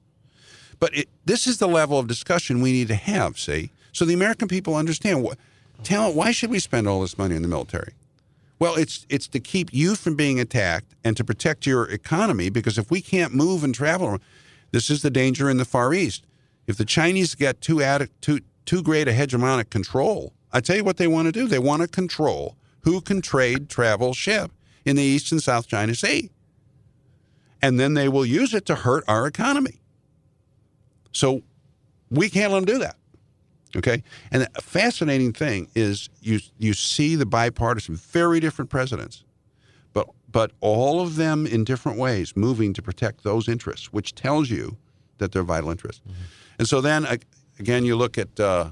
But 0.81 0.97
it, 0.97 1.09
this 1.25 1.47
is 1.47 1.59
the 1.59 1.69
level 1.69 1.99
of 1.99 2.07
discussion 2.07 2.61
we 2.61 2.73
need 2.73 2.89
to 2.89 2.95
have, 2.95 3.39
see? 3.39 3.71
So 3.93 4.05
the 4.05 4.15
American 4.15 4.49
people 4.49 4.75
understand 4.75 5.23
what 5.23 5.39
tell 5.83 6.13
why 6.13 6.33
should 6.33 6.51
we 6.51 6.59
spend 6.59 6.89
all 6.89 7.01
this 7.01 7.17
money 7.19 7.37
in 7.37 7.43
the 7.43 7.49
military? 7.49 7.93
Well, 8.59 8.77
it's 8.77 9.07
it's 9.09 9.29
to 9.29 9.41
keep 9.41 9.73
you 9.73 9.95
from 9.95 10.15
being 10.15 10.41
attacked 10.41 10.95
and 11.05 11.17
to 11.17 11.25
protect 11.25 11.67
your 11.67 11.89
economy 11.89 12.51
because 12.51 12.79
if 12.79 12.91
we 12.91 13.01
can't 13.01 13.35
move 13.35 13.65
and 13.65 13.75
travel, 13.75 14.19
this 14.73 14.91
is 14.91 15.03
the 15.03 15.11
danger 15.11 15.51
in 15.51 15.59
the 15.59 15.65
Far 15.65 15.95
East. 15.95 16.25
If 16.67 16.77
the 16.77 16.85
Chinese 16.85 17.35
get 17.35 17.61
too 17.61 17.83
ad, 17.83 18.09
too 18.21 18.41
too 18.65 18.83
great 18.83 19.09
a 19.09 19.13
hegemonic 19.13 19.71
control, 19.71 20.33
I 20.53 20.61
tell 20.61 20.77
you 20.77 20.85
what 20.85 20.97
they 20.97 21.07
want 21.07 21.27
to 21.27 21.33
do. 21.33 21.47
They 21.47 21.59
want 21.59 21.83
to 21.83 21.89
control 21.89 22.57
who 22.81 23.01
can 23.01 23.21
trade, 23.21 23.69
travel, 23.69 24.15
ship 24.15 24.51
in 24.85 24.97
the 24.97 25.03
East 25.03 25.33
and 25.33 25.43
South 25.43 25.67
China 25.67 25.95
Sea. 25.95 26.31
And 27.63 27.81
then 27.81 27.95
they 27.95 28.09
will 28.09 28.27
use 28.27 28.53
it 28.53 28.67
to 28.67 28.75
hurt 28.75 29.05
our 29.09 29.27
economy. 29.27 29.81
So 31.15 31.43
we 32.11 32.29
can't 32.29 32.53
let 32.53 32.67
them 32.67 32.75
do 32.75 32.79
that. 32.81 32.97
Okay. 33.77 34.03
And 34.31 34.47
a 34.55 34.61
fascinating 34.61 35.33
thing 35.33 35.69
is 35.75 36.09
you 36.21 36.41
you 36.59 36.75
see 36.75 37.17
the 37.17 37.27
bipartisan, 37.27 37.97
very 37.97 38.39
different 38.39 38.71
presidents, 38.71 39.25
but 39.93 40.09
but 40.31 40.53
all 40.61 41.01
of 41.01 41.17
them 41.17 41.47
in 41.47 41.65
different 41.65 41.99
ways 41.99 42.37
moving 42.37 42.75
to 42.75 42.83
protect 42.83 43.25
those 43.25 43.49
interests, 43.49 43.93
which 43.93 44.15
tells 44.15 44.51
you 44.51 44.77
that 45.19 45.33
they're 45.33 45.43
vital 45.43 45.71
interests. 45.71 46.03
And 46.59 46.69
so 46.69 46.81
then 46.81 47.07
again, 47.59 47.85
you 47.85 47.97
look 47.97 48.17
at 48.17 48.39
uh, 48.39 48.71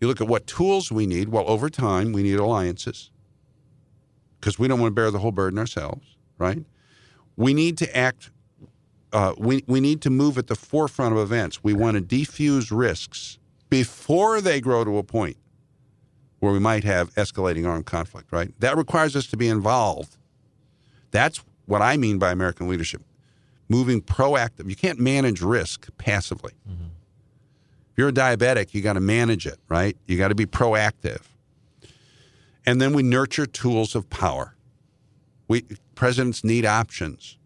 you 0.00 0.08
look 0.08 0.20
at 0.20 0.26
what 0.26 0.48
tools 0.48 0.90
we 0.90 1.06
need. 1.06 1.28
Well, 1.28 1.44
over 1.46 1.70
time, 1.70 2.12
we 2.12 2.24
need 2.24 2.40
alliances 2.40 3.10
because 4.40 4.58
we 4.58 4.66
don't 4.66 4.80
want 4.80 4.90
to 4.90 4.94
bear 5.00 5.12
the 5.12 5.20
whole 5.20 5.30
burden 5.30 5.60
ourselves, 5.60 6.16
right? 6.38 6.64
We 7.36 7.54
need 7.54 7.78
to 7.78 7.96
act. 7.96 8.31
Uh, 9.12 9.34
we 9.36 9.62
we 9.66 9.80
need 9.80 10.00
to 10.02 10.10
move 10.10 10.38
at 10.38 10.46
the 10.46 10.54
forefront 10.54 11.14
of 11.14 11.20
events. 11.20 11.62
We 11.62 11.74
want 11.74 11.96
to 11.96 12.02
defuse 12.02 12.76
risks 12.76 13.38
before 13.68 14.40
they 14.40 14.60
grow 14.60 14.84
to 14.84 14.98
a 14.98 15.02
point 15.02 15.36
where 16.40 16.52
we 16.52 16.58
might 16.58 16.84
have 16.84 17.14
escalating 17.14 17.68
armed 17.68 17.86
conflict, 17.86 18.32
right? 18.32 18.52
That 18.60 18.76
requires 18.76 19.14
us 19.14 19.26
to 19.28 19.36
be 19.36 19.48
involved. 19.48 20.16
That's 21.10 21.44
what 21.66 21.82
I 21.82 21.96
mean 21.96 22.18
by 22.18 22.32
American 22.32 22.68
leadership. 22.68 23.02
Moving 23.68 24.02
proactive. 24.02 24.68
You 24.68 24.76
can't 24.76 24.98
manage 24.98 25.40
risk 25.40 25.88
passively. 25.98 26.52
If 26.66 27.98
you're 27.98 28.08
a 28.08 28.12
diabetic, 28.12 28.74
you 28.74 28.80
got 28.82 28.94
to 28.94 29.00
manage 29.00 29.46
it, 29.46 29.58
right? 29.68 29.96
You 30.06 30.18
got 30.18 30.28
to 30.28 30.34
be 30.34 30.46
proactive. 30.46 31.20
And 32.64 32.80
then 32.80 32.94
we 32.94 33.02
nurture 33.02 33.46
tools 33.46 33.94
of 33.94 34.08
power. 34.08 34.54
We 35.48 35.64
presidents 35.94 36.42
need 36.42 36.64
options, 36.64 37.36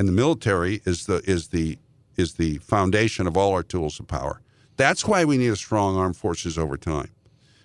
and 0.00 0.08
the 0.08 0.12
military 0.12 0.80
is 0.86 1.04
the 1.04 1.20
is 1.30 1.48
the 1.48 1.78
is 2.16 2.34
the 2.34 2.56
foundation 2.58 3.26
of 3.26 3.36
all 3.36 3.52
our 3.52 3.62
tools 3.62 4.00
of 4.00 4.06
power. 4.06 4.40
That's 4.78 5.04
why 5.04 5.26
we 5.26 5.36
need 5.36 5.48
a 5.48 5.56
strong 5.56 5.94
armed 5.98 6.16
forces 6.16 6.56
over 6.56 6.78
time. 6.78 7.10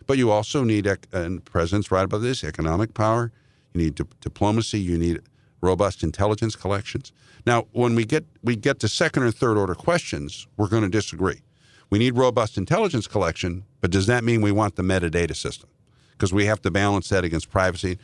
But 0.05 0.17
you 0.17 0.31
also 0.31 0.65
need, 0.65 0.86
and 0.86 0.99
the 1.38 1.41
uh, 1.41 1.49
president's 1.49 1.91
right 1.91 2.03
about 2.03 2.17
this, 2.17 2.43
economic 2.43 2.93
power. 2.93 3.31
You 3.73 3.83
need 3.83 3.95
di- 3.95 4.03
diplomacy. 4.19 4.81
You 4.81 4.97
need 4.97 5.21
robust 5.61 6.03
intelligence 6.03 6.57
collections. 6.57 7.13
Now, 7.45 7.67
when 7.71 7.95
we 7.95 8.03
get 8.03 8.25
we 8.43 8.57
get 8.57 8.81
to 8.81 8.89
second 8.89 9.23
or 9.23 9.31
third 9.31 9.57
order 9.57 9.73
questions, 9.73 10.45
we're 10.57 10.67
going 10.67 10.83
to 10.83 10.89
disagree. 10.89 11.41
We 11.89 11.99
need 11.99 12.17
robust 12.17 12.57
intelligence 12.57 13.07
collection, 13.07 13.63
but 13.79 13.91
does 13.91 14.07
that 14.07 14.25
mean 14.25 14.41
we 14.41 14.51
want 14.51 14.75
the 14.75 14.83
metadata 14.83 15.38
system? 15.38 15.69
Because 16.11 16.33
we 16.33 16.47
have 16.47 16.61
to 16.63 16.69
balance 16.69 17.07
that 17.09 17.23
against 17.23 17.49
privacy. 17.49 17.97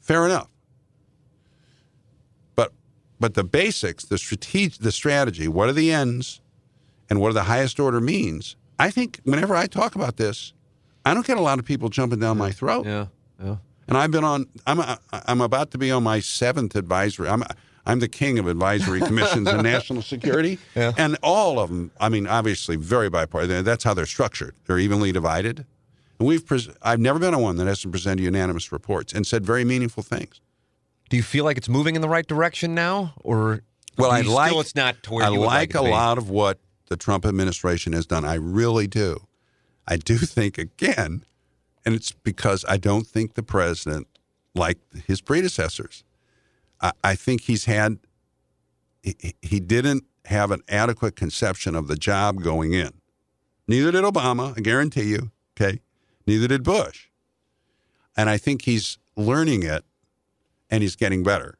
Fair 0.00 0.26
enough. 0.26 0.48
But 3.18 3.34
the 3.34 3.44
basics, 3.44 4.04
the 4.04 4.18
strategy, 4.18 4.76
the 4.80 4.92
strategy, 4.92 5.48
what 5.48 5.68
are 5.68 5.72
the 5.72 5.90
ends, 5.92 6.40
and 7.08 7.20
what 7.20 7.30
are 7.30 7.34
the 7.34 7.44
highest 7.44 7.80
order 7.80 8.00
means? 8.00 8.56
I 8.78 8.90
think 8.90 9.20
whenever 9.24 9.54
I 9.56 9.66
talk 9.66 9.94
about 9.94 10.16
this, 10.18 10.52
I 11.04 11.14
don't 11.14 11.26
get 11.26 11.38
a 11.38 11.42
lot 11.42 11.58
of 11.58 11.64
people 11.64 11.88
jumping 11.88 12.18
down 12.18 12.36
my 12.36 12.50
throat. 12.52 12.84
Yeah. 12.84 13.06
Yeah. 13.42 13.56
And 13.88 13.96
I've 13.96 14.10
been 14.10 14.24
on. 14.24 14.46
I'm 14.66 14.80
I'm 15.12 15.40
about 15.40 15.70
to 15.70 15.78
be 15.78 15.90
on 15.92 16.02
my 16.02 16.18
seventh 16.20 16.74
advisory. 16.74 17.28
I'm 17.28 17.44
I'm 17.86 18.00
the 18.00 18.08
king 18.08 18.38
of 18.40 18.48
advisory 18.48 19.00
commissions 19.00 19.48
in 19.48 19.62
national 19.62 20.02
security, 20.14 20.58
Yeah. 20.74 20.92
and 20.98 21.16
all 21.22 21.60
of 21.60 21.68
them. 21.70 21.92
I 22.00 22.08
mean, 22.08 22.26
obviously, 22.26 22.74
very 22.76 23.08
bipartisan. 23.08 23.64
That's 23.64 23.84
how 23.84 23.94
they're 23.94 24.04
structured. 24.06 24.56
They're 24.66 24.80
evenly 24.80 25.12
divided. 25.12 25.64
And 26.18 26.26
we've. 26.26 26.44
Pres- 26.44 26.68
I've 26.82 26.98
never 26.98 27.18
been 27.20 27.32
on 27.32 27.40
one 27.42 27.56
that 27.58 27.66
hasn't 27.68 27.92
presented 27.92 28.24
unanimous 28.24 28.72
reports 28.72 29.12
and 29.12 29.24
said 29.24 29.46
very 29.46 29.64
meaningful 29.64 30.02
things. 30.02 30.40
Do 31.08 31.16
you 31.16 31.22
feel 31.22 31.44
like 31.44 31.56
it's 31.56 31.68
moving 31.68 31.94
in 31.96 32.02
the 32.02 32.08
right 32.08 32.26
direction 32.26 32.74
now, 32.74 33.14
or 33.20 33.60
Well, 33.96 34.10
I 34.10 34.22
like. 34.22 34.50
still 34.50 34.60
it's 34.60 34.74
not 34.74 35.02
to 35.04 35.12
where 35.12 35.24
I 35.24 35.28
like 35.28 35.70
to 35.70 35.80
a 35.80 35.82
lot 35.82 36.18
of 36.18 36.28
what 36.30 36.58
the 36.88 36.96
Trump 36.96 37.24
administration 37.24 37.92
has 37.92 38.06
done. 38.06 38.24
I 38.24 38.34
really 38.34 38.86
do. 38.86 39.26
I 39.86 39.96
do 39.96 40.16
think 40.36 40.58
again, 40.58 41.24
and 41.84 41.94
it's 41.94 42.12
because 42.12 42.64
I 42.68 42.76
don't 42.76 43.06
think 43.06 43.34
the 43.34 43.42
president, 43.42 44.08
like 44.54 44.78
his 45.06 45.20
predecessors, 45.20 46.04
I, 46.80 46.92
I 47.04 47.14
think 47.14 47.42
he's 47.42 47.66
had. 47.66 47.98
He, 49.02 49.34
he 49.40 49.60
didn't 49.60 50.04
have 50.24 50.50
an 50.50 50.62
adequate 50.68 51.14
conception 51.14 51.76
of 51.76 51.86
the 51.86 51.94
job 51.96 52.42
going 52.42 52.72
in. 52.72 52.90
Neither 53.68 53.92
did 53.92 54.02
Obama. 54.02 54.56
I 54.56 54.60
guarantee 54.60 55.04
you. 55.04 55.30
Okay. 55.58 55.80
Neither 56.26 56.48
did 56.48 56.64
Bush. 56.64 57.06
And 58.16 58.28
I 58.28 58.36
think 58.36 58.62
he's 58.62 58.98
learning 59.16 59.62
it, 59.62 59.84
and 60.70 60.82
he's 60.82 60.96
getting 60.96 61.22
better. 61.22 61.58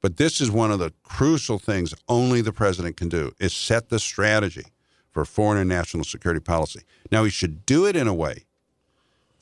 But 0.00 0.16
this 0.16 0.40
is 0.40 0.50
one 0.50 0.72
of 0.72 0.78
the 0.78 0.92
crucial 1.04 1.58
things 1.58 1.94
only 2.08 2.40
the 2.40 2.52
president 2.52 2.96
can 2.96 3.08
do 3.08 3.32
is 3.38 3.52
set 3.52 3.88
the 3.88 3.98
strategy 3.98 4.66
for 5.10 5.24
foreign 5.24 5.58
and 5.58 5.68
national 5.68 6.04
security 6.04 6.40
policy. 6.40 6.80
Now 7.10 7.24
he 7.24 7.30
should 7.30 7.64
do 7.64 7.86
it 7.86 7.94
in 7.94 8.08
a 8.08 8.14
way 8.14 8.44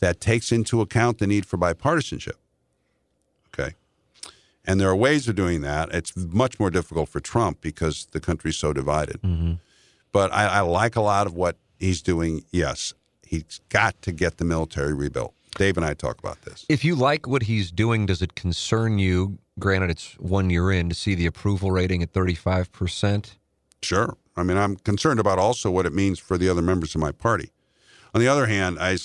that 0.01 0.21
takes 0.21 0.53
into 0.53 0.81
account 0.81 1.19
the 1.19 1.27
need 1.27 1.47
for 1.47 1.57
bipartisanship. 1.57 2.37
Okay. 3.49 3.75
And 4.67 4.81
there 4.81 4.89
are 4.89 4.97
ways 4.97 5.29
of 5.29 5.37
doing 5.37 5.63
that. 5.63 5.93
It's 5.95 6.17
much 6.17 6.61
more 6.61 6.71
difficult 6.71 7.09
for 7.09 7.21
Trump 7.21 7.61
because 7.61 8.07
the 8.13 8.21
country's 8.21 8.57
so 8.57 8.73
divided. 8.73 9.21
Mm-hmm. 9.23 9.55
But 10.13 10.33
I, 10.33 10.47
I 10.47 10.61
like 10.61 10.97
a 10.97 11.01
lot 11.01 11.27
of 11.27 11.35
what 11.35 11.57
he's 11.79 12.03
doing. 12.03 12.45
Yes, 12.51 12.93
he's 13.25 13.61
got 13.69 14.01
to 14.03 14.13
get 14.13 14.37
the 14.37 14.45
military 14.45 14.93
rebuilt. 14.93 15.35
Dave 15.57 15.77
and 15.77 15.85
I 15.85 15.95
talk 15.95 16.19
about 16.19 16.43
this. 16.43 16.65
If 16.69 16.85
you 16.85 16.95
like 16.95 17.27
what 17.27 17.43
he's 17.43 17.71
doing, 17.71 18.07
does 18.07 18.23
it 18.23 18.35
concern 18.35 18.99
you? 18.99 19.39
Granted, 19.59 19.91
it's 19.91 20.15
one 20.19 20.49
year 20.51 20.71
in 20.73 20.89
to 20.89 20.95
see 20.95 21.15
the 21.15 21.27
approval 21.27 21.71
rating 21.71 22.03
at 22.03 22.13
thirty-five 22.13 22.73
percent. 22.73 23.37
Sure. 23.83 24.17
I 24.37 24.43
mean, 24.43 24.57
I'm 24.57 24.77
concerned 24.77 25.21
about 25.21 25.39
also 25.39 25.71
what 25.71 25.87
it 25.87 25.93
means 25.93 26.19
for 26.19 26.39
the 26.39 26.49
other 26.49 26.63
members 26.63 26.95
of 26.95 27.01
my 27.01 27.13
party. 27.13 27.51
On 28.15 28.21
the 28.21 28.29
other 28.29 28.47
hand, 28.47 28.79
I, 28.81 28.97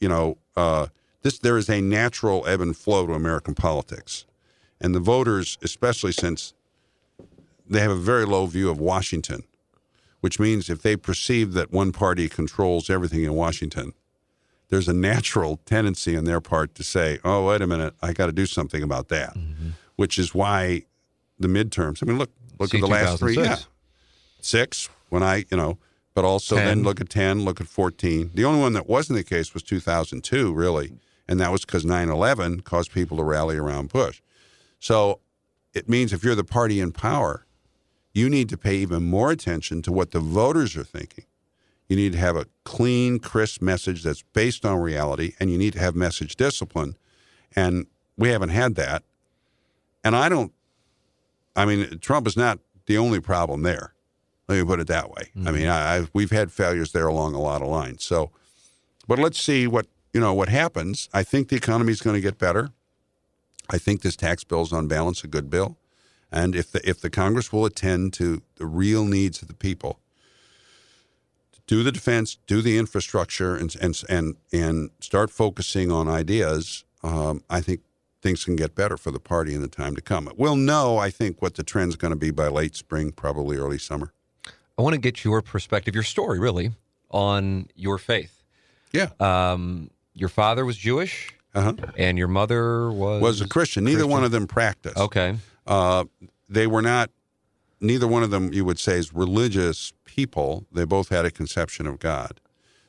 you 0.00 0.08
know, 0.08 0.38
uh, 0.56 0.88
this 1.22 1.38
there 1.38 1.56
is 1.56 1.70
a 1.70 1.80
natural 1.80 2.46
ebb 2.46 2.60
and 2.60 2.76
flow 2.76 3.06
to 3.06 3.14
American 3.14 3.54
politics, 3.54 4.26
and 4.80 4.94
the 4.94 5.00
voters, 5.00 5.56
especially 5.62 6.12
since 6.12 6.52
they 7.66 7.80
have 7.80 7.90
a 7.90 7.96
very 7.96 8.26
low 8.26 8.46
view 8.46 8.68
of 8.68 8.78
Washington, 8.78 9.44
which 10.20 10.38
means 10.38 10.68
if 10.68 10.82
they 10.82 10.96
perceive 10.96 11.52
that 11.54 11.72
one 11.72 11.92
party 11.92 12.28
controls 12.28 12.90
everything 12.90 13.22
in 13.22 13.34
Washington, 13.34 13.94
there's 14.72 14.88
a 14.88 14.94
natural 14.94 15.60
tendency 15.66 16.16
on 16.16 16.24
their 16.24 16.40
part 16.40 16.74
to 16.76 16.82
say, 16.82 17.18
"Oh, 17.24 17.44
wait 17.48 17.60
a 17.60 17.66
minute, 17.66 17.92
I 18.00 18.14
got 18.14 18.26
to 18.26 18.32
do 18.32 18.46
something 18.46 18.82
about 18.82 19.08
that," 19.08 19.34
mm-hmm. 19.34 19.72
which 19.96 20.18
is 20.18 20.34
why 20.34 20.84
the 21.38 21.46
midterms. 21.46 22.02
I 22.02 22.06
mean, 22.06 22.16
look, 22.16 22.30
look 22.58 22.70
See 22.70 22.78
at 22.78 22.80
the 22.80 22.86
last 22.86 23.18
three. 23.18 23.36
Yeah, 23.36 23.58
six 24.40 24.88
when 25.10 25.22
I, 25.22 25.44
you 25.50 25.58
know, 25.58 25.76
but 26.14 26.24
also 26.24 26.56
10. 26.56 26.64
then 26.64 26.82
look 26.84 27.02
at 27.02 27.10
10, 27.10 27.44
look 27.44 27.60
at 27.60 27.66
14. 27.66 28.30
The 28.32 28.46
only 28.46 28.62
one 28.62 28.72
that 28.72 28.88
wasn't 28.88 29.18
the 29.18 29.24
case 29.24 29.52
was 29.52 29.62
2002, 29.62 30.54
really. 30.54 30.94
And 31.28 31.38
that 31.38 31.52
was 31.52 31.66
because 31.66 31.84
9 31.84 32.08
11 32.08 32.60
caused 32.60 32.92
people 32.92 33.18
to 33.18 33.22
rally 33.22 33.58
around 33.58 33.92
Bush. 33.92 34.22
So 34.80 35.20
it 35.74 35.86
means 35.86 36.14
if 36.14 36.24
you're 36.24 36.34
the 36.34 36.44
party 36.44 36.80
in 36.80 36.92
power, 36.92 37.44
you 38.14 38.30
need 38.30 38.48
to 38.48 38.56
pay 38.56 38.76
even 38.76 39.02
more 39.02 39.30
attention 39.30 39.82
to 39.82 39.92
what 39.92 40.12
the 40.12 40.20
voters 40.20 40.78
are 40.78 40.84
thinking. 40.84 41.24
You 41.92 41.96
need 41.96 42.12
to 42.12 42.18
have 42.18 42.36
a 42.36 42.46
clean, 42.64 43.18
crisp 43.18 43.60
message 43.60 44.02
that's 44.02 44.22
based 44.22 44.64
on 44.64 44.80
reality, 44.80 45.34
and 45.38 45.50
you 45.50 45.58
need 45.58 45.74
to 45.74 45.78
have 45.78 45.94
message 45.94 46.36
discipline. 46.36 46.96
And 47.54 47.86
we 48.16 48.30
haven't 48.30 48.48
had 48.48 48.76
that. 48.76 49.02
And 50.02 50.16
I 50.16 50.30
don't, 50.30 50.54
I 51.54 51.66
mean, 51.66 51.98
Trump 51.98 52.26
is 52.26 52.34
not 52.34 52.60
the 52.86 52.96
only 52.96 53.20
problem 53.20 53.60
there. 53.60 53.92
Let 54.48 54.56
me 54.56 54.64
put 54.64 54.80
it 54.80 54.86
that 54.86 55.10
way. 55.10 55.32
I 55.36 55.50
mean, 55.50 55.64
mm-hmm. 55.64 55.70
I, 55.70 55.98
I, 55.98 56.08
we've 56.14 56.30
had 56.30 56.50
failures 56.50 56.92
there 56.92 57.06
along 57.06 57.34
a 57.34 57.42
lot 57.42 57.60
of 57.60 57.68
lines. 57.68 58.02
So, 58.04 58.30
but 59.06 59.18
let's 59.18 59.38
see 59.38 59.66
what 59.66 59.84
you 60.14 60.20
know 60.20 60.32
what 60.32 60.48
happens. 60.48 61.10
I 61.12 61.22
think 61.22 61.50
the 61.50 61.56
economy 61.56 61.92
is 61.92 62.00
going 62.00 62.16
to 62.16 62.22
get 62.22 62.38
better. 62.38 62.70
I 63.68 63.76
think 63.76 64.00
this 64.00 64.16
tax 64.16 64.44
bill 64.44 64.62
is 64.62 64.72
on 64.72 64.88
balance 64.88 65.24
a 65.24 65.28
good 65.28 65.50
bill, 65.50 65.76
and 66.30 66.56
if 66.56 66.72
the 66.72 66.88
if 66.88 67.02
the 67.02 67.10
Congress 67.10 67.52
will 67.52 67.66
attend 67.66 68.14
to 68.14 68.40
the 68.56 68.64
real 68.64 69.04
needs 69.04 69.42
of 69.42 69.48
the 69.48 69.54
people, 69.54 69.98
do 71.72 71.82
the 71.82 71.90
defense, 71.90 72.36
do 72.46 72.60
the 72.60 72.76
infrastructure, 72.76 73.56
and 73.56 73.74
and 73.80 74.02
and 74.10 74.36
and 74.52 74.90
start 75.00 75.30
focusing 75.30 75.90
on 75.90 76.06
ideas, 76.06 76.84
um, 77.02 77.42
I 77.48 77.62
think 77.62 77.80
things 78.20 78.44
can 78.44 78.56
get 78.56 78.74
better 78.74 78.98
for 78.98 79.10
the 79.10 79.18
party 79.18 79.54
in 79.54 79.62
the 79.62 79.68
time 79.68 79.94
to 79.96 80.02
come. 80.02 80.30
We'll 80.36 80.54
know, 80.54 80.98
I 80.98 81.08
think, 81.08 81.40
what 81.40 81.54
the 81.54 81.62
trend's 81.62 81.96
going 81.96 82.12
to 82.12 82.18
be 82.18 82.30
by 82.30 82.48
late 82.48 82.76
spring, 82.76 83.10
probably 83.10 83.56
early 83.56 83.78
summer. 83.78 84.12
I 84.76 84.82
want 84.82 84.92
to 84.92 85.00
get 85.00 85.24
your 85.24 85.40
perspective, 85.40 85.94
your 85.94 86.04
story, 86.04 86.38
really, 86.38 86.72
on 87.10 87.68
your 87.74 87.96
faith. 87.96 88.44
Yeah, 88.92 89.08
Um, 89.18 89.90
your 90.12 90.28
father 90.28 90.66
was 90.66 90.76
Jewish, 90.76 91.34
uh-huh. 91.54 91.72
and 91.96 92.18
your 92.18 92.28
mother 92.28 92.92
was 92.92 93.22
was 93.22 93.40
a 93.40 93.48
Christian. 93.48 93.84
Neither 93.84 94.06
one 94.06 94.24
of 94.24 94.30
them 94.30 94.46
practiced. 94.46 94.98
Okay. 94.98 95.36
Uh, 95.66 96.04
they 96.50 96.66
were 96.66 96.82
not. 96.82 97.08
Neither 97.82 98.06
one 98.06 98.22
of 98.22 98.30
them, 98.30 98.52
you 98.52 98.64
would 98.64 98.78
say, 98.78 98.96
is 98.96 99.12
religious 99.12 99.92
people. 100.04 100.64
They 100.72 100.84
both 100.84 101.08
had 101.10 101.24
a 101.24 101.30
conception 101.30 101.86
of 101.86 101.98
God. 101.98 102.40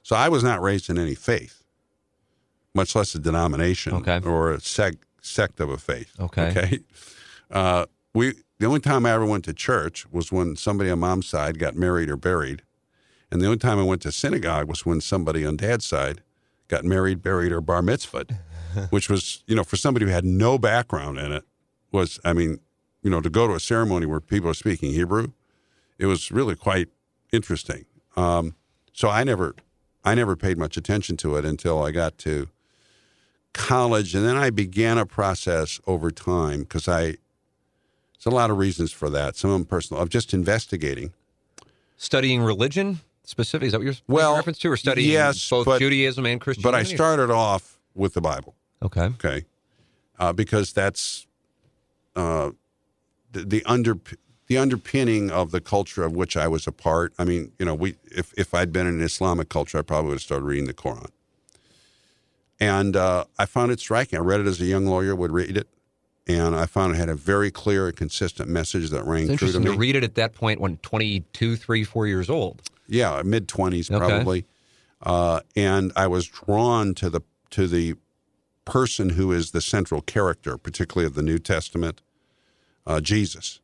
So 0.04 0.16
I 0.16 0.30
was 0.30 0.44
not 0.44 0.62
raised 0.62 0.90
in 0.90 0.98
any 1.00 1.16
faith, 1.16 1.64
much 2.76 2.96
less 2.96 3.16
a 3.16 3.20
denomination 3.20 3.94
Okay. 3.96 4.22
or 4.24 4.52
a 4.52 4.60
sect 4.62 5.00
sect 5.22 5.60
of 5.60 5.70
a 5.70 5.78
faith. 5.78 6.12
Okay. 6.20 6.50
Okay. 6.50 6.80
Uh, 7.52 7.86
we 8.16 8.34
the 8.58 8.66
only 8.66 8.80
time 8.80 9.06
I 9.06 9.12
ever 9.12 9.26
went 9.28 9.46
to 9.46 9.54
church 9.54 10.08
was 10.12 10.32
when 10.32 10.56
somebody 10.56 10.90
on 10.90 11.00
mom's 11.00 11.28
side 11.28 11.60
got 11.60 11.76
married 11.76 12.10
or 12.10 12.18
buried, 12.18 12.64
and 13.30 13.40
the 13.40 13.46
only 13.46 13.60
time 13.60 13.78
I 13.78 13.84
went 13.84 14.02
to 14.04 14.12
synagogue 14.12 14.68
was 14.68 14.88
when 14.88 15.02
somebody 15.02 15.46
on 15.46 15.58
dad's 15.58 15.86
side 15.86 16.24
got 16.68 16.84
married, 16.84 17.22
buried, 17.22 17.52
or 17.52 17.62
bar 17.62 17.84
mitzvahed, 17.84 18.40
which 18.90 19.08
was 19.08 19.44
you 19.46 19.56
know 19.56 19.64
for 19.64 19.76
somebody 19.76 20.08
who 20.08 20.12
had 20.12 20.26
no 20.26 20.58
background 20.58 21.20
in 21.20 21.32
it 21.32 21.44
was 21.92 22.20
I 22.26 22.34
mean 22.34 22.60
you 23.04 23.10
know 23.10 23.22
to 23.22 23.30
go 23.30 23.48
to 23.48 23.54
a 23.54 23.60
ceremony 23.60 24.06
where 24.06 24.20
people 24.20 24.50
are 24.50 24.56
speaking 24.56 24.92
Hebrew, 24.94 25.28
it 26.00 26.08
was 26.08 26.32
really 26.32 26.56
quite 26.56 26.88
interesting. 27.32 27.86
Um, 28.16 28.56
so 28.94 29.10
I 29.10 29.24
never 29.24 29.56
I 30.04 30.16
never 30.16 30.36
paid 30.36 30.58
much 30.58 30.78
attention 30.78 31.18
to 31.18 31.36
it 31.36 31.46
until 31.46 31.84
I 31.84 31.92
got 31.92 32.18
to 32.20 32.50
college, 33.54 34.16
and 34.16 34.26
then 34.26 34.38
I 34.38 34.50
began 34.50 34.98
a 34.98 35.06
process 35.06 35.80
over 35.86 36.10
time 36.12 36.62
because 36.62 36.88
I. 36.88 37.18
There's 38.24 38.32
a 38.32 38.36
lot 38.38 38.50
of 38.52 38.58
reasons 38.58 38.94
for 38.94 39.10
that. 39.10 39.36
Some 39.36 39.50
of 39.50 39.58
them 39.60 39.66
personal. 39.66 40.02
Of 40.02 40.08
just 40.08 40.34
investigating. 40.34 41.12
Studying 41.98 42.42
religion 42.42 43.02
specifically. 43.26 43.68
Is 43.68 43.74
that 43.74 43.80
what 43.80 43.86
you're 43.86 43.96
Well, 44.08 44.36
reference 44.36 44.60
to? 44.60 44.72
Or 44.72 44.78
studying 44.78 45.12
yes, 45.12 45.50
both 45.50 45.66
but- 45.66 45.80
Judaism 45.80 46.26
and 46.26 46.40
Christianity? 46.40 46.72
But 46.72 46.94
I 46.94 46.96
started 46.96 47.30
off 47.32 47.78
with 47.96 48.14
the 48.14 48.22
Bible. 48.22 48.56
Okay. 48.82 49.02
okay? 49.06 49.46
Uh, 50.18 50.32
because 50.32 50.72
that's 50.72 51.28
uh, 52.16 52.52
the, 53.34 53.44
the 53.46 53.64
under 53.66 53.98
the 54.48 54.58
underpinning 54.58 55.32
of 55.32 55.52
the 55.52 55.62
culture 55.62 56.04
of 56.04 56.14
which 56.14 56.36
I 56.38 56.48
was 56.48 56.68
a 56.68 56.72
part. 56.72 57.14
I 57.18 57.24
mean, 57.26 57.52
you 57.60 57.66
know, 57.66 57.76
we 57.76 57.96
if 58.12 58.34
if 58.38 58.54
I'd 58.54 58.72
been 58.74 58.88
in 58.88 58.96
an 58.96 59.02
Islamic 59.02 59.50
culture, 59.50 59.78
I 59.78 59.82
probably 59.82 60.10
would 60.10 60.16
have 60.16 60.22
started 60.22 60.46
reading 60.46 60.66
the 60.68 60.74
Quran. 60.74 61.10
And 62.60 62.96
uh, 62.96 63.26
I 63.38 63.46
found 63.46 63.72
it 63.72 63.80
striking. 63.80 64.18
I 64.18 64.22
read 64.22 64.40
it 64.40 64.48
as 64.48 64.62
a 64.62 64.66
young 64.66 64.86
lawyer 64.86 65.16
would 65.16 65.32
read 65.32 65.58
it, 65.58 65.68
and 66.28 66.56
I 66.56 66.66
found 66.66 66.94
it 66.94 66.98
had 66.98 67.10
a 67.10 67.16
very 67.16 67.52
clear 67.52 67.88
and 67.88 67.96
consistent 67.96 68.48
message 68.50 68.90
that 68.92 69.04
rang 69.06 69.30
It's 69.30 69.40
true 69.40 69.52
to 69.52 69.58
interesting 69.58 69.64
me. 69.64 69.72
to 69.72 69.78
read 69.78 69.96
it 69.96 70.04
at 70.04 70.16
that 70.16 70.34
point 70.34 70.62
when 70.62 70.78
22, 70.78 71.56
3, 71.58 71.84
4 71.84 72.08
years 72.08 72.30
old. 72.30 72.62
yeah, 72.88 73.22
mid 73.26 73.48
twenties 73.48 73.90
Okay. 73.92 73.98
probably. 74.00 74.46
Uh, 75.02 75.42
and 75.56 75.92
I 75.98 76.08
was 76.08 76.28
drawn 76.28 76.94
to 76.96 77.10
the 77.10 77.22
to 77.50 77.68
the 77.68 77.96
person 78.66 79.10
who 79.10 79.34
is 79.34 79.52
the 79.52 79.60
central 79.62 80.02
character, 80.02 80.58
particularly 80.58 81.06
of 81.06 81.16
the 81.16 81.22
New 81.22 81.40
Testament, 81.40 82.02
uh, 82.86 83.02
Jesus. 83.02 83.60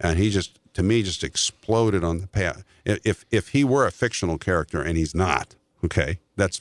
And 0.00 0.18
he 0.18 0.30
just, 0.30 0.58
to 0.74 0.82
me, 0.82 1.02
just 1.02 1.22
exploded 1.22 2.02
on 2.02 2.18
the 2.18 2.26
path. 2.26 2.64
If 2.84 3.24
if 3.30 3.48
he 3.48 3.62
were 3.62 3.86
a 3.86 3.92
fictional 3.92 4.38
character, 4.38 4.82
and 4.82 4.96
he's 4.96 5.14
not, 5.14 5.54
okay, 5.84 6.18
that's 6.36 6.60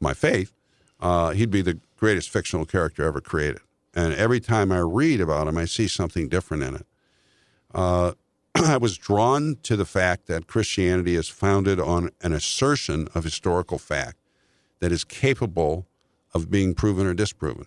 my 0.00 0.14
faith. 0.14 0.52
Uh, 1.00 1.30
he'd 1.30 1.50
be 1.50 1.62
the 1.62 1.80
greatest 1.96 2.30
fictional 2.30 2.64
character 2.64 3.04
ever 3.04 3.20
created. 3.20 3.60
And 3.94 4.12
every 4.14 4.40
time 4.40 4.72
I 4.72 4.78
read 4.78 5.20
about 5.20 5.48
him, 5.48 5.56
I 5.56 5.64
see 5.64 5.88
something 5.88 6.28
different 6.28 6.62
in 6.62 6.74
it. 6.76 6.86
Uh, 7.74 8.12
I 8.54 8.76
was 8.76 8.96
drawn 8.96 9.56
to 9.62 9.76
the 9.76 9.84
fact 9.84 10.26
that 10.26 10.46
Christianity 10.46 11.16
is 11.16 11.28
founded 11.28 11.80
on 11.80 12.10
an 12.22 12.32
assertion 12.32 13.08
of 13.14 13.24
historical 13.24 13.78
fact 13.78 14.18
that 14.80 14.92
is 14.92 15.04
capable 15.04 15.86
of 16.32 16.50
being 16.50 16.74
proven 16.74 17.06
or 17.06 17.14
disproven. 17.14 17.66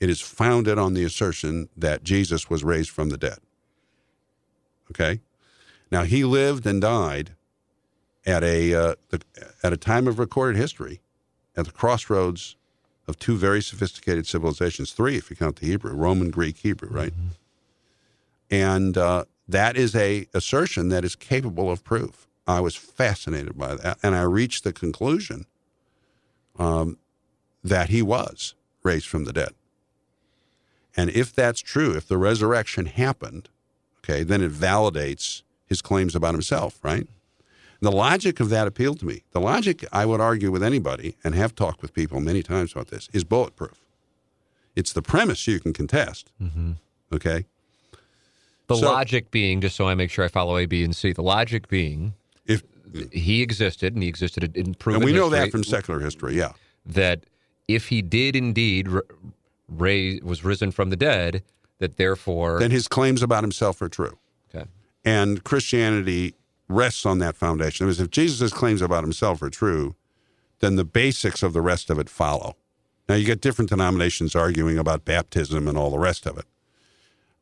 It 0.00 0.10
is 0.10 0.20
founded 0.20 0.78
on 0.78 0.94
the 0.94 1.04
assertion 1.04 1.68
that 1.76 2.02
Jesus 2.02 2.48
was 2.48 2.64
raised 2.64 2.90
from 2.90 3.10
the 3.10 3.18
dead. 3.18 3.38
Okay? 4.90 5.20
Now, 5.92 6.04
he 6.04 6.24
lived 6.24 6.66
and 6.66 6.80
died 6.80 7.32
at 8.26 8.42
a, 8.42 8.74
uh, 8.74 8.94
the, 9.10 9.20
at 9.62 9.72
a 9.72 9.76
time 9.76 10.08
of 10.08 10.18
recorded 10.18 10.56
history 10.56 11.00
at 11.56 11.66
the 11.66 11.72
crossroads 11.72 12.56
of 13.06 13.18
two 13.18 13.36
very 13.36 13.60
sophisticated 13.60 14.26
civilizations, 14.26 14.92
three 14.92 15.16
if 15.16 15.30
you 15.30 15.36
count 15.36 15.56
the 15.56 15.66
Hebrew, 15.66 15.92
Roman, 15.92 16.30
Greek, 16.30 16.58
Hebrew, 16.58 16.88
right? 16.90 17.12
And 18.50 18.96
uh, 18.96 19.24
that 19.48 19.76
is 19.76 19.94
a 19.94 20.26
assertion 20.32 20.88
that 20.88 21.04
is 21.04 21.16
capable 21.16 21.70
of 21.70 21.84
proof. 21.84 22.26
I 22.46 22.60
was 22.60 22.76
fascinated 22.76 23.58
by 23.58 23.74
that, 23.74 23.98
and 24.02 24.14
I 24.14 24.22
reached 24.22 24.64
the 24.64 24.72
conclusion 24.72 25.46
um, 26.58 26.98
that 27.62 27.90
he 27.90 28.02
was 28.02 28.54
raised 28.82 29.06
from 29.06 29.24
the 29.24 29.32
dead. 29.32 29.50
And 30.96 31.10
if 31.10 31.34
that's 31.34 31.60
true, 31.60 31.92
if 31.96 32.06
the 32.06 32.18
resurrection 32.18 32.86
happened, 32.86 33.48
okay, 33.98 34.22
then 34.22 34.42
it 34.42 34.52
validates 34.52 35.42
his 35.66 35.80
claims 35.80 36.14
about 36.14 36.34
himself, 36.34 36.78
right? 36.82 37.06
The 37.80 37.92
logic 37.92 38.40
of 38.40 38.50
that 38.50 38.66
appealed 38.66 39.00
to 39.00 39.06
me. 39.06 39.22
The 39.32 39.40
logic, 39.40 39.84
I 39.92 40.04
would 40.04 40.20
argue 40.20 40.50
with 40.50 40.62
anybody, 40.62 41.16
and 41.24 41.34
have 41.34 41.54
talked 41.54 41.80
with 41.80 41.94
people 41.94 42.20
many 42.20 42.42
times 42.42 42.72
about 42.72 42.88
this, 42.88 43.08
is 43.12 43.24
bulletproof. 43.24 43.80
It's 44.76 44.92
the 44.92 45.02
premise 45.02 45.46
you 45.46 45.60
can 45.60 45.72
contest, 45.72 46.30
mm-hmm. 46.42 46.72
okay? 47.12 47.46
The 48.66 48.76
So- 48.76 48.86
logic 48.92 49.30
being, 49.30 49.60
just 49.60 49.76
so 49.76 49.88
I 49.88 49.94
make 49.94 50.10
sure 50.10 50.24
I 50.24 50.28
follow 50.28 50.58
A, 50.58 50.66
B, 50.66 50.84
and 50.84 50.94
C, 50.94 51.12
the 51.12 51.22
logic 51.22 51.68
being 51.68 52.14
If 52.46 52.62
he 53.12 53.40
existed 53.42 53.94
and 53.94 54.02
he 54.02 54.08
existed 54.08 54.56
in 54.56 54.74
proven 54.74 55.02
and 55.02 55.04
we 55.06 55.12
know 55.12 55.30
history, 55.30 55.46
that 55.46 55.50
from 55.52 55.64
secular 55.64 56.00
history, 56.00 56.36
yeah. 56.36 56.52
that 56.84 57.24
if 57.68 57.88
he 57.88 58.02
did 58.02 58.36
indeed 58.36 58.88
r- 58.88 59.04
raise, 59.70 60.22
was 60.22 60.44
risen 60.44 60.70
from 60.70 60.90
the 60.90 60.96
dead, 60.96 61.42
that 61.78 61.96
therefore, 61.96 62.58
Then 62.58 62.70
his 62.70 62.88
claims 62.88 63.22
about 63.22 63.42
himself 63.44 63.80
are 63.80 63.88
true. 63.88 64.18
okay, 64.54 64.68
And 65.04 65.42
Christianity 65.44 66.34
rests 66.68 67.06
on 67.06 67.18
that 67.18 67.36
foundation. 67.36 67.88
Is, 67.88 68.00
if 68.00 68.10
Jesus' 68.10 68.52
claims 68.52 68.82
about 68.82 69.02
himself 69.02 69.40
are 69.42 69.50
true, 69.50 69.94
then 70.60 70.76
the 70.76 70.84
basics 70.84 71.42
of 71.42 71.52
the 71.52 71.60
rest 71.62 71.90
of 71.90 71.98
it 71.98 72.08
follow. 72.10 72.56
Now, 73.08 73.14
you 73.16 73.24
get 73.24 73.40
different 73.40 73.70
denominations 73.70 74.36
arguing 74.36 74.78
about 74.78 75.04
baptism 75.04 75.66
and 75.66 75.76
all 75.76 75.90
the 75.90 75.98
rest 75.98 76.26
of 76.26 76.38
it. 76.38 76.44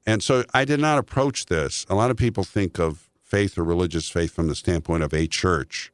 And 0.07 0.23
so 0.23 0.45
I 0.55 0.65
did 0.65 0.81
not 0.81 0.99
approach 0.99 1.47
this. 1.47 1.85
A 1.91 1.95
lot 1.95 2.11
of 2.11 2.17
people 2.17 2.43
think 2.45 2.79
of 2.79 3.11
faith 3.23 3.59
or 3.59 3.65
religious 3.65 4.09
faith 4.09 4.33
from 4.33 4.49
the 4.49 4.55
standpoint 4.55 5.03
of 5.03 5.13
a 5.13 5.27
church 5.27 5.93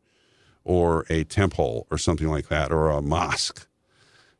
or 0.63 1.05
a 1.11 1.25
temple 1.25 1.87
or 1.91 1.99
something 1.99 2.29
like 2.29 2.49
that, 2.49 2.71
or 2.71 2.91
a 2.91 3.03
mosque. 3.03 3.67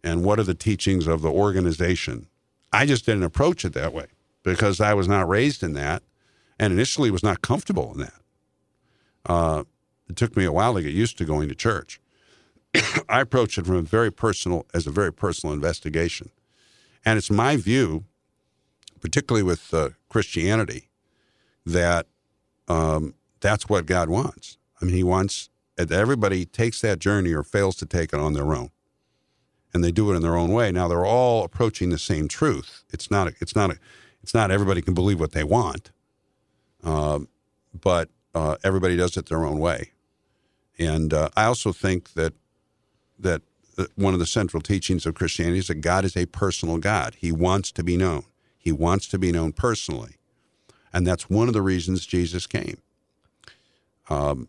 And 0.05 0.23
what 0.23 0.39
are 0.39 0.45
the 0.45 0.55
teachings 0.55 1.09
of 1.09 1.23
the 1.23 1.31
organization? 1.31 2.29
I 2.73 2.87
just 2.87 3.07
didn't 3.07 3.25
approach 3.25 3.65
it 3.65 3.73
that 3.73 3.93
way 3.93 4.07
because 4.43 4.81
I 4.81 4.95
was 4.95 5.09
not 5.09 5.29
raised 5.29 5.63
in 5.63 5.73
that 5.73 6.03
and 6.59 6.73
initially 6.73 7.11
was 7.11 7.23
not 7.23 7.43
comfortable 7.43 7.93
in 7.93 8.01
that. 8.01 8.21
Uh, 9.27 9.65
it 10.09 10.17
took 10.17 10.37
me 10.37 10.45
a 10.45 10.53
while 10.53 10.75
to 10.75 10.83
get 10.83 10.93
used 10.93 11.19
to 11.19 11.25
going 11.25 11.49
to 11.49 11.55
church. 11.55 12.01
I 13.09 13.21
approach 13.21 13.59
it 13.59 13.67
from 13.67 13.77
a 13.77 13.83
very 13.83 14.13
personal, 14.13 14.67
as 14.75 14.87
a 14.87 14.91
very 14.91 15.13
personal 15.13 15.55
investigation, 15.55 16.31
and 17.05 17.17
it's 17.17 17.31
my 17.31 17.57
view, 17.57 18.05
particularly 19.01 19.43
with 19.43 19.73
uh, 19.73 19.91
Christianity, 20.09 20.89
that 21.65 22.07
um, 22.69 23.15
that's 23.41 23.69
what 23.69 23.87
God 23.87 24.09
wants. 24.09 24.59
I 24.81 24.85
mean, 24.85 24.95
He 24.95 25.05
wants 25.05 25.49
that 25.77 25.91
everybody 25.91 26.45
takes 26.45 26.81
that 26.83 26.99
journey 26.99 27.33
or 27.33 27.43
fails 27.43 27.77
to 27.77 27.87
take 27.87 28.13
it 28.13 28.21
on 28.21 28.35
their 28.35 28.55
own, 28.55 28.71
and 29.75 29.83
they 29.83 29.91
do 29.93 30.11
it 30.13 30.17
in 30.17 30.23
their 30.23 30.37
own 30.37 30.53
way. 30.53 30.71
Now 30.73 30.89
they're 30.89 31.05
all 31.05 31.45
approaching 31.45 31.91
the 31.91 31.99
same 31.99 32.29
truth. 32.29 32.85
It's 32.93 33.11
not. 33.11 33.29
A, 33.29 33.35
it's 33.41 33.57
not. 33.57 33.73
A, 33.73 33.79
it's 34.23 34.33
not 34.33 34.51
everybody 34.51 34.81
can 34.81 34.95
believe 34.95 35.21
what 35.21 35.33
they 35.33 35.45
want, 35.45 35.91
um, 36.85 37.29
but 37.79 38.09
uh, 38.35 38.57
everybody 38.65 38.97
does 38.97 39.17
it 39.17 39.27
their 39.27 39.45
own 39.45 39.59
way. 39.59 39.91
And 40.79 41.13
uh, 41.13 41.29
I 41.37 41.45
also 41.45 41.73
think 41.73 42.15
that 42.15 42.33
that 43.19 43.43
uh, 43.77 43.87
one 43.97 44.15
of 44.15 44.21
the 44.21 44.27
central 44.27 44.63
teachings 44.63 45.05
of 45.05 45.15
Christianity 45.15 45.59
is 45.59 45.67
that 45.67 45.77
God 45.81 46.05
is 46.05 46.17
a 46.17 46.27
personal 46.27 46.79
God. 46.79 47.17
He 47.19 47.33
wants 47.33 47.73
to 47.73 47.83
be 47.83 47.97
known. 47.97 48.25
He 48.57 48.73
wants 48.73 49.09
to 49.09 49.19
be 49.19 49.33
known 49.33 49.53
personally, 49.53 50.17
and 50.93 51.07
that's 51.07 51.29
one 51.29 51.49
of 51.49 51.55
the 51.55 51.63
reasons 51.63 52.07
Jesus 52.07 52.47
came. 52.47 52.79
Um, 54.09 54.49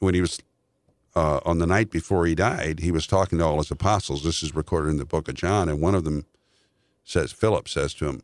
when 0.00 0.14
he 0.14 0.20
was 0.20 0.40
uh, 1.14 1.40
on 1.44 1.58
the 1.58 1.66
night 1.66 1.90
before 1.90 2.26
he 2.26 2.34
died, 2.34 2.80
he 2.80 2.90
was 2.90 3.06
talking 3.06 3.38
to 3.38 3.44
all 3.44 3.58
his 3.58 3.70
apostles. 3.70 4.22
This 4.22 4.42
is 4.42 4.54
recorded 4.54 4.90
in 4.90 4.96
the 4.98 5.04
book 5.04 5.28
of 5.28 5.34
John, 5.34 5.68
and 5.68 5.80
one 5.80 5.94
of 5.94 6.04
them 6.04 6.26
says, 7.04 7.32
Philip 7.32 7.68
says 7.68 7.94
to 7.94 8.06
him, 8.06 8.22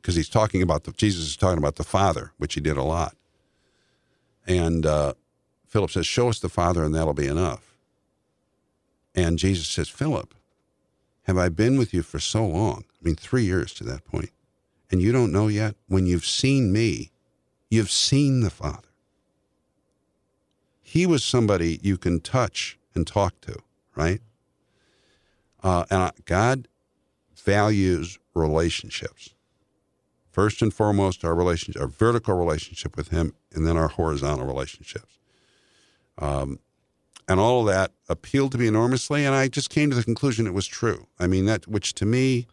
because 0.00 0.16
he's 0.16 0.28
talking 0.28 0.62
about 0.62 0.84
the 0.84 0.92
Jesus 0.92 1.26
is 1.26 1.36
talking 1.36 1.58
about 1.58 1.76
the 1.76 1.84
Father, 1.84 2.32
which 2.38 2.54
he 2.54 2.60
did 2.60 2.76
a 2.76 2.82
lot. 2.82 3.14
And 4.46 4.86
uh, 4.86 5.14
Philip 5.66 5.90
says, 5.90 6.06
"Show 6.06 6.28
us 6.28 6.38
the 6.38 6.48
Father, 6.48 6.82
and 6.82 6.94
that'll 6.94 7.14
be 7.14 7.26
enough." 7.26 7.74
And 9.14 9.38
Jesus 9.38 9.68
says, 9.68 9.88
"Philip, 9.88 10.34
have 11.24 11.36
I 11.36 11.50
been 11.50 11.76
with 11.76 11.92
you 11.92 12.02
for 12.02 12.18
so 12.18 12.46
long? 12.46 12.84
I 12.88 13.04
mean, 13.04 13.16
three 13.16 13.44
years 13.44 13.74
to 13.74 13.84
that 13.84 14.04
point, 14.06 14.30
and 14.90 15.02
you 15.02 15.12
don't 15.12 15.32
know 15.32 15.48
yet? 15.48 15.74
When 15.88 16.06
you've 16.06 16.24
seen 16.24 16.72
me, 16.72 17.10
you've 17.68 17.90
seen 17.90 18.40
the 18.40 18.50
Father." 18.50 18.87
He 20.88 21.04
was 21.04 21.22
somebody 21.22 21.78
you 21.82 21.98
can 21.98 22.18
touch 22.20 22.78
and 22.94 23.06
talk 23.06 23.38
to, 23.42 23.58
right? 23.94 24.22
Uh, 25.62 25.84
and 25.90 26.10
God 26.24 26.66
values 27.36 28.18
relationships 28.32 29.34
first 30.30 30.62
and 30.62 30.72
foremost 30.72 31.26
our 31.26 31.34
relationship, 31.34 31.82
our 31.82 31.88
vertical 31.88 32.34
relationship 32.34 32.96
with 32.96 33.08
Him, 33.08 33.34
and 33.52 33.66
then 33.66 33.76
our 33.76 33.88
horizontal 33.88 34.46
relationships. 34.46 35.18
Um, 36.16 36.58
and 37.28 37.38
all 37.38 37.60
of 37.60 37.66
that 37.66 37.92
appealed 38.08 38.52
to 38.52 38.58
me 38.58 38.66
enormously, 38.66 39.26
and 39.26 39.34
I 39.34 39.48
just 39.48 39.68
came 39.68 39.90
to 39.90 39.96
the 39.96 40.02
conclusion 40.02 40.46
it 40.46 40.54
was 40.54 40.66
true. 40.66 41.06
I 41.18 41.26
mean, 41.26 41.44
that 41.44 41.68
which 41.68 41.92
to 41.96 42.06
me, 42.06 42.46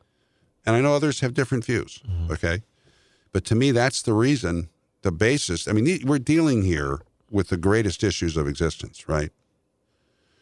and 0.65 0.75
I 0.75 0.81
know 0.81 0.93
others 0.93 1.21
have 1.21 1.33
different 1.33 1.63
views, 1.63 2.03
okay, 2.29 2.63
but 3.31 3.45
to 3.45 3.55
me, 3.55 3.71
that's 3.71 4.01
the 4.01 4.13
reason, 4.13 4.67
the 5.03 5.13
basis. 5.13 5.69
I 5.69 5.71
mean, 5.71 6.01
we're 6.05 6.19
dealing 6.19 6.63
here 6.63 6.99
with 7.29 7.49
the 7.49 7.57
greatest 7.57 8.03
issues 8.03 8.37
of 8.37 8.47
existence, 8.47 9.07
right? 9.07 9.31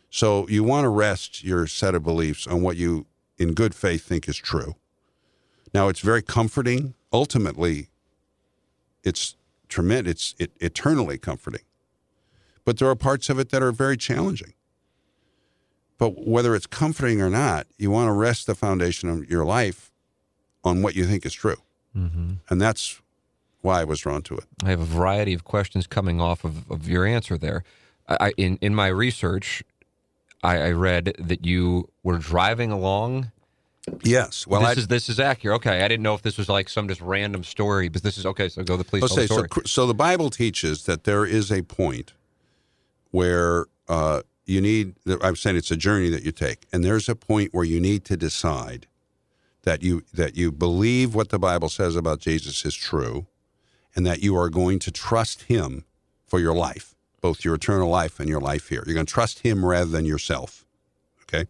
So 0.10 0.48
you 0.48 0.64
want 0.64 0.86
to 0.86 0.90
rest 0.90 1.44
your 1.44 1.66
set 1.68 1.96
of 1.96 2.04
beliefs 2.04 2.46
on 2.46 2.62
what 2.62 2.78
you, 2.78 3.08
in 3.38 3.54
good 3.54 3.74
faith, 3.74 4.04
think 4.06 4.28
is 4.30 4.38
true. 4.38 4.76
Now 5.74 5.88
it's 5.88 6.02
very 6.02 6.22
comforting. 6.22 6.94
Ultimately, 7.12 7.88
it's 9.04 9.36
tremendous. 9.70 10.36
It's 10.38 10.54
it, 10.54 10.64
eternally 10.64 11.18
comforting. 11.18 11.64
But 12.66 12.78
there 12.78 12.90
are 12.90 12.96
parts 12.96 13.30
of 13.30 13.40
it 13.40 13.50
that 13.50 13.64
are 13.64 13.72
very 13.72 13.98
challenging. 13.98 14.54
But 15.98 16.28
whether 16.28 16.56
it's 16.56 16.68
comforting 16.68 17.22
or 17.22 17.30
not, 17.30 17.68
you 17.78 17.90
want 17.92 18.08
to 18.08 18.14
rest 18.14 18.46
the 18.48 18.56
foundation 18.56 19.10
of 19.10 19.30
your 19.30 19.46
life 19.46 19.92
on 20.64 20.82
what 20.82 20.96
you 20.96 21.06
think 21.06 21.26
is 21.26 21.34
true, 21.34 21.58
Mm-hmm. 21.96 22.34
and 22.50 22.60
that's 22.62 23.02
why 23.64 23.82
I 23.82 23.84
was 23.84 24.02
drawn 24.02 24.22
to 24.24 24.36
it. 24.36 24.46
I 24.64 24.70
have 24.70 24.82
a 24.82 24.86
variety 24.86 25.34
of 25.34 25.44
questions 25.44 25.88
coming 25.88 26.22
off 26.22 26.44
of, 26.44 26.70
of 26.70 26.88
your 26.88 27.06
answer 27.06 27.38
there. 27.38 27.64
I, 28.08 28.34
in 28.38 28.58
in 28.62 28.76
my 28.76 28.88
research, 28.88 29.64
I, 30.44 30.58
I 30.58 30.72
read 30.72 31.16
that 31.18 31.46
you 31.46 31.90
were 32.04 32.18
driving 32.18 32.72
along 32.72 33.32
Yes. 34.02 34.48
Well, 34.48 34.62
this 34.62 34.70
I, 34.70 34.74
is 34.74 34.88
this 34.88 35.10
is 35.10 35.20
accurate. 35.20 35.56
Okay, 35.58 35.84
I 35.84 35.88
didn't 35.88 36.04
know 36.04 36.14
if 36.14 36.22
this 36.22 36.38
was 36.38 36.48
like 36.48 36.70
some 36.70 36.88
just 36.88 37.02
random 37.02 37.44
story, 37.44 37.90
but 37.90 38.02
this 38.04 38.18
is 38.18 38.26
okay. 38.26 38.48
So 38.48 38.64
go 38.64 38.78
the 38.78 38.84
please 38.84 39.02
Let's 39.02 39.16
tell 39.16 39.24
the 39.24 39.28
say 39.28 39.48
so. 39.56 39.62
So 39.66 39.88
the 39.88 39.94
Bible 39.94 40.30
teaches 40.30 40.86
that 40.86 41.04
there 41.04 41.26
is 41.26 41.52
a 41.52 41.64
point 41.64 42.14
where 43.12 43.66
uh, 43.90 44.22
you 44.46 44.62
need. 44.62 44.96
I'm 45.22 45.36
saying 45.36 45.58
it's 45.58 45.72
a 45.72 45.76
journey 45.76 46.10
that 46.10 46.24
you 46.24 46.32
take, 46.32 46.66
and 46.72 46.84
there's 46.84 47.10
a 47.10 47.16
point 47.16 47.54
where 47.54 47.66
you 47.66 47.82
need 47.82 48.06
to 48.06 48.16
decide 48.16 48.88
that 49.64 49.84
you 49.84 50.04
that 50.14 50.38
you 50.38 50.52
believe 50.52 51.14
what 51.14 51.30
the 51.30 51.40
Bible 51.40 51.70
says 51.70 51.98
about 51.98 52.20
Jesus 52.20 52.66
is 52.66 52.76
true, 52.76 53.28
and 53.96 54.06
that 54.06 54.22
you 54.22 54.36
are 54.36 54.50
going 54.50 54.80
to 54.80 54.92
trust 54.92 55.44
Him 55.44 55.86
for 56.26 56.40
your 56.40 56.56
life, 56.56 56.96
both 57.22 57.46
your 57.46 57.56
eternal 57.56 57.90
life 57.90 58.20
and 58.20 58.28
your 58.28 58.42
life 58.42 58.70
here. 58.70 58.84
You're 58.86 58.96
going 58.96 59.06
to 59.06 59.14
trust 59.14 59.40
Him 59.40 59.66
rather 59.66 59.90
than 59.90 60.06
yourself. 60.06 60.66
Okay, 61.24 61.46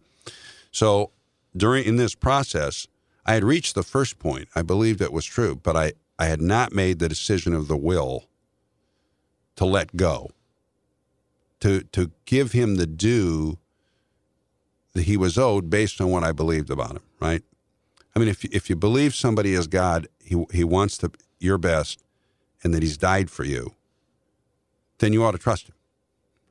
so 0.70 1.10
during 1.56 1.84
in 1.84 1.96
this 1.96 2.14
process, 2.14 2.86
I 3.26 3.34
had 3.34 3.44
reached 3.44 3.74
the 3.74 3.82
first 3.82 4.18
point. 4.18 4.48
I 4.54 4.62
believed 4.62 5.00
it 5.00 5.12
was 5.12 5.24
true, 5.24 5.56
but 5.56 5.76
I, 5.76 5.92
I 6.18 6.26
had 6.26 6.40
not 6.40 6.72
made 6.72 6.98
the 6.98 7.08
decision 7.08 7.54
of 7.54 7.68
the 7.68 7.76
will 7.76 8.28
to 9.56 9.64
let 9.64 9.96
go, 9.96 10.30
to 11.60 11.82
to 11.82 12.10
give 12.26 12.52
him 12.52 12.76
the 12.76 12.86
due 12.86 13.58
that 14.92 15.02
he 15.02 15.16
was 15.16 15.38
owed 15.38 15.70
based 15.70 16.00
on 16.00 16.10
what 16.10 16.24
I 16.24 16.32
believed 16.32 16.70
about 16.70 16.92
him. 16.92 17.02
Right? 17.20 17.42
I 18.14 18.18
mean, 18.18 18.28
if 18.28 18.44
if 18.44 18.68
you 18.68 18.76
believe 18.76 19.14
somebody 19.14 19.54
is 19.54 19.66
God, 19.66 20.08
he 20.20 20.44
he 20.52 20.64
wants 20.64 20.98
to 20.98 21.10
your 21.40 21.58
best, 21.58 22.03
and 22.64 22.74
that 22.74 22.82
he's 22.82 22.96
died 22.96 23.30
for 23.30 23.44
you, 23.44 23.74
then 24.98 25.12
you 25.12 25.22
ought 25.22 25.32
to 25.32 25.38
trust 25.38 25.68
him, 25.68 25.74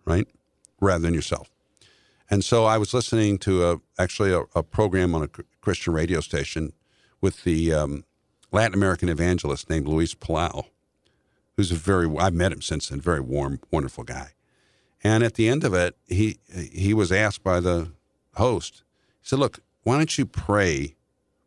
right? 0.06 0.28
Rather 0.80 1.02
than 1.02 1.14
yourself. 1.14 1.50
And 2.30 2.44
so 2.44 2.66
I 2.66 2.78
was 2.78 2.94
listening 2.94 3.38
to 3.40 3.70
a 3.70 3.78
actually 4.00 4.32
a, 4.32 4.44
a 4.56 4.64
program 4.64 5.14
on 5.14 5.24
a 5.24 5.28
Christian 5.62 5.94
radio 5.94 6.20
station 6.20 6.74
with 7.22 7.44
the 7.44 7.74
um, 7.74 8.06
Latin 8.52 8.74
American 8.74 9.10
evangelist 9.10 9.70
named 9.70 9.88
Luis 9.88 10.14
Palau, 10.16 10.66
who's 11.58 11.72
a 11.72 11.76
very 11.76 12.10
I've 12.18 12.34
met 12.34 12.52
him 12.52 12.62
since 12.62 12.90
then, 12.90 13.02
very 13.02 13.20
warm, 13.20 13.60
wonderful 13.72 14.04
guy. 14.04 14.32
And 15.04 15.24
at 15.24 15.34
the 15.34 15.50
end 15.50 15.64
of 15.64 15.74
it, 15.74 15.96
he 16.08 16.38
he 16.72 16.94
was 16.94 17.12
asked 17.12 17.44
by 17.44 17.60
the 17.60 17.92
host. 18.36 18.84
He 19.22 19.28
said, 19.28 19.40
"Look, 19.40 19.60
why 19.84 19.98
don't 19.98 20.18
you 20.18 20.26
pray 20.26 20.96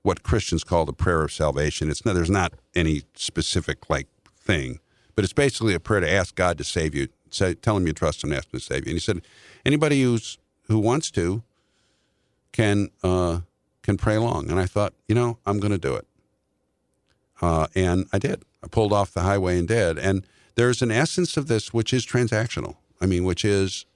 what 0.03 0.23
Christians 0.23 0.63
call 0.63 0.85
the 0.85 0.93
prayer 0.93 1.23
of 1.23 1.33
salvation? 1.33 1.91
It's 1.91 2.05
not 2.05 2.15
there's 2.15 2.31
not 2.31 2.53
any 2.75 3.03
specific 3.15 3.89
like 3.89 4.09
thing, 4.47 4.81
but 5.15 5.25
it's 5.25 5.33
basically 5.33 5.75
a 5.75 5.81
prayer 5.81 6.01
to 6.01 6.11
ask 6.11 6.35
God 6.35 6.59
to 6.59 6.65
save 6.65 6.95
you. 6.95 7.09
Say, 7.31 7.55
tell 7.55 7.77
him 7.77 7.87
you 7.87 7.93
trust 7.93 8.23
him, 8.23 8.33
ask 8.33 8.53
him 8.53 8.61
to 8.61 8.65
save 8.65 8.87
you." 8.87 8.91
And 8.91 8.97
he 8.97 9.01
said, 9.01 9.23
"Anybody 9.65 10.03
who's 10.03 10.39
who 10.69 10.79
wants 10.79 11.11
to 11.13 11.43
can 12.53 12.89
uh, 13.03 13.41
can 13.83 13.97
pray 13.97 14.17
along. 14.17 14.51
And 14.51 14.59
I 14.59 14.67
thought, 14.67 14.95
you 15.09 15.15
know, 15.15 15.39
I'm 15.47 15.61
going 15.61 15.73
to 15.73 15.79
do 15.79 15.95
it. 15.95 16.07
Uh, 17.41 17.67
and 17.75 18.07
I 18.13 18.19
did. 18.19 18.43
I 18.65 18.69
pulled 18.69 18.93
off 18.93 19.13
the 19.13 19.21
highway 19.21 19.59
and 19.59 19.69
did. 19.69 19.99
And 19.99 20.27
there's 20.57 20.83
an 20.83 20.91
essence 20.91 21.37
of 21.37 21.49
this 21.49 21.73
which 21.73 21.93
is 21.93 22.05
transactional. 22.05 22.77
I 23.01 23.07
mean, 23.07 23.25
which 23.25 23.45
is 23.45 23.87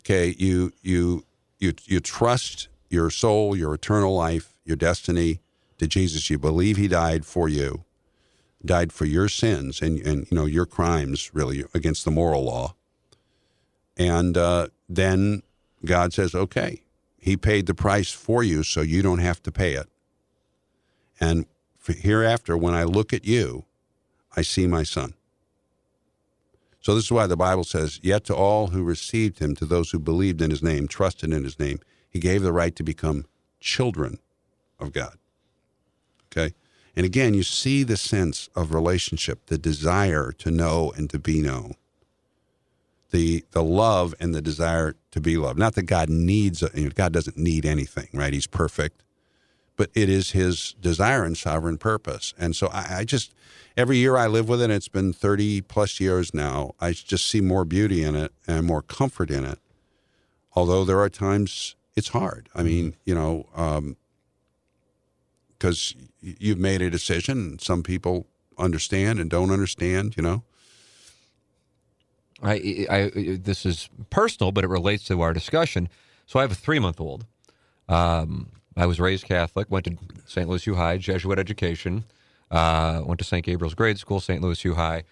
okay. 0.00 0.34
You 0.38 0.72
you 0.82 1.24
you 1.58 1.72
you 1.84 2.00
trust 2.00 2.68
your 2.90 3.10
soul, 3.10 3.56
your 3.56 3.74
eternal 3.74 4.14
life, 4.14 4.54
your 4.64 4.76
destiny 4.76 5.40
to 5.78 5.86
Jesus. 5.86 6.28
You 6.28 6.38
believe 6.38 6.76
He 6.76 6.88
died 6.88 7.24
for 7.24 7.48
you, 7.48 7.84
died 8.64 8.92
for 8.92 9.04
your 9.04 9.28
sins 9.28 9.82
and 9.82 9.98
and 10.00 10.26
you 10.30 10.36
know 10.36 10.46
your 10.46 10.66
crimes 10.66 11.30
really 11.34 11.64
against 11.74 12.04
the 12.04 12.10
moral 12.10 12.44
law. 12.44 12.74
And 13.96 14.36
uh, 14.36 14.68
then 14.88 15.42
God 15.84 16.12
says, 16.12 16.34
okay, 16.34 16.82
He 17.18 17.36
paid 17.36 17.66
the 17.66 17.74
price 17.74 18.10
for 18.10 18.42
you, 18.42 18.62
so 18.62 18.80
you 18.80 19.02
don't 19.02 19.20
have 19.20 19.42
to 19.44 19.52
pay 19.52 19.74
it. 19.74 19.88
And 21.20 21.46
hereafter, 21.86 22.56
when 22.56 22.74
I 22.74 22.84
look 22.84 23.12
at 23.12 23.24
you, 23.24 23.64
I 24.36 24.42
see 24.42 24.66
my 24.66 24.82
son. 24.82 25.14
So 26.80 26.94
this 26.94 27.04
is 27.04 27.12
why 27.12 27.26
the 27.26 27.36
Bible 27.36 27.64
says, 27.64 27.98
Yet 28.02 28.24
to 28.24 28.34
all 28.34 28.68
who 28.68 28.82
received 28.82 29.38
him, 29.38 29.54
to 29.56 29.64
those 29.64 29.90
who 29.90 29.98
believed 29.98 30.42
in 30.42 30.50
his 30.50 30.62
name, 30.62 30.86
trusted 30.86 31.32
in 31.32 31.44
his 31.44 31.58
name, 31.58 31.80
he 32.10 32.18
gave 32.18 32.42
the 32.42 32.52
right 32.52 32.76
to 32.76 32.82
become 32.82 33.26
children 33.58 34.18
of 34.78 34.92
God. 34.92 35.16
Okay? 36.26 36.54
And 36.96 37.04
again, 37.04 37.34
you 37.34 37.42
see 37.42 37.82
the 37.82 37.96
sense 37.96 38.48
of 38.54 38.72
relationship, 38.72 39.46
the 39.46 39.58
desire 39.58 40.32
to 40.32 40.50
know 40.50 40.92
and 40.96 41.10
to 41.10 41.18
be 41.18 41.42
known 41.42 41.74
the 43.14 43.44
the 43.52 43.62
love 43.62 44.12
and 44.18 44.34
the 44.34 44.42
desire 44.42 44.96
to 45.12 45.20
be 45.20 45.36
loved. 45.36 45.56
Not 45.56 45.76
that 45.76 45.84
God 45.84 46.08
needs, 46.08 46.64
God 46.94 47.12
doesn't 47.12 47.36
need 47.36 47.64
anything, 47.64 48.08
right? 48.12 48.32
He's 48.32 48.48
perfect, 48.48 49.04
but 49.76 49.88
it 49.94 50.08
is 50.08 50.32
His 50.32 50.74
desire 50.80 51.22
and 51.22 51.36
sovereign 51.38 51.78
purpose. 51.78 52.34
And 52.36 52.56
so 52.56 52.66
I, 52.72 52.96
I 52.98 53.04
just 53.04 53.32
every 53.76 53.98
year 53.98 54.16
I 54.16 54.26
live 54.26 54.48
with 54.48 54.60
it. 54.60 54.68
It's 54.68 54.88
been 54.88 55.12
thirty 55.12 55.60
plus 55.60 56.00
years 56.00 56.34
now. 56.34 56.74
I 56.80 56.90
just 56.90 57.28
see 57.28 57.40
more 57.40 57.64
beauty 57.64 58.02
in 58.02 58.16
it 58.16 58.32
and 58.48 58.66
more 58.66 58.82
comfort 58.82 59.30
in 59.30 59.44
it. 59.44 59.60
Although 60.56 60.84
there 60.84 60.98
are 60.98 61.08
times 61.08 61.76
it's 61.94 62.08
hard. 62.08 62.48
I 62.52 62.64
mean, 62.64 62.96
you 63.04 63.14
know, 63.14 63.46
um, 63.54 63.96
because 65.52 65.94
you've 66.38 66.58
made 66.58 66.82
a 66.82 66.90
decision. 66.90 67.58
Some 67.58 67.82
people 67.82 68.26
understand 68.58 69.20
and 69.20 69.30
don't 69.30 69.50
understand. 69.50 70.16
You 70.16 70.22
know. 70.22 70.42
I, 72.42 72.86
I, 72.90 73.10
this 73.14 73.64
is 73.64 73.88
personal, 74.10 74.52
but 74.52 74.64
it 74.64 74.68
relates 74.68 75.04
to 75.04 75.20
our 75.22 75.32
discussion. 75.32 75.88
So 76.26 76.38
I 76.38 76.42
have 76.42 76.52
a 76.52 76.56
three 76.56 76.78
month 76.78 77.00
old. 77.00 77.26
Um, 77.88 78.50
I 78.76 78.86
was 78.86 78.98
raised 78.98 79.24
Catholic, 79.24 79.70
went 79.70 79.84
to 79.86 79.96
St. 80.26 80.48
Louis 80.48 80.66
U 80.66 80.74
High, 80.74 80.98
Jesuit 80.98 81.38
education, 81.38 82.04
uh, 82.50 83.02
went 83.04 83.18
to 83.18 83.24
St. 83.24 83.44
Gabriel's 83.44 83.74
Grade 83.74 83.98
School, 83.98 84.20
St. 84.20 84.42
Louis 84.42 84.64
U 84.64 84.74
High. 84.74 85.04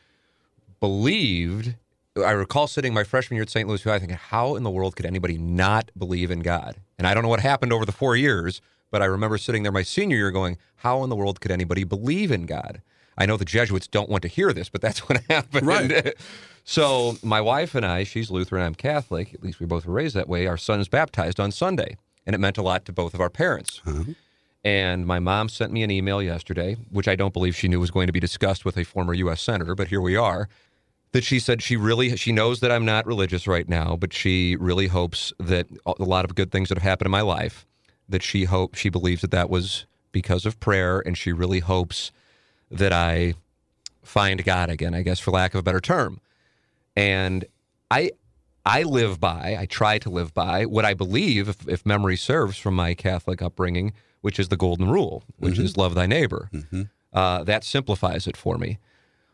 Believed, 0.80 1.76
I 2.16 2.32
recall 2.32 2.66
sitting 2.66 2.92
my 2.92 3.04
freshman 3.04 3.36
year 3.36 3.42
at 3.42 3.50
St. 3.50 3.68
Louis 3.68 3.84
U 3.84 3.90
High 3.90 3.98
thinking, 3.98 4.18
how 4.18 4.56
in 4.56 4.62
the 4.62 4.70
world 4.70 4.96
could 4.96 5.06
anybody 5.06 5.38
not 5.38 5.90
believe 5.96 6.30
in 6.30 6.40
God? 6.40 6.76
And 6.98 7.06
I 7.06 7.14
don't 7.14 7.22
know 7.22 7.28
what 7.28 7.40
happened 7.40 7.72
over 7.72 7.86
the 7.86 7.92
four 7.92 8.16
years, 8.16 8.60
but 8.92 9.02
I 9.02 9.06
remember 9.06 9.38
sitting 9.38 9.64
there 9.64 9.72
my 9.72 9.82
senior 9.82 10.16
year 10.16 10.30
going, 10.30 10.58
how 10.76 11.02
in 11.02 11.10
the 11.10 11.16
world 11.16 11.40
could 11.40 11.50
anybody 11.50 11.82
believe 11.82 12.30
in 12.30 12.46
God? 12.46 12.82
I 13.18 13.26
know 13.26 13.36
the 13.36 13.44
Jesuits 13.44 13.88
don't 13.88 14.08
want 14.08 14.22
to 14.22 14.28
hear 14.28 14.52
this, 14.52 14.68
but 14.68 14.80
that's 14.80 15.00
what 15.08 15.22
happened. 15.28 15.66
Right. 15.66 16.14
so 16.62 17.16
my 17.22 17.40
wife 17.40 17.74
and 17.74 17.84
I, 17.84 18.04
she's 18.04 18.30
Lutheran, 18.30 18.62
I'm 18.62 18.74
Catholic. 18.74 19.34
At 19.34 19.42
least 19.42 19.58
we 19.58 19.66
both 19.66 19.86
were 19.86 19.94
raised 19.94 20.14
that 20.14 20.28
way. 20.28 20.46
Our 20.46 20.56
son's 20.56 20.88
baptized 20.88 21.40
on 21.40 21.50
Sunday, 21.50 21.96
and 22.26 22.34
it 22.34 22.38
meant 22.38 22.58
a 22.58 22.62
lot 22.62 22.84
to 22.84 22.92
both 22.92 23.14
of 23.14 23.20
our 23.20 23.30
parents. 23.30 23.80
Uh-huh. 23.86 24.04
And 24.64 25.06
my 25.06 25.18
mom 25.18 25.48
sent 25.48 25.72
me 25.72 25.82
an 25.82 25.90
email 25.90 26.22
yesterday, 26.22 26.76
which 26.90 27.08
I 27.08 27.16
don't 27.16 27.32
believe 27.32 27.56
she 27.56 27.66
knew 27.66 27.80
was 27.80 27.90
going 27.90 28.06
to 28.06 28.12
be 28.12 28.20
discussed 28.20 28.64
with 28.64 28.76
a 28.76 28.84
former 28.84 29.12
U.S. 29.14 29.42
senator, 29.42 29.74
but 29.74 29.88
here 29.88 30.00
we 30.00 30.14
are. 30.14 30.48
That 31.10 31.24
she 31.24 31.40
said 31.40 31.62
she 31.62 31.76
really 31.76 32.16
she 32.16 32.32
knows 32.32 32.60
that 32.60 32.70
I'm 32.70 32.86
not 32.86 33.04
religious 33.04 33.46
right 33.46 33.68
now, 33.68 33.96
but 33.96 34.14
she 34.14 34.56
really 34.56 34.86
hopes 34.86 35.32
that 35.38 35.66
a 35.84 36.04
lot 36.04 36.24
of 36.24 36.34
good 36.34 36.50
things 36.50 36.70
that 36.70 36.78
have 36.78 36.82
happened 36.82 37.06
in 37.06 37.10
my 37.10 37.20
life, 37.20 37.66
that 38.12 38.22
she 38.22 38.44
hope 38.44 38.74
she 38.76 38.88
believes 38.88 39.20
that 39.22 39.30
that 39.32 39.50
was 39.50 39.84
because 40.12 40.46
of 40.46 40.58
prayer, 40.60 41.00
and 41.04 41.18
she 41.18 41.32
really 41.32 41.58
hopes 41.60 42.12
that 42.70 42.92
I 42.92 43.34
find 44.02 44.42
God 44.44 44.70
again, 44.70 44.94
I 44.94 45.02
guess, 45.02 45.18
for 45.20 45.30
lack 45.30 45.54
of 45.54 45.58
a 45.60 45.62
better 45.62 45.80
term. 45.80 46.20
And 46.96 47.44
I 47.90 48.12
I 48.64 48.84
live 48.84 49.18
by, 49.18 49.56
I 49.58 49.66
try 49.66 49.98
to 49.98 50.08
live 50.10 50.32
by 50.32 50.66
what 50.66 50.84
I 50.84 50.94
believe, 50.94 51.48
if, 51.48 51.68
if 51.68 51.84
memory 51.84 52.16
serves 52.16 52.56
from 52.58 52.74
my 52.76 52.94
Catholic 52.94 53.42
upbringing, 53.42 53.92
which 54.20 54.38
is 54.38 54.48
the 54.48 54.56
golden 54.56 54.88
rule, 54.88 55.24
which 55.38 55.54
Mm-hmm. 55.54 55.64
is 55.64 55.76
love 55.76 55.94
thy 55.94 56.06
neighbor. 56.06 56.48
Uh, 57.12 57.42
that 57.44 57.64
simplifies 57.64 58.26
it 58.28 58.36
for 58.36 58.56
me. 58.58 58.78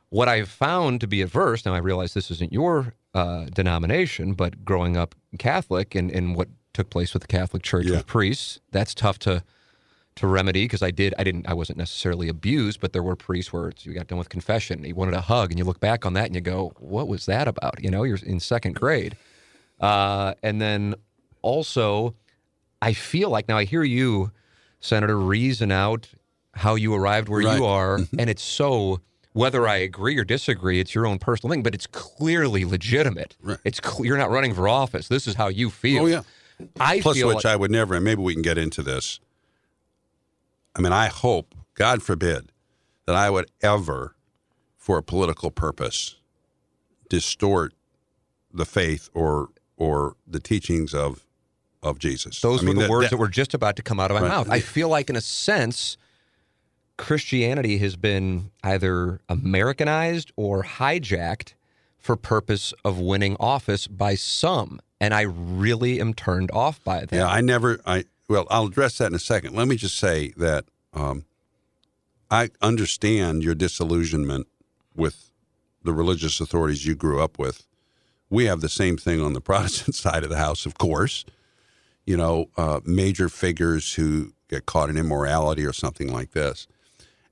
What 0.09 0.29
I've 0.29 0.49
found 0.49 1.01
to 1.03 1.07
be 1.07 1.21
adverse, 1.21 1.67
now 1.67 1.75
I 1.75 1.79
realize 1.79 2.15
this 2.15 2.31
isn't 2.31 2.53
your 2.55 2.95
uh, 3.13 3.45
denomination, 3.53 4.33
but 4.33 4.65
growing 4.65 4.97
up 4.97 5.15
Catholic 5.39 5.95
and, 5.95 6.11
and 6.11 6.35
what 6.35 6.49
took 6.79 6.91
place 6.91 7.13
with 7.13 7.23
the 7.23 7.29
Catholic 7.29 7.63
Church 7.63 7.87
Yeah. 7.87 7.97
with 7.97 8.07
priests, 8.07 8.61
that's 8.71 8.95
tough 8.95 9.19
to 9.21 9.43
to 10.17 10.27
remedy 10.27 10.65
because 10.65 10.83
I 10.83 10.91
did 10.91 11.15
I 11.19 11.23
didn't 11.25 11.49
I 11.49 11.55
wasn't 11.55 11.79
necessarily 11.79 12.29
abused, 12.29 12.81
but 12.81 12.93
there 12.93 13.03
were 13.05 13.15
priests 13.17 13.53
where 13.53 13.73
you 13.83 13.93
got 13.95 14.07
done 14.09 14.19
with 14.19 14.29
confession, 14.29 14.85
you 14.85 14.95
wanted 14.95 15.15
a 15.15 15.21
hug, 15.21 15.51
and 15.51 15.59
you 15.59 15.65
look 15.65 15.79
back 15.81 16.05
on 16.07 16.13
that 16.15 16.27
and 16.27 16.35
you 16.35 16.41
go, 16.41 16.73
what 16.79 17.07
was 17.09 17.27
that 17.27 17.47
about? 17.47 17.83
You 17.83 17.91
know, 17.91 18.03
you're 18.05 18.19
in 18.25 18.41
second 18.41 18.75
grade, 18.75 19.17
uh, 19.81 20.35
and 20.43 20.61
then 20.61 20.95
also, 21.43 22.15
I 22.83 22.93
feel 22.95 23.31
like 23.31 23.49
now 23.49 23.59
I 23.59 23.65
hear 23.65 23.85
you, 23.85 24.33
Senator, 24.81 25.17
reason 25.19 25.71
out 25.71 26.09
how 26.55 26.75
you 26.75 26.95
arrived 26.95 27.29
where 27.29 27.43
Right. 27.45 27.57
you 27.57 27.65
are, 27.65 27.97
and 28.19 28.29
it's 28.31 28.43
so. 28.43 29.01
Whether 29.35 29.69
I 29.69 29.77
agree 29.77 30.19
or 30.19 30.25
disagree, 30.25 30.81
it's 30.81 30.97
your 30.97 31.07
own 31.07 31.19
personal 31.21 31.53
thing, 31.53 31.63
but 31.63 31.73
it's 31.73 31.87
clearly 31.87 32.65
legitimate. 32.65 33.37
Right. 33.41 33.59
It's 33.65 33.79
cl- 33.85 34.05
you're 34.05 34.17
not 34.19 34.31
running 34.31 34.53
for 34.53 34.67
office. 34.69 35.07
This 35.07 35.29
is 35.29 35.37
how 35.37 35.47
you 35.47 35.71
feel. 35.71 36.03
Oh 36.05 36.07
yeah. 36.07 36.23
I 36.81 37.01
Plus, 37.01 37.17
feel 37.17 37.29
which 37.29 37.37
like, 37.37 37.47
I 37.47 37.57
would 37.57 37.71
never, 37.71 37.95
and 37.95 38.05
maybe 38.05 38.21
we 38.23 38.33
can 38.35 38.43
get 38.43 38.59
into 38.59 38.83
this. 38.83 39.21
I 40.75 40.81
mean, 40.81 40.93
I 40.93 41.07
hope, 41.09 41.55
God 41.75 42.03
forbid, 42.03 42.53
that 43.07 43.15
I 43.15 43.31
would 43.31 43.51
ever, 43.63 44.15
for 44.77 44.99
a 44.99 45.03
political 45.03 45.51
purpose, 45.51 46.17
distort 47.09 47.73
the 48.53 48.65
faith 48.67 49.09
or 49.15 49.49
or 49.77 50.17
the 50.27 50.41
teachings 50.41 50.93
of 50.95 51.25
of 51.83 51.99
Jesus. 51.99 52.41
Those 52.41 52.63
I 52.63 52.67
mean, 52.67 52.69
were 52.69 52.75
the 52.75 52.81
that- 52.87 52.91
words 52.91 53.05
that- 53.07 53.11
that, 53.11 53.17
were 53.19 53.29
just 53.29 53.55
about 53.55 53.77
to 53.77 53.83
come 53.83 54.01
out 54.01 54.11
of 54.11 54.17
my 54.17 54.23
Right. 54.23 54.29
mouth. 54.29 54.51
I 54.51 54.59
feel 54.61 54.89
like, 54.89 55.09
in 55.09 55.15
a 55.17 55.21
sense, 55.21 55.97
Christianity 56.97 57.79
has 57.79 57.95
been 57.95 58.51
either 58.65 59.21
Americanized 59.29 60.33
or 60.35 60.65
hijacked 60.65 61.55
for 62.09 62.17
purpose 62.17 62.73
of 62.87 62.99
winning 62.99 63.37
office 63.39 63.87
by 63.87 64.15
some, 64.15 64.81
and 64.99 65.13
I 65.13 65.21
really 65.21 66.01
am 66.01 66.15
turned 66.15 66.51
off 66.53 66.83
by 66.83 67.01
that. 67.01 67.13
Yeah, 67.13 67.29
I 67.29 67.43
never. 67.43 67.81
I 67.85 68.05
well, 68.31 68.47
I'll 68.49 68.69
address 68.69 68.97
that 68.97 69.09
in 69.09 69.15
a 69.15 69.19
second. 69.19 69.55
Let 69.55 69.69
me 69.69 69.77
just 69.77 69.99
say 69.99 70.33
that 70.39 70.65
um, 70.95 71.27
I 72.31 72.49
understand 72.63 73.43
your 73.43 73.55
disillusionment 73.55 74.47
with 74.97 75.33
the 75.83 75.93
religious 75.93 76.41
authorities 76.41 76.87
you 76.87 76.95
grew 76.95 77.21
up 77.21 77.39
with. 77.39 77.67
We 78.31 78.47
have 78.47 78.63
the 78.63 78.71
same 78.71 78.97
thing 78.97 79.21
on 79.21 79.35
the 79.35 79.41
Protestant 79.51 79.95
side 79.95 80.25
of 80.25 80.31
the 80.31 80.39
house, 80.39 80.65
of 80.65 80.79
course. 80.79 81.27
You 82.07 82.17
know, 82.17 82.47
uh, 82.57 82.81
major 82.87 83.29
figures 83.29 83.93
who 83.97 84.33
get 84.49 84.65
caught 84.65 84.89
in 84.89 84.97
immorality 84.97 85.67
or 85.67 85.75
something 85.75 86.11
like 86.11 86.31
this. 86.31 86.67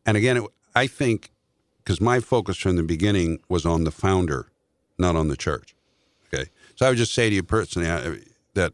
And 0.05 0.19
again, 0.19 0.37
it, 0.37 0.45
I 0.75 0.87
think 0.87 1.31
because 1.79 1.99
my 1.99 2.21
focus 2.21 2.59
from 2.59 2.77
the 2.77 2.83
beginning 2.83 3.39
was 3.49 3.65
on 3.65 3.85
the 3.85 3.91
founder, 3.91 4.51
not 4.99 5.17
on 5.17 5.29
the 5.29 5.37
church. 5.37 5.75
Okay, 6.33 6.51
so 6.75 6.87
I 6.87 6.89
would 6.91 6.99
just 6.99 7.15
say 7.15 7.29
to 7.29 7.35
you 7.35 7.43
personally 7.43 7.91
I- 7.91 8.21
that 8.55 8.73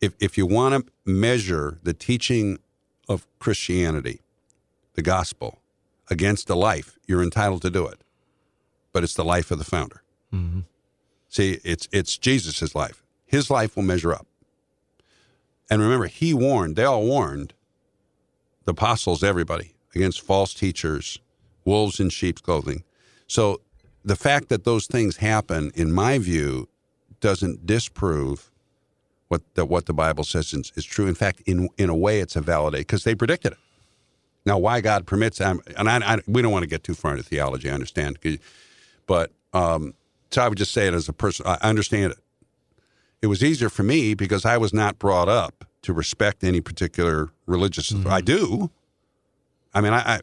if 0.00 0.14
if 0.20 0.38
you 0.38 0.46
want 0.46 0.86
to 0.86 0.92
measure 1.10 1.78
the 1.82 1.92
teaching 1.92 2.58
of 3.08 3.26
Christianity, 3.38 4.20
the 4.94 5.02
gospel, 5.02 5.60
against 6.08 6.46
the 6.46 6.56
life, 6.56 6.98
you're 7.06 7.22
entitled 7.22 7.62
to 7.62 7.70
do 7.70 7.86
it. 7.86 8.00
But 8.92 9.04
it's 9.04 9.14
the 9.14 9.24
life 9.24 9.50
of 9.50 9.58
the 9.58 9.64
founder. 9.64 10.02
Mm-hmm. 10.32 10.60
See, 11.28 11.60
it's 11.64 11.88
it's 11.92 12.16
Jesus' 12.18 12.74
life. 12.74 13.02
His 13.26 13.50
life 13.50 13.76
will 13.76 13.84
measure 13.84 14.12
up. 14.12 14.26
And 15.70 15.80
remember, 15.80 16.06
he 16.06 16.34
warned, 16.34 16.74
they 16.74 16.84
all 16.84 17.04
warned 17.04 17.54
the 18.64 18.72
apostles, 18.72 19.22
everybody, 19.22 19.74
against 19.94 20.20
false 20.20 20.52
teachers, 20.52 21.20
wolves 21.64 22.00
in 22.00 22.10
sheep's 22.10 22.40
clothing. 22.40 22.82
So 23.28 23.60
the 24.04 24.16
fact 24.16 24.48
that 24.48 24.64
those 24.64 24.86
things 24.86 25.18
happen, 25.18 25.70
in 25.74 25.92
my 25.92 26.18
view, 26.18 26.68
doesn't 27.20 27.66
disprove 27.66 28.50
what 29.28 29.42
that 29.54 29.66
what 29.66 29.86
the 29.86 29.92
Bible 29.92 30.24
says 30.24 30.52
is, 30.52 30.72
is 30.74 30.84
true. 30.84 31.06
In 31.06 31.14
fact, 31.14 31.42
in 31.46 31.68
in 31.78 31.88
a 31.88 31.96
way, 31.96 32.20
it's 32.20 32.36
a 32.36 32.40
validate 32.40 32.80
because 32.80 33.04
they 33.04 33.14
predicted 33.14 33.52
it. 33.52 33.58
Now, 34.46 34.58
why 34.58 34.80
God 34.80 35.06
permits, 35.06 35.40
um, 35.40 35.60
and 35.76 35.88
I, 35.88 36.14
I, 36.14 36.18
we 36.26 36.40
don't 36.40 36.50
want 36.50 36.62
to 36.62 36.68
get 36.68 36.82
too 36.82 36.94
far 36.94 37.12
into 37.12 37.22
theology. 37.22 37.68
I 37.68 37.74
understand, 37.74 38.18
but 39.06 39.30
um, 39.52 39.94
so 40.30 40.42
I 40.42 40.48
would 40.48 40.58
just 40.58 40.72
say 40.72 40.86
it 40.86 40.94
as 40.94 41.08
a 41.08 41.12
person. 41.12 41.46
I 41.46 41.58
understand 41.62 42.12
it. 42.12 42.18
It 43.22 43.26
was 43.26 43.44
easier 43.44 43.68
for 43.68 43.82
me 43.82 44.14
because 44.14 44.46
I 44.46 44.56
was 44.56 44.72
not 44.72 44.98
brought 44.98 45.28
up 45.28 45.66
to 45.82 45.92
respect 45.92 46.42
any 46.42 46.60
particular 46.60 47.30
religious. 47.46 47.94
I 48.06 48.22
do. 48.22 48.70
I 49.74 49.80
mean, 49.80 49.92
I, 49.92 50.16
I 50.16 50.20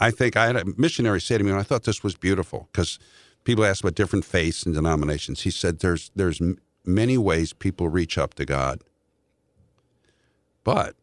I 0.00 0.10
think 0.10 0.36
I 0.36 0.46
had 0.46 0.56
a 0.56 0.64
missionary 0.76 1.20
say 1.20 1.38
to 1.38 1.44
me, 1.44 1.50
and 1.50 1.58
I 1.58 1.62
thought 1.64 1.84
this 1.84 2.02
was 2.04 2.14
beautiful 2.14 2.68
because 2.72 2.98
people 3.44 3.64
ask 3.64 3.82
about 3.82 3.94
different 3.94 4.24
faiths 4.24 4.64
and 4.64 4.74
denominations. 4.74 5.42
He 5.42 5.50
said, 5.50 5.80
"There's 5.80 6.10
there's 6.14 6.40
m- 6.40 6.58
many 6.84 7.18
ways 7.18 7.52
people 7.52 7.88
reach 7.88 8.16
up 8.18 8.34
to 8.34 8.44
God, 8.44 8.82
but 10.64 10.94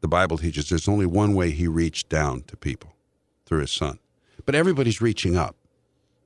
the 0.00 0.08
Bible 0.08 0.38
teaches 0.38 0.68
there's 0.68 0.88
only 0.88 1.06
one 1.06 1.34
way 1.34 1.50
He 1.50 1.68
reached 1.68 2.08
down 2.08 2.42
to 2.42 2.56
people 2.56 2.94
through 3.44 3.60
His 3.60 3.70
Son. 3.72 3.98
But 4.44 4.54
everybody's 4.54 5.00
reaching 5.00 5.36
up. 5.36 5.56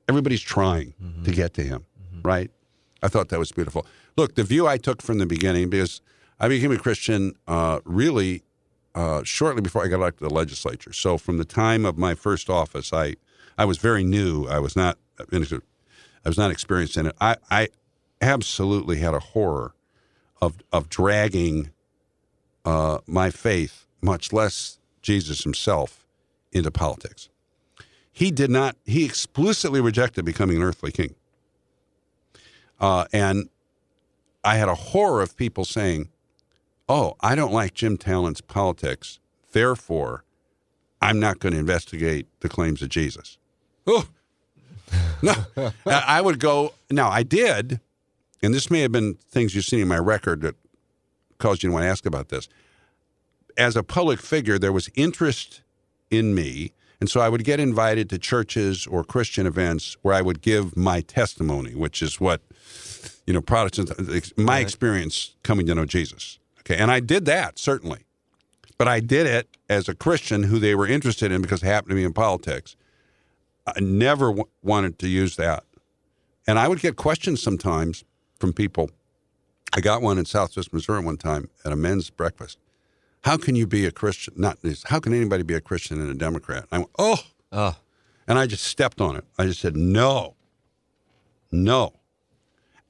Everybody's 0.07 0.41
trying 0.41 0.93
to 1.23 1.31
get 1.31 1.53
to 1.55 1.63
Him, 1.63 1.85
right? 2.23 2.51
I 3.03 3.07
thought 3.07 3.29
that 3.29 3.39
was 3.39 3.51
beautiful. 3.51 3.85
Look, 4.15 4.35
the 4.35 4.43
view 4.43 4.67
I 4.67 4.77
took 4.77 5.01
from 5.01 5.17
the 5.17 5.25
beginning, 5.25 5.69
because 5.69 6.01
I 6.39 6.47
became 6.47 6.71
a 6.71 6.77
Christian 6.77 7.33
uh, 7.47 7.79
really 7.83 8.43
uh, 8.95 9.23
shortly 9.23 9.61
before 9.61 9.83
I 9.83 9.87
got 9.87 9.97
elected 9.97 10.19
to 10.19 10.29
the 10.29 10.33
legislature. 10.33 10.93
So 10.93 11.17
from 11.17 11.37
the 11.37 11.45
time 11.45 11.85
of 11.85 11.97
my 11.97 12.15
first 12.15 12.49
office, 12.49 12.91
I 12.93 13.15
I 13.57 13.65
was 13.65 13.77
very 13.77 14.03
new. 14.03 14.47
I 14.47 14.59
was 14.59 14.75
not 14.75 14.97
I 15.19 16.29
was 16.29 16.37
not 16.37 16.51
experienced 16.51 16.97
in 16.97 17.07
it. 17.07 17.15
I, 17.19 17.37
I 17.49 17.69
absolutely 18.21 18.97
had 18.97 19.13
a 19.13 19.19
horror 19.19 19.73
of 20.41 20.57
of 20.71 20.89
dragging 20.89 21.71
uh, 22.65 22.99
my 23.07 23.29
faith, 23.29 23.85
much 24.01 24.33
less 24.33 24.79
Jesus 25.01 25.43
himself, 25.43 26.05
into 26.51 26.71
politics. 26.71 27.29
He 28.11 28.29
did 28.31 28.49
not. 28.49 28.75
He 28.85 29.05
explicitly 29.05 29.81
rejected 29.81 30.25
becoming 30.25 30.57
an 30.57 30.63
earthly 30.63 30.91
king. 30.91 31.15
Uh, 32.79 33.05
and 33.13 33.49
I 34.43 34.55
had 34.55 34.67
a 34.67 34.75
horror 34.75 35.21
of 35.21 35.37
people 35.37 35.65
saying, 35.65 36.09
"Oh, 36.91 37.15
I 37.21 37.35
don't 37.35 37.53
like 37.53 37.73
Jim 37.73 37.97
Talent's 37.97 38.41
politics, 38.41 39.19
therefore, 39.53 40.25
I'm 41.01 41.19
not 41.21 41.39
going 41.39 41.53
to 41.53 41.59
investigate 41.59 42.27
the 42.41 42.49
claims 42.49 42.81
of 42.81 42.89
Jesus." 42.89 43.37
Oh, 43.87 44.07
no, 45.21 45.33
I 45.85 46.19
would 46.19 46.39
go. 46.39 46.73
Now 46.89 47.09
I 47.09 47.23
did, 47.23 47.79
and 48.43 48.53
this 48.53 48.69
may 48.69 48.81
have 48.81 48.91
been 48.91 49.15
things 49.29 49.55
you've 49.55 49.65
seen 49.65 49.79
in 49.79 49.87
my 49.87 49.99
record 49.99 50.41
that 50.41 50.55
caused 51.37 51.63
you 51.63 51.69
to 51.69 51.73
want 51.73 51.83
to 51.83 51.89
ask 51.89 52.05
about 52.05 52.27
this. 52.27 52.49
As 53.57 53.77
a 53.77 53.83
public 53.83 54.19
figure, 54.19 54.59
there 54.59 54.73
was 54.73 54.89
interest 54.95 55.61
in 56.09 56.35
me, 56.35 56.73
and 56.99 57.09
so 57.09 57.21
I 57.21 57.29
would 57.29 57.45
get 57.45 57.59
invited 57.59 58.09
to 58.09 58.19
churches 58.19 58.85
or 58.85 59.03
Christian 59.03 59.47
events 59.47 59.95
where 60.01 60.13
I 60.13 60.21
would 60.21 60.41
give 60.41 60.75
my 60.75 61.01
testimony, 61.01 61.73
which 61.73 62.01
is 62.01 62.19
what 62.19 62.41
you 63.25 63.33
know 63.33 63.41
Protestants. 63.41 64.33
My 64.37 64.59
experience 64.59 65.35
coming 65.43 65.65
to 65.67 65.75
know 65.75 65.85
Jesus. 65.85 66.37
Okay, 66.71 66.81
and 66.81 66.89
I 66.89 67.01
did 67.01 67.25
that 67.25 67.59
certainly, 67.59 68.05
but 68.77 68.87
I 68.87 69.01
did 69.01 69.27
it 69.27 69.57
as 69.69 69.89
a 69.89 69.93
Christian 69.95 70.43
who 70.43 70.57
they 70.57 70.73
were 70.73 70.87
interested 70.87 71.31
in 71.31 71.41
because 71.41 71.61
it 71.63 71.65
happened 71.65 71.89
to 71.89 71.95
be 71.95 72.03
in 72.03 72.13
politics. 72.13 72.77
I 73.67 73.79
never 73.81 74.27
w- 74.27 74.45
wanted 74.63 74.97
to 74.99 75.09
use 75.09 75.35
that. 75.35 75.65
And 76.47 76.57
I 76.57 76.69
would 76.69 76.79
get 76.79 76.95
questions 76.95 77.43
sometimes 77.43 78.05
from 78.39 78.53
people. 78.53 78.89
I 79.73 79.81
got 79.81 80.01
one 80.01 80.17
in 80.17 80.23
Southwest 80.25 80.71
Missouri 80.71 81.03
one 81.03 81.17
time 81.17 81.49
at 81.65 81.73
a 81.73 81.75
men's 81.75 82.09
breakfast. 82.09 82.57
How 83.25 83.35
can 83.37 83.55
you 83.55 83.67
be 83.67 83.85
a 83.85 83.91
Christian? 83.91 84.33
Not 84.37 84.61
this. 84.61 84.83
How 84.83 84.99
can 84.99 85.13
anybody 85.13 85.43
be 85.43 85.53
a 85.53 85.61
Christian 85.61 85.99
and 85.99 86.09
a 86.09 86.13
Democrat? 86.15 86.65
I 86.71 86.79
went, 86.79 86.89
oh, 86.97 87.19
Oh, 87.51 87.75
and 88.29 88.39
I 88.39 88.47
just 88.47 88.63
stepped 88.63 89.01
on 89.01 89.17
it. 89.17 89.25
I 89.37 89.45
just 89.45 89.59
said 89.59 89.75
no, 89.75 90.35
no. 91.51 91.93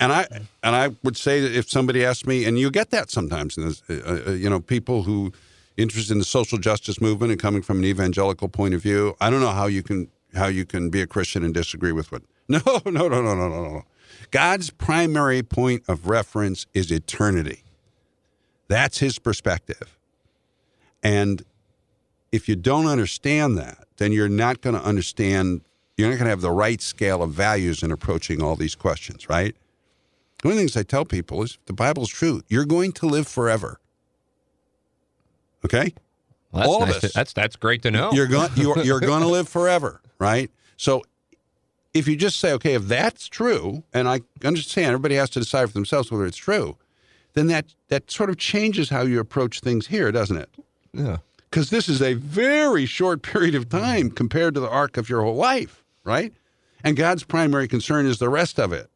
And 0.02 0.12
I 0.12 0.28
and 0.64 0.76
I 0.76 0.90
would 1.04 1.16
say 1.16 1.40
that 1.40 1.56
if 1.56 1.70
somebody 1.70 2.04
asked 2.04 2.28
me, 2.28 2.44
and 2.46 2.60
you 2.60 2.72
get 2.72 2.90
that 2.90 3.12
sometimes, 3.12 3.56
in 3.56 3.66
this, 3.66 3.84
uh, 3.90 4.24
uh, 4.28 4.32
you 4.32 4.50
know, 4.50 4.60
people 4.60 5.04
who 5.04 5.32
interested 5.78 6.12
in 6.12 6.20
the 6.20 6.26
social 6.26 6.58
justice 6.58 7.00
movement 7.00 7.32
and 7.32 7.40
coming 7.40 7.62
from 7.62 7.78
an 7.78 7.86
evangelical 7.86 8.50
point 8.50 8.74
of 8.74 8.82
view. 8.82 9.16
I 9.22 9.30
don't 9.30 9.42
know 9.42 9.52
how 9.52 9.68
you 9.68 9.84
can 9.84 10.10
how 10.34 10.48
you 10.48 10.66
can 10.66 10.90
be 10.90 11.02
a 11.02 11.08
Christian 11.08 11.44
and 11.44 11.54
disagree 11.54 11.94
with 11.94 12.12
what. 12.12 12.24
No, 12.50 12.60
no, 12.86 13.08
no, 13.08 13.08
no, 13.08 13.22
no, 13.22 13.48
no, 13.48 13.64
no. 13.64 13.86
God's 14.32 14.72
primary 14.72 15.42
point 15.42 15.84
of 15.88 16.10
reference 16.10 16.66
is 16.74 16.92
eternity. 16.92 17.64
That's 18.68 18.98
His 18.98 19.20
perspective, 19.20 19.98
and 21.02 21.46
if 22.34 22.50
you 22.50 22.58
don't 22.58 22.88
understand 22.88 23.58
that, 23.58 23.86
then 23.98 24.12
you're 24.12 24.28
not 24.28 24.60
going 24.60 24.76
to 24.76 24.84
understand. 24.84 25.62
You're 25.96 26.10
not 26.10 26.16
going 26.16 26.26
to 26.26 26.32
have 26.32 26.42
the 26.42 26.52
right 26.52 26.82
scale 26.82 27.24
of 27.24 27.32
values 27.32 27.84
in 27.84 27.92
approaching 27.92 28.42
all 28.42 28.58
these 28.58 28.76
questions, 28.76 29.30
right? 29.30 29.56
One 30.42 30.52
of 30.54 30.58
the 30.58 30.62
things 30.62 30.76
I 30.78 30.84
tell 30.84 31.06
people 31.06 31.44
is 31.44 31.52
if 31.60 31.66
the 31.66 31.74
Bible's 31.74 32.10
true, 32.10 32.42
you're 32.48 32.66
going 32.66 32.92
to 32.94 33.06
live 33.06 33.28
forever. 33.28 33.80
Okay? 35.66 35.94
well, 36.52 36.62
that's 36.64 36.68
All 36.70 36.84
of 36.84 36.90
nice 36.90 37.00
to- 37.02 37.08
us. 37.08 37.14
that's 37.14 37.34
that's 37.34 37.56
great 37.56 37.82
to 37.84 37.92
know. 37.92 38.12
You're 38.12 38.28
going 38.28 38.50
you're, 38.56 38.80
you're 38.84 39.00
going 39.00 39.22
to 39.22 39.28
live 39.28 39.48
forever, 39.48 40.02
right? 40.20 40.50
So 40.78 41.04
if 41.94 42.08
you 42.08 42.16
just 42.16 42.40
say, 42.40 42.52
okay, 42.54 42.74
if 42.74 42.84
that's 42.88 43.28
true, 43.28 43.84
and 43.94 44.08
I 44.08 44.22
understand 44.44 44.88
everybody 44.88 45.16
has 45.16 45.30
to 45.32 45.40
decide 45.40 45.68
for 45.68 45.74
themselves 45.74 46.12
whether 46.12 46.26
it's 46.26 46.38
true, 46.38 46.78
then 47.34 47.48
that 47.48 47.66
that 47.90 48.10
sort 48.12 48.30
of 48.30 48.38
changes 48.38 48.90
how 48.90 49.02
you 49.04 49.20
approach 49.20 49.60
things 49.62 49.88
here, 49.88 50.12
doesn't 50.12 50.38
it? 50.38 50.50
yeah. 50.94 51.18
because 51.50 51.70
this 51.70 51.88
is 51.88 52.02
a 52.02 52.16
very 52.16 52.86
short 52.86 53.22
period 53.22 53.56
of 53.56 53.70
time 53.70 54.10
compared 54.12 54.54
to 54.56 54.60
the 54.60 54.70
arc 54.70 54.98
of 54.98 55.08
your 55.08 55.22
whole 55.22 55.36
life, 55.36 55.86
right? 56.04 56.34
And 56.84 56.98
God's 56.98 57.24
primary 57.24 57.68
concern 57.70 58.06
is 58.06 58.18
the 58.20 58.28
rest 58.28 58.60
of 58.60 58.74
it. 58.74 58.90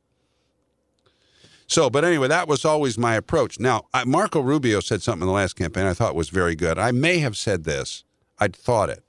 So, 1.68 1.90
but 1.90 2.06
anyway, 2.06 2.28
that 2.28 2.48
was 2.48 2.64
always 2.64 2.98
my 2.98 3.16
approach. 3.16 3.60
Now, 3.60 3.86
I, 3.94 4.04
Marco 4.04 4.40
Rubio 4.40 4.80
said 4.80 5.02
something 5.02 5.24
in 5.24 5.28
the 5.28 5.34
last 5.34 5.56
campaign 5.56 5.86
I 5.86 5.94
thought 5.94 6.16
was 6.16 6.30
very 6.30 6.56
good. 6.56 6.78
I 6.78 6.92
may 6.92 7.18
have 7.20 7.36
said 7.36 7.64
this, 7.64 8.04
I'd 8.40 8.56
thought 8.56 8.90
it, 8.90 9.04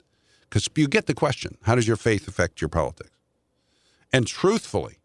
because 0.49 0.67
you 0.75 0.87
get 0.87 1.05
the 1.05 1.13
question 1.13 1.57
how 1.63 1.75
does 1.75 1.87
your 1.87 1.97
faith 1.97 2.27
affect 2.27 2.61
your 2.61 2.69
politics? 2.69 3.11
And 4.11 4.25
truthfully, 4.25 4.97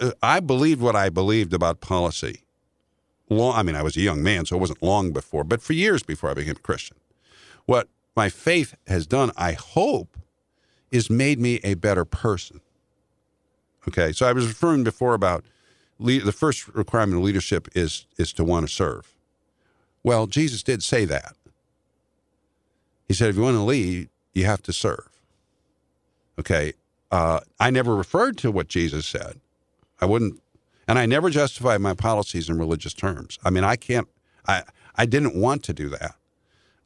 uh, 0.00 0.12
I 0.22 0.40
believed 0.40 0.80
what 0.80 0.96
I 0.96 1.10
believed 1.10 1.52
about 1.52 1.80
policy 1.80 2.42
long 3.32 3.56
I 3.56 3.62
mean 3.62 3.76
I 3.76 3.82
was 3.82 3.96
a 3.96 4.00
young 4.00 4.22
man 4.22 4.44
so 4.44 4.56
it 4.56 4.60
wasn't 4.60 4.82
long 4.82 5.12
before 5.12 5.44
but 5.44 5.62
for 5.62 5.72
years 5.72 6.02
before 6.02 6.30
I 6.30 6.34
became 6.34 6.56
a 6.56 6.60
Christian 6.60 6.96
what 7.66 7.88
my 8.16 8.28
faith 8.28 8.74
has 8.86 9.06
done 9.06 9.30
I 9.36 9.52
hope 9.52 10.18
is 10.90 11.08
made 11.08 11.38
me 11.38 11.60
a 11.64 11.74
better 11.74 12.04
person 12.04 12.60
okay 13.88 14.12
so 14.12 14.26
I 14.26 14.32
was 14.32 14.46
referring 14.46 14.84
before 14.84 15.14
about 15.14 15.44
le- 16.02 16.20
the 16.20 16.32
first 16.32 16.68
requirement 16.68 17.18
of 17.18 17.24
leadership 17.24 17.68
is 17.74 18.06
is 18.18 18.32
to 18.34 18.44
want 18.44 18.66
to 18.66 18.72
serve. 18.72 19.14
Well, 20.02 20.26
Jesus 20.26 20.62
did 20.62 20.82
say 20.82 21.04
that. 21.06 21.36
He 23.06 23.14
said, 23.14 23.30
if 23.30 23.36
you 23.36 23.42
want 23.42 23.56
to 23.56 23.62
lead, 23.62 24.08
you 24.32 24.44
have 24.46 24.62
to 24.62 24.72
serve. 24.72 25.08
Okay. 26.38 26.72
Uh, 27.10 27.40
I 27.60 27.70
never 27.70 27.94
referred 27.94 28.38
to 28.38 28.50
what 28.50 28.68
Jesus 28.68 29.06
said. 29.06 29.38
I 30.00 30.06
wouldn't, 30.06 30.40
and 30.88 30.98
I 30.98 31.06
never 31.06 31.30
justified 31.30 31.80
my 31.80 31.94
policies 31.94 32.48
in 32.48 32.58
religious 32.58 32.94
terms. 32.94 33.38
I 33.44 33.50
mean, 33.50 33.64
I 33.64 33.76
can't. 33.76 34.08
I 34.48 34.62
I 34.96 35.06
didn't 35.06 35.34
want 35.36 35.62
to 35.64 35.72
do 35.72 35.88
that 35.90 36.16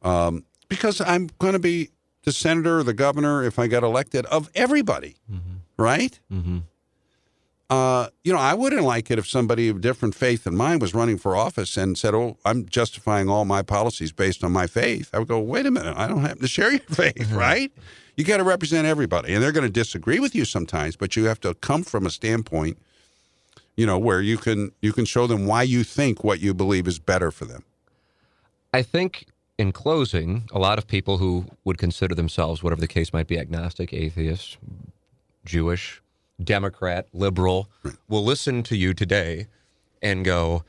um, 0.01 0.43
because 0.67 1.01
I'm 1.01 1.29
going 1.39 1.53
to 1.53 1.59
be 1.59 1.89
the 2.23 2.31
senator 2.31 2.79
or 2.79 2.83
the 2.83 2.93
governor 2.93 3.43
if 3.43 3.57
I 3.57 3.67
got 3.67 3.83
elected 3.83 4.25
of 4.27 4.49
everybody, 4.53 5.15
right? 5.77 6.19
Mm-hmm. 6.31 6.59
Uh, 7.69 8.07
you 8.23 8.31
know, 8.31 8.39
I 8.39 8.53
wouldn't 8.53 8.83
like 8.83 9.11
it 9.11 9.19
if 9.19 9.27
somebody 9.27 9.67
of 9.67 9.81
different 9.81 10.15
faith 10.15 10.45
than 10.45 10.55
mine 10.55 10.79
was 10.79 10.93
running 10.93 11.17
for 11.17 11.35
office 11.35 11.75
and 11.75 11.97
said, 11.97 12.15
"Oh, 12.15 12.37
I'm 12.45 12.65
justifying 12.65 13.27
all 13.27 13.43
my 13.43 13.61
policies 13.61 14.13
based 14.13 14.43
on 14.43 14.53
my 14.53 14.67
faith." 14.67 15.09
I 15.13 15.19
would 15.19 15.27
go, 15.27 15.39
"Wait 15.39 15.65
a 15.65 15.71
minute, 15.71 15.95
I 15.97 16.07
don't 16.07 16.21
happen 16.21 16.39
to 16.39 16.47
share 16.47 16.71
your 16.71 16.79
faith, 16.89 17.31
right?" 17.31 17.71
You 18.15 18.23
got 18.23 18.37
to 18.37 18.43
represent 18.43 18.87
everybody, 18.87 19.33
and 19.33 19.43
they're 19.43 19.51
going 19.51 19.67
to 19.67 19.71
disagree 19.71 20.19
with 20.19 20.33
you 20.33 20.45
sometimes, 20.45 20.95
but 20.95 21.15
you 21.15 21.25
have 21.25 21.39
to 21.41 21.53
come 21.55 21.83
from 21.83 22.05
a 22.05 22.09
standpoint, 22.09 22.77
you 23.75 23.85
know, 23.85 23.99
where 23.99 24.21
you 24.21 24.37
can 24.37 24.71
you 24.81 24.93
can 24.93 25.03
show 25.03 25.27
them 25.27 25.45
why 25.45 25.63
you 25.63 25.83
think 25.83 26.23
what 26.23 26.39
you 26.39 26.53
believe 26.53 26.87
is 26.87 26.99
better 26.99 27.31
for 27.31 27.43
them. 27.45 27.63
I 28.73 28.81
think 28.81 29.25
in 29.57 29.73
closing, 29.73 30.47
a 30.53 30.59
lot 30.59 30.77
of 30.77 30.87
people 30.87 31.17
who 31.17 31.45
would 31.65 31.77
consider 31.77 32.15
themselves, 32.15 32.63
whatever 32.63 32.79
the 32.79 32.87
case 32.87 33.11
might 33.11 33.27
be, 33.27 33.37
agnostic, 33.37 33.93
atheist, 33.93 34.57
Jewish, 35.45 36.01
Democrat, 36.43 37.07
liberal, 37.13 37.69
will 38.07 38.23
listen 38.23 38.63
to 38.63 38.75
you 38.75 38.93
today 38.93 39.47
and 40.01 40.23
go, 40.23 40.63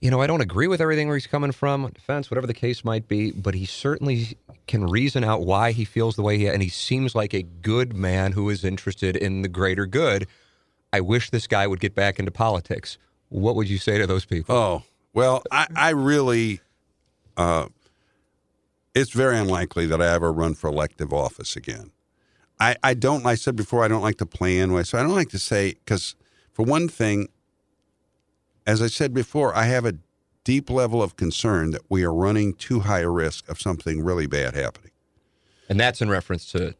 you 0.00 0.10
know, 0.10 0.20
I 0.20 0.26
don't 0.26 0.40
agree 0.40 0.66
with 0.66 0.80
everything 0.80 1.08
where 1.08 1.16
he's 1.16 1.26
coming 1.26 1.52
from, 1.52 1.88
defense, 1.90 2.30
whatever 2.30 2.46
the 2.46 2.54
case 2.54 2.84
might 2.84 3.06
be, 3.08 3.30
but 3.32 3.54
he 3.54 3.66
certainly 3.66 4.38
can 4.66 4.86
reason 4.86 5.24
out 5.24 5.42
why 5.42 5.72
he 5.72 5.84
feels 5.84 6.16
the 6.16 6.22
way 6.22 6.38
he 6.38 6.46
and 6.46 6.62
he 6.62 6.68
seems 6.68 7.14
like 7.14 7.34
a 7.34 7.42
good 7.42 7.94
man 7.94 8.32
who 8.32 8.48
is 8.48 8.64
interested 8.64 9.16
in 9.16 9.42
the 9.42 9.48
greater 9.48 9.86
good. 9.86 10.26
I 10.92 11.00
wish 11.00 11.30
this 11.30 11.46
guy 11.46 11.66
would 11.66 11.80
get 11.80 11.94
back 11.94 12.18
into 12.18 12.30
politics. 12.30 12.98
What 13.28 13.54
would 13.56 13.68
you 13.68 13.78
say 13.78 13.98
to 13.98 14.06
those 14.06 14.24
people? 14.24 14.54
Oh, 14.54 14.82
well, 15.12 15.42
I, 15.50 15.66
I 15.74 15.90
really, 15.90 16.60
uh, 17.36 17.66
it's 18.94 19.10
very 19.10 19.38
unlikely 19.38 19.86
that 19.86 20.00
I 20.00 20.08
ever 20.14 20.32
run 20.32 20.54
for 20.54 20.68
elective 20.68 21.12
office 21.12 21.56
again. 21.56 21.92
I, 22.60 22.76
I 22.82 22.94
don't, 22.94 23.24
I 23.24 23.34
said 23.34 23.56
before, 23.56 23.82
I 23.82 23.88
don't 23.88 24.02
like 24.02 24.18
to 24.18 24.26
play 24.26 24.64
plan. 24.64 24.84
So 24.84 24.98
I 24.98 25.02
don't 25.02 25.14
like 25.14 25.30
to 25.30 25.38
say, 25.38 25.76
because 25.84 26.14
for 26.52 26.62
one 26.64 26.88
thing, 26.88 27.28
as 28.66 28.82
I 28.82 28.86
said 28.86 29.14
before, 29.14 29.56
I 29.56 29.64
have 29.64 29.86
a 29.86 29.94
deep 30.44 30.68
level 30.68 31.02
of 31.02 31.16
concern 31.16 31.70
that 31.70 31.82
we 31.88 32.04
are 32.04 32.12
running 32.12 32.52
too 32.54 32.80
high 32.80 33.00
a 33.00 33.08
risk 33.08 33.48
of 33.48 33.60
something 33.60 34.02
really 34.02 34.26
bad 34.26 34.54
happening. 34.54 34.92
And 35.68 35.80
that's 35.80 36.02
in 36.02 36.10
reference 36.10 36.46
to 36.52 36.74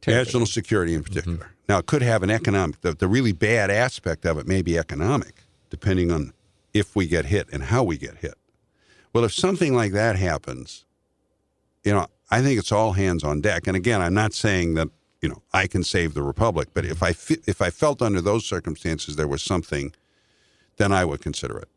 terrorism. 0.00 0.26
National 0.26 0.46
security 0.46 0.94
in 0.94 1.02
mm-hmm. 1.02 1.12
particular. 1.12 1.50
Now, 1.68 1.78
it 1.78 1.86
could 1.86 2.02
have 2.02 2.24
an 2.24 2.30
economic, 2.30 2.80
the, 2.80 2.94
the 2.94 3.06
really 3.06 3.32
bad 3.32 3.70
aspect 3.70 4.26
of 4.26 4.38
it 4.38 4.46
may 4.48 4.62
be 4.62 4.76
economic, 4.76 5.42
depending 5.70 6.10
on 6.10 6.32
if 6.74 6.96
we 6.96 7.06
get 7.06 7.26
hit 7.26 7.48
and 7.52 7.64
how 7.64 7.84
we 7.84 7.96
get 7.96 8.16
hit. 8.16 8.34
Well, 9.12 9.24
if 9.24 9.32
something 9.32 9.74
like 9.74 9.92
that 9.92 10.16
happens, 10.16 10.84
you 11.84 11.92
know, 11.92 12.06
I 12.30 12.42
think 12.42 12.58
it's 12.58 12.72
all 12.72 12.92
hands 12.92 13.22
on 13.22 13.40
deck. 13.40 13.66
And 13.66 13.76
again, 13.76 14.00
I'm 14.00 14.14
not 14.14 14.32
saying 14.32 14.74
that, 14.74 14.88
you 15.20 15.28
know, 15.28 15.42
I 15.52 15.66
can 15.66 15.82
save 15.84 16.14
the 16.14 16.22
republic, 16.22 16.68
but 16.74 16.84
if 16.84 17.02
I 17.02 17.12
fe- 17.12 17.42
if 17.46 17.60
I 17.60 17.70
felt 17.70 18.00
under 18.02 18.20
those 18.20 18.44
circumstances 18.46 19.16
there 19.16 19.28
was 19.28 19.42
something, 19.42 19.92
then 20.76 20.92
I 20.92 21.04
would 21.04 21.20
consider 21.20 21.58
it, 21.58 21.68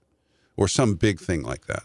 or 0.55 0.67
some 0.67 0.95
big 0.95 1.19
thing 1.19 1.43
like 1.43 1.65
that. 1.67 1.83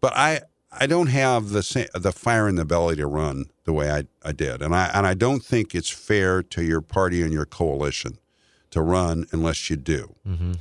But 0.00 0.12
I 0.16 0.40
I 0.72 0.86
don't 0.86 1.08
have 1.08 1.50
the 1.50 1.62
sa- 1.62 1.90
the 1.94 2.12
fire 2.12 2.48
in 2.48 2.56
the 2.56 2.64
belly 2.64 2.96
to 2.96 3.06
run 3.06 3.46
the 3.64 3.72
way 3.72 3.90
I, 3.90 4.04
I 4.22 4.32
did, 4.32 4.62
and 4.62 4.74
I 4.74 4.90
and 4.94 5.06
I 5.06 5.14
don't 5.14 5.44
think 5.44 5.74
it's 5.74 5.90
fair 5.90 6.42
to 6.42 6.62
your 6.62 6.80
party 6.80 7.22
and 7.22 7.32
your 7.32 7.46
coalition 7.46 8.18
to 8.70 8.80
run 8.82 9.26
unless 9.32 9.68
you 9.70 9.76
do. 9.76 10.14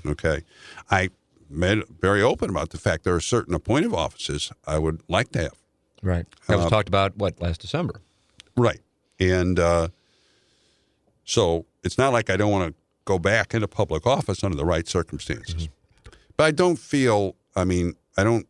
Okay, 0.06 0.44
I 0.90 1.10
made 1.50 1.84
very 2.02 2.22
open 2.22 2.50
about 2.50 2.70
the 2.70 2.78
fact 2.78 3.04
there 3.04 3.16
are 3.16 3.20
certain 3.22 3.54
appointed 3.54 3.94
offices 3.94 4.52
I 4.66 4.78
would 4.80 5.02
like 5.08 5.32
to 5.34 5.40
have. 5.40 5.56
Right. 6.02 6.26
That 6.48 6.58
was 6.58 6.66
Uh, 6.68 6.70
talked 6.70 6.88
about 6.88 7.18
what 7.18 7.42
last 7.42 7.60
December. 7.62 8.02
Right. 8.56 8.80
And 9.20 9.60
uh, 9.60 9.90
so 11.30 11.66
it's 11.84 11.98
not 11.98 12.12
like 12.14 12.30
I 12.30 12.38
don't 12.38 12.52
want 12.52 12.70
to 12.70 12.74
go 13.06 13.20
back 13.20 13.54
into 13.54 13.68
public 13.68 14.06
office 14.06 14.44
under 14.44 14.58
the 14.58 14.66
right 14.66 14.88
circumstances. 14.88 15.70
But 16.38 16.44
I 16.46 16.52
don't 16.52 16.78
feel, 16.80 17.36
I 17.56 17.64
mean, 17.66 17.96
I 18.18 18.24
don't. 18.24 18.48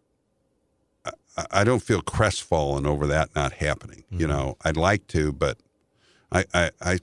I- 1.05 1.11
I 1.51 1.63
don't 1.63 1.81
feel 1.81 2.01
crestfallen 2.01 2.85
over 2.85 3.07
that 3.07 3.33
not 3.33 3.53
happening. 3.53 4.03
You 4.11 4.27
know, 4.27 4.57
I'd 4.65 4.75
like 4.75 5.07
to, 5.07 5.31
but 5.31 5.57
I, 6.33 6.43
I, 6.53 6.71
I 6.81 6.99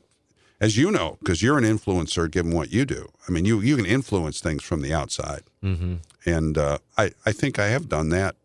as 0.61 0.77
you 0.77 0.90
know, 0.90 1.16
because 1.20 1.43
you're 1.43 1.57
an 1.57 1.65
influencer, 1.65 2.31
given 2.31 2.53
what 2.55 2.70
you 2.70 2.85
do. 2.85 3.09
I 3.27 3.32
mean, 3.32 3.44
you 3.47 3.61
you 3.61 3.77
can 3.77 3.86
influence 3.86 4.40
things 4.40 4.62
from 4.62 4.82
the 4.82 4.93
outside, 4.93 5.43
Mm-hmm. 5.65 5.94
and 6.27 6.59
uh, 6.59 6.78
I 6.98 7.12
I 7.24 7.32
think 7.32 7.59
I 7.59 7.69
have 7.69 7.89
done 7.89 8.11
that, 8.11 8.36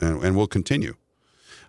and, 0.00 0.22
and 0.22 0.36
will 0.36 0.46
continue. 0.46 0.94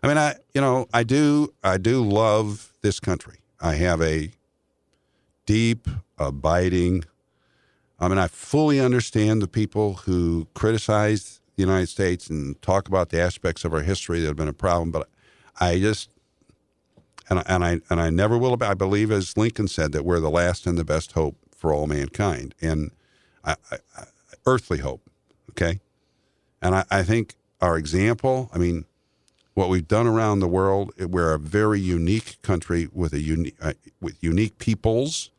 I 0.03 0.07
mean, 0.07 0.17
I 0.17 0.35
you 0.53 0.61
know 0.61 0.87
I 0.93 1.01
do 1.03 1.51
I 1.63 1.77
do 1.79 2.03
love 2.07 2.71
this 2.81 2.99
country. 2.99 3.39
I 3.59 3.75
have 3.75 3.99
a 4.01 4.31
deep, 5.49 5.87
abiding. 6.19 7.03
I 7.99 8.07
mean, 8.07 8.19
I 8.19 8.27
fully 8.27 8.79
understand 8.79 9.41
the 9.41 9.47
people 9.47 9.95
who 9.95 10.47
criticize 10.53 11.41
the 11.55 11.63
United 11.63 11.89
States 11.89 12.29
and 12.29 12.61
talk 12.61 12.87
about 12.87 13.09
the 13.09 13.19
aspects 13.19 13.65
of 13.65 13.73
our 13.73 13.81
history 13.81 14.19
that 14.19 14.27
have 14.27 14.35
been 14.35 14.47
a 14.47 14.53
problem. 14.53 14.91
But 14.91 15.09
I 15.59 15.79
just 15.79 16.11
and 17.31 17.39
I, 17.39 17.43
and 17.47 17.65
I 17.65 17.81
and 17.89 17.99
I 17.99 18.11
never 18.11 18.37
will. 18.37 18.55
I 18.61 18.75
believe, 18.75 19.09
as 19.09 19.35
Lincoln 19.35 19.67
said, 19.67 19.91
that 19.93 20.05
we're 20.05 20.19
the 20.19 20.29
last 20.29 20.67
and 20.67 20.77
the 20.77 20.85
best 20.85 21.13
hope 21.13 21.35
for 21.49 21.73
all 21.73 21.87
mankind, 21.87 22.53
and 22.61 22.91
I, 23.43 23.55
I, 23.71 23.77
I, 23.97 24.03
earthly 24.45 24.77
hope. 24.77 25.01
Okay, 25.49 25.79
and 26.61 26.75
I, 26.75 26.85
I 26.91 27.01
think 27.01 27.33
our 27.59 27.75
example. 27.75 28.51
I 28.53 28.59
mean, 28.59 28.85
what 29.55 29.69
we've 29.69 29.87
done 29.87 30.05
around 30.05 30.41
the 30.41 30.47
world. 30.47 30.91
We're 30.99 31.33
a 31.33 31.39
very 31.39 31.79
unique 31.79 32.39
country 32.43 32.87
with 32.93 33.13
a 33.13 33.19
unique 33.19 33.57
uh, 33.59 33.73
with 33.99 34.23
unique 34.23 34.59
peoples. 34.59 35.31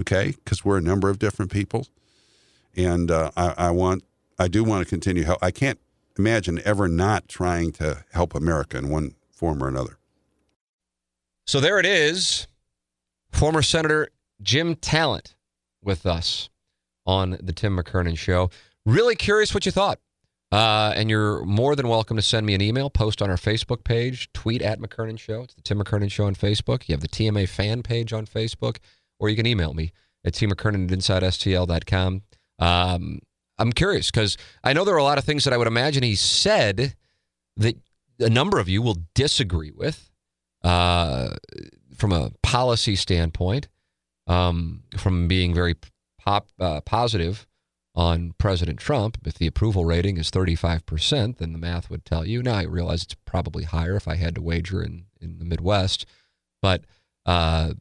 Okay, 0.00 0.34
because 0.44 0.64
we're 0.64 0.78
a 0.78 0.82
number 0.82 1.08
of 1.08 1.18
different 1.18 1.50
people, 1.50 1.86
and 2.76 3.10
uh, 3.10 3.30
I, 3.36 3.54
I 3.56 3.70
want 3.70 4.04
I 4.38 4.48
do 4.48 4.62
want 4.62 4.84
to 4.84 4.88
continue. 4.88 5.24
Help. 5.24 5.38
I 5.42 5.50
can't 5.50 5.78
imagine 6.18 6.60
ever 6.64 6.88
not 6.88 7.28
trying 7.28 7.72
to 7.72 8.04
help 8.12 8.34
America 8.34 8.76
in 8.76 8.88
one 8.90 9.14
form 9.30 9.62
or 9.62 9.68
another. 9.68 9.98
So 11.46 11.60
there 11.60 11.78
it 11.78 11.86
is. 11.86 12.46
Former 13.30 13.62
Senator 13.62 14.08
Jim 14.42 14.74
Talent 14.76 15.34
with 15.82 16.04
us 16.06 16.50
on 17.06 17.38
the 17.42 17.52
Tim 17.52 17.76
McKernan 17.76 18.18
Show. 18.18 18.50
Really 18.84 19.14
curious 19.14 19.54
what 19.54 19.64
you 19.66 19.72
thought. 19.72 19.98
Uh, 20.52 20.92
and 20.94 21.10
you're 21.10 21.44
more 21.44 21.74
than 21.74 21.88
welcome 21.88 22.16
to 22.16 22.22
send 22.22 22.46
me 22.46 22.54
an 22.54 22.62
email, 22.62 22.88
post 22.88 23.20
on 23.20 23.28
our 23.28 23.36
Facebook 23.36 23.82
page, 23.82 24.32
tweet 24.32 24.62
at 24.62 24.78
McKernan 24.78 25.18
Show. 25.18 25.42
It's 25.42 25.54
the 25.54 25.62
Tim 25.62 25.78
McKernan 25.78 26.10
Show 26.10 26.24
on 26.24 26.34
Facebook. 26.34 26.88
You 26.88 26.92
have 26.94 27.00
the 27.00 27.08
TMA 27.08 27.48
fan 27.48 27.82
page 27.82 28.12
on 28.12 28.26
Facebook, 28.26 28.78
or 29.18 29.28
you 29.28 29.36
can 29.36 29.46
email 29.46 29.74
me 29.74 29.92
at 30.24 30.34
tmckernan 30.34 30.90
at 30.90 30.98
insidestl.com. 30.98 32.22
Um, 32.58 33.20
I'm 33.58 33.72
curious 33.72 34.10
because 34.10 34.36
I 34.62 34.72
know 34.72 34.84
there 34.84 34.94
are 34.94 34.98
a 34.98 35.04
lot 35.04 35.18
of 35.18 35.24
things 35.24 35.44
that 35.44 35.52
I 35.52 35.56
would 35.56 35.66
imagine 35.66 36.02
he 36.02 36.14
said 36.14 36.94
that 37.56 37.76
a 38.18 38.30
number 38.30 38.58
of 38.58 38.68
you 38.68 38.82
will 38.82 38.98
disagree 39.14 39.70
with 39.70 40.10
uh, 40.62 41.36
from 41.96 42.12
a 42.12 42.32
policy 42.42 42.96
standpoint, 42.96 43.68
um, 44.26 44.82
from 44.96 45.28
being 45.28 45.54
very 45.54 45.76
pop, 46.18 46.48
uh, 46.58 46.80
positive 46.82 47.46
on 47.94 48.34
President 48.38 48.78
Trump. 48.78 49.18
If 49.24 49.34
the 49.34 49.46
approval 49.46 49.84
rating 49.84 50.18
is 50.18 50.30
35%, 50.30 51.38
then 51.38 51.52
the 51.52 51.58
math 51.58 51.88
would 51.88 52.04
tell 52.04 52.26
you. 52.26 52.42
Now, 52.42 52.56
I 52.56 52.62
realize 52.64 53.02
it's 53.02 53.14
probably 53.24 53.64
higher 53.64 53.96
if 53.96 54.06
I 54.06 54.16
had 54.16 54.34
to 54.34 54.42
wager 54.42 54.82
in, 54.82 55.06
in 55.20 55.38
the 55.38 55.44
Midwest. 55.44 56.04
But 56.60 56.84
uh, 57.24 57.74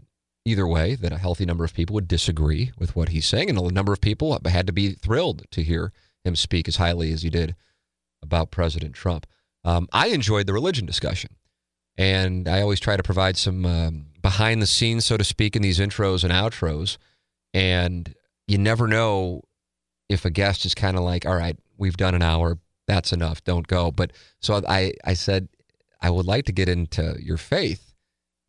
either 0.46 0.68
way, 0.68 0.96
that 0.96 1.12
a 1.12 1.18
healthy 1.18 1.46
number 1.46 1.64
of 1.64 1.74
people 1.74 1.96
would 1.96 2.08
disagree 2.08 2.72
with 2.78 2.96
what 2.96 3.10
he's 3.10 3.28
saying. 3.28 3.50
And 3.50 3.58
a 3.58 3.72
number 3.72 3.92
of 3.92 4.00
people 4.00 4.40
had 4.46 4.68
to 4.68 4.74
be 4.74 4.92
thrilled 4.92 5.44
to 5.52 5.64
hear 5.64 5.92
him 6.24 6.36
speak 6.36 6.68
as 6.68 6.78
highly 6.78 7.12
as 7.12 7.24
he 7.24 7.30
did 7.30 7.56
about 8.22 8.52
President 8.52 8.94
Trump. 8.94 9.26
Um, 9.64 9.88
I 9.92 10.08
enjoyed 10.08 10.46
the 10.46 10.54
religion 10.54 10.86
discussion. 10.86 11.32
And 11.98 12.48
I 12.48 12.62
always 12.62 12.80
try 12.80 12.98
to 12.98 13.04
provide 13.04 13.38
some 13.38 13.66
um, 13.66 14.08
behind 14.22 14.62
the 14.62 14.68
scenes, 14.68 15.06
so 15.06 15.18
to 15.18 15.24
speak, 15.24 15.56
in 15.56 15.62
these 15.62 15.80
intros 15.80 16.24
and 16.24 16.34
outros. 16.34 16.98
And 17.54 18.14
you 18.48 18.58
never 18.58 18.88
know 18.88 19.44
if 20.10 20.26
a 20.26 20.30
guest 20.30 20.66
is 20.66 20.76
kind 20.76 20.98
of 20.98 21.04
like, 21.04 21.26
all 21.26 21.36
right, 21.36 21.58
we've 21.78 21.98
done 21.98 22.14
an 22.14 22.22
hour, 22.22 22.60
that's 22.86 23.14
enough, 23.14 23.44
don't 23.44 23.66
go. 23.66 23.92
But 23.92 24.12
so 24.42 24.62
I, 24.68 24.94
I 25.04 25.14
said, 25.14 25.48
I 26.02 26.10
would 26.10 26.26
like 26.26 26.46
to 26.46 26.52
get 26.52 26.70
into 26.70 27.16
your 27.20 27.38
faith 27.38 27.94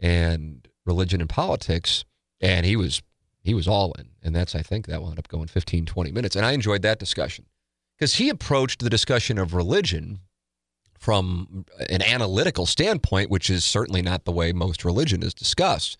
and 0.01 0.66
religion 0.87 1.21
and 1.21 1.29
politics. 1.29 2.05
And 2.41 2.65
he 2.65 2.77
was 2.77 3.03
he 3.43 3.55
was 3.55 3.69
all 3.69 3.93
in. 3.93 4.09
And 4.23 4.35
that's, 4.35 4.57
I 4.57 4.63
think, 4.63 4.87
that 4.87 5.03
wound 5.03 5.19
up 5.19 5.29
going 5.29 5.47
15, 5.47 5.87
20 5.87 6.11
minutes. 6.11 6.35
And 6.35 6.45
I 6.45 6.53
enjoyed 6.53 6.83
that 6.83 6.99
discussion 6.99 7.47
because 7.97 8.17
he 8.17 8.29
approached 8.29 8.83
the 8.83 8.91
discussion 8.91 9.39
of 9.39 9.55
religion 9.55 10.19
from 10.99 11.65
an 11.89 12.03
analytical 12.03 12.67
standpoint, 12.67 13.31
which 13.31 13.49
is 13.49 13.65
certainly 13.65 14.03
not 14.03 14.25
the 14.25 14.33
way 14.33 14.53
most 14.53 14.85
religion 14.85 15.23
is 15.23 15.33
discussed. 15.33 15.97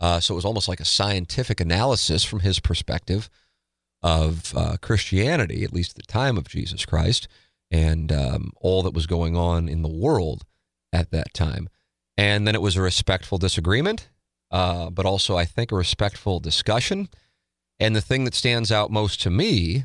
Uh, 0.00 0.20
so 0.20 0.34
it 0.34 0.36
was 0.36 0.44
almost 0.44 0.68
like 0.68 0.80
a 0.80 0.84
scientific 0.84 1.60
analysis 1.60 2.24
from 2.24 2.40
his 2.40 2.60
perspective 2.60 3.28
of 4.02 4.54
uh, 4.56 4.76
Christianity, 4.80 5.64
at 5.64 5.72
least 5.72 5.90
at 5.90 5.96
the 5.96 6.12
time 6.12 6.38
of 6.38 6.48
Jesus 6.48 6.86
Christ, 6.86 7.28
and 7.70 8.12
um, 8.12 8.52
all 8.60 8.82
that 8.84 8.94
was 8.94 9.06
going 9.06 9.36
on 9.36 9.68
in 9.68 9.82
the 9.82 9.88
world 9.88 10.44
at 10.92 11.10
that 11.10 11.34
time. 11.34 11.68
And 12.16 12.46
then 12.46 12.54
it 12.54 12.62
was 12.62 12.76
a 12.76 12.82
respectful 12.82 13.38
disagreement, 13.38 14.08
uh, 14.50 14.90
but 14.90 15.06
also, 15.06 15.36
I 15.36 15.44
think, 15.44 15.72
a 15.72 15.76
respectful 15.76 16.40
discussion. 16.40 17.08
And 17.78 17.94
the 17.94 18.00
thing 18.00 18.24
that 18.24 18.34
stands 18.34 18.72
out 18.72 18.90
most 18.90 19.20
to 19.22 19.30
me 19.30 19.84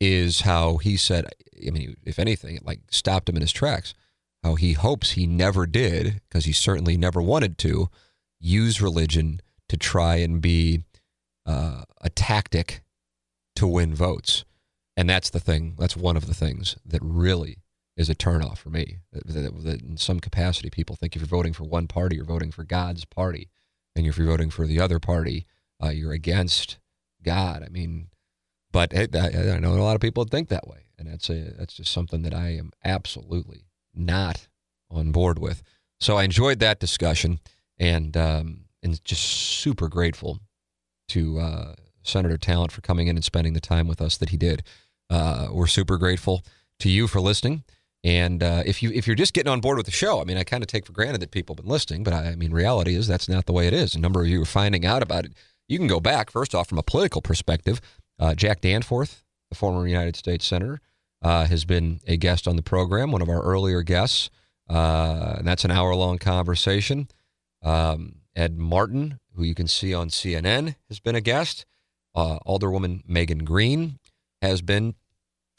is 0.00 0.42
how 0.42 0.78
he 0.78 0.96
said, 0.96 1.26
I 1.66 1.70
mean, 1.70 1.96
if 2.04 2.18
anything, 2.18 2.56
it 2.56 2.64
like 2.64 2.80
stopped 2.90 3.28
him 3.28 3.36
in 3.36 3.42
his 3.42 3.52
tracks. 3.52 3.94
How 4.42 4.54
he 4.54 4.72
hopes 4.72 5.12
he 5.12 5.26
never 5.26 5.66
did, 5.66 6.22
because 6.28 6.46
he 6.46 6.52
certainly 6.52 6.96
never 6.96 7.20
wanted 7.20 7.58
to, 7.58 7.90
use 8.40 8.80
religion 8.80 9.40
to 9.68 9.76
try 9.76 10.16
and 10.16 10.40
be 10.40 10.84
uh, 11.44 11.82
a 12.00 12.08
tactic 12.08 12.82
to 13.56 13.66
win 13.66 13.94
votes. 13.94 14.44
And 14.96 15.08
that's 15.08 15.30
the 15.30 15.40
thing. 15.40 15.74
That's 15.78 15.96
one 15.96 16.16
of 16.16 16.26
the 16.26 16.34
things 16.34 16.76
that 16.86 17.00
really 17.02 17.58
is 17.96 18.08
a 18.08 18.14
turnoff 18.14 18.58
for 18.58 18.70
me. 18.70 18.98
That, 19.12 19.26
that, 19.26 19.64
that 19.64 19.82
in 19.82 19.98
some 19.98 20.20
capacity, 20.20 20.70
people 20.70 20.96
think 20.96 21.14
if 21.14 21.20
you're 21.20 21.26
voting 21.26 21.52
for 21.52 21.64
one 21.64 21.86
party, 21.86 22.16
you're 22.16 22.24
voting 22.24 22.50
for 22.50 22.64
God's 22.64 23.04
party. 23.04 23.50
And 23.96 24.06
if 24.06 24.16
you're 24.18 24.26
voting 24.26 24.50
for 24.50 24.66
the 24.66 24.80
other 24.80 24.98
party, 24.98 25.46
uh, 25.82 25.88
you're 25.88 26.12
against 26.12 26.78
God. 27.22 27.62
I 27.64 27.68
mean, 27.68 28.08
but 28.72 28.94
I, 28.96 29.08
I 29.54 29.58
know 29.58 29.72
a 29.72 29.82
lot 29.82 29.94
of 29.96 30.00
people 30.00 30.24
think 30.24 30.48
that 30.48 30.68
way, 30.68 30.86
and 30.98 31.08
that's 31.08 31.28
a 31.28 31.52
that's 31.58 31.74
just 31.74 31.92
something 31.92 32.22
that 32.22 32.34
I 32.34 32.50
am 32.50 32.72
absolutely 32.84 33.66
not 33.94 34.48
on 34.90 35.12
board 35.12 35.38
with. 35.38 35.62
So 36.00 36.16
I 36.16 36.24
enjoyed 36.24 36.60
that 36.60 36.80
discussion, 36.80 37.40
and 37.78 38.16
um, 38.16 38.64
and 38.82 39.04
just 39.04 39.22
super 39.22 39.88
grateful 39.88 40.40
to 41.08 41.40
uh, 41.40 41.74
Senator 42.02 42.36
Talent 42.36 42.72
for 42.72 42.80
coming 42.80 43.08
in 43.08 43.16
and 43.16 43.24
spending 43.24 43.52
the 43.52 43.60
time 43.60 43.88
with 43.88 44.00
us 44.00 44.16
that 44.18 44.30
he 44.30 44.36
did. 44.36 44.62
Uh, 45.08 45.48
we're 45.50 45.66
super 45.66 45.98
grateful 45.98 46.44
to 46.78 46.88
you 46.88 47.08
for 47.08 47.20
listening. 47.20 47.64
And 48.02 48.42
uh, 48.42 48.62
if 48.64 48.82
you 48.82 48.90
if 48.92 49.06
you're 49.06 49.16
just 49.16 49.34
getting 49.34 49.52
on 49.52 49.60
board 49.60 49.76
with 49.76 49.86
the 49.86 49.92
show, 49.92 50.20
I 50.20 50.24
mean, 50.24 50.38
I 50.38 50.44
kind 50.44 50.62
of 50.62 50.68
take 50.68 50.86
for 50.86 50.92
granted 50.92 51.20
that 51.20 51.30
people 51.30 51.54
have 51.54 51.64
been 51.64 51.70
listening, 51.70 52.02
but 52.02 52.14
I, 52.14 52.28
I 52.28 52.34
mean, 52.34 52.50
reality 52.50 52.94
is 52.94 53.06
that's 53.06 53.28
not 53.28 53.46
the 53.46 53.52
way 53.52 53.66
it 53.66 53.74
is. 53.74 53.94
A 53.94 54.00
number 54.00 54.22
of 54.22 54.28
you 54.28 54.42
are 54.42 54.46
finding 54.46 54.86
out 54.86 55.02
about 55.02 55.26
it. 55.26 55.32
You 55.68 55.78
can 55.78 55.86
go 55.86 56.00
back 56.00 56.30
first 56.30 56.54
off 56.54 56.68
from 56.68 56.78
a 56.78 56.82
political 56.82 57.20
perspective. 57.20 57.80
Uh, 58.18 58.34
Jack 58.34 58.62
Danforth, 58.62 59.22
the 59.50 59.54
former 59.54 59.86
United 59.86 60.16
States 60.16 60.46
Senator, 60.46 60.80
uh, 61.22 61.46
has 61.46 61.64
been 61.64 62.00
a 62.06 62.16
guest 62.16 62.48
on 62.48 62.56
the 62.56 62.62
program, 62.62 63.12
one 63.12 63.22
of 63.22 63.28
our 63.28 63.42
earlier 63.42 63.82
guests. 63.82 64.30
Uh, 64.68 65.34
and 65.38 65.46
that's 65.46 65.64
an 65.64 65.70
hour 65.70 65.94
long 65.94 66.18
conversation. 66.18 67.08
Um, 67.62 68.16
Ed 68.34 68.56
Martin, 68.56 69.18
who 69.34 69.42
you 69.42 69.54
can 69.54 69.66
see 69.66 69.92
on 69.92 70.08
CNN, 70.08 70.76
has 70.88 71.00
been 71.00 71.14
a 71.14 71.20
guest. 71.20 71.66
Uh, 72.14 72.38
Alderwoman 72.46 73.02
Megan 73.06 73.44
Green 73.44 73.98
has 74.40 74.62
been 74.62 74.94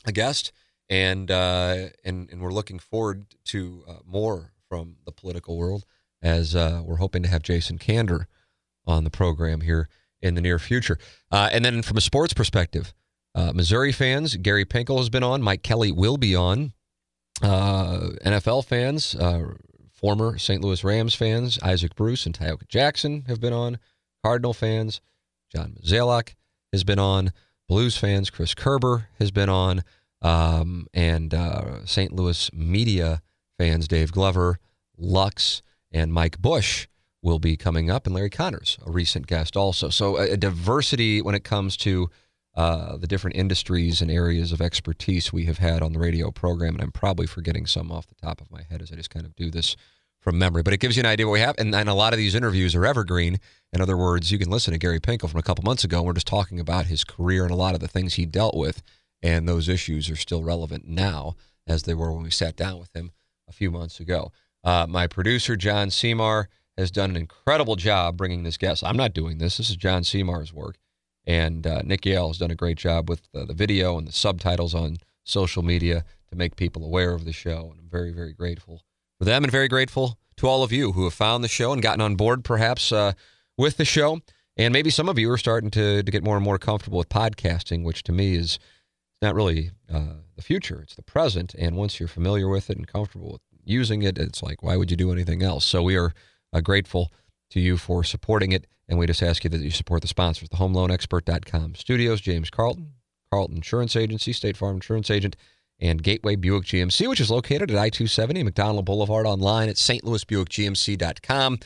a 0.05 0.11
guest. 0.11 0.51
And, 0.91 1.31
uh, 1.31 1.87
and, 2.03 2.29
and 2.29 2.41
we're 2.41 2.53
looking 2.53 2.77
forward 2.77 3.25
to 3.45 3.83
uh, 3.87 3.93
more 4.05 4.53
from 4.69 4.97
the 5.05 5.11
political 5.11 5.57
world 5.57 5.85
as 6.21 6.53
we're 6.53 6.97
hoping 6.97 7.23
to 7.23 7.29
have 7.29 7.41
Jason 7.41 7.79
Kander 7.79 8.25
on 8.85 9.03
the 9.03 9.09
program 9.09 9.61
here 9.61 9.89
in 10.21 10.35
the 10.35 10.41
near 10.41 10.59
future. 10.59 10.97
Uh, 11.31 11.49
and 11.51 11.65
then 11.65 11.81
from 11.81 11.97
a 11.97 12.01
sports 12.01 12.33
perspective, 12.33 12.93
uh, 13.33 13.51
Missouri 13.53 13.91
fans, 13.91 14.35
Gary 14.35 14.65
Pinkel 14.65 14.97
has 14.97 15.09
been 15.09 15.23
on. 15.23 15.41
Mike 15.41 15.63
Kelly 15.63 15.91
will 15.91 16.17
be 16.17 16.35
on. 16.35 16.73
Uh, 17.41 18.09
NFL 18.25 18.65
fans, 18.65 19.15
uh, 19.15 19.53
former 19.93 20.37
St. 20.37 20.61
Louis 20.61 20.83
Rams 20.83 21.15
fans, 21.15 21.57
Isaac 21.63 21.95
Bruce 21.95 22.25
and 22.25 22.37
Tyoka 22.37 22.67
Jackson 22.67 23.23
have 23.27 23.39
been 23.39 23.53
on. 23.53 23.79
Cardinal 24.23 24.53
fans, 24.53 25.01
John 25.51 25.75
Mozeliak 25.81 26.35
has 26.71 26.83
been 26.83 26.99
on. 26.99 27.31
Blues 27.67 27.97
fans, 27.97 28.29
Chris 28.29 28.53
Kerber 28.53 29.07
has 29.17 29.31
been 29.31 29.49
on. 29.49 29.83
Um, 30.21 30.87
and 30.93 31.33
uh, 31.33 31.85
St. 31.85 32.13
Louis 32.13 32.51
media 32.53 33.21
fans, 33.57 33.87
Dave 33.87 34.11
Glover, 34.11 34.59
Lux, 34.97 35.61
and 35.91 36.13
Mike 36.13 36.39
Bush 36.39 36.87
will 37.21 37.39
be 37.39 37.55
coming 37.55 37.89
up, 37.89 38.05
and 38.05 38.15
Larry 38.15 38.29
Connors, 38.29 38.77
a 38.85 38.91
recent 38.91 39.27
guest 39.27 39.55
also. 39.55 39.89
So 39.89 40.17
a, 40.17 40.31
a 40.31 40.37
diversity 40.37 41.21
when 41.21 41.35
it 41.35 41.43
comes 41.43 41.77
to 41.77 42.09
uh, 42.55 42.97
the 42.97 43.07
different 43.07 43.37
industries 43.37 44.01
and 44.01 44.11
areas 44.11 44.51
of 44.51 44.61
expertise 44.61 45.31
we 45.31 45.45
have 45.45 45.59
had 45.59 45.81
on 45.81 45.93
the 45.93 45.99
radio 45.99 46.31
program, 46.31 46.75
and 46.75 46.83
I'm 46.83 46.91
probably 46.91 47.27
forgetting 47.27 47.65
some 47.65 47.91
off 47.91 48.07
the 48.07 48.15
top 48.15 48.41
of 48.41 48.51
my 48.51 48.63
head 48.69 48.81
as 48.81 48.91
I 48.91 48.95
just 48.95 49.09
kind 49.09 49.25
of 49.25 49.35
do 49.35 49.49
this 49.49 49.75
from 50.19 50.37
memory. 50.37 50.61
But 50.61 50.73
it 50.73 50.79
gives 50.79 50.97
you 50.97 51.01
an 51.01 51.07
idea 51.07 51.27
what 51.27 51.33
we 51.33 51.39
have, 51.39 51.55
and, 51.57 51.73
and 51.73 51.87
a 51.87 51.93
lot 51.93 52.13
of 52.13 52.17
these 52.17 52.35
interviews 52.35 52.75
are 52.75 52.85
evergreen. 52.85 53.39
In 53.71 53.81
other 53.81 53.97
words, 53.97 54.31
you 54.31 54.37
can 54.37 54.49
listen 54.49 54.73
to 54.73 54.77
Gary 54.77 54.99
Pinkel 54.99 55.29
from 55.29 55.39
a 55.39 55.43
couple 55.43 55.63
months 55.63 55.83
ago. 55.83 55.99
And 55.99 56.07
we're 56.07 56.13
just 56.13 56.27
talking 56.27 56.59
about 56.59 56.87
his 56.87 57.03
career 57.03 57.43
and 57.43 57.51
a 57.51 57.55
lot 57.55 57.73
of 57.73 57.79
the 57.79 57.87
things 57.87 58.15
he 58.15 58.25
dealt 58.25 58.55
with, 58.55 58.83
and 59.21 59.47
those 59.47 59.69
issues 59.69 60.09
are 60.09 60.15
still 60.15 60.43
relevant 60.43 60.87
now 60.87 61.35
as 61.67 61.83
they 61.83 61.93
were 61.93 62.11
when 62.11 62.23
we 62.23 62.31
sat 62.31 62.55
down 62.55 62.79
with 62.79 62.95
him 62.95 63.11
a 63.47 63.51
few 63.51 63.71
months 63.71 63.99
ago. 63.99 64.31
Uh, 64.63 64.85
my 64.87 65.07
producer, 65.07 65.55
John 65.55 65.89
Seymour, 65.89 66.49
has 66.77 66.91
done 66.91 67.11
an 67.11 67.15
incredible 67.17 67.75
job 67.75 68.17
bringing 68.17 68.43
this 68.43 68.57
guest. 68.57 68.83
I'm 68.83 68.97
not 68.97 69.13
doing 69.13 69.37
this. 69.37 69.57
This 69.57 69.69
is 69.69 69.75
John 69.75 70.03
Seymour's 70.03 70.53
work. 70.53 70.77
And 71.25 71.67
uh, 71.67 71.81
Nick 71.83 72.05
Yale 72.05 72.27
has 72.27 72.37
done 72.37 72.51
a 72.51 72.55
great 72.55 72.77
job 72.77 73.09
with 73.09 73.21
the, 73.31 73.45
the 73.45 73.53
video 73.53 73.97
and 73.97 74.07
the 74.07 74.11
subtitles 74.11 74.73
on 74.73 74.97
social 75.23 75.63
media 75.63 76.03
to 76.29 76.35
make 76.35 76.55
people 76.55 76.83
aware 76.83 77.13
of 77.13 77.25
the 77.25 77.33
show. 77.33 77.69
And 77.71 77.79
I'm 77.79 77.89
very, 77.89 78.11
very 78.11 78.33
grateful 78.33 78.81
for 79.19 79.25
them 79.25 79.43
and 79.43 79.51
very 79.51 79.67
grateful 79.67 80.17
to 80.37 80.47
all 80.47 80.63
of 80.63 80.71
you 80.71 80.93
who 80.93 81.03
have 81.03 81.13
found 81.13 81.43
the 81.43 81.47
show 81.47 81.73
and 81.73 81.81
gotten 81.81 82.01
on 82.01 82.15
board 82.15 82.43
perhaps 82.43 82.91
uh, 82.91 83.13
with 83.57 83.77
the 83.77 83.85
show. 83.85 84.21
And 84.57 84.73
maybe 84.73 84.89
some 84.89 85.09
of 85.09 85.19
you 85.19 85.29
are 85.31 85.37
starting 85.37 85.69
to, 85.71 86.01
to 86.01 86.11
get 86.11 86.23
more 86.23 86.35
and 86.35 86.43
more 86.43 86.57
comfortable 86.57 86.97
with 86.97 87.09
podcasting, 87.09 87.83
which 87.83 88.03
to 88.03 88.11
me 88.11 88.35
is 88.35 88.57
not 89.21 89.35
really 89.35 89.71
uh, 89.91 90.15
the 90.35 90.41
future, 90.41 90.81
it's 90.81 90.95
the 90.95 91.03
present. 91.03 91.53
And 91.55 91.75
once 91.75 91.99
you're 91.99 92.09
familiar 92.09 92.49
with 92.49 92.69
it 92.69 92.77
and 92.77 92.87
comfortable 92.87 93.33
with 93.33 93.41
using 93.63 94.01
it, 94.01 94.17
it's 94.17 94.41
like, 94.41 94.63
why 94.63 94.75
would 94.77 94.91
you 94.91 94.97
do 94.97 95.11
anything 95.11 95.43
else? 95.43 95.65
So 95.65 95.83
we 95.83 95.95
are 95.95 96.13
uh, 96.53 96.61
grateful 96.61 97.11
to 97.51 97.59
you 97.59 97.77
for 97.77 98.03
supporting 98.03 98.51
it. 98.51 98.65
And 98.87 98.97
we 98.99 99.07
just 99.07 99.23
ask 99.23 99.43
you 99.43 99.49
that 99.51 99.61
you 99.61 99.71
support 99.71 100.01
the 100.01 100.07
sponsors, 100.07 100.49
the 100.49 100.57
homeloanexpert.com 100.57 101.75
studios, 101.75 102.19
James 102.19 102.49
Carlton, 102.49 102.93
Carlton 103.31 103.57
Insurance 103.57 103.95
Agency, 103.95 104.33
State 104.33 104.57
Farm 104.57 104.75
Insurance 104.75 105.09
Agent, 105.09 105.35
and 105.79 106.03
Gateway 106.03 106.35
Buick 106.35 106.65
GMC, 106.65 107.07
which 107.07 107.19
is 107.19 107.31
located 107.31 107.71
at 107.71 107.77
I 107.77 107.89
270 107.89 108.43
McDonnell 108.43 108.85
Boulevard 108.85 109.25
online 109.25 109.69
at 109.69 109.77
stlouisbuickgmc.com. 109.77 111.59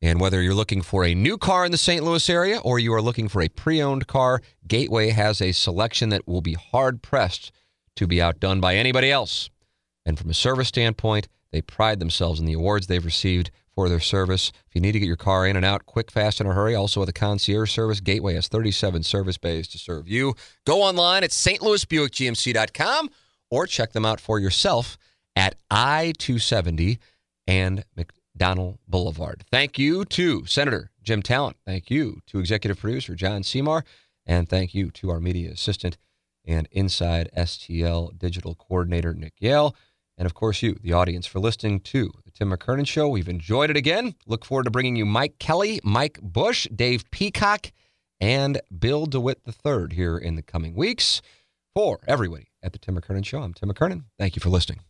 And 0.00 0.20
whether 0.20 0.40
you're 0.40 0.54
looking 0.54 0.82
for 0.82 1.04
a 1.04 1.14
new 1.14 1.36
car 1.36 1.64
in 1.64 1.72
the 1.72 1.78
St. 1.78 2.04
Louis 2.04 2.28
area 2.30 2.58
or 2.58 2.78
you 2.78 2.92
are 2.94 3.02
looking 3.02 3.28
for 3.28 3.42
a 3.42 3.48
pre 3.48 3.82
owned 3.82 4.06
car, 4.06 4.40
Gateway 4.66 5.10
has 5.10 5.40
a 5.40 5.52
selection 5.52 6.10
that 6.10 6.26
will 6.26 6.40
be 6.40 6.54
hard 6.54 7.02
pressed 7.02 7.50
to 7.96 8.06
be 8.06 8.22
outdone 8.22 8.60
by 8.60 8.76
anybody 8.76 9.10
else. 9.10 9.50
And 10.06 10.18
from 10.18 10.30
a 10.30 10.34
service 10.34 10.68
standpoint, 10.68 11.28
they 11.50 11.60
pride 11.62 11.98
themselves 11.98 12.38
in 12.38 12.46
the 12.46 12.52
awards 12.52 12.86
they've 12.86 13.04
received 13.04 13.50
for 13.74 13.88
their 13.88 14.00
service. 14.00 14.52
If 14.68 14.74
you 14.74 14.80
need 14.80 14.92
to 14.92 14.98
get 14.98 15.06
your 15.06 15.16
car 15.16 15.46
in 15.46 15.56
and 15.56 15.64
out 15.64 15.86
quick, 15.86 16.10
fast, 16.10 16.40
in 16.40 16.46
a 16.46 16.52
hurry, 16.52 16.74
also 16.74 17.00
with 17.00 17.08
a 17.08 17.12
concierge 17.12 17.70
service, 17.70 18.00
Gateway 18.00 18.34
has 18.34 18.48
37 18.48 19.02
service 19.02 19.38
bays 19.38 19.68
to 19.68 19.78
serve 19.78 20.08
you. 20.08 20.34
Go 20.64 20.82
online 20.82 21.24
at 21.24 21.30
stlouisbuickgmc.com 21.30 23.10
or 23.50 23.66
check 23.66 23.92
them 23.92 24.04
out 24.04 24.20
for 24.20 24.38
yourself 24.38 24.96
at 25.36 25.54
I 25.70 26.12
270 26.18 26.98
and 27.46 27.84
McDonnell 28.38 28.78
Boulevard. 28.86 29.44
Thank 29.50 29.78
you 29.78 30.04
to 30.06 30.44
Senator 30.46 30.90
Jim 31.02 31.22
Talent. 31.22 31.56
Thank 31.66 31.90
you 31.90 32.20
to 32.26 32.38
executive 32.38 32.78
producer 32.78 33.14
John 33.14 33.42
Seymour. 33.42 33.84
And 34.26 34.48
thank 34.48 34.74
you 34.74 34.90
to 34.92 35.10
our 35.10 35.20
media 35.20 35.50
assistant 35.50 35.96
and 36.44 36.68
inside 36.70 37.30
STL 37.36 38.16
digital 38.18 38.54
coordinator 38.54 39.14
Nick 39.14 39.34
Yale. 39.38 39.74
And 40.16 40.26
of 40.26 40.34
course, 40.34 40.62
you, 40.62 40.76
the 40.82 40.92
audience, 40.92 41.26
for 41.26 41.38
listening 41.38 41.80
to 41.80 42.10
The 42.24 42.30
Tim 42.32 42.50
McKernan 42.50 42.86
Show. 42.86 43.08
We've 43.08 43.28
enjoyed 43.28 43.70
it 43.70 43.76
again. 43.76 44.14
Look 44.26 44.44
forward 44.44 44.64
to 44.64 44.70
bringing 44.70 44.96
you 44.96 45.06
Mike 45.06 45.38
Kelly, 45.38 45.80
Mike 45.84 46.18
Bush, 46.20 46.66
Dave 46.74 47.08
Peacock, 47.10 47.70
and 48.20 48.60
Bill 48.76 49.06
DeWitt 49.06 49.40
III 49.46 49.94
here 49.94 50.18
in 50.18 50.34
the 50.34 50.42
coming 50.42 50.74
weeks. 50.74 51.22
For 51.74 52.00
everybody 52.08 52.48
at 52.62 52.72
The 52.72 52.78
Tim 52.78 53.00
McKernan 53.00 53.24
Show, 53.24 53.40
I'm 53.40 53.54
Tim 53.54 53.70
McKernan. 53.70 54.04
Thank 54.18 54.34
you 54.34 54.40
for 54.40 54.48
listening. 54.48 54.80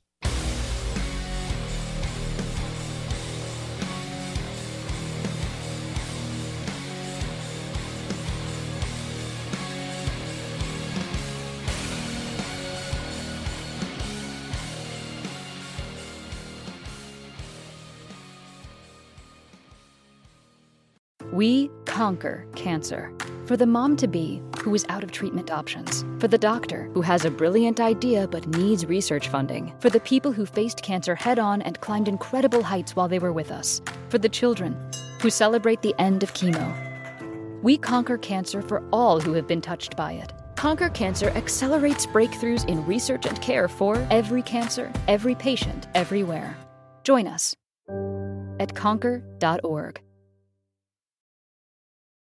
We 21.39 21.71
conquer 21.85 22.49
cancer. 22.57 23.13
For 23.47 23.57
the 23.57 23.65
mom 23.65 23.97
to 23.99 24.09
be 24.09 24.43
who 24.61 24.75
is 24.75 24.85
out 24.89 25.05
of 25.05 25.13
treatment 25.13 25.53
options. 25.53 26.05
For 26.19 26.27
the 26.27 26.37
doctor 26.37 26.91
who 26.95 27.01
has 27.03 27.25
a 27.25 27.31
brilliant 27.31 27.79
idea 27.79 28.27
but 28.27 28.49
needs 28.49 28.87
research 28.87 29.29
funding. 29.29 29.73
For 29.79 29.89
the 29.89 30.01
people 30.01 30.33
who 30.33 30.45
faced 30.45 30.83
cancer 30.83 31.15
head 31.15 31.39
on 31.39 31.63
and 31.63 31.81
climbed 31.81 32.09
incredible 32.09 32.65
heights 32.65 32.97
while 32.97 33.07
they 33.07 33.21
were 33.21 33.33
with 33.33 33.53
us. 33.53 33.81
For 34.09 34.19
the 34.19 34.29
children 34.29 34.77
who 35.23 35.31
celebrate 35.31 35.81
the 35.81 35.95
end 36.01 36.25
of 36.25 36.35
chemo. 36.35 36.75
We 37.63 37.79
conquer 37.79 38.19
cancer 38.19 38.61
for 38.61 38.83
all 38.93 39.21
who 39.21 39.35
have 39.35 39.47
been 39.47 39.61
touched 39.61 39.97
by 39.97 40.15
it. 40.15 40.33
Conquer 40.57 40.89
Cancer 40.89 41.29
accelerates 41.37 42.05
breakthroughs 42.05 42.69
in 42.69 42.85
research 42.85 43.27
and 43.27 43.41
care 43.41 43.69
for 43.69 44.05
every 44.11 44.43
cancer, 44.43 44.93
every 45.07 45.37
patient, 45.37 45.87
everywhere. 45.95 46.57
Join 47.05 47.29
us 47.29 47.55
at 48.59 48.75
conquer.org. 48.75 50.03